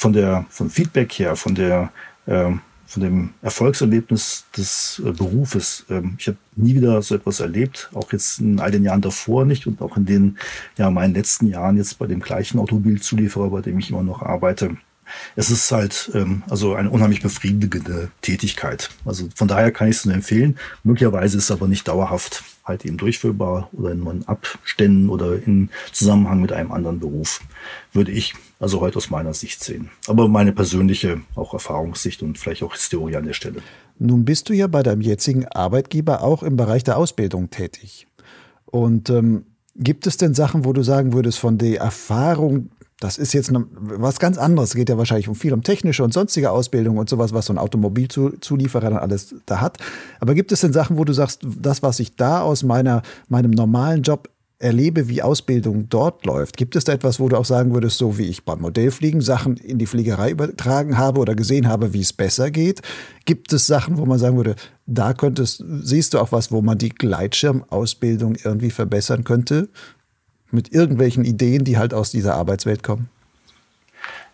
von 0.01 0.13
der, 0.13 0.45
von 0.49 0.71
Feedback 0.71 1.13
her, 1.13 1.35
von 1.35 1.53
der, 1.53 1.91
äh, 2.25 2.49
von 2.87 3.03
dem 3.03 3.29
Erfolgserlebnis 3.43 4.45
des 4.57 4.99
äh, 5.05 5.11
Berufes. 5.11 5.85
Ähm, 5.91 6.15
ich 6.17 6.27
habe 6.27 6.37
nie 6.55 6.73
wieder 6.73 7.03
so 7.03 7.13
etwas 7.13 7.39
erlebt, 7.39 7.91
auch 7.93 8.11
jetzt 8.11 8.39
in 8.39 8.59
all 8.59 8.71
den 8.71 8.83
Jahren 8.83 9.01
davor 9.01 9.45
nicht 9.45 9.67
und 9.67 9.79
auch 9.79 9.97
in 9.97 10.05
den, 10.07 10.39
ja, 10.75 10.89
meinen 10.89 11.13
letzten 11.13 11.45
Jahren 11.45 11.77
jetzt 11.77 11.99
bei 11.99 12.07
dem 12.07 12.19
gleichen 12.19 12.57
Automobilzulieferer, 12.57 13.51
bei 13.51 13.61
dem 13.61 13.77
ich 13.77 13.91
immer 13.91 14.01
noch 14.01 14.23
arbeite. 14.23 14.75
es 15.35 15.51
ist 15.51 15.71
halt 15.71 16.09
ähm, 16.15 16.41
also 16.49 16.73
eine 16.73 16.89
unheimlich 16.89 17.21
befriedigende 17.21 18.09
Tätigkeit. 18.21 18.89
Also 19.05 19.29
von 19.35 19.47
daher 19.47 19.71
kann 19.71 19.87
ich 19.87 19.97
es 19.97 20.05
nur 20.05 20.15
empfehlen. 20.15 20.57
Möglicherweise 20.83 21.37
ist 21.37 21.43
es 21.43 21.51
aber 21.51 21.67
nicht 21.67 21.87
dauerhaft 21.87 22.43
halt 22.63 22.85
eben 22.85 22.97
durchführbar 22.97 23.69
oder 23.73 23.91
in 23.91 24.27
Abständen 24.27 25.09
oder 25.09 25.35
in 25.35 25.69
Zusammenhang 25.91 26.41
mit 26.41 26.51
einem 26.51 26.71
anderen 26.71 26.99
Beruf, 26.99 27.41
würde 27.93 28.11
ich 28.11 28.33
also 28.59 28.81
heute 28.81 28.97
aus 28.97 29.09
meiner 29.09 29.33
Sicht 29.33 29.63
sehen. 29.63 29.89
Aber 30.07 30.27
meine 30.27 30.53
persönliche 30.53 31.21
auch 31.35 31.53
Erfahrungssicht 31.53 32.21
und 32.21 32.37
vielleicht 32.37 32.63
auch 32.63 32.73
Historie 32.73 33.15
an 33.15 33.25
der 33.25 33.33
Stelle. 33.33 33.61
Nun 33.97 34.25
bist 34.25 34.49
du 34.49 34.53
ja 34.53 34.67
bei 34.67 34.83
deinem 34.83 35.01
jetzigen 35.01 35.47
Arbeitgeber 35.47 36.23
auch 36.23 36.43
im 36.43 36.55
Bereich 36.55 36.83
der 36.83 36.97
Ausbildung 36.97 37.49
tätig. 37.49 38.07
Und 38.65 39.09
ähm, 39.09 39.45
gibt 39.75 40.07
es 40.07 40.17
denn 40.17 40.33
Sachen, 40.33 40.65
wo 40.65 40.73
du 40.73 40.83
sagen 40.83 41.13
würdest, 41.13 41.39
von 41.39 41.57
der 41.57 41.79
Erfahrung 41.79 42.69
das 43.01 43.17
ist 43.17 43.33
jetzt 43.33 43.51
was 43.51 44.19
ganz 44.19 44.37
anderes. 44.37 44.69
Es 44.69 44.75
geht 44.75 44.87
ja 44.87 44.97
wahrscheinlich 44.97 45.27
um 45.27 45.33
viel 45.33 45.53
um 45.53 45.63
technische 45.63 46.03
und 46.03 46.13
sonstige 46.13 46.51
Ausbildung 46.51 46.97
und 46.97 47.09
sowas, 47.09 47.33
was 47.33 47.47
so 47.47 47.53
ein 47.53 47.57
Automobilzulieferer 47.57 48.91
dann 48.91 48.99
alles 48.99 49.33
da 49.47 49.59
hat. 49.59 49.79
Aber 50.19 50.35
gibt 50.35 50.51
es 50.51 50.61
denn 50.61 50.71
Sachen, 50.71 50.99
wo 50.99 51.03
du 51.03 51.11
sagst, 51.11 51.41
das, 51.43 51.81
was 51.81 51.99
ich 51.99 52.15
da 52.15 52.41
aus 52.41 52.61
meiner, 52.61 53.01
meinem 53.27 53.51
normalen 53.51 54.03
Job 54.03 54.29
erlebe, 54.59 55.09
wie 55.09 55.23
Ausbildung 55.23 55.89
dort 55.89 56.27
läuft, 56.27 56.57
gibt 56.57 56.75
es 56.75 56.83
da 56.83 56.93
etwas, 56.93 57.19
wo 57.19 57.27
du 57.27 57.37
auch 57.37 57.45
sagen 57.45 57.73
würdest, 57.73 57.97
so 57.97 58.19
wie 58.19 58.27
ich 58.27 58.45
beim 58.45 58.61
Modellfliegen 58.61 59.21
Sachen 59.21 59.57
in 59.57 59.79
die 59.79 59.87
Fliegerei 59.87 60.29
übertragen 60.29 60.99
habe 60.99 61.21
oder 61.21 61.33
gesehen 61.33 61.67
habe, 61.67 61.93
wie 61.93 62.01
es 62.01 62.13
besser 62.13 62.51
geht? 62.51 62.83
Gibt 63.25 63.51
es 63.51 63.65
Sachen, 63.65 63.97
wo 63.97 64.05
man 64.05 64.19
sagen 64.19 64.37
würde, 64.37 64.55
da 64.85 65.13
könntest, 65.13 65.63
siehst 65.81 66.13
du 66.13 66.19
auch 66.19 66.31
was, 66.31 66.51
wo 66.51 66.61
man 66.61 66.77
die 66.77 66.89
Gleitschirmausbildung 66.89 68.35
irgendwie 68.35 68.69
verbessern 68.69 69.23
könnte? 69.23 69.69
Mit 70.53 70.73
irgendwelchen 70.73 71.25
Ideen, 71.25 71.63
die 71.63 71.77
halt 71.77 71.93
aus 71.93 72.11
dieser 72.11 72.35
Arbeitswelt 72.35 72.83
kommen? 72.83 73.09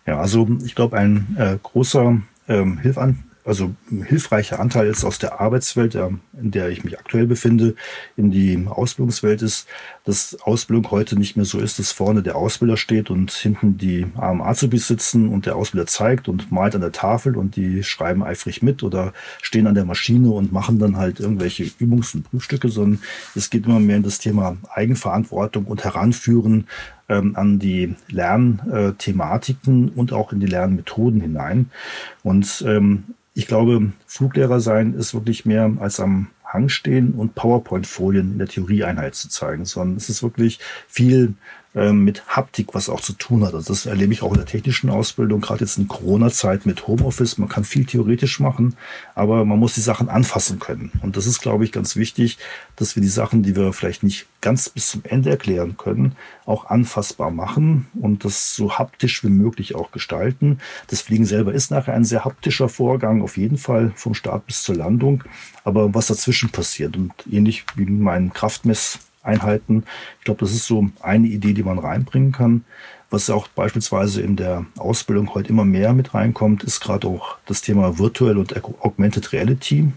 Ja, 0.06 0.20
also 0.20 0.48
ich 0.64 0.74
glaube, 0.74 0.96
ein 0.96 1.36
äh, 1.38 1.56
großer 1.62 2.20
ähm, 2.48 2.78
Hilfan 2.78 3.24
also 3.48 3.74
hilfreicher 3.90 4.60
Anteil 4.60 4.88
ist 4.88 5.04
aus 5.04 5.18
der 5.18 5.40
Arbeitswelt, 5.40 5.94
in 5.94 6.20
der 6.50 6.68
ich 6.68 6.84
mich 6.84 6.98
aktuell 6.98 7.26
befinde, 7.26 7.74
in 8.16 8.30
die 8.30 8.66
Ausbildungswelt 8.68 9.40
ist, 9.40 9.66
dass 10.04 10.36
Ausbildung 10.42 10.90
heute 10.90 11.18
nicht 11.18 11.36
mehr 11.36 11.46
so 11.46 11.58
ist, 11.58 11.78
dass 11.78 11.90
vorne 11.90 12.22
der 12.22 12.36
Ausbilder 12.36 12.76
steht 12.76 13.08
und 13.08 13.32
hinten 13.32 13.78
die 13.78 14.06
armen 14.16 14.42
Azubis 14.42 14.86
sitzen 14.86 15.28
und 15.30 15.46
der 15.46 15.56
Ausbilder 15.56 15.86
zeigt 15.86 16.28
und 16.28 16.52
malt 16.52 16.74
an 16.74 16.82
der 16.82 16.92
Tafel 16.92 17.36
und 17.38 17.56
die 17.56 17.82
schreiben 17.82 18.22
eifrig 18.22 18.62
mit 18.62 18.82
oder 18.82 19.14
stehen 19.40 19.66
an 19.66 19.74
der 19.74 19.86
Maschine 19.86 20.30
und 20.30 20.52
machen 20.52 20.78
dann 20.78 20.98
halt 20.98 21.18
irgendwelche 21.18 21.64
Übungs- 21.64 22.14
und 22.14 22.30
Prüfstücke, 22.30 22.68
sondern 22.68 23.00
es 23.34 23.48
geht 23.48 23.64
immer 23.64 23.80
mehr 23.80 23.96
in 23.96 24.02
das 24.02 24.18
Thema 24.18 24.58
Eigenverantwortung 24.74 25.64
und 25.64 25.84
Heranführen 25.84 26.66
ähm, 27.08 27.36
an 27.36 27.58
die 27.58 27.94
Lernthematiken 28.08 29.90
und 29.90 30.12
auch 30.12 30.32
in 30.32 30.40
die 30.40 30.46
Lernmethoden 30.46 31.20
hinein. 31.20 31.70
Und 32.22 32.64
ähm, 32.66 33.04
ich 33.34 33.46
glaube, 33.46 33.92
Fluglehrer 34.06 34.60
sein 34.60 34.94
ist 34.94 35.14
wirklich 35.14 35.46
mehr 35.46 35.70
als 35.78 36.00
am 36.00 36.28
Hang 36.44 36.68
stehen 36.68 37.12
und 37.12 37.34
PowerPoint-Folien 37.34 38.32
in 38.32 38.38
der 38.38 38.48
Theorieeinheit 38.48 39.14
zu 39.14 39.28
zeigen, 39.28 39.64
sondern 39.64 39.96
es 39.96 40.08
ist 40.08 40.22
wirklich 40.22 40.58
viel 40.88 41.34
mit 41.74 42.26
Haptik 42.26 42.74
was 42.74 42.88
auch 42.88 43.00
zu 43.00 43.12
tun 43.12 43.44
hat. 43.44 43.54
Also 43.54 43.72
das 43.72 43.86
erlebe 43.86 44.12
ich 44.12 44.22
auch 44.22 44.30
in 44.30 44.38
der 44.38 44.46
technischen 44.46 44.88
Ausbildung, 44.88 45.40
gerade 45.40 45.60
jetzt 45.60 45.76
in 45.76 45.86
Corona-Zeit 45.86 46.64
mit 46.64 46.86
Homeoffice. 46.86 47.38
Man 47.38 47.48
kann 47.48 47.64
viel 47.64 47.84
theoretisch 47.84 48.40
machen, 48.40 48.74
aber 49.14 49.44
man 49.44 49.58
muss 49.58 49.74
die 49.74 49.82
Sachen 49.82 50.08
anfassen 50.08 50.58
können. 50.58 50.92
Und 51.02 51.16
das 51.16 51.26
ist, 51.26 51.40
glaube 51.40 51.64
ich, 51.64 51.72
ganz 51.72 51.94
wichtig, 51.94 52.38
dass 52.76 52.96
wir 52.96 53.02
die 53.02 53.08
Sachen, 53.08 53.42
die 53.42 53.54
wir 53.54 53.72
vielleicht 53.72 54.02
nicht 54.02 54.26
ganz 54.40 54.70
bis 54.70 54.88
zum 54.88 55.02
Ende 55.04 55.30
erklären 55.30 55.76
können, 55.76 56.16
auch 56.46 56.66
anfassbar 56.66 57.30
machen 57.30 57.88
und 57.94 58.24
das 58.24 58.54
so 58.54 58.78
haptisch 58.78 59.22
wie 59.22 59.28
möglich 59.28 59.74
auch 59.74 59.90
gestalten. 59.90 60.60
Das 60.86 61.02
Fliegen 61.02 61.26
selber 61.26 61.52
ist 61.52 61.70
nachher 61.70 61.94
ein 61.94 62.04
sehr 62.04 62.24
haptischer 62.24 62.68
Vorgang, 62.68 63.20
auf 63.20 63.36
jeden 63.36 63.58
Fall 63.58 63.92
vom 63.94 64.14
Start 64.14 64.46
bis 64.46 64.62
zur 64.62 64.76
Landung. 64.76 65.24
Aber 65.64 65.94
was 65.94 66.06
dazwischen 66.06 66.50
passiert 66.50 66.96
und 66.96 67.12
ähnlich 67.30 67.64
wie 67.76 67.84
mein 67.84 68.32
Kraftmess 68.32 69.00
Einheiten. 69.28 69.84
Ich 70.18 70.24
glaube, 70.24 70.40
das 70.40 70.52
ist 70.52 70.66
so 70.66 70.88
eine 71.00 71.28
Idee, 71.28 71.52
die 71.52 71.62
man 71.62 71.78
reinbringen 71.78 72.32
kann. 72.32 72.64
Was 73.10 73.30
auch 73.30 73.48
beispielsweise 73.48 74.20
in 74.20 74.36
der 74.36 74.66
Ausbildung 74.76 75.32
heute 75.32 75.48
immer 75.48 75.64
mehr 75.64 75.94
mit 75.94 76.12
reinkommt, 76.12 76.62
ist 76.62 76.80
gerade 76.80 77.06
auch 77.06 77.38
das 77.46 77.62
Thema 77.62 77.98
Virtual 77.98 78.36
und 78.36 78.54
Augmented 78.82 79.32
Reality. 79.32 79.88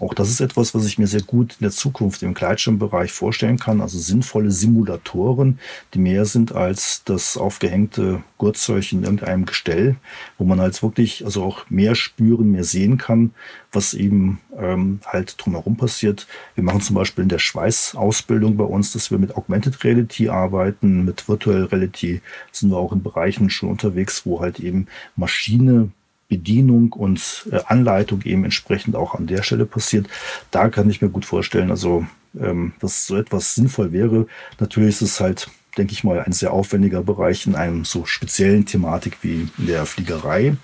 Auch 0.00 0.14
das 0.14 0.30
ist 0.30 0.40
etwas, 0.40 0.74
was 0.74 0.86
ich 0.86 0.98
mir 0.98 1.06
sehr 1.06 1.20
gut 1.20 1.56
in 1.60 1.64
der 1.64 1.70
Zukunft 1.70 2.22
im 2.22 2.32
Gleitschirmbereich 2.32 3.12
vorstellen 3.12 3.58
kann. 3.58 3.82
Also 3.82 3.98
sinnvolle 3.98 4.50
Simulatoren, 4.50 5.58
die 5.92 5.98
mehr 5.98 6.24
sind 6.24 6.52
als 6.52 7.04
das 7.04 7.36
aufgehängte 7.36 8.22
Gurtzeug 8.38 8.92
in 8.92 9.02
irgendeinem 9.02 9.44
Gestell, 9.44 9.96
wo 10.38 10.44
man 10.44 10.58
halt 10.58 10.82
wirklich 10.82 11.24
also 11.26 11.44
auch 11.44 11.68
mehr 11.68 11.94
spüren, 11.94 12.50
mehr 12.52 12.64
sehen 12.64 12.96
kann, 12.96 13.34
was 13.72 13.92
eben 13.92 14.40
ähm, 14.58 15.00
halt 15.04 15.34
drumherum 15.36 15.76
passiert. 15.76 16.26
Wir 16.54 16.64
machen 16.64 16.80
zum 16.80 16.96
Beispiel 16.96 17.22
in 17.22 17.28
der 17.28 17.38
Schweißausbildung 17.38 18.56
bei 18.56 18.64
uns, 18.64 18.94
dass 18.94 19.10
wir 19.10 19.18
mit 19.18 19.36
Augmented 19.36 19.84
Reality 19.84 20.30
arbeiten, 20.30 21.04
mit 21.04 21.28
Virtual 21.28 21.64
Reality 21.64 22.22
sind 22.52 22.70
wir 22.70 22.78
auch 22.78 22.92
in 22.92 23.02
Bereichen 23.02 23.50
schon 23.50 23.68
unterwegs, 23.68 24.24
wo 24.24 24.40
halt 24.40 24.60
eben 24.60 24.86
Maschine 25.14 25.90
Bedienung 26.30 26.92
und 26.94 27.48
äh, 27.50 27.58
Anleitung 27.66 28.22
eben 28.22 28.44
entsprechend 28.44 28.96
auch 28.96 29.14
an 29.14 29.26
der 29.26 29.42
Stelle 29.42 29.66
passiert. 29.66 30.06
Da 30.50 30.70
kann 30.70 30.88
ich 30.88 31.02
mir 31.02 31.10
gut 31.10 31.26
vorstellen, 31.26 31.70
also 31.70 32.06
ähm, 32.40 32.72
dass 32.80 33.06
so 33.06 33.16
etwas 33.16 33.54
sinnvoll 33.54 33.92
wäre. 33.92 34.26
Natürlich 34.58 34.94
ist 34.94 35.02
es 35.02 35.20
halt, 35.20 35.50
denke 35.76 35.92
ich 35.92 36.04
mal, 36.04 36.20
ein 36.20 36.32
sehr 36.32 36.52
aufwendiger 36.52 37.02
Bereich 37.02 37.46
in 37.46 37.56
einem 37.56 37.84
so 37.84 38.06
speziellen 38.06 38.64
Thematik 38.64 39.18
wie 39.22 39.48
in 39.58 39.66
der 39.66 39.84
Fliegerei, 39.84 40.56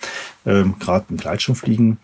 ähm, 0.47 0.77
gerade 0.79 1.07
im 1.11 1.17
Gleitschirmfliegen. 1.17 1.99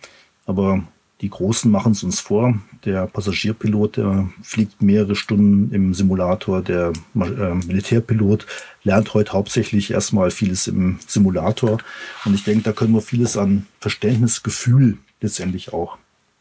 Aber 0.45 0.83
die 1.21 1.29
Großen 1.29 1.71
machen 1.71 1.93
es 1.93 2.03
uns 2.03 2.19
vor. 2.19 2.59
Der 2.83 3.07
Passagierpilot, 3.07 3.95
der 3.95 4.29
fliegt 4.41 4.81
mehrere 4.81 5.15
Stunden 5.15 5.73
im 5.73 5.93
Simulator. 5.93 6.61
Der 6.61 6.91
äh, 7.15 7.55
Militärpilot 7.65 8.45
lernt 8.83 9.13
heute 9.13 9.33
hauptsächlich 9.33 9.91
erstmal 9.91 10.31
vieles 10.31 10.67
im 10.67 10.99
Simulator. 11.07 11.79
Und 12.25 12.33
ich 12.33 12.43
denke, 12.43 12.63
da 12.63 12.73
können 12.73 12.93
wir 12.93 13.01
vieles 13.01 13.37
an 13.37 13.67
Verständnis, 13.79 14.43
Gefühl 14.43 14.97
letztendlich 15.21 15.73
auch 15.73 15.97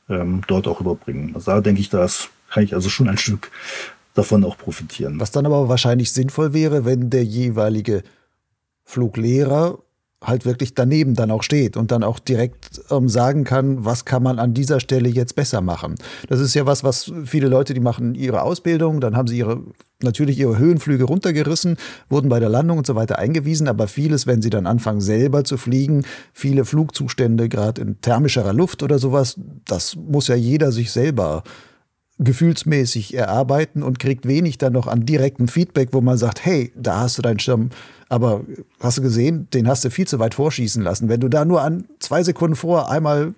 ähm, 0.09 0.43
dort 0.47 0.67
auch 0.67 0.81
überbringen. 0.81 1.33
Also 1.35 1.53
da 1.53 1.61
denke 1.61 1.81
ich, 1.81 1.89
das 1.89 2.31
kann 2.51 2.65
ich 2.65 2.75
also 2.75 2.89
schon 2.89 3.09
ein 3.09 3.19
Stück 3.19 3.51
davon 4.15 4.45
auch 4.45 4.59
profitieren. 4.59 5.21
Was 5.21 5.31
dann 5.31 5.47
aber 5.47 5.69
wahrscheinlich 5.69 6.13
sinnvoll 6.13 6.53
wäre, 6.53 6.85
wenn 6.85 7.11
der 7.11 7.25
jeweilige 7.25 8.03
Fluglehrer 8.85 9.79
halt 10.23 10.45
wirklich 10.45 10.75
daneben 10.75 11.15
dann 11.15 11.31
auch 11.31 11.43
steht 11.43 11.77
und 11.77 11.91
dann 11.91 12.03
auch 12.03 12.19
direkt 12.19 12.81
ähm, 12.91 13.09
sagen 13.09 13.45
kann, 13.45 13.85
was 13.85 14.05
kann 14.05 14.23
man 14.23 14.39
an 14.39 14.55
dieser 14.55 14.81
Stelle 14.81 15.09
jetzt 15.09 15.35
besser 15.35 15.61
machen. 15.61 15.97
Das 16.29 16.41
ist 16.41 16.55
ja 16.55 16.67
was, 16.67 16.85
was 16.85 17.13
viele 17.25 17.49
Leute, 17.49 17.75
die 17.75 17.81
machen 17.81 18.15
ihre 18.15 18.43
Ausbildung, 18.43 19.01
dann 19.01 19.17
haben 19.17 19.29
sie 19.29 19.39
ihre 19.39 19.63
natürlich 20.03 20.39
ihre 20.39 20.59
Höhenflüge 20.59 21.05
runtergerissen, 21.05 21.77
wurden 22.09 22.29
bei 22.29 22.41
der 22.41 22.49
Landung 22.49 22.79
und 22.79 22.87
so 22.87 22.97
weiter 22.97 23.21
eingewiesen, 23.21 23.69
aber 23.69 23.87
vieles, 23.87 24.27
wenn 24.27 24.43
sie 24.43 24.51
dann 24.51 24.67
anfangen 24.67 25.01
selber 25.01 25.45
zu 25.45 25.57
fliegen, 25.57 26.05
viele 26.33 26.65
Flugzustände, 26.65 27.49
gerade 27.49 27.81
in 27.81 28.01
thermischerer 28.01 28.53
Luft 28.53 28.83
oder 28.83 28.99
sowas, 28.99 29.39
das 29.65 29.95
muss 29.95 30.27
ja 30.27 30.35
jeder 30.35 30.73
sich 30.73 30.91
selber 30.91 31.45
gefühlsmäßig 32.19 33.15
erarbeiten 33.15 33.83
und 33.83 33.99
kriegt 33.99 34.27
wenig 34.27 34.59
dann 34.59 34.73
noch 34.75 34.87
an 34.87 35.07
direktem 35.07 35.49
Feedback, 35.49 35.89
wo 35.93 36.01
man 36.01 36.19
sagt, 36.19 36.45
hey, 36.45 36.73
da 36.77 37.01
hast 37.01 37.19
du 37.19 37.23
deinen 37.23 37.39
Schirm 37.39 37.71
aber 38.13 38.45
hast 38.79 38.99
du 38.99 39.03
gesehen, 39.03 39.49
den 39.55 39.67
hast 39.67 39.87
du 39.87 39.91
viel 39.91 40.07
zu 40.07 40.19
weit 40.19 40.35
vorschießen 40.35 40.83
lassen. 40.83 41.09
Wenn 41.09 41.21
du 41.21 41.31
da 41.31 41.47
nur 41.47 41.63
an 41.63 41.87
zwei 41.99 42.23
Sekunden 42.23 42.57
vor 42.57 42.91
einmal 42.91 43.33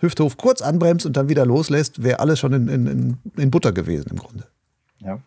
Hüfthof 0.00 0.36
kurz 0.36 0.60
anbremst 0.60 1.06
und 1.06 1.16
dann 1.16 1.30
wieder 1.30 1.46
loslässt, 1.46 2.02
wäre 2.02 2.20
alles 2.20 2.38
schon 2.38 2.52
in, 2.52 2.68
in, 2.68 3.16
in 3.38 3.50
Butter 3.50 3.72
gewesen 3.72 4.08
im 4.10 4.18
Grunde. 4.18 4.44
Ja. 4.98 5.20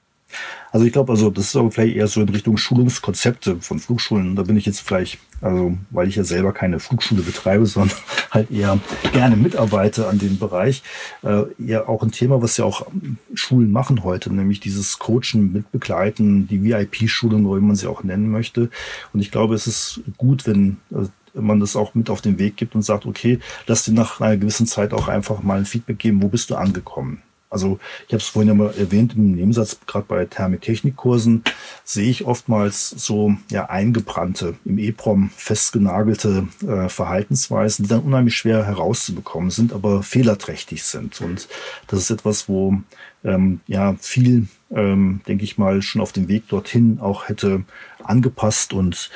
Also 0.72 0.86
ich 0.86 0.94
glaube, 0.94 1.12
also 1.12 1.30
das 1.30 1.46
ist 1.46 1.56
aber 1.56 1.72
vielleicht 1.72 1.96
eher 1.96 2.08
so 2.08 2.22
in 2.22 2.30
Richtung 2.30 2.58
Schulungskonzepte 2.58 3.58
von 3.62 3.80
Flugschulen. 3.80 4.36
Da 4.36 4.44
bin 4.44 4.56
ich 4.56 4.66
jetzt 4.66 4.82
vielleicht, 4.82 5.18
also 5.42 5.78
weil 5.90 6.08
ich 6.08 6.16
ja 6.16 6.24
selber 6.24 6.54
keine 6.54 6.80
Flugschule 6.80 7.22
betreibe, 7.22 7.66
sondern 7.66 7.98
halt 8.32 8.52
eher 8.52 8.80
gerne 9.12 9.36
mitarbeite 9.36 10.08
an 10.08 10.20
dem 10.20 10.38
Bereich, 10.38 10.84
äh, 11.24 11.44
eher 11.64 11.90
auch 11.90 12.03
ein 12.03 12.12
Thema, 12.12 12.41
was 12.41 12.58
ja 12.58 12.66
auch 12.66 12.86
Schulen 13.34 13.72
machen 13.72 14.03
heute, 14.03 14.32
nämlich 14.32 14.60
dieses 14.60 14.99
Coachen 14.99 15.52
mitbegleiten, 15.52 16.48
die 16.48 16.64
VIP-Schulung, 16.64 17.45
wie 17.56 17.62
man 17.62 17.76
sie 17.76 17.88
auch 17.88 18.03
nennen 18.03 18.30
möchte. 18.30 18.70
Und 19.14 19.22
ich 19.22 19.32
glaube, 19.32 19.56
es 19.56 19.66
ist 19.66 20.02
gut, 20.18 20.45
wenn 20.45 20.78
also 20.94 21.10
man 21.34 21.60
das 21.60 21.76
auch 21.76 21.95
mit 21.95 22.10
auf 22.10 22.22
den 22.22 22.40
Weg 22.40 22.58
gibt 22.58 22.76
und 22.76 22.82
sagt, 22.82 23.06
okay, 23.06 23.40
lass 23.68 23.86
dir 23.86 23.94
nach 23.94 24.20
einer 24.20 24.38
gewissen 24.38 24.68
Zeit 24.68 24.94
auch 24.94 25.08
einfach 25.08 25.41
mal 25.41 25.60
ein 25.60 25.66
Feedback 25.66 25.99
geben, 25.99 26.22
wo 26.22 26.28
bist 26.28 26.49
du 26.49 26.56
angekommen? 26.56 27.22
Also 27.50 27.80
ich 28.08 28.14
habe 28.14 28.22
es 28.22 28.28
vorhin 28.28 28.50
ja 28.50 28.54
mal 28.54 28.74
erwähnt 28.78 29.16
im 29.16 29.32
Nebensatz, 29.34 29.80
gerade 29.88 30.06
bei 30.08 30.26
Thermotechnikkursen 30.26 31.44
sehe 31.84 32.10
ich 32.10 32.26
oftmals 32.26 32.90
so 32.90 33.36
ja 33.50 33.70
eingebrannte, 33.70 34.56
im 34.66 34.78
EPROM 34.78 35.32
festgenagelte 35.36 36.48
äh, 36.68 36.90
Verhaltensweisen, 36.90 37.84
die 37.84 37.90
dann 37.90 38.02
unheimlich 38.02 38.38
schwer 38.38 38.66
herauszubekommen 38.66 39.50
sind, 39.50 39.74
aber 39.74 40.04
fehlerträchtig 40.04 40.84
sind. 40.84 41.22
Und 41.22 41.48
das 41.88 42.02
ist 42.02 42.12
etwas, 42.12 42.48
wo 42.48 42.76
ähm, 43.24 43.62
ja 43.68 43.96
viel, 44.00 44.48
ähm, 44.72 45.22
denke 45.28 45.44
ich 45.44 45.58
mal, 45.58 45.82
schon 45.82 46.02
auf 46.02 46.12
dem 46.12 46.28
Weg 46.28 46.48
dorthin 46.50 47.00
auch 47.00 47.28
hätte 47.28 47.64
angepasst 48.10 48.73
und 48.73 49.10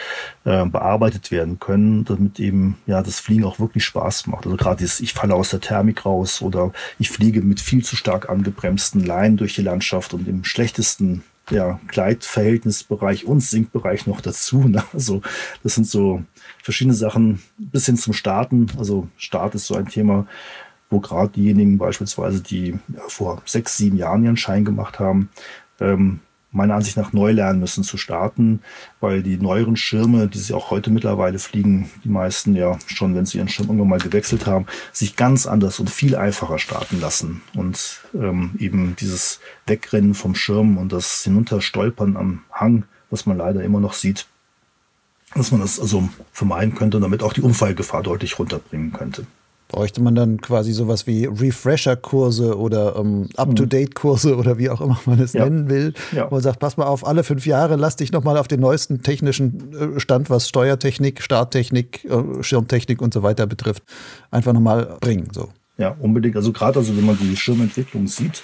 äh, 0.46 0.66
bearbeitet 0.66 1.32
werden 1.32 1.60
können, 1.60 2.06
damit 2.06 2.40
eben 2.40 2.78
ja 2.86 3.02
das 3.02 3.20
Fliegen 3.20 3.46
auch 3.46 3.60
wirklich 3.60 3.84
Spaß 3.86 4.28
macht. 4.28 4.46
Also 4.46 4.58
gerade 4.58 4.78
dieses, 4.78 5.00
ich 5.00 5.14
falle 5.14 5.36
aus 5.36 5.50
der 5.50 5.62
Thermik 5.62 6.06
raus 6.06 6.42
oder 6.42 6.72
ich 7.00 7.10
fliege 7.10 7.42
mit 7.42 7.60
viel 7.60 7.84
zu 7.84 7.96
stark 7.96 8.30
angebremsten 8.30 9.04
Leinen 9.04 9.38
durch 9.38 9.56
die 9.56 9.62
Landschaft 9.62 10.14
und 10.14 10.28
im 10.28 10.44
schlechtesten 10.44 11.24
ja, 11.50 11.80
Gleitverhältnisbereich 11.88 13.26
und 13.26 13.42
Sinkbereich 13.42 14.08
noch 14.08 14.22
dazu. 14.22 14.68
Ne? 14.68 14.84
Also 14.94 15.22
das 15.64 15.76
sind 15.76 15.88
so 15.88 16.24
verschiedene 16.62 16.96
Sachen 16.96 17.42
bis 17.58 17.86
hin 17.86 17.98
zum 17.98 18.14
Starten. 18.14 18.68
Also 18.78 19.08
Start 19.18 19.56
ist 19.56 19.68
so 19.68 19.76
ein 19.76 19.88
Thema, 19.88 20.28
wo 20.90 21.00
gerade 21.00 21.34
diejenigen 21.34 21.78
beispielsweise, 21.78 22.42
die 22.42 22.80
ja, 22.94 23.02
vor 23.08 23.42
sechs, 23.46 23.78
sieben 23.78 23.98
Jahren 23.98 24.24
ihren 24.24 24.38
Schein 24.38 24.64
gemacht 24.64 25.00
haben, 25.00 25.30
ähm, 25.80 26.20
meiner 26.54 26.76
Ansicht 26.76 26.96
nach 26.96 27.12
neu 27.12 27.32
lernen 27.32 27.60
müssen 27.60 27.84
zu 27.84 27.98
starten, 27.98 28.62
weil 29.02 29.24
die 29.24 29.38
neueren 29.38 29.76
Schirme, 29.76 30.28
die 30.28 30.38
sie 30.38 30.54
auch 30.54 30.72
heute 30.72 30.92
mittlerweile 30.92 31.40
fliegen, 31.40 31.90
die 32.04 32.10
meisten 32.10 32.56
ja 32.56 32.78
schon, 32.86 33.16
wenn 33.16 33.26
sie 33.26 33.40
ihren 33.40 33.50
Schirm 33.50 33.68
irgendwann 33.68 33.90
mal 33.90 34.00
gewechselt 34.00 34.46
haben, 34.46 34.68
sich 34.92 35.16
ganz 35.16 35.48
anders 35.48 35.80
und 35.80 35.90
viel 35.90 36.16
einfacher 36.16 36.60
starten 36.60 37.02
lassen. 37.02 37.42
Und 37.56 38.02
ähm, 38.14 38.52
eben 38.60 38.96
dieses 39.00 39.40
Wegrennen 39.66 40.14
vom 40.14 40.36
Schirm 40.36 40.78
und 40.78 40.94
das 40.94 41.24
Hinunterstolpern 41.24 42.16
am 42.16 42.44
Hang, 42.52 42.84
was 43.10 43.26
man 43.26 43.38
leider 43.38 43.64
immer 43.64 43.80
noch 43.80 43.94
sieht, 43.94 44.28
dass 45.36 45.52
man 45.52 45.62
das 45.62 45.80
also 45.80 46.08
vermeiden 46.32 46.76
könnte 46.76 46.98
und 46.98 47.04
damit 47.04 47.24
auch 47.24 47.34
die 47.34 47.42
Unfallgefahr 47.42 48.04
deutlich 48.04 48.38
runterbringen 48.38 48.94
könnte 48.94 49.26
bräuchte 49.68 50.02
man 50.02 50.16
dann 50.16 50.40
quasi 50.40 50.72
sowas 50.72 51.08
wie 51.08 51.26
Refresher-Kurse 51.26 52.58
oder 52.58 52.96
ähm, 52.96 53.30
Up-to-Date-Kurse 53.36 54.38
oder 54.38 54.58
wie 54.58 54.70
auch 54.70 54.82
immer 54.82 55.00
man 55.06 55.20
es 55.20 55.34
ja. 55.34 55.44
nennen 55.46 55.70
will. 55.70 55.94
Ja. 56.12 56.30
Wo 56.30 56.36
man 56.36 56.44
sagt, 56.44 56.60
pass 56.60 56.78
mal 56.78 56.86
auf, 56.86 57.06
alle 57.06 57.24
fünf 57.24 57.46
Jahre 57.46 57.76
lass 57.76 57.96
dich 57.96 58.12
nochmal 58.12 58.38
auf 58.38 58.48
den 58.48 58.60
neuesten 58.60 59.02
technischen 59.02 59.96
äh, 59.98 60.00
Stand, 60.00 60.30
was 60.30 60.48
Steuertechnik, 60.48 61.22
Starttechnik, 61.22 62.06
äh, 62.06 62.44
Schirmtechnik 62.44 63.02
und 63.02 63.14
so 63.14 63.24
weiter 63.24 63.48
betrifft, 63.48 63.84
einfach 64.32 64.54
nochmal 64.54 64.98
bringen. 65.02 65.30
So. 65.34 65.50
Ja, 65.78 65.96
unbedingt. 66.00 66.36
Also 66.36 66.52
gerade 66.52 66.80
also, 66.80 66.96
wenn 66.96 67.06
man 67.06 67.18
die 67.18 67.36
Schirmentwicklung 67.36 68.08
sieht, 68.08 68.44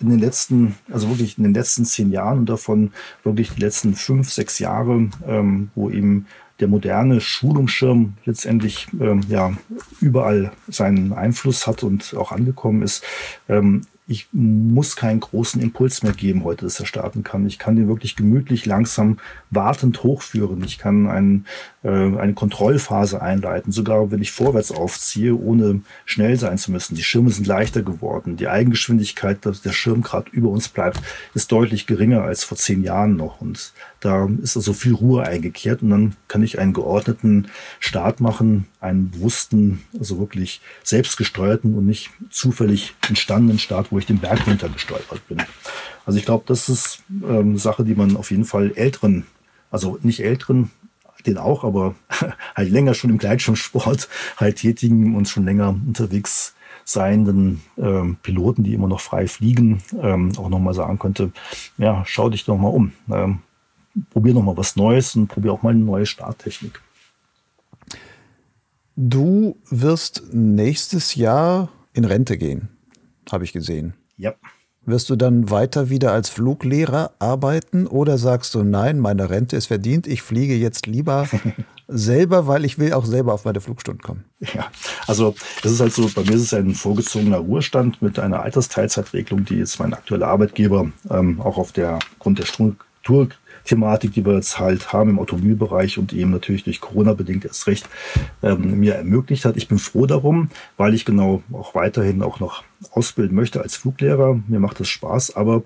in 0.00 0.10
den 0.10 0.20
letzten, 0.20 0.76
also 0.90 1.08
wirklich 1.08 1.36
in 1.38 1.44
den 1.44 1.54
letzten 1.54 1.84
zehn 1.84 2.10
Jahren 2.10 2.38
und 2.38 2.48
davon 2.48 2.92
wirklich 3.24 3.52
die 3.52 3.60
letzten 3.60 3.94
fünf, 3.94 4.30
sechs 4.30 4.58
Jahre, 4.58 5.10
ähm, 5.26 5.70
wo 5.74 5.90
eben 5.90 6.26
der 6.62 6.68
moderne 6.68 7.20
Schulungsschirm 7.20 8.14
letztendlich 8.24 8.86
ähm, 9.00 9.22
ja 9.28 9.52
überall 10.00 10.52
seinen 10.68 11.12
Einfluss 11.12 11.66
hat 11.66 11.82
und 11.82 12.14
auch 12.16 12.30
angekommen 12.30 12.82
ist. 12.82 13.04
Ähm, 13.48 13.82
ich 14.08 14.28
muss 14.32 14.96
keinen 14.96 15.20
großen 15.20 15.60
Impuls 15.62 16.02
mehr 16.02 16.12
geben 16.12 16.44
heute, 16.44 16.64
dass 16.64 16.78
er 16.78 16.86
starten 16.86 17.22
kann. 17.22 17.46
Ich 17.46 17.58
kann 17.58 17.76
den 17.76 17.88
wirklich 17.88 18.14
gemütlich, 18.14 18.66
langsam, 18.66 19.18
wartend 19.50 20.02
hochführen. 20.02 20.62
Ich 20.64 20.78
kann 20.78 21.06
ein, 21.06 21.46
äh, 21.82 21.88
eine 21.88 22.34
Kontrollphase 22.34 23.22
einleiten, 23.22 23.72
sogar 23.72 24.10
wenn 24.10 24.20
ich 24.20 24.32
vorwärts 24.32 24.72
aufziehe, 24.72 25.36
ohne 25.36 25.82
schnell 26.04 26.36
sein 26.36 26.58
zu 26.58 26.72
müssen. 26.72 26.94
Die 26.94 27.04
Schirme 27.04 27.30
sind 27.30 27.46
leichter 27.46 27.82
geworden. 27.82 28.36
Die 28.36 28.48
Eigengeschwindigkeit, 28.48 29.46
dass 29.46 29.62
der 29.62 29.72
Schirm 29.72 30.02
gerade 30.02 30.30
über 30.32 30.50
uns 30.50 30.68
bleibt, 30.68 31.00
ist 31.34 31.50
deutlich 31.50 31.86
geringer 31.86 32.22
als 32.22 32.44
vor 32.44 32.58
zehn 32.58 32.82
Jahren 32.82 33.16
noch. 33.16 33.40
Und 33.40 33.72
da 34.02 34.28
ist 34.42 34.56
also 34.56 34.72
viel 34.72 34.94
Ruhe 34.94 35.22
eingekehrt 35.22 35.80
und 35.82 35.90
dann 35.90 36.16
kann 36.26 36.42
ich 36.42 36.58
einen 36.58 36.72
geordneten 36.72 37.46
Start 37.78 38.20
machen, 38.20 38.66
einen 38.80 39.12
bewussten, 39.12 39.84
also 39.96 40.18
wirklich 40.18 40.60
selbstgesteuerten 40.82 41.74
und 41.76 41.86
nicht 41.86 42.10
zufällig 42.28 42.94
entstandenen 43.08 43.60
Start, 43.60 43.92
wo 43.92 43.98
ich 43.98 44.06
den 44.06 44.18
Berg 44.18 44.44
runtergestolpert 44.44 45.26
bin. 45.28 45.38
Also 46.04 46.18
ich 46.18 46.24
glaube, 46.24 46.42
das 46.48 46.68
ist 46.68 47.04
ähm, 47.22 47.56
Sache, 47.58 47.84
die 47.84 47.94
man 47.94 48.16
auf 48.16 48.32
jeden 48.32 48.44
Fall 48.44 48.72
älteren, 48.74 49.24
also 49.70 50.00
nicht 50.02 50.24
älteren, 50.24 50.72
den 51.24 51.38
auch, 51.38 51.62
aber 51.62 51.94
halt 52.56 52.70
länger 52.70 52.94
schon 52.94 53.10
im 53.10 53.18
Gleitschirmsport 53.18 54.08
halt 54.36 54.56
tätigen 54.56 55.14
und 55.14 55.28
schon 55.28 55.44
länger 55.44 55.68
unterwegs 55.68 56.54
seienden 56.84 57.62
ähm, 57.78 58.16
Piloten, 58.20 58.64
die 58.64 58.74
immer 58.74 58.88
noch 58.88 59.00
frei 59.00 59.28
fliegen, 59.28 59.80
ähm, 60.00 60.32
auch 60.36 60.48
nochmal 60.48 60.74
sagen 60.74 60.98
könnte, 60.98 61.30
ja, 61.78 62.02
schau 62.04 62.28
dich 62.30 62.44
doch 62.44 62.56
mal 62.56 62.66
um. 62.66 62.90
Ähm, 63.08 63.38
probier 64.10 64.34
noch 64.34 64.42
mal 64.42 64.56
was 64.56 64.76
Neues 64.76 65.14
und 65.16 65.28
probier 65.28 65.52
auch 65.52 65.62
mal 65.62 65.70
eine 65.70 65.80
neue 65.80 66.06
Starttechnik. 66.06 66.80
Du 68.96 69.56
wirst 69.70 70.22
nächstes 70.32 71.14
Jahr 71.14 71.70
in 71.94 72.04
Rente 72.04 72.36
gehen, 72.36 72.68
habe 73.30 73.44
ich 73.44 73.52
gesehen. 73.52 73.94
Ja. 74.16 74.34
Wirst 74.84 75.10
du 75.10 75.16
dann 75.16 75.48
weiter 75.48 75.90
wieder 75.90 76.12
als 76.12 76.28
Fluglehrer 76.28 77.12
arbeiten 77.20 77.86
oder 77.86 78.18
sagst 78.18 78.54
du, 78.54 78.64
nein, 78.64 78.98
meine 78.98 79.30
Rente 79.30 79.56
ist 79.56 79.66
verdient, 79.66 80.08
ich 80.08 80.22
fliege 80.22 80.54
jetzt 80.54 80.86
lieber 80.86 81.28
selber, 81.88 82.48
weil 82.48 82.64
ich 82.64 82.78
will 82.78 82.92
auch 82.92 83.04
selber 83.04 83.32
auf 83.32 83.44
meine 83.44 83.60
Flugstunden 83.60 84.02
kommen? 84.02 84.24
Ja, 84.40 84.70
also 85.06 85.36
das 85.62 85.72
ist 85.72 85.80
halt 85.80 85.92
so, 85.92 86.10
bei 86.12 86.22
mir 86.22 86.34
ist 86.34 86.42
es 86.42 86.54
ein 86.54 86.74
vorgezogener 86.74 87.38
Ruhestand 87.38 88.02
mit 88.02 88.18
einer 88.18 88.42
Altersteilzeitregelung, 88.42 89.44
die 89.44 89.54
jetzt 89.54 89.78
mein 89.78 89.94
aktueller 89.94 90.26
Arbeitgeber 90.26 90.90
ähm, 91.08 91.40
auch 91.40 91.58
auf 91.58 91.70
der 91.70 92.00
Grund 92.18 92.40
der 92.40 92.46
Struktur 92.46 93.28
Thematik, 93.64 94.12
die 94.12 94.24
wir 94.24 94.34
jetzt 94.34 94.58
halt 94.58 94.92
haben 94.92 95.10
im 95.10 95.18
Automobilbereich 95.18 95.98
und 95.98 96.12
eben 96.12 96.30
natürlich 96.30 96.64
durch 96.64 96.80
Corona 96.80 97.14
bedingt 97.14 97.44
erst 97.44 97.66
recht 97.66 97.88
ähm, 98.42 98.80
mir 98.80 98.94
ermöglicht 98.94 99.44
hat. 99.44 99.56
Ich 99.56 99.68
bin 99.68 99.78
froh 99.78 100.06
darum, 100.06 100.48
weil 100.76 100.94
ich 100.94 101.04
genau 101.04 101.42
auch 101.52 101.74
weiterhin 101.74 102.22
auch 102.22 102.40
noch 102.40 102.64
ausbilden 102.90 103.36
möchte 103.36 103.60
als 103.60 103.76
Fluglehrer. 103.76 104.40
Mir 104.48 104.60
macht 104.60 104.80
das 104.80 104.88
Spaß, 104.88 105.36
aber 105.36 105.62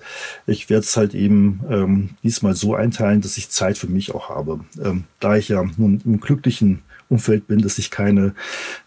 ich 0.46 0.68
werde 0.68 0.84
es 0.84 0.96
halt 0.96 1.14
eben 1.14 1.60
ähm, 1.70 2.10
diesmal 2.22 2.54
so 2.54 2.74
einteilen, 2.74 3.20
dass 3.20 3.38
ich 3.38 3.50
Zeit 3.50 3.78
für 3.78 3.88
mich 3.88 4.14
auch 4.14 4.28
habe. 4.28 4.60
Ähm, 4.82 5.04
da 5.20 5.36
ich 5.36 5.48
ja 5.48 5.64
nun 5.76 6.00
im 6.04 6.20
glücklichen 6.20 6.82
Umfeld 7.08 7.46
bin, 7.46 7.60
dass 7.60 7.78
ich 7.78 7.90
keine, 7.90 8.34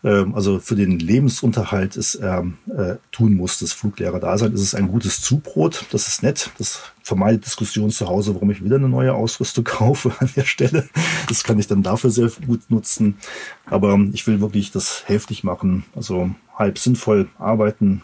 ähm, 0.03 0.35
also 0.35 0.59
für 0.59 0.75
den 0.75 0.99
Lebensunterhalt 0.99 1.95
es 1.95 2.19
ähm, 2.21 2.57
äh, 2.67 2.95
tun 3.11 3.35
muss, 3.35 3.59
das 3.59 3.73
Fluglehrer 3.73 4.19
da 4.19 4.37
sein. 4.37 4.53
ist 4.53 4.61
es 4.61 4.75
ein 4.75 4.87
gutes 4.87 5.21
Zubrot, 5.21 5.85
das 5.91 6.07
ist 6.07 6.23
nett, 6.23 6.51
das 6.57 6.81
vermeidet 7.01 7.45
Diskussionen 7.45 7.91
zu 7.91 8.07
Hause, 8.07 8.35
warum 8.35 8.51
ich 8.51 8.63
wieder 8.63 8.75
eine 8.75 8.89
neue 8.89 9.13
Ausrüstung 9.13 9.63
kaufe 9.63 10.13
an 10.19 10.29
der 10.35 10.45
Stelle. 10.45 10.89
Das 11.27 11.43
kann 11.43 11.59
ich 11.59 11.67
dann 11.67 11.83
dafür 11.83 12.09
sehr 12.09 12.29
gut 12.45 12.61
nutzen. 12.69 13.17
Aber 13.65 13.99
ich 14.13 14.27
will 14.27 14.41
wirklich 14.41 14.71
das 14.71 15.03
hälftig 15.07 15.43
machen, 15.43 15.85
also 15.95 16.31
halb 16.55 16.77
sinnvoll 16.77 17.29
arbeiten, 17.37 18.01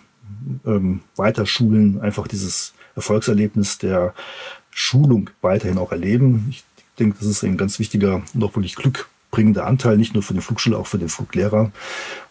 ähm, 0.65 1.01
weiter 1.15 1.45
schulen, 1.45 2.01
einfach 2.01 2.27
dieses 2.27 2.73
Erfolgserlebnis 2.95 3.77
der 3.77 4.13
Schulung 4.71 5.29
weiterhin 5.41 5.77
auch 5.77 5.91
erleben. 5.91 6.47
Ich 6.49 6.63
denke, 6.99 7.17
das 7.19 7.27
ist 7.27 7.43
ein 7.43 7.57
ganz 7.57 7.79
wichtiger 7.79 8.23
und 8.33 8.43
auch 8.43 8.55
wirklich 8.55 8.75
Glück 8.75 9.07
bringender 9.35 9.67
Anteil, 9.67 9.97
nicht 9.97 10.13
nur 10.13 10.23
für 10.23 10.33
die 10.33 10.39
Flugschule, 10.39 10.77
auch 10.77 10.87
für 10.87 10.97
den 10.97 11.09
Fluglehrer. 11.09 11.71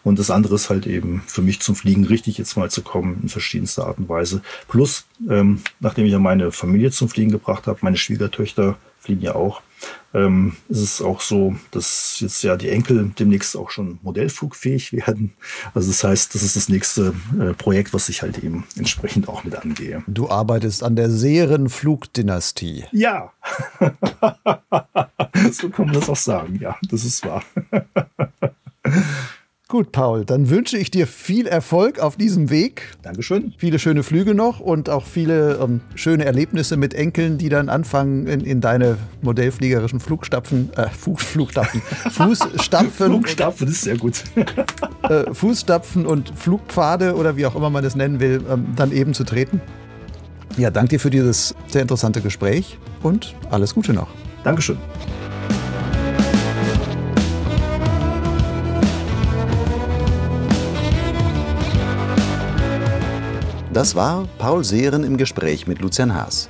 Und 0.03 0.17
das 0.17 0.31
andere 0.31 0.55
ist 0.55 0.71
halt 0.71 0.87
eben 0.87 1.21
für 1.27 1.43
mich 1.43 1.59
zum 1.59 1.75
Fliegen 1.75 2.05
richtig 2.05 2.39
jetzt 2.39 2.57
mal 2.57 2.71
zu 2.71 2.81
kommen 2.81 3.19
in 3.21 3.29
verschiedenster 3.29 3.85
Art 3.85 3.99
und 3.99 4.09
Weise. 4.09 4.41
Plus, 4.67 5.05
ähm, 5.29 5.61
nachdem 5.79 6.05
ich 6.05 6.11
ja 6.11 6.19
meine 6.19 6.51
Familie 6.51 6.89
zum 6.89 7.07
Fliegen 7.07 7.31
gebracht 7.31 7.67
habe, 7.67 7.77
meine 7.81 7.97
Schwiegertöchter 7.97 8.77
ja 9.13 9.35
auch, 9.35 9.61
ähm, 10.13 10.55
ist 10.69 10.81
es 10.81 11.01
auch 11.01 11.21
so, 11.21 11.55
dass 11.71 12.17
jetzt 12.19 12.43
ja 12.43 12.55
die 12.55 12.69
Enkel 12.69 13.11
demnächst 13.19 13.55
auch 13.57 13.69
schon 13.69 13.99
modellflugfähig 14.01 14.93
werden. 14.93 15.33
Also 15.73 15.89
das 15.89 16.03
heißt, 16.03 16.33
das 16.33 16.43
ist 16.43 16.55
das 16.55 16.69
nächste 16.69 17.13
äh, 17.39 17.53
Projekt, 17.53 17.93
was 17.93 18.09
ich 18.09 18.21
halt 18.21 18.37
eben 18.43 18.65
entsprechend 18.77 19.27
auch 19.27 19.43
mit 19.43 19.55
angehe. 19.55 20.03
Du 20.07 20.29
arbeitest 20.29 20.83
an 20.83 20.95
der 20.95 21.09
Serienflugdynastie. 21.09 22.85
Ja, 22.91 23.31
so 25.51 25.69
kann 25.69 25.85
man 25.87 25.93
das 25.93 26.09
auch 26.09 26.15
sagen. 26.15 26.59
Ja, 26.61 26.77
das 26.89 27.03
ist 27.03 27.25
wahr. 27.25 27.43
Gut, 29.67 29.91
Paul, 29.91 30.25
dann 30.25 30.51
wünsche 30.51 30.77
ich 30.77 30.91
dir 30.91 31.07
viel 31.07 31.47
Erfolg 31.47 31.97
auf 31.97 32.17
diesem 32.17 32.51
Weg. 32.51 32.95
Dankeschön. 33.01 33.51
Viele 33.57 33.79
schöne 33.79 34.03
Flüge 34.03 34.35
noch 34.35 34.59
und 34.59 34.91
auch 34.91 35.07
viele 35.07 35.55
ähm, 35.55 35.81
schöne 35.95 36.23
Erlebnisse 36.23 36.77
mit 36.77 36.93
Enkeln, 36.93 37.39
die 37.39 37.49
dann 37.49 37.69
anfangen, 37.69 38.27
in, 38.27 38.41
in 38.41 38.61
deine 38.61 38.99
modellfliegerischen 39.23 39.99
Flugstapfen, 39.99 40.69
äh, 40.75 40.89
Flugstapfen, 40.89 41.81
Fußstapfen. 42.11 43.07
Flugstapfen 43.07 43.67
ist 43.67 43.81
sehr 43.81 43.97
gut. 43.97 44.23
äh, 45.09 45.33
Fußstapfen 45.33 46.05
und 46.05 46.31
Flugpfade 46.37 47.15
oder 47.15 47.35
wie 47.35 47.47
auch 47.47 47.55
immer 47.55 47.71
man 47.71 47.83
es 47.83 47.95
nennen 47.95 48.19
will, 48.19 48.43
ähm, 48.47 48.67
dann 48.75 48.91
eben 48.91 49.15
zu 49.15 49.23
treten. 49.23 49.59
Ja, 50.57 50.69
danke 50.69 50.89
dir 50.89 50.99
für 50.99 51.09
dieses 51.09 51.55
sehr 51.67 51.81
interessante 51.81 52.21
Gespräch 52.21 52.77
und 53.01 53.33
alles 53.49 53.73
Gute 53.73 53.93
noch. 53.93 54.09
Dankeschön. 54.43 54.77
Das 63.75 63.93
war 63.93 64.25
Paul 64.37 64.63
Sehren 64.63 65.03
im 65.03 65.17
Gespräch 65.17 65.67
mit 65.67 65.81
Lucian 65.81 66.15
Haas. 66.15 66.47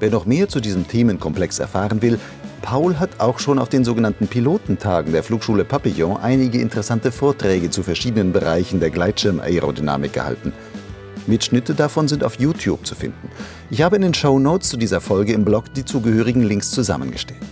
Wer 0.00 0.10
noch 0.10 0.26
mehr 0.26 0.48
zu 0.48 0.58
diesem 0.58 0.88
Themenkomplex 0.88 1.60
erfahren 1.60 2.02
will, 2.02 2.18
Paul 2.60 2.98
hat 2.98 3.20
auch 3.20 3.38
schon 3.38 3.60
auf 3.60 3.68
den 3.68 3.84
sogenannten 3.84 4.26
Pilotentagen 4.26 5.12
der 5.12 5.22
Flugschule 5.22 5.64
Papillon 5.64 6.16
einige 6.16 6.60
interessante 6.60 7.12
Vorträge 7.12 7.70
zu 7.70 7.84
verschiedenen 7.84 8.32
Bereichen 8.32 8.80
der 8.80 8.90
Gleitschirmaerodynamik 8.90 10.12
gehalten. 10.12 10.52
Mitschnitte 11.28 11.72
davon 11.72 12.08
sind 12.08 12.24
auf 12.24 12.40
YouTube 12.40 12.84
zu 12.84 12.96
finden. 12.96 13.30
Ich 13.70 13.82
habe 13.82 13.94
in 13.94 14.02
den 14.02 14.14
Show 14.14 14.40
Notes 14.40 14.68
zu 14.68 14.76
dieser 14.76 15.00
Folge 15.00 15.34
im 15.34 15.44
Blog 15.44 15.72
die 15.72 15.84
zugehörigen 15.84 16.42
Links 16.42 16.72
zusammengestellt. 16.72 17.46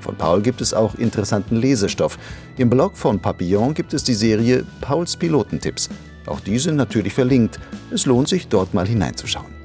Von 0.00 0.16
Paul 0.16 0.40
gibt 0.40 0.62
es 0.62 0.72
auch 0.72 0.94
interessanten 0.94 1.56
Lesestoff. 1.56 2.18
Im 2.56 2.70
Blog 2.70 2.96
von 2.96 3.20
Papillon 3.20 3.74
gibt 3.74 3.92
es 3.92 4.04
die 4.04 4.14
Serie 4.14 4.64
Pauls 4.80 5.18
Pilotentipps. 5.18 5.90
Auch 6.28 6.40
die 6.40 6.58
sind 6.58 6.76
natürlich 6.76 7.14
verlinkt. 7.14 7.58
Es 7.90 8.06
lohnt 8.06 8.28
sich, 8.28 8.48
dort 8.48 8.74
mal 8.74 8.86
hineinzuschauen. 8.86 9.58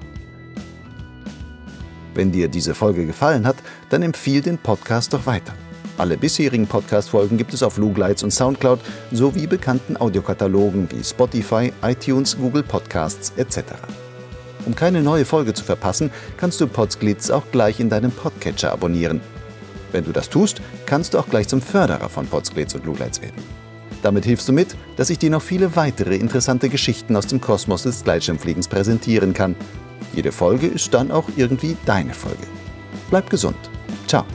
Wenn 2.16 2.32
dir 2.32 2.48
diese 2.48 2.76
Folge 2.76 3.06
gefallen 3.06 3.46
hat, 3.46 3.58
dann 3.90 4.04
empfiehl 4.04 4.42
den 4.42 4.58
Podcast 4.58 5.14
doch 5.14 5.26
weiter. 5.26 5.54
Alle 5.98 6.18
bisherigen 6.18 6.68
Podcast-Folgen 6.68 7.38
gibt 7.38 7.54
es 7.54 7.62
auf 7.62 7.78
Lugleitz 7.78 8.24
und 8.24 8.32
Soundcloud 8.32 8.80
sowie 9.12 9.46
bekannten 9.46 9.96
Audiokatalogen 9.98 10.90
wie 10.92 11.04
Spotify, 11.04 11.72
iTunes, 11.84 12.36
Google 12.38 12.64
Podcasts 12.64 13.34
etc. 13.38 13.74
Um 14.66 14.74
keine 14.74 15.04
neue 15.04 15.26
Folge 15.26 15.54
zu 15.54 15.64
verpassen, 15.64 16.12
kannst 16.38 16.60
du 16.62 16.68
Podsglitz 16.68 17.30
auch 17.30 17.44
gleich 17.52 17.80
in 17.80 17.90
deinem 17.90 18.12
Podcatcher 18.12 18.72
abonnieren. 18.72 19.22
Wenn 19.92 20.06
du 20.06 20.12
das 20.12 20.30
tust, 20.30 20.62
kannst 20.86 21.14
du 21.14 21.20
auch 21.20 21.30
gleich 21.30 21.48
zum 21.48 21.62
Förderer 21.62 22.10
von 22.10 22.26
Podsglitz 22.26 22.74
und 22.74 22.86
Lugleitz 22.86 23.22
werden. 23.22 23.63
Damit 24.04 24.26
hilfst 24.26 24.48
du 24.50 24.54
mit, 24.54 24.76
dass 24.98 25.10
ich 25.10 25.18
dir 25.18 25.32
noch 25.32 25.42
viele 25.42 25.76
weitere 25.76 26.16
interessante 26.18 26.70
Geschichten 26.70 27.16
aus 27.16 27.26
dem 27.26 27.42
Kosmos 27.42 27.84
des 27.84 28.04
Gleitschirmfliegens 28.04 28.68
präsentieren 28.68 29.34
kann. 29.34 29.56
Jede 30.14 30.32
Folge 30.32 30.68
ist 30.68 30.94
dann 30.94 31.10
auch 31.10 31.30
irgendwie 31.36 31.76
deine 31.86 32.14
Folge. 32.14 32.46
Bleib 33.10 33.30
gesund. 33.30 33.58
Ciao. 34.06 34.26